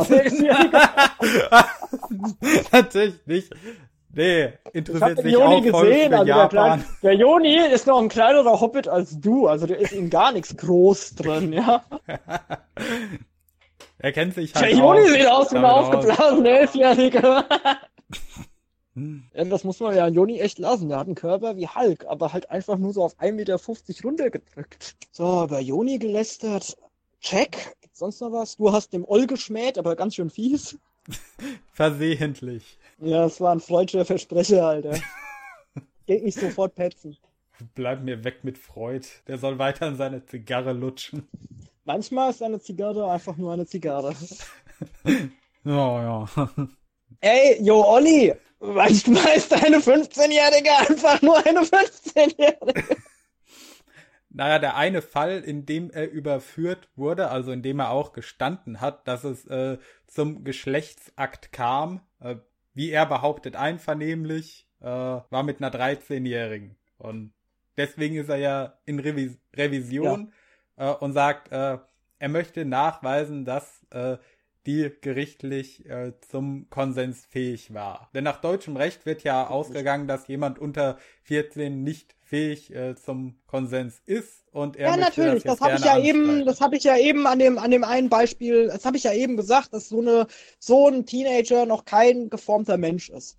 Natürlich 2.72 3.26
nicht. 3.26 3.54
Nee, 4.16 4.54
interessiert 4.74 5.20
sich 5.20 5.34
Joni 5.34 5.72
auch 5.72 5.80
voll 5.80 5.88
gesehen, 5.88 6.14
also 6.14 6.26
Japan. 6.28 6.50
Der, 6.50 6.50
Kleine, 6.50 6.84
der 7.02 7.14
Joni 7.16 7.56
ist 7.74 7.88
noch 7.88 8.00
ein 8.00 8.10
kleinerer 8.10 8.62
Hobbit 8.62 8.88
als 8.88 9.20
du, 9.20 9.48
also 9.48 9.66
der 9.66 9.80
ist 9.80 9.92
ihm 9.92 10.12
gar 10.12 10.32
nichts 10.32 10.56
groß 10.56 11.16
drin, 11.16 11.52
ja. 11.52 11.84
Er 14.04 14.12
kennt 14.12 14.34
sich 14.34 14.54
halt. 14.54 14.66
Der 14.66 14.78
Juni 14.78 15.08
sieht 15.08 15.28
aus 15.28 15.54
wie 15.54 15.58
ein 15.58 15.66
aufgeblasener 15.66 16.60
Elfjähriger. 16.60 17.46
Ja, 18.96 19.44
das 19.46 19.64
muss 19.64 19.80
man 19.80 19.96
ja 19.96 20.06
an 20.06 20.14
Joni 20.14 20.40
echt 20.40 20.60
lassen. 20.60 20.90
Der 20.90 21.00
hat 21.00 21.08
einen 21.08 21.16
Körper 21.16 21.58
wie 21.58 21.68
Hulk, 21.68 22.06
aber 22.06 22.32
halt 22.32 22.52
einfach 22.52 22.78
nur 22.78 22.94
so 22.94 23.04
auf 23.04 23.20
1,50 23.20 23.32
Meter 23.32 23.60
runtergedrückt. 24.04 24.96
So, 25.10 25.48
bei 25.50 25.62
Joni 25.62 25.98
gelästert. 25.98 26.78
Check. 27.20 27.76
Sonst 27.92 28.22
noch 28.22 28.32
was? 28.32 28.58
Du 28.58 28.72
hast 28.72 28.94
dem 28.94 29.04
Oll 29.04 29.26
geschmäht, 29.26 29.80
aber 29.80 29.96
ganz 29.96 30.14
schön 30.14 30.30
fies. 30.30 30.78
Versehentlich. 31.72 32.78
Ja, 33.00 33.26
es 33.26 33.42
war 33.42 33.56
ein 33.56 33.62
freudscher 33.62 34.06
Versprecher, 34.06 34.68
Alter. 34.68 35.00
Geh 36.06 36.18
ich 36.18 36.36
sofort 36.36 36.76
petzen. 36.76 37.18
Bleib 37.74 38.04
mir 38.04 38.24
weg 38.24 38.44
mit 38.44 38.60
Freud. 38.60 39.08
Der 39.26 39.40
soll 39.40 39.58
weiter 39.58 39.88
in 39.88 39.96
seine 39.96 40.24
Zigarre 40.24 40.74
lutschen. 40.74 41.28
Manchmal 41.86 42.30
ist 42.30 42.42
eine 42.42 42.60
Zigarre 42.60 43.12
einfach 43.12 43.36
nur 43.36 43.52
eine 43.52 43.66
Zigarre. 43.66 44.16
ja, 45.66 46.26
ja. 46.26 46.50
Ey, 47.20 47.62
yo, 47.62 47.84
Olli, 47.84 48.34
manchmal 48.60 49.36
ist 49.36 49.52
eine 49.54 49.78
15-Jährige 49.78 50.72
einfach 50.78 51.22
nur 51.22 51.38
eine 51.46 51.62
15-Jährige. 51.62 52.98
Naja, 54.36 54.58
der 54.58 54.76
eine 54.76 55.04
Fall, 55.04 55.44
in 55.46 55.68
dem 55.68 55.92
er 55.92 56.10
überführt 56.10 56.90
wurde, 56.96 57.30
also 57.30 57.52
in 57.52 57.62
dem 57.62 57.80
er 57.80 57.92
auch 57.92 58.14
gestanden 58.14 58.82
hat, 58.82 59.08
dass 59.08 59.24
es 59.24 59.46
äh, 59.46 59.78
zum 60.08 60.44
Geschlechtsakt 60.44 61.52
kam, 61.52 62.02
äh, 62.20 62.38
wie 62.74 62.90
er 62.90 63.06
behauptet, 63.06 63.56
einvernehmlich, 63.56 64.68
äh, 64.80 64.88
war 64.88 65.44
mit 65.44 65.62
einer 65.62 65.72
13-Jährigen. 65.72 66.76
Und 66.98 67.32
deswegen 67.78 68.16
ist 68.16 68.30
er 68.30 68.38
ja 68.38 68.80
in 68.86 68.98
Revis 68.98 69.38
Revision. 69.56 70.22
Ja 70.22 70.43
äh, 70.78 70.92
und 70.92 71.14
sagt, 71.14 71.52
äh, 71.52 71.78
er 72.20 72.30
möchte 72.30 72.66
nachweisen, 72.66 73.46
dass 73.46 73.86
äh, 73.92 74.18
die 74.66 74.92
gerichtlich 75.02 75.86
äh, 75.90 76.14
zum 76.22 76.70
Konsens 76.70 77.26
fähig 77.26 77.74
war. 77.74 78.10
Denn 78.14 78.24
nach 78.24 78.40
deutschem 78.40 78.78
Recht 78.78 79.06
wird 79.06 79.24
ja 79.24 79.48
ausgegangen, 79.48 80.08
dass 80.08 80.28
jemand 80.28 80.58
unter 80.58 80.98
14 81.24 81.84
nicht 81.84 82.16
fähig 82.22 82.74
äh, 82.74 82.96
zum 82.96 83.36
Konsens 83.46 84.02
ist 84.06 84.48
und 84.54 84.78
er 84.78 84.92
Ja, 84.92 84.98
natürlich, 84.98 85.44
das, 85.44 85.60
das 85.60 85.68
habe 85.68 85.76
ich 85.78 85.86
ja 85.86 86.00
eben, 86.00 86.46
das 86.46 86.62
habe 86.62 86.78
ich 86.78 86.84
ja 86.86 86.98
eben 86.98 87.28
an 87.28 87.40
dem 87.40 87.58
an 87.58 87.72
dem 87.72 87.84
einen 87.84 88.10
Beispiel, 88.10 88.68
das 88.68 88.86
habe 88.86 88.96
ich 88.96 89.04
ja 89.04 89.12
eben 89.12 89.36
gesagt, 89.36 89.74
dass 89.74 89.90
so 89.90 90.00
eine 90.00 90.28
so 90.60 90.88
ein 90.88 91.06
Teenager 91.06 91.66
noch 91.66 91.84
kein 91.84 92.30
geformter 92.30 92.78
Mensch 92.78 93.10
ist 93.10 93.38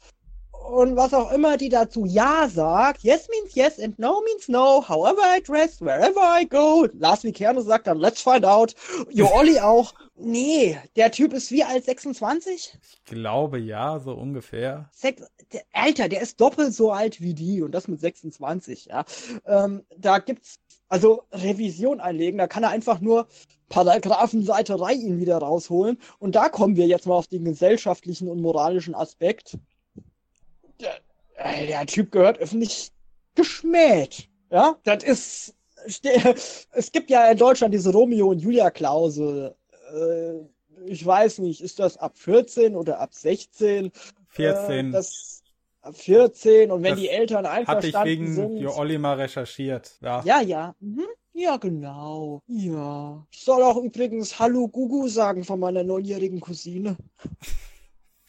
und 0.64 0.96
was 0.96 1.12
auch 1.12 1.30
immer 1.32 1.56
die 1.56 1.68
dazu 1.68 2.06
Ja 2.06 2.48
sagt, 2.48 3.02
yes 3.02 3.28
means 3.28 3.54
yes 3.54 3.78
and 3.78 3.98
no 3.98 4.22
means 4.24 4.48
no, 4.48 4.82
however 4.88 5.20
I 5.36 5.42
dress, 5.42 5.80
wherever 5.80 6.20
I 6.20 6.46
go. 6.48 6.88
Lars 6.98 7.22
Vicerne 7.22 7.62
sagt 7.62 7.86
dann, 7.86 7.98
let's 7.98 8.22
find 8.22 8.44
out. 8.44 8.74
Jo 9.10 9.28
Olli 9.34 9.60
auch, 9.60 9.94
nee, 10.16 10.78
der 10.96 11.10
Typ 11.10 11.32
ist 11.32 11.50
wie 11.50 11.64
alt 11.64 11.84
26? 11.84 12.78
Ich 12.82 13.04
glaube 13.04 13.58
ja, 13.58 13.98
so 13.98 14.12
ungefähr. 14.12 14.88
Sex, 14.92 15.22
der, 15.52 15.62
Alter, 15.72 16.08
der 16.08 16.22
ist 16.22 16.40
doppelt 16.40 16.74
so 16.74 16.90
alt 16.90 17.20
wie 17.20 17.34
die 17.34 17.62
und 17.62 17.72
das 17.72 17.86
mit 17.88 18.00
26, 18.00 18.86
ja. 18.86 19.04
Ähm, 19.46 19.84
da 19.96 20.18
gibt's 20.18 20.58
also 20.88 21.24
Revision 21.32 22.00
einlegen, 22.00 22.38
da 22.38 22.46
kann 22.46 22.62
er 22.62 22.70
einfach 22.70 23.00
nur 23.00 23.26
Paragraphenseiterei 23.68 24.92
ihn 24.92 25.18
wieder 25.18 25.38
rausholen. 25.38 25.98
Und 26.18 26.36
da 26.36 26.48
kommen 26.48 26.76
wir 26.76 26.86
jetzt 26.86 27.06
mal 27.06 27.14
auf 27.14 27.26
den 27.26 27.44
gesellschaftlichen 27.44 28.28
und 28.28 28.40
moralischen 28.40 28.94
Aspekt 28.94 29.58
der, 30.80 31.00
äh, 31.36 31.66
der 31.66 31.86
Typ 31.86 32.12
gehört 32.12 32.38
öffentlich 32.38 32.92
geschmäht. 33.34 34.28
Ja, 34.50 34.76
das 34.84 35.04
ist. 35.04 35.54
Es 36.72 36.92
gibt 36.92 37.10
ja 37.10 37.30
in 37.30 37.36
Deutschland 37.36 37.74
diese 37.74 37.92
Romeo 37.92 38.28
und 38.28 38.38
Julia 38.38 38.70
Klausel. 38.70 39.54
Äh, 39.92 40.86
ich 40.86 41.04
weiß 41.04 41.38
nicht, 41.38 41.60
ist 41.60 41.78
das 41.78 41.98
ab 41.98 42.16
14 42.16 42.74
oder 42.74 43.00
ab 43.00 43.12
16? 43.12 43.92
14. 44.28 44.88
Äh, 44.88 44.92
das, 44.92 45.42
14 45.92 46.70
und 46.70 46.82
wenn 46.82 46.92
das 46.92 47.00
die 47.00 47.08
Eltern 47.08 47.46
einverstanden 47.46 47.98
hatte 47.98 48.08
ich 48.08 48.18
wegen 48.18 48.34
sind. 48.34 48.56
Jo 48.56 48.72
Olli 48.74 48.96
mal 48.96 49.14
recherchiert. 49.14 49.98
Ja, 50.00 50.22
ja. 50.24 50.40
ja. 50.40 50.74
Mhm. 50.80 51.04
Ja, 51.36 51.56
genau. 51.56 52.42
Ja. 52.46 53.26
Ich 53.30 53.40
soll 53.40 53.62
auch 53.62 53.76
übrigens 53.76 54.38
Hallo 54.38 54.68
Gugu 54.68 55.08
sagen 55.08 55.42
von 55.42 55.58
meiner 55.58 55.82
neunjährigen 55.82 56.40
Cousine. 56.40 56.96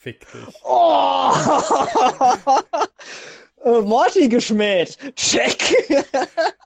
Fick 0.05 0.21
dich. 0.31 0.55
Oh! 0.63 1.33
äh, 3.63 3.81
Morty 3.81 4.29
geschmäht. 4.29 4.99
Check. 5.15 5.57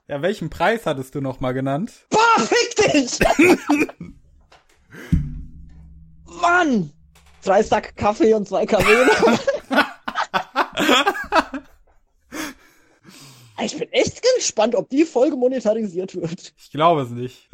ja, 0.08 0.20
welchen 0.20 0.50
Preis 0.50 0.84
hattest 0.84 1.14
du 1.14 1.22
nochmal 1.22 1.54
genannt? 1.54 1.90
Boah, 2.10 2.38
fick 2.38 2.76
dich! 2.76 3.18
Mann! 6.42 6.92
Drei 7.42 7.62
Sack 7.62 7.96
Kaffee 7.96 8.34
und 8.34 8.46
zwei 8.46 8.66
Kamele. 8.66 9.10
ich 13.64 13.78
bin 13.78 13.90
echt 13.90 14.22
gespannt, 14.36 14.74
ob 14.74 14.90
die 14.90 15.06
Folge 15.06 15.36
monetarisiert 15.36 16.14
wird. 16.14 16.52
Ich 16.58 16.70
glaube 16.70 17.00
es 17.00 17.08
nicht. 17.08 17.48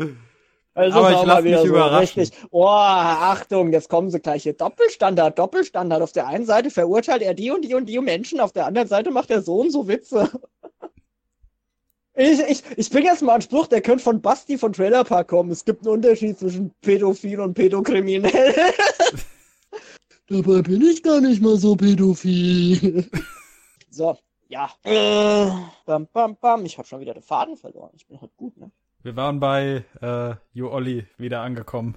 Also 0.77 0.98
Aber 0.98 1.11
ich 1.11 1.27
lasse 1.27 1.43
mich 1.43 1.57
so 1.57 1.66
überraschen. 1.69 2.20
Richtig. 2.20 2.39
Oh, 2.51 2.66
Achtung, 2.69 3.73
jetzt 3.73 3.89
kommen 3.89 4.11
sie 4.11 4.20
gleich 4.20 4.43
hier. 4.43 4.53
Doppelstandard, 4.53 5.39
Doppelstandard. 5.39 6.03
Auf 6.03 6.12
der 6.12 6.27
einen 6.27 6.44
Seite 6.44 6.69
verurteilt 6.70 7.23
er 7.23 7.32
die 7.32 7.51
und 7.51 7.62
die 7.62 7.73
und 7.73 7.86
die 7.86 7.98
Menschen, 7.98 8.40
auf 8.40 8.53
der 8.53 8.66
anderen 8.66 8.86
Seite 8.86 9.11
macht 9.11 9.31
er 9.31 9.40
so 9.40 9.57
und 9.57 9.70
so 9.70 9.89
Witze. 9.89 10.31
Ich, 12.19 12.40
ich, 12.40 12.62
ich 12.77 12.90
bringe 12.90 13.07
jetzt 13.07 13.23
mal 13.23 13.35
einen 13.35 13.43
Spruch, 13.43 13.66
der 13.69 13.81
könnte 13.81 14.05
von 14.05 14.20
Basti 14.20 14.59
von 14.59 14.74
Trailer 14.74 15.05
Park 15.05 15.28
kommen. 15.28 15.51
Es 15.51 15.65
gibt 15.65 15.81
einen 15.82 15.94
Unterschied 15.94 16.39
zwischen 16.39 16.70
pädophil 16.82 17.40
und 17.40 17.55
pädokriminell. 17.55 18.55
Dabei 20.28 20.61
bin 20.61 20.82
ich 20.82 21.03
gar 21.03 21.23
nicht 21.23 21.40
mal 21.40 21.57
so 21.57 21.74
pädophil. 21.74 23.09
So, 23.90 24.19
ja. 24.48 24.70
Äh, 24.82 25.51
bam, 25.86 26.07
bam, 26.12 26.36
bam. 26.36 26.66
Ich 26.66 26.77
habe 26.77 26.86
schon 26.86 27.01
wieder 27.01 27.15
den 27.15 27.23
Faden 27.23 27.57
verloren. 27.57 27.93
Ich 27.94 28.07
bin 28.07 28.20
halt 28.20 28.36
gut, 28.36 28.57
ne? 28.59 28.70
Wir 29.07 29.15
waren 29.15 29.39
bei 29.39 29.85
äh, 30.03 30.35
Jo 30.53 30.73
Olli 30.73 31.07
wieder 31.16 31.41
angekommen. 31.43 31.97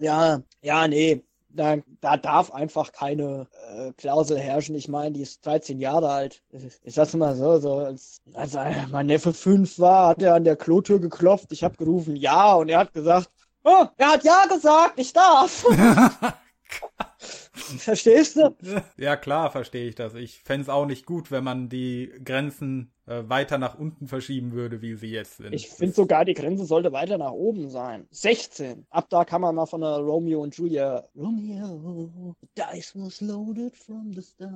Ja, 0.00 0.40
ja, 0.62 0.88
nee. 0.88 1.22
Da, 1.48 1.76
da 2.00 2.16
darf 2.16 2.50
einfach 2.50 2.90
keine 2.90 3.46
äh, 3.68 3.92
Klausel 3.92 4.40
herrschen. 4.40 4.74
Ich 4.74 4.88
meine, 4.88 5.12
die 5.12 5.22
ist 5.22 5.46
13 5.46 5.78
Jahre 5.78 6.10
alt. 6.10 6.42
Ich 6.82 6.94
sag's 6.94 7.14
mal 7.14 7.36
so, 7.36 7.60
so 7.60 7.76
als, 7.76 8.20
als 8.32 8.58
mein 8.90 9.06
Neffe 9.06 9.32
fünf 9.32 9.78
war, 9.78 10.08
hat 10.08 10.22
er 10.22 10.34
an 10.34 10.42
der 10.42 10.56
Klotür 10.56 10.98
geklopft. 10.98 11.52
Ich 11.52 11.62
habe 11.62 11.76
gerufen 11.76 12.16
Ja 12.16 12.54
und 12.54 12.68
er 12.68 12.80
hat 12.80 12.92
gesagt, 12.92 13.30
oh, 13.62 13.86
er 13.96 14.08
hat 14.08 14.24
Ja 14.24 14.46
gesagt, 14.46 14.98
ich 14.98 15.12
darf. 15.12 15.64
Verstehst 17.54 18.36
du? 18.36 18.54
Ja, 18.96 19.16
klar, 19.16 19.50
verstehe 19.50 19.88
ich 19.88 19.94
das. 19.94 20.14
Ich 20.14 20.42
fände 20.42 20.62
es 20.62 20.68
auch 20.68 20.86
nicht 20.86 21.06
gut, 21.06 21.30
wenn 21.30 21.44
man 21.44 21.68
die 21.68 22.12
Grenzen 22.24 22.90
äh, 23.06 23.22
weiter 23.28 23.58
nach 23.58 23.78
unten 23.78 24.08
verschieben 24.08 24.52
würde, 24.52 24.82
wie 24.82 24.94
sie 24.94 25.08
jetzt 25.08 25.36
sind. 25.36 25.52
Ich 25.52 25.68
finde 25.68 25.94
sogar, 25.94 26.24
die 26.24 26.34
Grenze 26.34 26.64
sollte 26.64 26.92
weiter 26.92 27.16
nach 27.16 27.30
oben 27.32 27.70
sein. 27.70 28.06
16. 28.10 28.86
Ab 28.90 29.08
da 29.08 29.24
kann 29.24 29.40
man 29.40 29.54
mal 29.54 29.66
von 29.66 29.82
der 29.82 29.98
Romeo 29.98 30.42
und 30.42 30.56
Julia. 30.56 31.04
Romeo, 31.16 32.34
dice 32.56 32.92
was 32.96 33.20
loaded 33.20 33.76
from 33.76 34.12
the 34.12 34.22
start. 34.22 34.52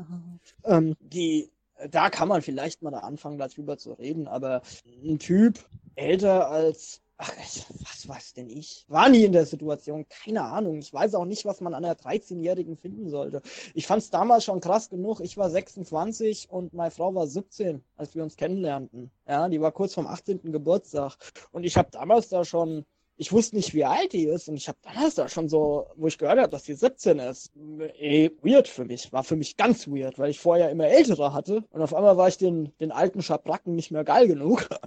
Ähm, 0.65 0.97
die, 1.01 1.51
da 1.91 2.11
kann 2.11 2.29
man 2.29 2.43
vielleicht 2.43 2.83
mal 2.83 2.91
da 2.91 2.99
anfangen, 2.99 3.39
darüber 3.39 3.79
zu 3.79 3.93
reden, 3.93 4.27
aber 4.27 4.63
ein 5.05 5.19
Typ 5.19 5.59
älter 5.95 6.51
als 6.51 7.01
Ach, 7.21 7.33
was 7.81 8.09
weiß 8.09 8.35
denn 8.35 8.49
ich? 8.49 8.85
War 8.87 9.09
nie 9.09 9.25
in 9.25 9.33
der 9.33 9.45
Situation, 9.45 10.07
keine 10.09 10.43
Ahnung. 10.45 10.79
Ich 10.79 10.93
weiß 10.93 11.17
auch 11.17 11.25
nicht, 11.25 11.45
was 11.45 11.61
man 11.61 11.75
an 11.75 11.85
einer 11.85 11.97
13-Jährigen 11.97 12.77
finden 12.77 13.11
sollte. 13.11 13.43
Ich 13.75 13.89
fand 13.89 14.03
es 14.03 14.11
damals 14.11 14.45
schon 14.45 14.61
krass 14.61 14.89
genug. 14.89 15.19
Ich 15.21 15.37
war 15.37 15.51
26 15.51 16.49
und 16.49 16.75
meine 16.75 16.93
Frau 16.93 17.13
war 17.17 17.27
17, 17.27 17.83
als 17.97 18.15
wir 18.15 18.23
uns 18.23 18.37
kennenlernten. 18.37 19.11
Ja, 19.27 19.49
die 19.49 19.61
war 19.61 19.73
kurz 19.73 19.95
vom 19.95 20.07
18. 20.07 20.53
Geburtstag. 20.53 21.17
Und 21.51 21.65
ich 21.65 21.77
habe 21.77 21.91
damals 21.91 22.29
da 22.29 22.45
schon, 22.45 22.85
ich 23.17 23.33
wusste 23.33 23.57
nicht, 23.57 23.75
wie 23.75 23.85
alt 23.85 24.13
die 24.13 24.27
ist. 24.27 24.49
Und 24.49 24.55
ich 24.55 24.69
habe 24.69 24.79
damals 24.83 25.17
da 25.17 25.29
schon 25.29 25.49
so, 25.49 25.89
wo 25.97 26.07
ich 26.07 26.19
gehört 26.19 26.39
habe, 26.39 26.51
dass 26.51 26.63
die 26.63 26.75
17 26.75 27.19
ist, 27.19 27.51
ey, 27.99 28.31
weird 28.43 28.69
für 28.69 28.85
mich. 28.85 29.13
War 29.13 29.25
für 29.25 29.35
mich 29.35 29.57
ganz 29.57 29.89
weird, 29.89 30.21
weil 30.21 30.31
ich 30.31 30.39
vorher 30.39 30.71
immer 30.71 30.87
ältere 30.87 31.33
hatte. 31.33 31.65
Und 31.71 31.83
auf 31.83 31.95
einmal 31.95 32.17
war 32.17 32.29
ich 32.29 32.39
den, 32.39 32.73
den 32.79 32.93
alten 32.93 33.23
Schabracken 33.23 33.75
nicht 33.75 33.91
mehr 33.91 34.05
geil 34.05 34.29
genug. 34.29 34.69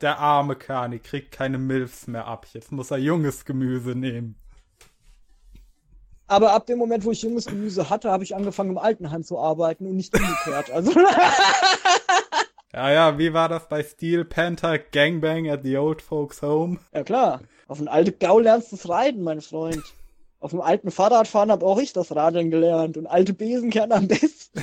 Der 0.00 0.18
arme 0.18 0.56
Kani 0.56 0.98
kriegt 0.98 1.32
keine 1.32 1.58
Milfs 1.58 2.06
mehr 2.06 2.26
ab. 2.26 2.46
Jetzt 2.52 2.72
muss 2.72 2.90
er 2.90 2.98
junges 2.98 3.44
Gemüse 3.44 3.94
nehmen. 3.94 4.36
Aber 6.26 6.52
ab 6.52 6.66
dem 6.66 6.78
Moment, 6.78 7.04
wo 7.04 7.10
ich 7.10 7.22
junges 7.22 7.46
Gemüse 7.46 7.90
hatte, 7.90 8.10
habe 8.10 8.24
ich 8.24 8.34
angefangen 8.34 8.70
im 8.70 8.78
Altenheim 8.78 9.22
zu 9.22 9.38
arbeiten 9.38 9.86
und 9.86 9.96
nicht 9.96 10.14
umgekehrt. 10.14 10.70
Also. 10.70 10.92
ja, 12.72 12.90
ja, 12.90 13.18
wie 13.18 13.32
war 13.34 13.48
das 13.48 13.68
bei 13.68 13.82
Steel 13.82 14.24
Panther 14.24 14.78
Gangbang 14.78 15.50
at 15.50 15.62
the 15.62 15.76
Old 15.76 16.00
Folks 16.02 16.40
Home? 16.42 16.78
Ja 16.92 17.04
klar. 17.04 17.40
Auf 17.68 17.78
einen 17.78 17.88
alten 17.88 18.18
Gau 18.18 18.40
lernst 18.40 18.72
du 18.72 18.88
reiten, 18.88 19.22
mein 19.22 19.42
Freund. 19.42 19.82
Auf 20.40 20.50
dem 20.50 20.60
alten 20.60 20.90
Fahrradfahren 20.90 21.50
habe 21.50 21.64
auch 21.64 21.78
ich 21.78 21.92
das 21.92 22.14
Radeln 22.14 22.50
gelernt 22.50 22.96
und 22.96 23.06
alte 23.06 23.32
Besen 23.32 23.70
kennen 23.70 23.92
am 23.92 24.08
besten. 24.08 24.62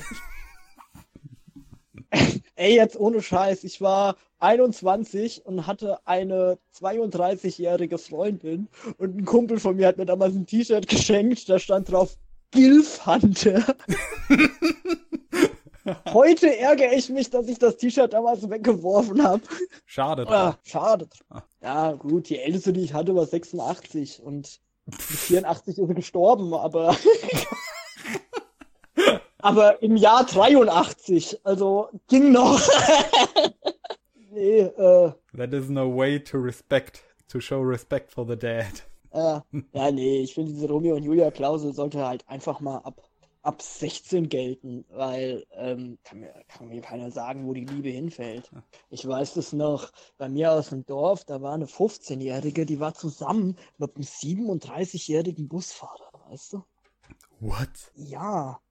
Ey, 2.55 2.75
jetzt 2.75 2.99
ohne 2.99 3.21
Scheiß. 3.21 3.63
Ich 3.63 3.81
war 3.81 4.15
21 4.41 5.45
und 5.45 5.67
hatte 5.67 5.99
eine 6.05 6.57
32-jährige 6.79 7.97
Freundin 7.97 8.67
und 8.97 9.17
ein 9.17 9.25
Kumpel 9.25 9.59
von 9.59 9.75
mir 9.75 9.87
hat 9.87 9.97
mir 9.97 10.05
damals 10.05 10.35
ein 10.35 10.45
T-Shirt 10.45 10.87
geschenkt, 10.87 11.49
da 11.49 11.59
stand 11.59 11.91
drauf 11.91 12.15
Gilf 12.51 13.05
Hunter. 13.05 13.75
Heute 16.13 16.57
ärgere 16.57 16.93
ich 16.93 17.09
mich, 17.09 17.29
dass 17.29 17.47
ich 17.47 17.57
das 17.57 17.77
T-Shirt 17.77 18.13
damals 18.13 18.49
weggeworfen 18.49 19.23
habe. 19.23 19.41
Schade. 19.85 20.27
Ah, 20.27 20.57
schade. 20.63 21.07
Ah. 21.29 21.41
Ja, 21.61 21.93
gut, 21.93 22.29
die 22.29 22.39
älteste, 22.39 22.73
die 22.73 22.81
ich 22.81 22.93
hatte, 22.93 23.15
war 23.15 23.25
86 23.25 24.21
und 24.21 24.59
mit 24.85 25.01
84 25.01 25.77
ist 25.77 25.95
gestorben, 25.95 26.53
aber 26.53 26.95
aber 29.39 29.81
im 29.81 29.95
Jahr 29.95 30.25
83, 30.25 31.39
also 31.43 31.89
ging 32.07 32.31
noch. 32.31 32.61
nee, 34.31 34.59
äh. 34.59 35.13
That 35.35 35.53
is 35.53 35.69
no 35.69 35.95
way 35.95 36.19
to 36.19 36.37
respect, 36.37 37.03
to 37.27 37.39
show 37.39 37.61
respect 37.61 38.11
for 38.11 38.25
the 38.25 38.35
dead. 38.35 38.83
Äh, 39.13 39.41
ja, 39.73 39.91
nee, 39.91 40.21
ich 40.21 40.33
finde 40.35 40.53
diese 40.53 40.69
Romeo 40.69 40.95
und 40.95 41.03
Julia 41.03 41.31
Klausel 41.31 41.73
sollte 41.73 42.05
halt 42.05 42.25
einfach 42.29 42.61
mal 42.61 42.77
ab, 42.77 43.01
ab 43.41 43.61
16 43.61 44.29
gelten, 44.29 44.85
weil 44.87 45.45
ähm, 45.51 45.97
kann, 46.05 46.21
mir, 46.21 46.33
kann 46.47 46.69
mir 46.69 46.79
keiner 46.79 47.11
sagen, 47.11 47.45
wo 47.45 47.53
die 47.53 47.65
Liebe 47.65 47.89
hinfällt. 47.89 48.49
Ich 48.89 49.05
weiß 49.05 49.33
das 49.33 49.51
noch, 49.51 49.91
bei 50.17 50.29
mir 50.29 50.53
aus 50.53 50.69
dem 50.69 50.85
Dorf, 50.85 51.25
da 51.25 51.41
war 51.41 51.53
eine 51.53 51.65
15-Jährige, 51.65 52.65
die 52.65 52.79
war 52.79 52.93
zusammen 52.93 53.57
mit 53.77 53.97
einem 53.97 54.05
37-jährigen 54.05 55.49
Busfahrer, 55.49 56.09
weißt 56.29 56.53
du? 56.53 56.63
What? 57.41 57.91
Ja, 57.95 58.61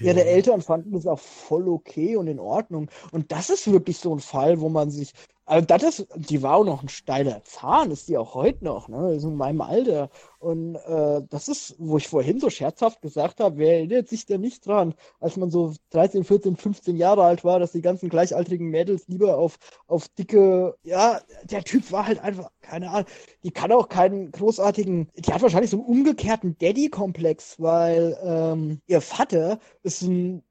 Ihre 0.00 0.24
Eltern 0.24 0.60
fanden 0.62 0.92
das 0.92 1.06
auch 1.06 1.18
voll 1.18 1.68
okay 1.68 2.16
und 2.16 2.26
in 2.26 2.40
Ordnung. 2.40 2.90
Und 3.12 3.32
das 3.32 3.50
ist 3.50 3.70
wirklich 3.70 3.98
so 3.98 4.14
ein 4.14 4.20
Fall, 4.20 4.60
wo 4.60 4.68
man 4.68 4.90
sich 4.90 5.12
also 5.46 5.64
das 5.64 5.82
ist, 5.84 6.08
die 6.16 6.42
war 6.42 6.56
auch 6.56 6.64
noch 6.64 6.82
ein 6.82 6.88
steiler 6.88 7.40
Zahn, 7.44 7.92
ist 7.92 8.08
die 8.08 8.18
auch 8.18 8.34
heute 8.34 8.64
noch, 8.64 8.88
ne? 8.88 9.14
Ist 9.14 9.22
in 9.22 9.36
meinem 9.36 9.60
Alter. 9.60 10.10
Und 10.40 10.74
äh, 10.74 11.22
das 11.30 11.46
ist, 11.46 11.76
wo 11.78 11.98
ich 11.98 12.08
vorhin 12.08 12.40
so 12.40 12.50
scherzhaft 12.50 13.00
gesagt 13.00 13.38
habe, 13.38 13.56
wer 13.58 13.74
erinnert 13.74 14.08
sich 14.08 14.26
denn 14.26 14.40
nicht 14.40 14.66
dran, 14.66 14.94
als 15.20 15.36
man 15.36 15.50
so 15.52 15.72
13, 15.90 16.24
14, 16.24 16.56
15 16.56 16.96
Jahre 16.96 17.22
alt 17.22 17.44
war, 17.44 17.60
dass 17.60 17.70
die 17.70 17.80
ganzen 17.80 18.08
gleichaltrigen 18.08 18.68
Mädels 18.70 19.06
lieber 19.06 19.38
auf, 19.38 19.58
auf 19.86 20.08
dicke, 20.08 20.76
ja, 20.82 21.20
der 21.44 21.62
Typ 21.62 21.92
war 21.92 22.06
halt 22.08 22.18
einfach, 22.18 22.50
keine 22.60 22.90
Ahnung, 22.90 23.06
die 23.44 23.52
kann 23.52 23.70
auch 23.70 23.88
keinen 23.88 24.32
großartigen, 24.32 25.08
die 25.16 25.32
hat 25.32 25.42
wahrscheinlich 25.42 25.70
so 25.70 25.78
einen 25.78 25.86
umgekehrten 25.86 26.58
Daddy-Komplex, 26.58 27.60
weil 27.60 28.18
ähm, 28.22 28.80
ihr 28.88 29.00
Vater 29.00 29.60
ist 29.84 30.02
ein 30.02 30.42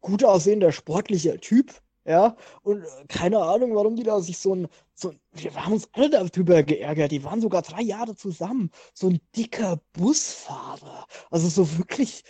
gut 0.00 0.24
aussehender, 0.24 0.70
sportlicher 0.70 1.38
Typ 1.38 1.74
ja, 2.10 2.36
und 2.62 2.82
äh, 2.82 2.86
keine 3.06 3.38
Ahnung, 3.38 3.76
warum 3.76 3.94
die 3.94 4.02
da 4.02 4.20
sich 4.20 4.38
so 4.38 4.52
ein, 4.52 4.68
so, 4.94 5.12
wir 5.32 5.54
haben 5.54 5.74
uns 5.74 5.88
alle 5.92 6.10
darüber 6.10 6.64
geärgert, 6.64 7.12
die 7.12 7.22
waren 7.22 7.40
sogar 7.40 7.62
drei 7.62 7.82
Jahre 7.82 8.16
zusammen, 8.16 8.72
so 8.94 9.08
ein 9.08 9.20
dicker 9.36 9.80
Busfahrer, 9.92 11.06
also 11.30 11.48
so 11.48 11.78
wirklich, 11.78 12.24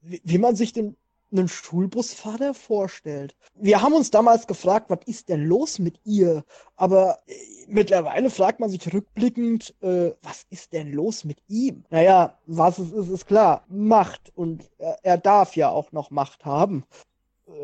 wie, 0.00 0.22
wie 0.24 0.38
man 0.38 0.56
sich 0.56 0.72
den, 0.72 0.96
einen 1.32 1.48
Schulbusfahrer 1.48 2.54
vorstellt. 2.54 3.36
Wir 3.54 3.82
haben 3.82 3.92
uns 3.92 4.10
damals 4.10 4.46
gefragt, 4.46 4.88
was 4.88 5.00
ist 5.04 5.28
denn 5.28 5.44
los 5.44 5.78
mit 5.78 6.00
ihr? 6.04 6.42
Aber 6.76 7.18
äh, 7.26 7.34
mittlerweile 7.68 8.30
fragt 8.30 8.60
man 8.60 8.70
sich 8.70 8.90
rückblickend, 8.90 9.74
äh, 9.82 10.12
was 10.22 10.46
ist 10.48 10.72
denn 10.72 10.92
los 10.92 11.24
mit 11.24 11.42
ihm? 11.48 11.84
Naja, 11.90 12.38
was 12.46 12.78
es 12.78 12.90
ist, 12.90 13.10
ist 13.10 13.26
klar, 13.26 13.64
Macht. 13.68 14.32
Und 14.34 14.70
er, 14.78 14.98
er 15.02 15.18
darf 15.18 15.56
ja 15.56 15.68
auch 15.68 15.92
noch 15.92 16.10
Macht 16.10 16.46
haben. 16.46 16.84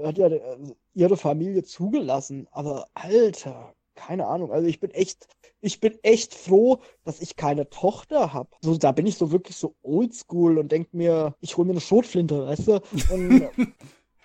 Hat 0.04 0.18
ja 0.18 0.28
äh, 0.28 0.58
ihre 0.94 1.16
Familie 1.16 1.62
zugelassen. 1.64 2.48
Aber 2.52 2.88
Alter, 2.94 3.74
keine 3.94 4.26
Ahnung. 4.26 4.52
Also 4.52 4.66
ich 4.68 4.80
bin 4.80 4.90
echt, 4.90 5.26
ich 5.60 5.80
bin 5.80 5.98
echt 6.02 6.34
froh, 6.34 6.78
dass 7.04 7.20
ich 7.20 7.36
keine 7.36 7.68
Tochter 7.68 8.32
habe. 8.32 8.48
So, 8.60 8.76
da 8.76 8.92
bin 8.92 9.06
ich 9.06 9.16
so 9.16 9.32
wirklich 9.32 9.56
so 9.56 9.74
oldschool 9.82 10.58
und 10.58 10.72
denk 10.72 10.92
mir, 10.94 11.34
ich 11.40 11.56
hole 11.56 11.66
mir 11.66 11.72
eine 11.72 11.80
Schrotflinte, 11.80 12.46
weißt 12.46 12.68
du? 12.68 12.80
Und 13.12 13.48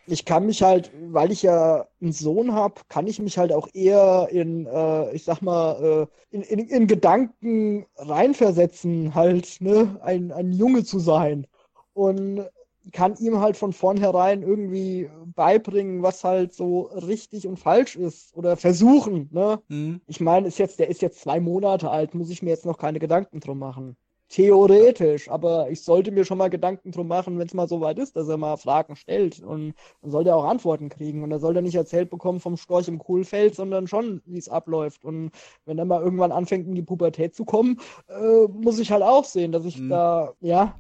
ich 0.08 0.26
kann 0.26 0.46
mich 0.46 0.64
halt, 0.64 0.92
weil 1.10 1.32
ich 1.32 1.44
ja 1.44 1.88
einen 2.02 2.14
Sohn 2.14 2.54
habe, 2.54 2.82
kann 2.88 3.08
ich 3.08 3.20
mich 3.20 3.38
halt 3.38 3.52
auch 3.52 3.68
eher 3.74 4.30
in, 4.32 4.66
äh, 4.66 5.12
ich 5.14 5.24
sag 5.26 5.42
mal, 5.42 6.08
äh, 6.32 6.36
in, 6.36 6.42
in, 6.44 6.60
in 6.68 6.88
Gedanken 6.88 7.86
reinversetzen, 7.98 9.14
halt, 9.16 9.58
ne, 9.60 10.00
ein, 10.02 10.32
ein 10.32 10.54
Junge 10.54 10.84
zu 10.84 11.00
sein. 11.00 11.46
Und 11.94 12.48
kann 12.92 13.16
ihm 13.20 13.40
halt 13.40 13.58
von 13.58 13.74
vornherein 13.74 14.42
irgendwie 14.42 15.10
beibringen, 15.36 16.04
was 16.04 16.24
halt 16.24 16.54
so 16.54 16.82
richtig 16.82 17.48
und 17.48 17.58
falsch 17.58 17.96
ist 17.96 18.36
oder 18.36 18.58
versuchen, 18.58 19.30
ne? 19.32 19.62
Mhm. 19.68 20.02
Ich 20.08 20.20
meine, 20.20 20.48
ist 20.48 20.60
jetzt, 20.60 20.80
der 20.80 20.90
ist 20.90 21.02
jetzt 21.02 21.22
zwei 21.22 21.40
Monate 21.40 21.90
alt, 21.90 22.14
muss 22.16 22.30
ich 22.30 22.42
mir 22.42 22.50
jetzt 22.50 22.66
noch 22.66 22.78
keine 22.78 23.00
Gedanken 23.00 23.40
drum 23.40 23.60
machen. 23.60 23.98
Theoretisch, 24.30 25.30
aber 25.30 25.70
ich 25.70 25.84
sollte 25.84 26.12
mir 26.12 26.26
schon 26.26 26.38
mal 26.38 26.50
Gedanken 26.50 26.92
drum 26.92 27.08
machen, 27.08 27.40
wenn 27.40 27.48
es 27.48 27.54
mal 27.54 27.70
so 27.70 27.80
weit 27.80 27.98
ist, 27.98 28.18
dass 28.18 28.28
er 28.28 28.36
mal 28.36 28.58
Fragen 28.58 28.98
stellt 28.98 29.40
und 29.42 29.74
dann 30.02 30.12
sollte 30.12 30.32
er 30.32 30.36
auch 30.36 30.44
Antworten 30.44 30.90
kriegen 30.90 31.24
und 31.24 31.32
er 31.32 31.40
sollte 31.40 31.62
nicht 31.62 31.76
erzählt 31.76 32.10
bekommen 32.10 32.42
vom 32.42 32.58
Storch 32.58 32.90
im 32.90 33.00
Kohlfeld, 33.00 33.56
sondern 33.56 33.88
schon, 33.88 34.22
wie 34.26 34.38
es 34.38 34.50
abläuft 34.50 35.06
und 35.06 35.32
wenn 35.64 35.78
er 35.78 35.86
mal 35.86 36.04
irgendwann 36.04 36.34
anfängt 36.34 36.68
in 36.68 36.76
die 36.76 36.82
Pubertät 36.82 37.36
zu 37.36 37.46
kommen, 37.46 37.80
äh, 38.10 38.48
muss 38.50 38.80
ich 38.80 38.92
halt 38.92 39.04
auch 39.04 39.24
sehen, 39.24 39.54
dass 39.54 39.64
ich 39.64 39.80
mhm. 39.80 39.90
da, 39.90 40.34
ja, 40.42 40.76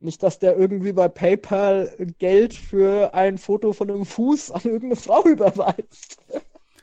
nicht, 0.00 0.22
dass 0.22 0.38
der 0.38 0.56
irgendwie 0.56 0.92
bei 0.92 1.08
PayPal 1.08 1.92
Geld 2.18 2.54
für 2.54 3.14
ein 3.14 3.38
Foto 3.38 3.72
von 3.72 3.90
einem 3.90 4.04
Fuß 4.04 4.50
an 4.50 4.62
irgendeine 4.64 4.96
Frau 4.96 5.24
überweist. 5.26 6.18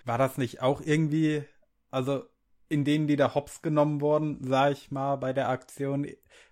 War 0.06 0.18
das 0.18 0.38
nicht 0.38 0.62
auch 0.62 0.82
irgendwie, 0.82 1.44
also 1.92 2.24
in 2.70 2.84
denen, 2.84 3.08
die 3.08 3.16
da 3.16 3.36
hops 3.36 3.62
genommen 3.62 4.02
wurden, 4.02 4.40
sag 4.42 4.72
ich 4.72 4.92
mal, 4.92 5.16
bei 5.16 5.34
der 5.34 5.50
Aktion, 5.50 6.08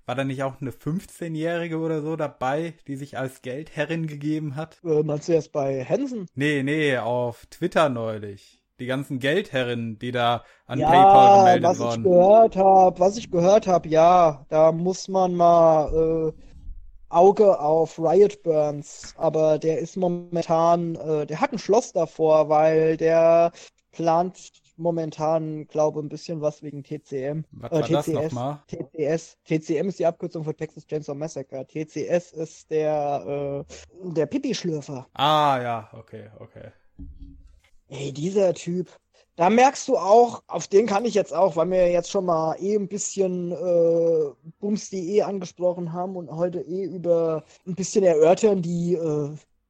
war 0.06 0.16
da 0.16 0.24
nicht 0.24 0.44
auch 0.44 0.60
eine 0.60 0.72
15-Jährige 0.72 1.78
oder 1.78 2.02
so 2.02 2.16
dabei, 2.16 2.74
die 2.88 2.96
sich 2.96 3.18
als 3.18 3.42
Geldherrin 3.42 4.08
gegeben 4.08 4.56
hat? 4.56 4.80
Äh, 4.84 5.04
meinst 5.04 5.30
du 5.30 5.34
jetzt 5.34 5.52
bei 5.52 5.84
Hansen? 5.86 6.28
Nee, 6.36 6.62
nee, 6.64 6.98
auf 6.98 7.46
Twitter 7.48 7.90
neulich. 7.90 8.62
Die 8.80 8.86
ganzen 8.86 9.20
Geldherren, 9.20 10.00
die 10.00 10.12
da 10.12 10.44
an 10.66 10.80
ja, 10.80 10.90
PayPal 10.90 11.40
gemeldet 11.40 11.64
was 11.70 11.80
wurden. 11.80 11.90
Was 11.90 11.98
ich 11.98 12.04
gehört 12.04 12.56
habe, 12.56 13.00
was 13.00 13.18
ich 13.18 13.32
gehört 13.32 13.68
habe, 13.68 13.88
ja, 13.88 14.46
da 14.50 14.72
muss 14.72 15.08
man 15.08 15.36
mal 15.36 16.34
äh, 16.34 16.53
Auge 17.14 17.60
auf 17.60 18.00
Riot 18.00 18.44
Burns, 18.44 19.14
aber 19.18 19.60
der 19.60 19.80
ist 19.80 19.98
momentan, 19.98 20.96
äh, 20.96 21.26
der 21.26 21.40
hat 21.42 21.52
ein 21.52 21.60
Schloss 21.60 21.94
davor, 21.94 22.50
weil 22.50 22.98
der 22.98 23.52
plant 23.92 24.52
momentan, 24.78 25.68
glaube 25.68 26.00
ein 26.00 26.10
bisschen 26.10 26.42
was 26.42 26.64
wegen 26.64 26.84
TCM. 26.84 27.46
Was 27.52 27.72
äh, 27.72 27.76
war 27.76 27.82
TCS, 27.84 28.06
das 28.06 28.08
nochmal? 28.08 28.64
TCS. 28.68 29.38
TCM 29.46 29.88
ist 29.90 30.00
die 30.00 30.06
Abkürzung 30.06 30.44
für 30.44 30.56
Texas 30.56 30.86
Chainsaw 30.86 31.16
Massacre. 31.16 31.66
TCS 31.66 32.34
ist 32.34 32.72
der, 32.72 33.66
äh, 33.68 34.12
der 34.14 34.26
Pipi-Schlürfer. 34.26 35.08
Ah, 35.14 35.60
ja, 35.62 35.90
okay, 35.94 36.30
okay. 36.40 36.72
Ey, 37.90 38.12
dieser 38.12 38.54
Typ, 38.54 38.90
da 39.36 39.50
merkst 39.50 39.88
du 39.88 39.98
auch, 39.98 40.44
auf 40.48 40.68
den 40.68 40.86
kann 40.86 41.06
ich 41.06 41.14
jetzt 41.14 41.34
auch, 41.34 41.56
weil 41.56 41.70
wir 41.72 41.92
jetzt 41.92 42.12
schon 42.12 42.26
mal 42.26 42.56
eh 42.60 42.76
ein 42.76 42.88
bisschen 42.88 43.52
äh, 43.52 44.32
Bums.de 44.60 45.22
angesprochen 45.22 45.94
haben 45.94 46.16
und 46.16 46.32
heute 46.32 46.62
eh 46.62 46.84
über 46.84 47.44
ein 47.66 47.76
bisschen 47.76 48.04
erörtern, 48.04 48.62
die 48.62 48.94
äh, 48.94 49.30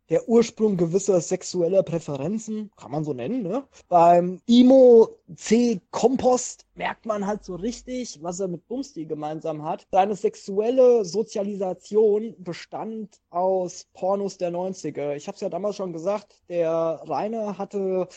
der 0.10 0.28
Ursprung 0.28 0.76
gewisser 0.78 1.22
sexueller 1.22 1.82
Präferenzen, 1.82 2.72
kann 2.76 2.92
man 2.92 3.04
so 3.04 3.14
nennen, 3.14 3.42
ne? 3.42 3.64
Beim 3.88 4.42
Imo 4.48 5.10
C 5.36 5.80
Kompost 5.92 6.66
merkt 6.76 7.06
man 7.06 7.26
halt 7.26 7.44
so 7.46 7.56
richtig, 7.56 8.22
was 8.22 8.40
er 8.40 8.50
mit 8.50 8.68
Bumsti 8.68 9.06
gemeinsam 9.06 9.64
hat. 9.64 9.88
Seine 9.92 10.16
sexuelle 10.16 11.06
Sozialisation 11.06 12.36
bestand 12.38 13.22
aus 13.30 13.88
Pornos 13.94 14.38
der 14.38 14.52
90er. 14.52 15.16
Ich 15.16 15.28
habe 15.28 15.36
es 15.36 15.42
ja 15.42 15.50
damals 15.50 15.78
schon 15.78 15.94
gesagt, 15.94 16.44
der 16.50 17.02
Rainer 17.08 17.58
hatte 17.58 18.08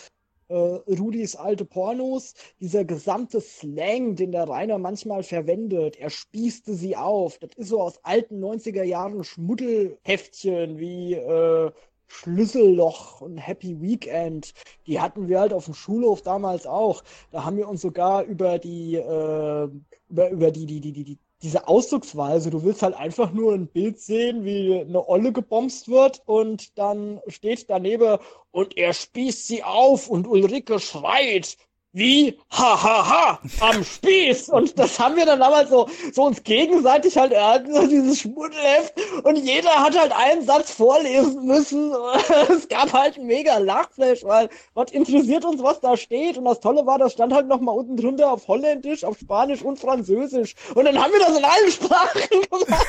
äh, 0.48 0.54
Rudis 0.54 1.36
alte 1.36 1.64
Pornos, 1.64 2.34
dieser 2.60 2.84
gesamte 2.84 3.40
Slang, 3.40 4.16
den 4.16 4.32
der 4.32 4.48
Rainer 4.48 4.78
manchmal 4.78 5.22
verwendet, 5.22 5.96
er 5.96 6.10
spießte 6.10 6.74
sie 6.74 6.96
auf. 6.96 7.38
Das 7.38 7.50
ist 7.56 7.68
so 7.68 7.80
aus 7.80 7.98
alten 8.04 8.42
90er 8.42 8.82
Jahren 8.82 9.24
Schmuddelheftchen 9.24 10.78
wie 10.78 11.14
äh, 11.14 11.70
Schlüsselloch 12.08 13.20
und 13.20 13.38
Happy 13.38 13.80
Weekend. 13.80 14.52
Die 14.86 15.00
hatten 15.00 15.28
wir 15.28 15.40
halt 15.40 15.52
auf 15.52 15.64
dem 15.64 15.74
Schulhof 15.74 16.22
damals 16.22 16.66
auch. 16.66 17.02
Da 17.32 17.44
haben 17.44 17.56
wir 17.56 17.68
uns 17.68 17.82
sogar 17.82 18.24
über 18.24 18.58
die, 18.58 18.94
äh, 18.94 19.68
über, 20.08 20.30
über 20.30 20.50
die, 20.50 20.66
die, 20.66 20.80
die, 20.80 20.92
die, 20.92 21.04
die 21.04 21.18
diese 21.46 21.68
Ausdrucksweise, 21.68 22.50
du 22.50 22.64
willst 22.64 22.82
halt 22.82 22.96
einfach 22.96 23.30
nur 23.30 23.54
ein 23.54 23.68
Bild 23.68 24.00
sehen, 24.00 24.44
wie 24.44 24.80
eine 24.80 25.08
Olle 25.08 25.32
gebomst 25.32 25.88
wird 25.88 26.20
und 26.26 26.76
dann 26.76 27.20
steht 27.28 27.70
daneben 27.70 28.18
und 28.50 28.76
er 28.76 28.92
spießt 28.92 29.46
sie 29.46 29.62
auf 29.62 30.08
und 30.08 30.26
Ulrike 30.26 30.80
schreit 30.80 31.56
wie? 31.96 32.38
Ha 32.50 32.82
ha 32.82 33.08
ha 33.08 33.40
am 33.60 33.82
Spieß. 33.82 34.50
Und 34.50 34.78
das 34.78 34.98
haben 35.00 35.16
wir 35.16 35.24
dann 35.24 35.40
damals 35.40 35.70
so 35.70 35.88
so 36.12 36.24
uns 36.24 36.42
gegenseitig 36.42 37.16
halt 37.16 37.32
erhalten 37.32 37.88
dieses 37.88 38.20
Schmuddelheft. 38.20 38.94
Und 39.24 39.36
jeder 39.36 39.70
hat 39.70 39.98
halt 39.98 40.12
einen 40.12 40.44
Satz 40.44 40.70
vorlesen 40.70 41.46
müssen. 41.46 41.92
Es 42.48 42.68
gab 42.68 42.92
halt 42.92 43.16
ein 43.16 43.26
mega 43.26 43.58
Lachflash 43.58 44.24
weil 44.24 44.48
was 44.74 44.90
interessiert 44.92 45.44
uns 45.44 45.62
was 45.62 45.80
da 45.80 45.96
steht? 45.96 46.36
Und 46.36 46.44
das 46.44 46.60
Tolle 46.60 46.84
war 46.84 46.98
das 46.98 47.12
stand 47.14 47.32
halt 47.32 47.48
noch 47.48 47.60
mal 47.60 47.72
unten 47.72 47.96
drunter 47.96 48.30
auf 48.30 48.46
Holländisch 48.46 49.04
auf 49.04 49.18
Spanisch 49.18 49.62
und 49.62 49.78
Französisch. 49.78 50.54
Und 50.74 50.84
dann 50.84 51.02
haben 51.02 51.12
wir 51.12 51.20
das 51.20 51.38
in 51.38 51.44
allen 51.44 51.70
Sprachen 51.70 52.20
gemacht 52.50 52.86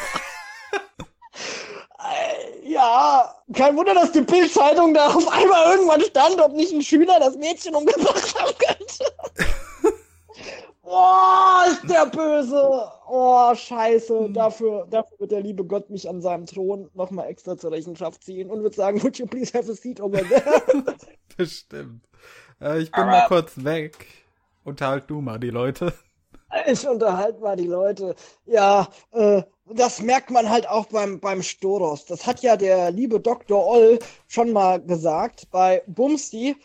äh, 2.08 2.70
ja, 2.70 3.34
kein 3.58 3.76
Wunder, 3.76 3.94
dass 3.94 4.12
die 4.12 4.22
Bildzeitung 4.22 4.94
da 4.94 5.08
auf 5.08 5.28
einmal 5.28 5.74
irgendwann 5.74 6.02
stand, 6.02 6.40
ob 6.40 6.54
nicht 6.54 6.72
ein 6.72 6.82
Schüler 6.82 7.20
das 7.20 7.36
Mädchen 7.36 7.76
umgebracht 7.76 8.36
haben 8.40 8.54
könnte. 8.58 9.94
Boah, 10.84 11.66
ist 11.68 11.90
der 11.90 12.06
böse. 12.06 12.90
Oh, 13.10 13.54
scheiße. 13.54 14.26
Hm. 14.26 14.34
Dafür, 14.34 14.88
dafür 14.90 15.20
wird 15.20 15.32
der 15.32 15.42
liebe 15.42 15.66
Gott 15.66 15.90
mich 15.90 16.08
an 16.08 16.22
seinem 16.22 16.46
Thron 16.46 16.90
nochmal 16.94 17.28
extra 17.28 17.58
zur 17.58 17.72
Rechenschaft 17.72 18.24
ziehen 18.24 18.50
und 18.50 18.64
wird 18.64 18.76
sagen, 18.76 19.04
would 19.04 19.18
you 19.18 19.26
please 19.26 19.58
have 19.58 19.70
a 19.70 19.76
seat 19.76 20.00
over 20.00 20.20
there? 20.20 20.84
Bestimmt. 21.38 22.08
Äh, 22.62 22.80
ich 22.80 22.92
bin 22.92 23.02
Aber 23.02 23.12
mal 23.12 23.28
kurz 23.28 23.52
weg. 23.64 24.06
Unterhalt 24.64 25.06
du 25.08 25.20
mal 25.20 25.40
die 25.40 25.50
Leute. 25.50 25.94
Ich 26.66 26.88
unterhalte 26.88 27.42
mal 27.42 27.58
die 27.58 27.68
Leute. 27.68 28.16
Ja, 28.46 28.88
äh, 29.12 29.44
das 29.74 30.02
merkt 30.02 30.32
man 30.32 30.50
halt 30.50 30.68
auch 30.68 30.86
beim, 30.88 31.20
beim 31.20 31.42
Storos. 31.42 32.06
Das 32.06 32.26
hat 32.26 32.42
ja 32.42 32.56
der 32.56 32.92
liebe 32.92 33.20
Dr. 33.20 33.66
Oll 33.66 34.00
schon 34.28 34.52
mal 34.54 34.82
gesagt 34.82 35.50
bei 35.52 35.84
Bumsti, 35.88 36.56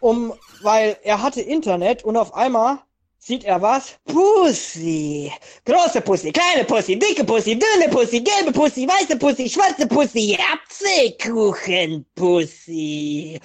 um, 0.00 0.32
weil 0.62 0.96
er 1.02 1.22
hatte 1.22 1.40
Internet 1.40 2.04
und 2.04 2.16
auf 2.16 2.34
einmal 2.34 2.78
sieht 3.18 3.44
er 3.44 3.62
was? 3.62 3.98
Pussy. 4.04 5.32
Große 5.64 6.00
Pussy, 6.00 6.32
kleine 6.32 6.64
Pussy, 6.64 6.98
dicke 6.98 7.24
Pussy, 7.24 7.58
dünne 7.58 7.88
Pussy, 7.88 8.20
gelbe 8.20 8.52
Pussy, 8.52 8.86
weiße 8.86 9.16
Pussy, 9.16 9.48
schwarze 9.48 9.86
Pussy, 9.86 10.36
Apfelkuchen 10.52 12.04
Pussy. 12.16 13.38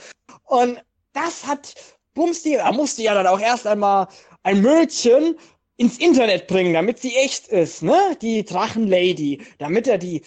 Und 0.45 0.81
das 1.13 1.45
hat 1.45 1.75
Bumsti, 2.13 2.55
er 2.55 2.73
musste 2.73 3.03
ja 3.03 3.13
dann 3.13 3.27
auch 3.27 3.39
erst 3.39 3.67
einmal 3.67 4.07
ein 4.41 4.61
Mädchen 4.61 5.37
ins 5.77 5.97
Internet 5.97 6.47
bringen, 6.47 6.73
damit 6.73 6.99
sie 6.99 7.15
echt 7.15 7.47
ist, 7.47 7.83
ne? 7.83 8.17
Die 8.21 8.43
Drachenlady. 8.43 9.41
Damit 9.59 9.87
er 9.87 9.97
die, 9.97 10.23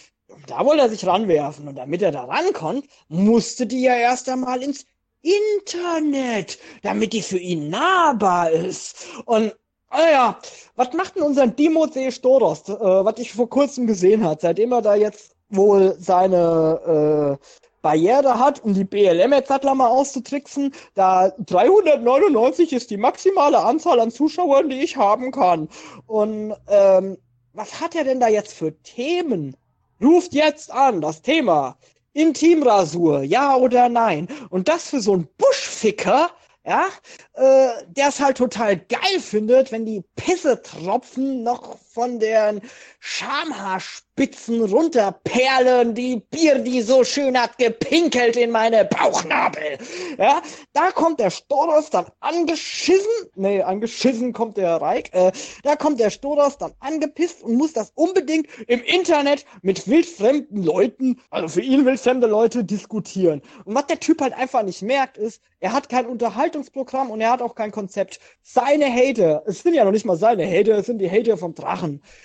da 0.47 0.65
wollte 0.65 0.83
er 0.83 0.89
sich 0.89 1.05
ranwerfen. 1.05 1.67
Und 1.67 1.75
damit 1.75 2.01
er 2.01 2.11
da 2.11 2.23
rankommt, 2.23 2.85
musste 3.09 3.65
die 3.67 3.81
ja 3.81 3.95
erst 3.95 4.29
einmal 4.29 4.63
ins 4.63 4.85
Internet, 5.21 6.57
damit 6.81 7.13
die 7.13 7.21
für 7.21 7.37
ihn 7.37 7.69
nahbar 7.69 8.51
ist. 8.51 9.07
Und 9.25 9.53
Ah 9.93 10.09
ja, 10.09 10.39
was 10.75 10.93
macht 10.93 11.15
denn 11.17 11.23
unser 11.23 11.47
Dimosee 11.47 12.11
Storos, 12.11 12.69
äh, 12.69 12.73
was 12.79 13.19
ich 13.19 13.33
vor 13.33 13.49
kurzem 13.49 13.87
gesehen 13.87 14.23
hat, 14.23 14.39
seitdem 14.39 14.71
er 14.71 14.81
da 14.81 14.95
jetzt 14.95 15.35
wohl 15.49 15.97
seine 15.99 17.37
äh, 17.41 17.45
Barriere 17.81 18.39
hat, 18.39 18.63
um 18.63 18.73
die 18.73 18.83
BLM 18.83 19.33
jetzt 19.33 19.49
mal 19.49 19.87
auszutricksen, 19.87 20.73
da 20.93 21.31
399 21.45 22.73
ist 22.73 22.89
die 22.91 22.97
maximale 22.97 23.59
Anzahl 23.59 23.99
an 23.99 24.11
Zuschauern, 24.11 24.69
die 24.69 24.81
ich 24.81 24.97
haben 24.97 25.31
kann. 25.31 25.67
Und 26.05 26.55
ähm, 26.67 27.17
was 27.53 27.81
hat 27.81 27.95
er 27.95 28.03
denn 28.03 28.19
da 28.19 28.27
jetzt 28.27 28.53
für 28.53 28.73
Themen? 28.83 29.55
Ruft 30.01 30.33
jetzt 30.33 30.71
an, 30.71 31.01
das 31.01 31.21
Thema. 31.21 31.77
Intimrasur, 32.13 33.23
ja 33.23 33.55
oder 33.55 33.87
nein? 33.87 34.27
Und 34.49 34.67
das 34.67 34.89
für 34.89 34.99
so 34.99 35.13
einen 35.13 35.27
Buschficker, 35.37 36.29
ja, 36.65 36.85
äh, 37.33 37.69
der 37.87 38.09
es 38.09 38.19
halt 38.19 38.37
total 38.37 38.77
geil 38.77 39.19
findet, 39.19 39.71
wenn 39.71 39.85
die 39.85 40.03
Pissetropfen 40.15 41.43
noch 41.43 41.77
von 41.93 42.19
den 42.19 42.61
Schamhaarspitzen 42.99 44.63
runterperlen, 44.63 45.93
die 45.93 46.17
Bier, 46.17 46.59
die 46.59 46.81
so 46.81 47.03
schön 47.03 47.37
hat 47.37 47.57
gepinkelt 47.57 48.37
in 48.37 48.51
meine 48.51 48.85
Bauchnabel. 48.85 49.77
Ja, 50.17 50.41
da 50.73 50.91
kommt 50.91 51.19
der 51.19 51.31
Storos 51.31 51.89
dann 51.89 52.05
angeschissen, 52.21 53.11
nee, 53.35 53.61
angeschissen 53.61 54.31
kommt 54.31 54.55
der 54.57 54.75
Reik, 54.81 55.13
äh, 55.13 55.31
da 55.63 55.75
kommt 55.75 55.99
der 55.99 56.11
Storos 56.11 56.57
dann 56.57 56.73
angepisst 56.79 57.43
und 57.43 57.55
muss 57.55 57.73
das 57.73 57.91
unbedingt 57.95 58.47
im 58.67 58.81
Internet 58.83 59.45
mit 59.61 59.87
wildfremden 59.87 60.63
Leuten, 60.63 61.19
also 61.29 61.47
für 61.49 61.61
ihn 61.61 61.85
wildfremde 61.85 62.27
Leute, 62.27 62.63
diskutieren. 62.63 63.41
Und 63.65 63.75
was 63.75 63.87
der 63.87 63.99
Typ 63.99 64.21
halt 64.21 64.33
einfach 64.33 64.63
nicht 64.63 64.81
merkt, 64.81 65.17
ist, 65.17 65.41
er 65.59 65.73
hat 65.73 65.89
kein 65.89 66.07
Unterhaltungsprogramm 66.07 67.11
und 67.11 67.21
er 67.21 67.31
hat 67.31 67.41
auch 67.41 67.53
kein 67.53 67.71
Konzept. 67.71 68.19
Seine 68.41 68.91
Hater, 68.91 69.43
es 69.45 69.61
sind 69.61 69.75
ja 69.75 69.83
noch 69.83 69.91
nicht 69.91 70.05
mal 70.05 70.17
seine 70.17 70.47
Hater, 70.47 70.77
es 70.77 70.87
sind 70.87 70.97
die 70.97 71.09
Hater 71.09 71.37
vom 71.37 71.53
Drachen. 71.53 71.80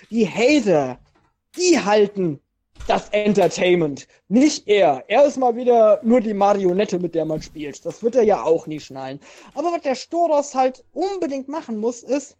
Die 0.09 0.27
Hater, 0.27 0.99
die 1.57 1.79
halten 1.79 2.39
das 2.87 3.09
Entertainment, 3.09 4.07
nicht 4.27 4.67
er. 4.67 5.03
Er 5.07 5.25
ist 5.25 5.37
mal 5.37 5.55
wieder 5.55 5.99
nur 6.03 6.21
die 6.21 6.33
Marionette, 6.33 6.99
mit 6.99 7.15
der 7.15 7.25
man 7.25 7.41
spielt. 7.41 7.85
Das 7.85 8.03
wird 8.03 8.15
er 8.15 8.23
ja 8.23 8.43
auch 8.43 8.67
nie 8.67 8.79
schnallen. 8.79 9.19
Aber 9.55 9.71
was 9.71 9.81
der 9.81 9.95
Storos 9.95 10.55
halt 10.55 10.85
unbedingt 10.93 11.47
machen 11.47 11.77
muss, 11.77 12.03
ist 12.03 12.37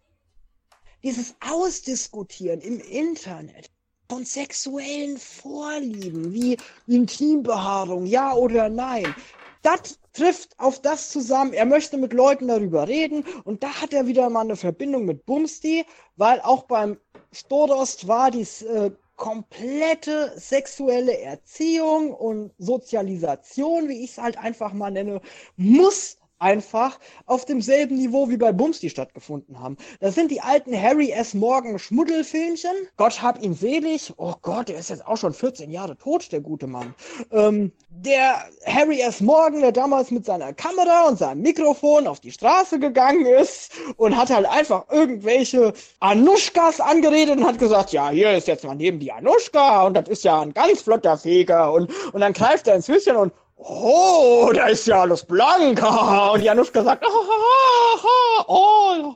dieses 1.02 1.34
Ausdiskutieren 1.40 2.60
im 2.60 2.80
Internet 2.80 3.70
von 4.08 4.24
sexuellen 4.24 5.18
Vorlieben 5.18 6.32
wie 6.32 6.56
Intimbehaarung, 6.86 8.06
ja 8.06 8.34
oder 8.34 8.68
nein 8.68 9.14
das 9.62 9.98
trifft 10.12 10.58
auf 10.58 10.80
das 10.80 11.10
zusammen. 11.10 11.52
Er 11.52 11.66
möchte 11.66 11.96
mit 11.98 12.12
Leuten 12.12 12.48
darüber 12.48 12.88
reden 12.88 13.24
und 13.44 13.62
da 13.62 13.68
hat 13.80 13.92
er 13.92 14.06
wieder 14.06 14.30
mal 14.30 14.42
eine 14.42 14.56
Verbindung 14.56 15.04
mit 15.04 15.26
Bumsti, 15.26 15.84
weil 16.16 16.40
auch 16.40 16.64
beim 16.64 16.98
Stodost 17.38 18.08
war 18.08 18.30
die 18.30 18.42
äh, 18.42 18.90
komplette 19.14 20.32
sexuelle 20.36 21.18
Erziehung 21.18 22.12
und 22.12 22.52
Sozialisation, 22.58 23.88
wie 23.88 24.04
ich 24.04 24.12
es 24.12 24.18
halt 24.18 24.38
einfach 24.38 24.72
mal 24.72 24.90
nenne, 24.90 25.20
muss 25.56 26.17
einfach 26.38 26.98
auf 27.26 27.44
demselben 27.44 27.96
Niveau 27.96 28.28
wie 28.28 28.36
bei 28.36 28.52
Bums, 28.52 28.80
die 28.80 28.90
stattgefunden 28.90 29.60
haben. 29.60 29.76
Das 30.00 30.14
sind 30.14 30.30
die 30.30 30.40
alten 30.40 30.80
Harry 30.80 31.10
S. 31.10 31.34
Morgan 31.34 31.78
Schmuddelfilmchen. 31.78 32.70
Gott 32.96 33.22
hab 33.22 33.42
ihn 33.42 33.54
selig. 33.54 34.12
Oh 34.16 34.34
Gott, 34.42 34.68
der 34.68 34.78
ist 34.78 34.90
jetzt 34.90 35.06
auch 35.06 35.16
schon 35.16 35.32
14 35.32 35.70
Jahre 35.70 35.96
tot, 35.96 36.30
der 36.32 36.40
gute 36.40 36.66
Mann. 36.66 36.94
Ähm, 37.32 37.72
der 37.90 38.44
Harry 38.66 39.00
S. 39.00 39.20
Morgan, 39.20 39.60
der 39.60 39.72
damals 39.72 40.10
mit 40.10 40.24
seiner 40.24 40.52
Kamera 40.52 41.08
und 41.08 41.18
seinem 41.18 41.42
Mikrofon 41.42 42.06
auf 42.06 42.20
die 42.20 42.32
Straße 42.32 42.78
gegangen 42.78 43.26
ist 43.26 43.72
und 43.96 44.16
hat 44.16 44.30
halt 44.30 44.46
einfach 44.46 44.84
irgendwelche 44.90 45.72
Anuschkas 46.00 46.80
angeredet 46.80 47.38
und 47.38 47.46
hat 47.46 47.58
gesagt, 47.58 47.92
ja, 47.92 48.10
hier 48.10 48.32
ist 48.32 48.46
jetzt 48.46 48.64
mal 48.64 48.74
neben 48.74 48.98
die 49.00 49.12
Anuschka 49.12 49.86
und 49.86 49.94
das 49.94 50.08
ist 50.08 50.24
ja 50.24 50.40
ein 50.40 50.54
ganz 50.54 50.82
flotter 50.82 51.18
Feger 51.18 51.72
und, 51.72 51.90
und 52.12 52.20
dann 52.20 52.32
greift 52.32 52.68
er 52.68 52.76
ins 52.76 52.88
Höschen 52.88 53.16
und 53.16 53.32
Oh, 53.60 54.52
da 54.54 54.68
ist 54.68 54.86
ja 54.86 55.00
alles 55.00 55.24
blank. 55.24 55.82
Und 56.32 56.42
Januszka 56.42 56.84
sagt, 56.84 57.04
oh, 57.04 58.44
oh, 58.46 59.14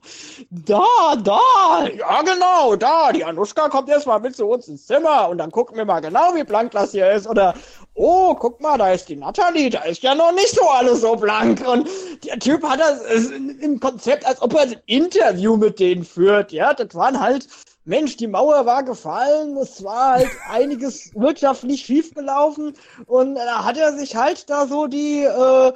da, 0.50 1.16
da, 1.22 1.86
ja 1.86 2.22
genau, 2.22 2.74
da. 2.74 3.12
Die 3.12 3.24
Anuschka 3.24 3.68
kommt 3.68 3.88
erstmal 3.88 4.18
mit 4.18 4.34
zu 4.34 4.46
uns 4.46 4.66
ins 4.66 4.86
Zimmer 4.86 5.28
und 5.28 5.38
dann 5.38 5.52
gucken 5.52 5.76
wir 5.76 5.84
mal 5.84 6.00
genau, 6.00 6.34
wie 6.34 6.42
blank 6.42 6.72
das 6.72 6.90
hier 6.90 7.10
ist. 7.12 7.28
Oder, 7.28 7.54
oh, 7.94 8.34
guck 8.34 8.60
mal, 8.60 8.78
da 8.78 8.90
ist 8.90 9.08
die 9.08 9.16
Natalie, 9.16 9.70
da 9.70 9.82
ist 9.82 10.02
ja 10.02 10.14
noch 10.14 10.32
nicht 10.32 10.50
so 10.50 10.68
alles 10.68 11.02
so 11.02 11.14
blank. 11.14 11.66
Und 11.66 11.88
der 12.24 12.38
Typ 12.40 12.64
hat 12.64 12.80
das 12.80 13.00
im 13.30 13.78
Konzept, 13.78 14.26
als 14.26 14.42
ob 14.42 14.54
er 14.54 14.62
ein 14.62 14.76
Interview 14.86 15.56
mit 15.56 15.78
denen 15.78 16.04
führt. 16.04 16.50
Ja, 16.50 16.74
das 16.74 16.94
waren 16.94 17.20
halt 17.20 17.46
Mensch, 17.84 18.16
die 18.16 18.28
Mauer 18.28 18.64
war 18.64 18.84
gefallen, 18.84 19.56
es 19.56 19.82
war 19.82 20.12
halt 20.12 20.30
einiges 20.48 21.10
wirtschaftlich 21.14 21.82
schiefgelaufen 21.84 22.74
und 23.06 23.34
da 23.34 23.64
hat 23.64 23.76
er 23.76 23.96
sich 23.96 24.14
halt 24.14 24.48
da 24.48 24.66
so 24.66 24.86
die, 24.86 25.24
äh, 25.24 25.72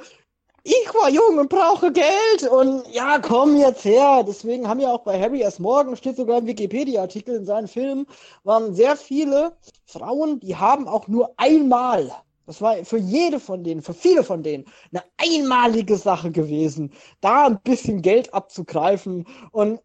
ich 0.63 0.93
war 0.93 1.09
jung 1.09 1.37
und 1.37 1.49
brauche 1.49 1.91
Geld 1.91 2.51
und 2.51 2.83
ja, 2.91 3.19
komm 3.19 3.55
jetzt 3.55 3.85
her. 3.85 4.23
Deswegen 4.27 4.67
haben 4.67 4.81
ja 4.81 4.91
auch 4.91 5.03
bei 5.03 5.17
Harry 5.17 5.41
S. 5.41 5.59
Morgan, 5.59 5.95
steht 5.95 6.17
sogar 6.17 6.39
im 6.39 6.47
Wikipedia-Artikel 6.47 7.35
in 7.35 7.45
seinen 7.45 7.69
Filmen, 7.69 8.05
waren 8.43 8.75
sehr 8.75 8.97
viele 8.97 9.55
Frauen, 9.85 10.41
die 10.41 10.57
haben 10.57 10.87
auch 10.87 11.07
nur 11.07 11.33
einmal 11.37 12.11
das 12.47 12.61
war 12.61 12.77
für 12.85 12.97
jede 12.97 13.41
von 13.41 13.65
denen, 13.65 13.81
für 13.81 13.93
viele 13.93 14.23
von 14.23 14.41
denen, 14.41 14.65
eine 14.93 15.03
einmalige 15.17 15.97
Sache 15.97 16.31
gewesen, 16.31 16.93
da 17.19 17.45
ein 17.45 17.59
bisschen 17.61 18.01
Geld 18.01 18.33
abzugreifen. 18.33 19.27
Und 19.51 19.81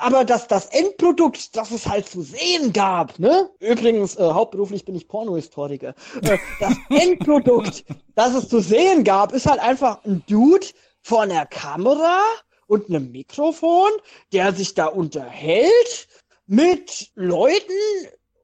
aber 0.00 0.24
dass 0.24 0.48
das 0.48 0.66
Endprodukt, 0.66 1.56
das 1.56 1.70
es 1.70 1.86
halt 1.86 2.08
zu 2.08 2.22
sehen 2.22 2.72
gab, 2.72 3.18
ne? 3.18 3.50
Übrigens, 3.60 4.16
äh, 4.16 4.22
hauptberuflich 4.22 4.84
bin 4.84 4.96
ich 4.96 5.08
Pornohistoriker. 5.08 5.94
Äh, 6.22 6.38
das 6.60 6.74
Endprodukt, 6.90 7.84
das 8.14 8.34
es 8.34 8.48
zu 8.48 8.60
sehen 8.60 9.04
gab, 9.04 9.32
ist 9.32 9.46
halt 9.46 9.60
einfach 9.60 10.04
ein 10.04 10.24
Dude 10.28 10.66
vor 11.02 11.22
einer 11.22 11.46
Kamera 11.46 12.20
und 12.66 12.88
einem 12.88 13.12
Mikrofon, 13.12 13.90
der 14.32 14.52
sich 14.52 14.74
da 14.74 14.86
unterhält 14.86 16.08
mit 16.46 17.10
Leuten 17.14 17.72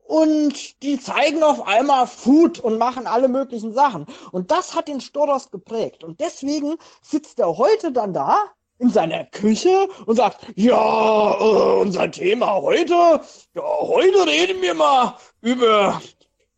und 0.04 0.82
die 0.82 0.98
zeigen 0.98 1.42
auf 1.42 1.66
einmal 1.66 2.06
Food 2.06 2.58
und 2.60 2.78
machen 2.78 3.06
alle 3.06 3.28
möglichen 3.28 3.74
Sachen. 3.74 4.06
Und 4.32 4.50
das 4.50 4.74
hat 4.74 4.88
den 4.88 5.00
Storos 5.00 5.50
geprägt. 5.50 6.02
Und 6.02 6.20
deswegen 6.20 6.76
sitzt 7.02 7.38
er 7.38 7.58
heute 7.58 7.92
dann 7.92 8.14
da 8.14 8.50
in 8.78 8.90
seiner 8.90 9.24
Küche 9.26 9.88
und 10.06 10.16
sagt, 10.16 10.46
ja, 10.54 11.32
äh, 11.40 11.80
unser 11.80 12.10
Thema 12.10 12.54
heute, 12.54 13.20
ja, 13.54 13.62
heute 13.62 14.26
reden 14.26 14.62
wir 14.62 14.74
mal 14.74 15.16
über 15.40 16.00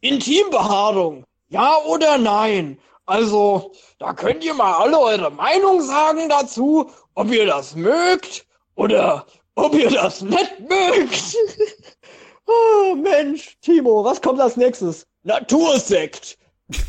Intimbehaarung. 0.00 1.24
Ja 1.48 1.78
oder 1.86 2.18
nein? 2.18 2.78
Also, 3.06 3.72
da 3.98 4.12
könnt 4.12 4.44
ihr 4.44 4.54
mal 4.54 4.74
alle 4.74 4.98
eure 4.98 5.30
Meinung 5.30 5.82
sagen 5.82 6.28
dazu, 6.28 6.90
ob 7.14 7.32
ihr 7.32 7.46
das 7.46 7.74
mögt 7.74 8.46
oder 8.76 9.26
ob 9.56 9.74
ihr 9.74 9.90
das 9.90 10.22
nicht 10.22 10.60
mögt. 10.60 11.36
oh, 12.46 12.94
Mensch, 12.94 13.58
Timo, 13.62 14.04
was 14.04 14.22
kommt 14.22 14.40
als 14.40 14.56
nächstes? 14.56 15.06
Natursekt. 15.24 16.38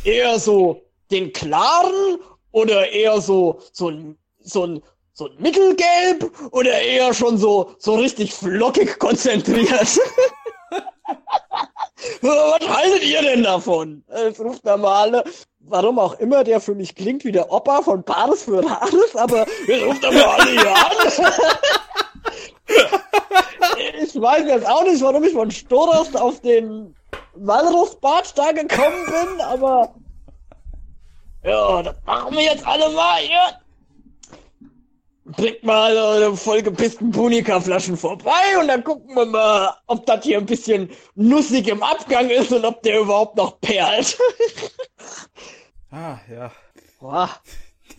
Eher 0.04 0.38
so 0.38 0.82
den 1.10 1.34
klaren 1.34 2.20
oder 2.52 2.92
eher 2.92 3.20
so, 3.20 3.60
so 3.74 3.90
ein, 3.90 4.18
so 4.40 4.66
ein 4.66 4.84
so 5.14 5.30
mittelgelb 5.38 6.32
oder 6.52 6.80
eher 6.82 7.14
schon 7.14 7.38
so, 7.38 7.76
so 7.78 7.96
richtig 7.96 8.34
flockig 8.34 9.00
konzentriert? 9.00 9.72
Was 12.22 12.68
haltet 12.68 13.04
ihr 13.04 13.22
denn 13.22 13.44
davon? 13.44 14.04
Es 14.08 14.40
ruft 14.40 14.64
normale, 14.66 15.24
warum 15.60 16.00
auch 16.00 16.20
immer 16.20 16.44
der 16.44 16.60
für 16.60 16.74
mich 16.74 16.96
klingt 16.96 17.24
wie 17.26 17.32
der 17.32 17.52
Opa 17.52 17.82
von 17.82 18.04
Paris 18.04 18.44
für 18.44 18.66
Rares, 18.66 19.16
aber 19.16 19.46
es 19.68 19.84
ruft 19.84 20.04
aber 20.06 20.34
alle 20.34 20.52
hier 20.52 20.76
an. 20.76 20.92
ich 24.02 24.20
weiß 24.20 24.46
jetzt 24.48 24.68
auch 24.68 24.84
nicht, 24.84 25.02
warum 25.02 25.24
ich 25.24 25.34
von 25.34 25.52
Storast 25.52 26.18
auf 26.18 26.40
den 26.42 26.96
Walrusbart 27.36 28.38
da 28.38 28.52
gekommen 28.52 29.06
bin, 29.06 29.42
aber 29.42 29.94
ja, 31.44 31.82
das 31.82 31.96
machen 32.06 32.36
wir 32.36 32.44
jetzt 32.44 32.66
alle 32.66 32.90
mal. 32.90 33.24
Ja. 33.24 33.61
Bringt 35.36 35.64
mal 35.64 35.96
eure 35.96 36.36
vollgepissten 36.36 37.12
Punika-Flaschen 37.12 37.98
vorbei 37.98 38.58
und 38.60 38.68
dann 38.68 38.84
gucken 38.84 39.16
wir 39.16 39.26
mal, 39.26 39.76
ob 39.88 40.06
das 40.06 40.24
hier 40.24 40.38
ein 40.38 40.46
bisschen 40.46 40.90
nussig 41.16 41.68
im 41.68 41.84
Abgang 41.84 42.30
ist 42.30 42.52
und 42.52 42.66
ob 42.66 42.82
der 42.84 43.02
überhaupt 43.02 43.38
noch 43.38 43.60
perlt. 43.62 44.18
ah, 45.92 46.18
ja. 46.30 46.52
Boah, 47.00 47.30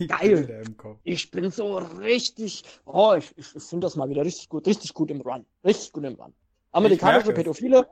geil. 0.07 0.63
Ich 1.03 1.31
bin 1.31 1.51
so 1.51 1.77
richtig, 1.77 2.63
oh, 2.85 3.15
ich, 3.17 3.31
ich, 3.37 3.55
ich 3.55 3.63
finde 3.63 3.85
das 3.85 3.95
mal 3.95 4.09
wieder 4.09 4.23
richtig 4.23 4.49
gut, 4.49 4.67
richtig 4.67 4.93
gut 4.93 5.09
im 5.11 5.21
Run. 5.21 5.45
Richtig 5.63 5.91
gut 5.91 6.03
im 6.03 6.15
Run. 6.15 6.33
Amerikanische 6.71 7.33
Pädophile, 7.33 7.87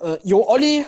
äh, 0.00 0.16
Jo 0.22 0.46
Olli, 0.48 0.84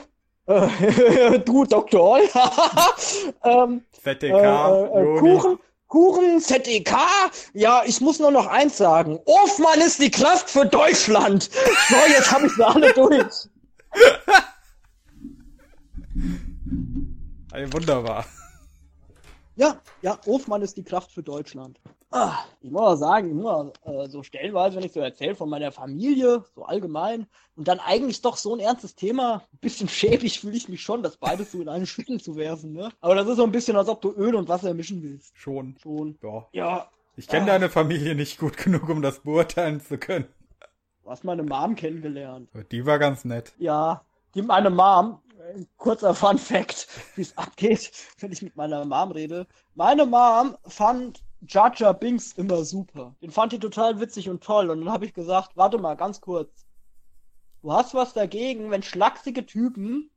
äh, 0.46 1.38
du 1.44 1.64
Dr. 1.64 2.00
Oll, 2.00 2.22
ähm, 3.44 3.82
ZDK, 3.92 4.34
äh, 4.34 5.16
äh, 5.16 5.18
Kuchen, 5.18 5.58
Kuchen, 5.88 6.40
ZEK, 6.40 6.96
ja, 7.52 7.82
ich 7.86 8.00
muss 8.00 8.18
nur 8.18 8.30
noch 8.30 8.46
eins 8.46 8.76
sagen. 8.76 9.18
Ofmann 9.26 9.80
ist 9.80 10.00
die 10.00 10.10
Kraft 10.10 10.50
für 10.50 10.64
Deutschland. 10.66 11.50
So, 11.88 11.96
jetzt 12.08 12.32
habe 12.32 12.46
ich 12.46 12.52
sie 12.52 12.66
alle 12.66 12.92
durch. 12.92 13.48
Ey, 17.52 17.72
wunderbar. 17.72 18.24
Ja, 19.56 19.80
ja, 20.02 20.18
Ofmann 20.26 20.62
ist 20.62 20.76
die 20.76 20.82
Kraft 20.82 21.12
für 21.12 21.22
Deutschland. 21.22 21.80
Ah, 22.16 22.44
ich 22.60 22.70
muss 22.70 22.80
auch 22.80 22.94
sagen, 22.94 23.28
immer 23.28 23.72
äh, 23.82 24.06
so 24.06 24.22
stellenweise, 24.22 24.76
wenn 24.76 24.84
ich 24.84 24.92
so 24.92 25.00
erzähle 25.00 25.34
von 25.34 25.50
meiner 25.50 25.72
Familie, 25.72 26.44
so 26.54 26.64
allgemein, 26.64 27.26
und 27.56 27.66
dann 27.66 27.80
eigentlich 27.80 28.22
doch 28.22 28.36
so 28.36 28.54
ein 28.54 28.60
ernstes 28.60 28.94
Thema, 28.94 29.42
ein 29.52 29.58
bisschen 29.58 29.88
schäbig 29.88 30.38
fühle 30.38 30.56
ich 30.56 30.68
mich 30.68 30.80
schon, 30.80 31.02
das 31.02 31.16
beides 31.16 31.50
so 31.50 31.60
in 31.60 31.68
eine 31.68 31.86
Schüssel 31.86 32.20
zu 32.20 32.36
werfen, 32.36 32.72
ne? 32.72 32.92
Aber 33.00 33.16
das 33.16 33.26
ist 33.26 33.38
so 33.38 33.42
ein 33.42 33.50
bisschen, 33.50 33.76
als 33.76 33.88
ob 33.88 34.00
du 34.00 34.12
Öl 34.12 34.36
und 34.36 34.48
Wasser 34.48 34.74
mischen 34.74 35.02
willst. 35.02 35.36
Schon. 35.36 35.74
Schon. 35.82 36.16
Ja. 36.22 36.46
Ja. 36.52 36.88
Ich 37.16 37.26
kenne 37.26 37.46
ah. 37.46 37.46
deine 37.46 37.68
Familie 37.68 38.14
nicht 38.14 38.38
gut 38.38 38.56
genug, 38.58 38.88
um 38.88 39.02
das 39.02 39.18
beurteilen 39.18 39.80
zu 39.80 39.98
können. 39.98 40.28
Du 41.02 41.10
hast 41.10 41.24
meine 41.24 41.42
Mom 41.42 41.74
kennengelernt. 41.74 42.48
Die 42.70 42.86
war 42.86 43.00
ganz 43.00 43.24
nett. 43.24 43.54
Ja, 43.58 44.04
die 44.36 44.42
meine 44.42 44.70
Mom, 44.70 45.18
kurzer 45.78 46.14
Fun 46.14 46.38
Fact, 46.38 46.86
wie 47.16 47.22
es 47.22 47.36
abgeht, 47.36 47.90
wenn 48.20 48.30
ich 48.30 48.40
mit 48.40 48.54
meiner 48.54 48.84
Mom 48.84 49.10
rede. 49.10 49.48
Meine 49.74 50.06
Mom 50.06 50.56
fand 50.68 51.23
Jar 51.46 51.74
Jar 51.74 51.94
Binks 51.94 52.32
immer 52.32 52.64
super. 52.64 53.14
Den 53.20 53.30
fand 53.30 53.52
die 53.52 53.58
total 53.58 54.00
witzig 54.00 54.28
und 54.28 54.42
toll. 54.42 54.70
Und 54.70 54.80
dann 54.80 54.92
habe 54.92 55.04
ich 55.04 55.14
gesagt, 55.14 55.56
warte 55.56 55.78
mal, 55.78 55.94
ganz 55.94 56.20
kurz. 56.20 56.64
Du 57.62 57.72
hast 57.72 57.94
was 57.94 58.12
dagegen, 58.12 58.70
wenn 58.70 58.82
schlachsige 58.82 59.46
Typen 59.46 60.10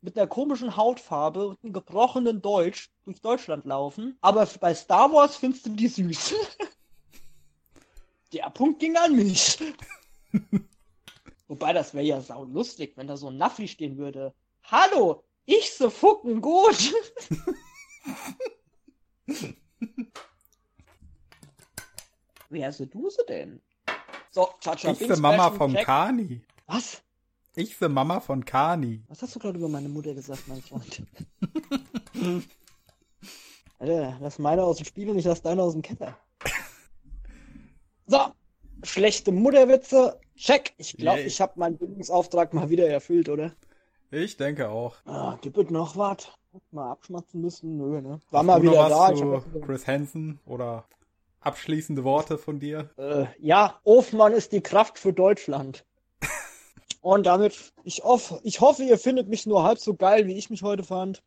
mit 0.00 0.16
einer 0.16 0.26
komischen 0.26 0.76
Hautfarbe 0.76 1.48
und 1.48 1.62
einem 1.62 1.72
gebrochenen 1.72 2.40
Deutsch 2.40 2.90
durch 3.04 3.20
Deutschland 3.20 3.64
laufen, 3.64 4.16
aber 4.20 4.46
bei 4.60 4.74
Star 4.74 5.12
Wars 5.12 5.36
findest 5.36 5.66
du 5.66 5.70
die 5.70 5.88
süß. 5.88 6.34
Der 8.32 8.50
Punkt 8.50 8.80
ging 8.80 8.96
an 8.96 9.16
mich. 9.16 9.58
Wobei, 11.48 11.72
das 11.72 11.94
wäre 11.94 12.04
ja 12.04 12.20
sau 12.20 12.44
lustig, 12.44 12.92
wenn 12.96 13.06
da 13.06 13.16
so 13.16 13.28
ein 13.28 13.38
Naffi 13.38 13.68
stehen 13.68 13.96
würde. 13.96 14.34
Hallo, 14.64 15.24
ich 15.46 15.74
so 15.74 15.88
fucken 15.88 16.40
gut. 16.42 16.92
Wer 22.50 22.70
ist 22.70 22.80
du 22.80 23.10
sie 23.10 23.24
denn? 23.28 23.60
So, 24.30 24.48
Chacha 24.60 24.92
Ich 24.92 24.98
the 24.98 25.20
Mama 25.20 25.50
von 25.50 25.74
Check. 25.74 25.84
Kani. 25.84 26.40
Was? 26.66 27.02
Ich 27.54 27.76
the 27.76 27.88
Mama 27.88 28.20
von 28.20 28.44
Kani. 28.44 29.02
Was 29.08 29.20
hast 29.22 29.34
du 29.34 29.38
gerade 29.38 29.58
über 29.58 29.68
meine 29.68 29.88
Mutter 29.88 30.14
gesagt, 30.14 30.48
mein 30.48 30.62
Freund? 30.62 31.02
Alter, 33.78 34.18
lass 34.20 34.38
meine 34.38 34.64
aus 34.64 34.78
dem 34.78 34.86
Spiel 34.86 35.10
und 35.10 35.18
ich 35.18 35.24
lass 35.26 35.42
deine 35.42 35.62
aus 35.62 35.74
dem 35.74 35.82
Keller. 35.82 36.16
So, 38.06 38.18
schlechte 38.82 39.30
Mutterwitze. 39.30 40.18
Check. 40.34 40.72
Ich 40.78 40.96
glaube, 40.96 41.18
yeah. 41.18 41.26
ich 41.26 41.40
habe 41.40 41.52
meinen 41.56 41.76
Bildungsauftrag 41.76 42.54
mal 42.54 42.70
wieder 42.70 42.88
erfüllt, 42.88 43.28
oder? 43.28 43.52
Ich 44.10 44.38
denke 44.38 44.70
auch. 44.70 44.96
Ah, 45.04 45.36
gibt 45.42 45.58
es 45.58 45.68
noch 45.70 45.96
was? 45.96 46.28
Mal 46.70 46.90
abschmatzen 46.90 47.42
müssen? 47.42 47.76
Nö, 47.76 48.00
ne? 48.00 48.20
War 48.30 48.40
Hast 48.40 48.46
mal 48.46 48.62
wieder 48.62 48.88
da. 48.88 49.14
Zu 49.14 49.42
Chris 49.60 49.86
Hansen 49.86 50.40
oder 50.46 50.86
abschließende 51.40 52.04
Worte 52.04 52.38
von 52.38 52.58
dir? 52.58 52.90
Äh, 52.96 53.26
ja, 53.38 53.78
Ofmann 53.84 54.32
ist 54.32 54.52
die 54.52 54.60
Kraft 54.60 54.98
für 54.98 55.12
Deutschland. 55.12 55.84
Und 57.00 57.26
damit, 57.26 57.72
ich, 57.84 58.02
hoff, 58.04 58.40
ich 58.42 58.60
hoffe, 58.60 58.84
ihr 58.84 58.98
findet 58.98 59.28
mich 59.28 59.46
nur 59.46 59.62
halb 59.62 59.78
so 59.78 59.94
geil, 59.94 60.26
wie 60.26 60.36
ich 60.36 60.50
mich 60.50 60.62
heute 60.62 60.84
fand. 60.84 61.22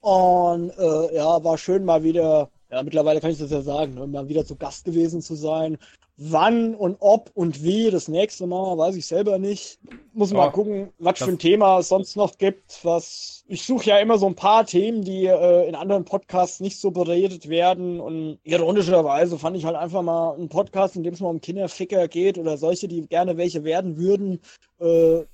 Und 0.00 0.70
äh, 0.78 1.14
ja, 1.14 1.42
war 1.42 1.58
schön 1.58 1.84
mal 1.84 2.02
wieder, 2.02 2.50
ja, 2.70 2.82
mittlerweile 2.82 3.20
kann 3.20 3.30
ich 3.30 3.38
das 3.38 3.50
ja 3.50 3.62
sagen, 3.62 3.94
ne, 3.94 4.06
mal 4.06 4.28
wieder 4.28 4.44
zu 4.44 4.56
Gast 4.56 4.84
gewesen 4.84 5.22
zu 5.22 5.34
sein. 5.34 5.78
Wann 6.20 6.74
und 6.74 6.96
ob 6.98 7.30
und 7.34 7.62
wie 7.62 7.92
das 7.92 8.08
nächste 8.08 8.48
Mal, 8.48 8.76
weiß 8.76 8.96
ich 8.96 9.06
selber 9.06 9.38
nicht. 9.38 9.78
Muss 10.12 10.32
ja, 10.32 10.38
mal 10.38 10.50
gucken, 10.50 10.92
was 10.98 11.20
für 11.20 11.30
ein 11.30 11.38
Thema 11.38 11.78
es 11.78 11.88
sonst 11.88 12.16
noch 12.16 12.38
gibt. 12.38 12.84
Was 12.84 13.44
ich 13.46 13.64
suche 13.64 13.90
ja 13.90 13.98
immer 13.98 14.18
so 14.18 14.26
ein 14.26 14.34
paar 14.34 14.66
Themen, 14.66 15.02
die 15.02 15.26
äh, 15.26 15.68
in 15.68 15.76
anderen 15.76 16.04
Podcasts 16.04 16.58
nicht 16.58 16.80
so 16.80 16.90
beredet 16.90 17.48
werden. 17.48 18.00
Und 18.00 18.40
ironischerweise 18.42 19.38
fand 19.38 19.56
ich 19.56 19.64
halt 19.64 19.76
einfach 19.76 20.02
mal 20.02 20.34
einen 20.34 20.48
Podcast, 20.48 20.96
in 20.96 21.04
dem 21.04 21.14
es 21.14 21.20
mal 21.20 21.28
um 21.28 21.40
Kinderficker 21.40 22.08
geht 22.08 22.36
oder 22.36 22.58
solche, 22.58 22.88
die 22.88 23.02
gerne 23.02 23.36
welche 23.36 23.62
werden 23.62 23.96
würden, 23.96 24.40
äh, 24.80 25.18
äh, 25.20 25.26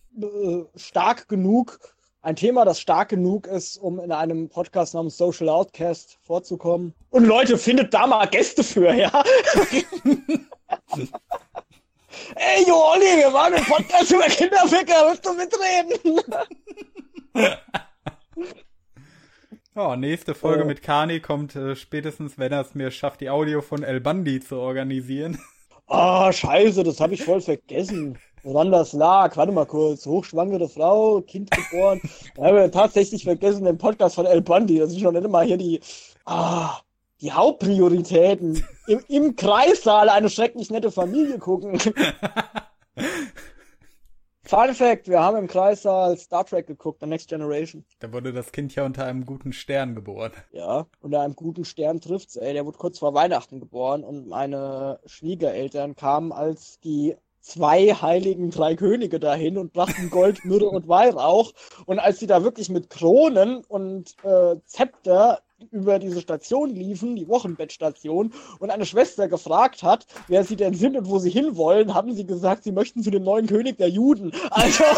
stark 0.76 1.28
genug. 1.28 1.78
Ein 2.20 2.36
Thema, 2.36 2.66
das 2.66 2.78
stark 2.78 3.08
genug 3.08 3.46
ist, 3.46 3.78
um 3.78 3.98
in 4.00 4.12
einem 4.12 4.50
Podcast 4.50 4.92
namens 4.92 5.16
Social 5.16 5.48
Outcast 5.48 6.18
vorzukommen. 6.20 6.92
Und 7.08 7.24
Leute, 7.24 7.56
findet 7.56 7.94
da 7.94 8.06
mal 8.06 8.26
Gäste 8.26 8.62
für, 8.62 8.92
ja? 8.94 9.10
Ey, 12.36 12.64
Jo 12.66 12.76
Olli, 12.92 13.16
wir 13.18 13.30
machen 13.30 13.54
einen 13.54 13.64
Podcast 13.64 14.10
über 14.10 14.26
Kinderficker, 14.26 15.06
willst 15.08 15.26
du 15.26 15.32
mitreden? 15.34 16.20
Oh, 19.76 19.96
nächste 19.96 20.36
Folge 20.36 20.62
oh. 20.62 20.66
mit 20.66 20.82
Kani 20.82 21.18
kommt 21.18 21.56
äh, 21.56 21.74
spätestens, 21.74 22.38
wenn 22.38 22.52
er 22.52 22.60
es 22.60 22.76
mir 22.76 22.92
schafft, 22.92 23.20
die 23.20 23.28
Audio 23.28 23.60
von 23.60 23.82
El 23.82 24.00
Bandi 24.00 24.40
zu 24.40 24.56
organisieren. 24.56 25.38
Ah, 25.86 26.28
oh, 26.28 26.32
scheiße, 26.32 26.82
das 26.82 26.98
habe 26.98 27.12
ich 27.12 27.22
voll 27.22 27.42
vergessen. 27.42 28.18
Woran 28.42 28.72
das 28.72 28.94
lag? 28.94 29.36
Warte 29.36 29.52
mal 29.52 29.66
kurz. 29.66 30.06
Hochschwangere 30.06 30.66
Frau, 30.66 31.20
Kind 31.20 31.50
geboren. 31.50 32.00
da 32.36 32.44
haben 32.44 32.56
wir 32.56 32.70
tatsächlich 32.70 33.24
vergessen 33.24 33.66
den 33.66 33.76
Podcast 33.76 34.14
von 34.14 34.24
El 34.24 34.40
Bandi. 34.40 34.78
Das 34.78 34.92
ist 34.92 35.00
schon 35.00 35.12
nicht 35.12 35.28
mal 35.28 35.44
hier 35.44 35.58
die. 35.58 35.80
Ah, 36.24 36.78
die 37.20 37.32
Hauptprioritäten 37.32 38.64
im, 38.86 39.00
im 39.08 39.36
Kreissaal 39.36 40.08
eine 40.08 40.28
schrecklich 40.28 40.70
nette 40.70 40.90
Familie 40.90 41.38
gucken. 41.38 41.78
Fun 44.46 44.74
Fact, 44.74 45.08
wir 45.08 45.20
haben 45.20 45.38
im 45.38 45.46
Kreissaal 45.46 46.18
Star 46.18 46.44
Trek 46.44 46.66
geguckt, 46.66 47.00
The 47.00 47.06
Next 47.06 47.30
Generation. 47.30 47.82
Da 48.00 48.12
wurde 48.12 48.34
das 48.34 48.52
Kind 48.52 48.74
ja 48.74 48.84
unter 48.84 49.06
einem 49.06 49.24
guten 49.24 49.54
Stern 49.54 49.94
geboren. 49.94 50.32
Ja, 50.52 50.86
unter 51.00 51.22
einem 51.22 51.34
guten 51.34 51.64
Stern 51.64 52.02
trifft's, 52.02 52.36
ey. 52.36 52.52
Der 52.52 52.66
wurde 52.66 52.76
kurz 52.76 52.98
vor 52.98 53.14
Weihnachten 53.14 53.58
geboren 53.58 54.04
und 54.04 54.28
meine 54.28 55.00
Schwiegereltern 55.06 55.96
kamen 55.96 56.30
als 56.30 56.78
die 56.80 57.16
zwei 57.40 57.94
heiligen 57.94 58.50
drei 58.50 58.74
Könige 58.74 59.18
dahin 59.18 59.56
und 59.56 59.72
brachten 59.72 60.10
Gold, 60.10 60.44
Myrrhe 60.44 60.68
und 60.68 60.88
Weihrauch. 60.88 61.52
Und 61.86 61.98
als 61.98 62.18
sie 62.18 62.26
da 62.26 62.44
wirklich 62.44 62.68
mit 62.68 62.90
Kronen 62.90 63.64
und 63.64 64.14
äh, 64.24 64.56
Zepter 64.64 65.40
über 65.70 65.98
diese 65.98 66.20
Station 66.20 66.70
liefen, 66.70 67.16
die 67.16 67.28
Wochenbettstation, 67.28 68.32
und 68.58 68.70
eine 68.70 68.86
Schwester 68.86 69.28
gefragt 69.28 69.82
hat, 69.82 70.06
wer 70.28 70.44
sie 70.44 70.56
denn 70.56 70.74
sind 70.74 70.96
und 70.96 71.08
wo 71.08 71.18
sie 71.18 71.30
hinwollen, 71.30 71.94
haben 71.94 72.14
sie 72.14 72.26
gesagt, 72.26 72.64
sie 72.64 72.72
möchten 72.72 73.02
zu 73.02 73.10
dem 73.10 73.24
neuen 73.24 73.46
König 73.46 73.78
der 73.78 73.88
Juden. 73.88 74.32
Also. 74.50 74.84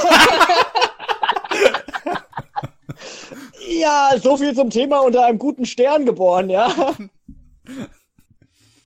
ja, 3.81 4.11
so 4.23 4.37
viel 4.37 4.55
zum 4.55 4.71
Thema 4.71 5.01
unter 5.01 5.25
einem 5.27 5.39
guten 5.39 5.67
Stern 5.67 6.07
geboren, 6.07 6.51
ja. 6.51 6.73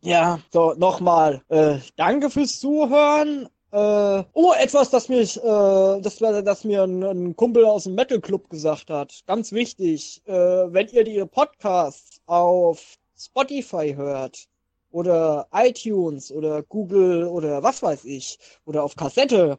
Ja, 0.02 0.40
so, 0.50 0.72
nochmal. 0.78 1.42
Äh, 1.48 1.78
danke 1.96 2.30
fürs 2.30 2.58
Zuhören. 2.58 3.48
Äh, 3.72 4.24
oh, 4.32 4.52
etwas, 4.58 4.90
das 4.90 5.08
mich, 5.08 5.36
äh, 5.36 6.00
das, 6.00 6.18
das 6.18 6.64
mir 6.64 6.82
ein, 6.82 7.04
ein, 7.04 7.36
Kumpel 7.36 7.64
aus 7.64 7.84
dem 7.84 7.94
Metal 7.94 8.20
Club 8.20 8.50
gesagt 8.50 8.90
hat. 8.90 9.22
Ganz 9.26 9.52
wichtig, 9.52 10.22
äh, 10.26 10.32
wenn 10.32 10.88
ihr 10.88 11.04
die 11.04 11.24
Podcasts 11.24 12.20
auf 12.26 12.96
Spotify 13.16 13.94
hört 13.94 14.46
oder 14.90 15.46
iTunes 15.52 16.32
oder 16.32 16.64
Google 16.64 17.24
oder 17.28 17.62
was 17.62 17.80
weiß 17.80 18.04
ich 18.06 18.38
oder 18.64 18.82
auf 18.82 18.96
Kassette, 18.96 19.56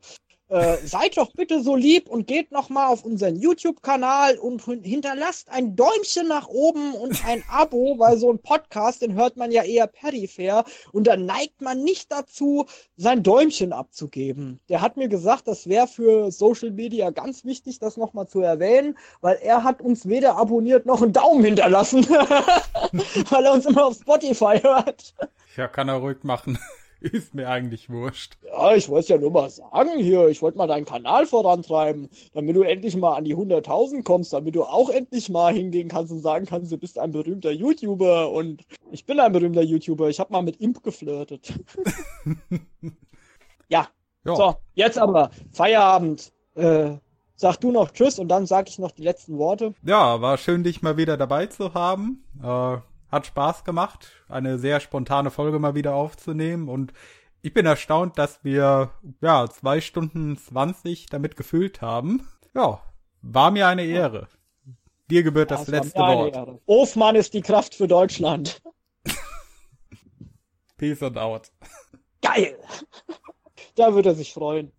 äh, 0.51 0.77
seid 0.85 1.15
doch 1.15 1.31
bitte 1.31 1.63
so 1.63 1.75
lieb 1.75 2.09
und 2.09 2.27
geht 2.27 2.51
noch 2.51 2.69
mal 2.69 2.87
auf 2.87 3.05
unseren 3.05 3.37
YouTube-Kanal 3.37 4.37
und 4.37 4.61
hinterlasst 4.83 5.49
ein 5.49 5.77
Däumchen 5.77 6.27
nach 6.27 6.47
oben 6.49 6.93
und 6.93 7.25
ein 7.25 7.41
Abo, 7.49 7.97
weil 7.97 8.17
so 8.17 8.29
ein 8.31 8.39
Podcast, 8.39 9.01
den 9.01 9.13
hört 9.15 9.37
man 9.37 9.51
ja 9.51 9.63
eher 9.63 9.87
peripher 9.87 10.65
und 10.91 11.07
dann 11.07 11.25
neigt 11.25 11.61
man 11.61 11.81
nicht 11.83 12.11
dazu, 12.11 12.65
sein 12.97 13.23
Däumchen 13.23 13.71
abzugeben. 13.71 14.59
Der 14.67 14.81
hat 14.81 14.97
mir 14.97 15.07
gesagt, 15.07 15.47
das 15.47 15.67
wäre 15.67 15.87
für 15.87 16.31
Social 16.31 16.71
Media 16.71 17.11
ganz 17.11 17.45
wichtig, 17.45 17.79
das 17.79 17.95
noch 17.95 18.13
mal 18.13 18.27
zu 18.27 18.41
erwähnen, 18.41 18.97
weil 19.21 19.37
er 19.41 19.63
hat 19.63 19.81
uns 19.81 20.07
weder 20.07 20.35
abonniert 20.35 20.85
noch 20.85 21.01
einen 21.01 21.13
Daumen 21.13 21.45
hinterlassen, 21.45 22.05
weil 22.09 23.45
er 23.45 23.53
uns 23.53 23.65
immer 23.65 23.85
auf 23.85 23.95
Spotify 23.95 24.59
hört. 24.61 25.15
Ja, 25.55 25.69
kann 25.69 25.87
er 25.87 25.95
ruhig 25.95 26.23
machen. 26.23 26.59
Ist 27.11 27.33
mir 27.33 27.49
eigentlich 27.49 27.89
wurscht. 27.89 28.37
Ja, 28.45 28.75
ich 28.75 28.87
wollte 28.87 29.13
ja 29.13 29.17
nur 29.17 29.31
mal 29.31 29.49
sagen 29.49 29.97
hier, 29.97 30.27
ich 30.27 30.41
wollte 30.43 30.59
mal 30.59 30.67
deinen 30.67 30.85
Kanal 30.85 31.25
vorantreiben, 31.25 32.09
damit 32.33 32.55
du 32.55 32.61
endlich 32.61 32.95
mal 32.95 33.15
an 33.15 33.23
die 33.23 33.35
100.000 33.35 34.03
kommst, 34.03 34.33
damit 34.33 34.53
du 34.53 34.63
auch 34.63 34.89
endlich 34.89 35.27
mal 35.29 35.51
hingehen 35.51 35.87
kannst 35.87 36.11
und 36.11 36.19
sagen 36.19 36.45
kannst, 36.45 36.71
du 36.71 36.77
bist 36.77 36.99
ein 36.99 37.11
berühmter 37.11 37.51
YouTuber 37.51 38.31
und 38.31 38.63
ich 38.91 39.05
bin 39.05 39.19
ein 39.19 39.31
berühmter 39.31 39.63
YouTuber. 39.63 40.09
Ich 40.09 40.19
habe 40.19 40.31
mal 40.31 40.43
mit 40.43 40.61
Imp 40.61 40.83
geflirtet. 40.83 41.51
ja. 43.67 43.87
ja. 44.23 44.35
So, 44.35 44.55
jetzt 44.75 44.99
aber 44.99 45.31
Feierabend. 45.51 46.31
Äh, 46.53 46.97
sag 47.35 47.57
du 47.57 47.71
noch 47.71 47.89
Tschüss 47.89 48.19
und 48.19 48.27
dann 48.27 48.45
sag 48.45 48.69
ich 48.69 48.77
noch 48.77 48.91
die 48.91 49.01
letzten 49.01 49.39
Worte. 49.39 49.73
Ja, 49.83 50.21
war 50.21 50.37
schön, 50.37 50.63
dich 50.63 50.83
mal 50.83 50.97
wieder 50.97 51.17
dabei 51.17 51.47
zu 51.47 51.73
haben. 51.73 52.23
Äh, 52.43 52.77
hat 53.11 53.25
Spaß 53.25 53.63
gemacht, 53.63 54.11
eine 54.29 54.57
sehr 54.57 54.79
spontane 54.79 55.31
Folge 55.31 55.59
mal 55.59 55.75
wieder 55.75 55.95
aufzunehmen 55.95 56.69
und 56.69 56.93
ich 57.41 57.53
bin 57.53 57.65
erstaunt, 57.65 58.17
dass 58.17 58.43
wir 58.43 58.91
ja 59.19 59.49
zwei 59.49 59.81
Stunden 59.81 60.37
zwanzig 60.37 61.07
damit 61.07 61.35
gefüllt 61.35 61.81
haben. 61.81 62.27
Ja, 62.53 62.81
war 63.21 63.51
mir 63.51 63.67
eine 63.67 63.83
Ehre. 63.83 64.27
Dir 65.09 65.23
gebührt 65.23 65.51
das, 65.51 65.61
das 65.61 65.69
letzte 65.69 65.99
Wort. 65.99 66.35
Ehre. 66.35 66.61
Hofmann 66.67 67.15
ist 67.15 67.33
die 67.33 67.41
Kraft 67.41 67.75
für 67.75 67.87
Deutschland. 67.87 68.61
Peace 70.77 71.01
and 71.01 71.17
out. 71.17 71.51
Geil! 72.21 72.57
Da 73.75 73.93
wird 73.95 74.05
er 74.05 74.15
sich 74.15 74.33
freuen. 74.33 74.69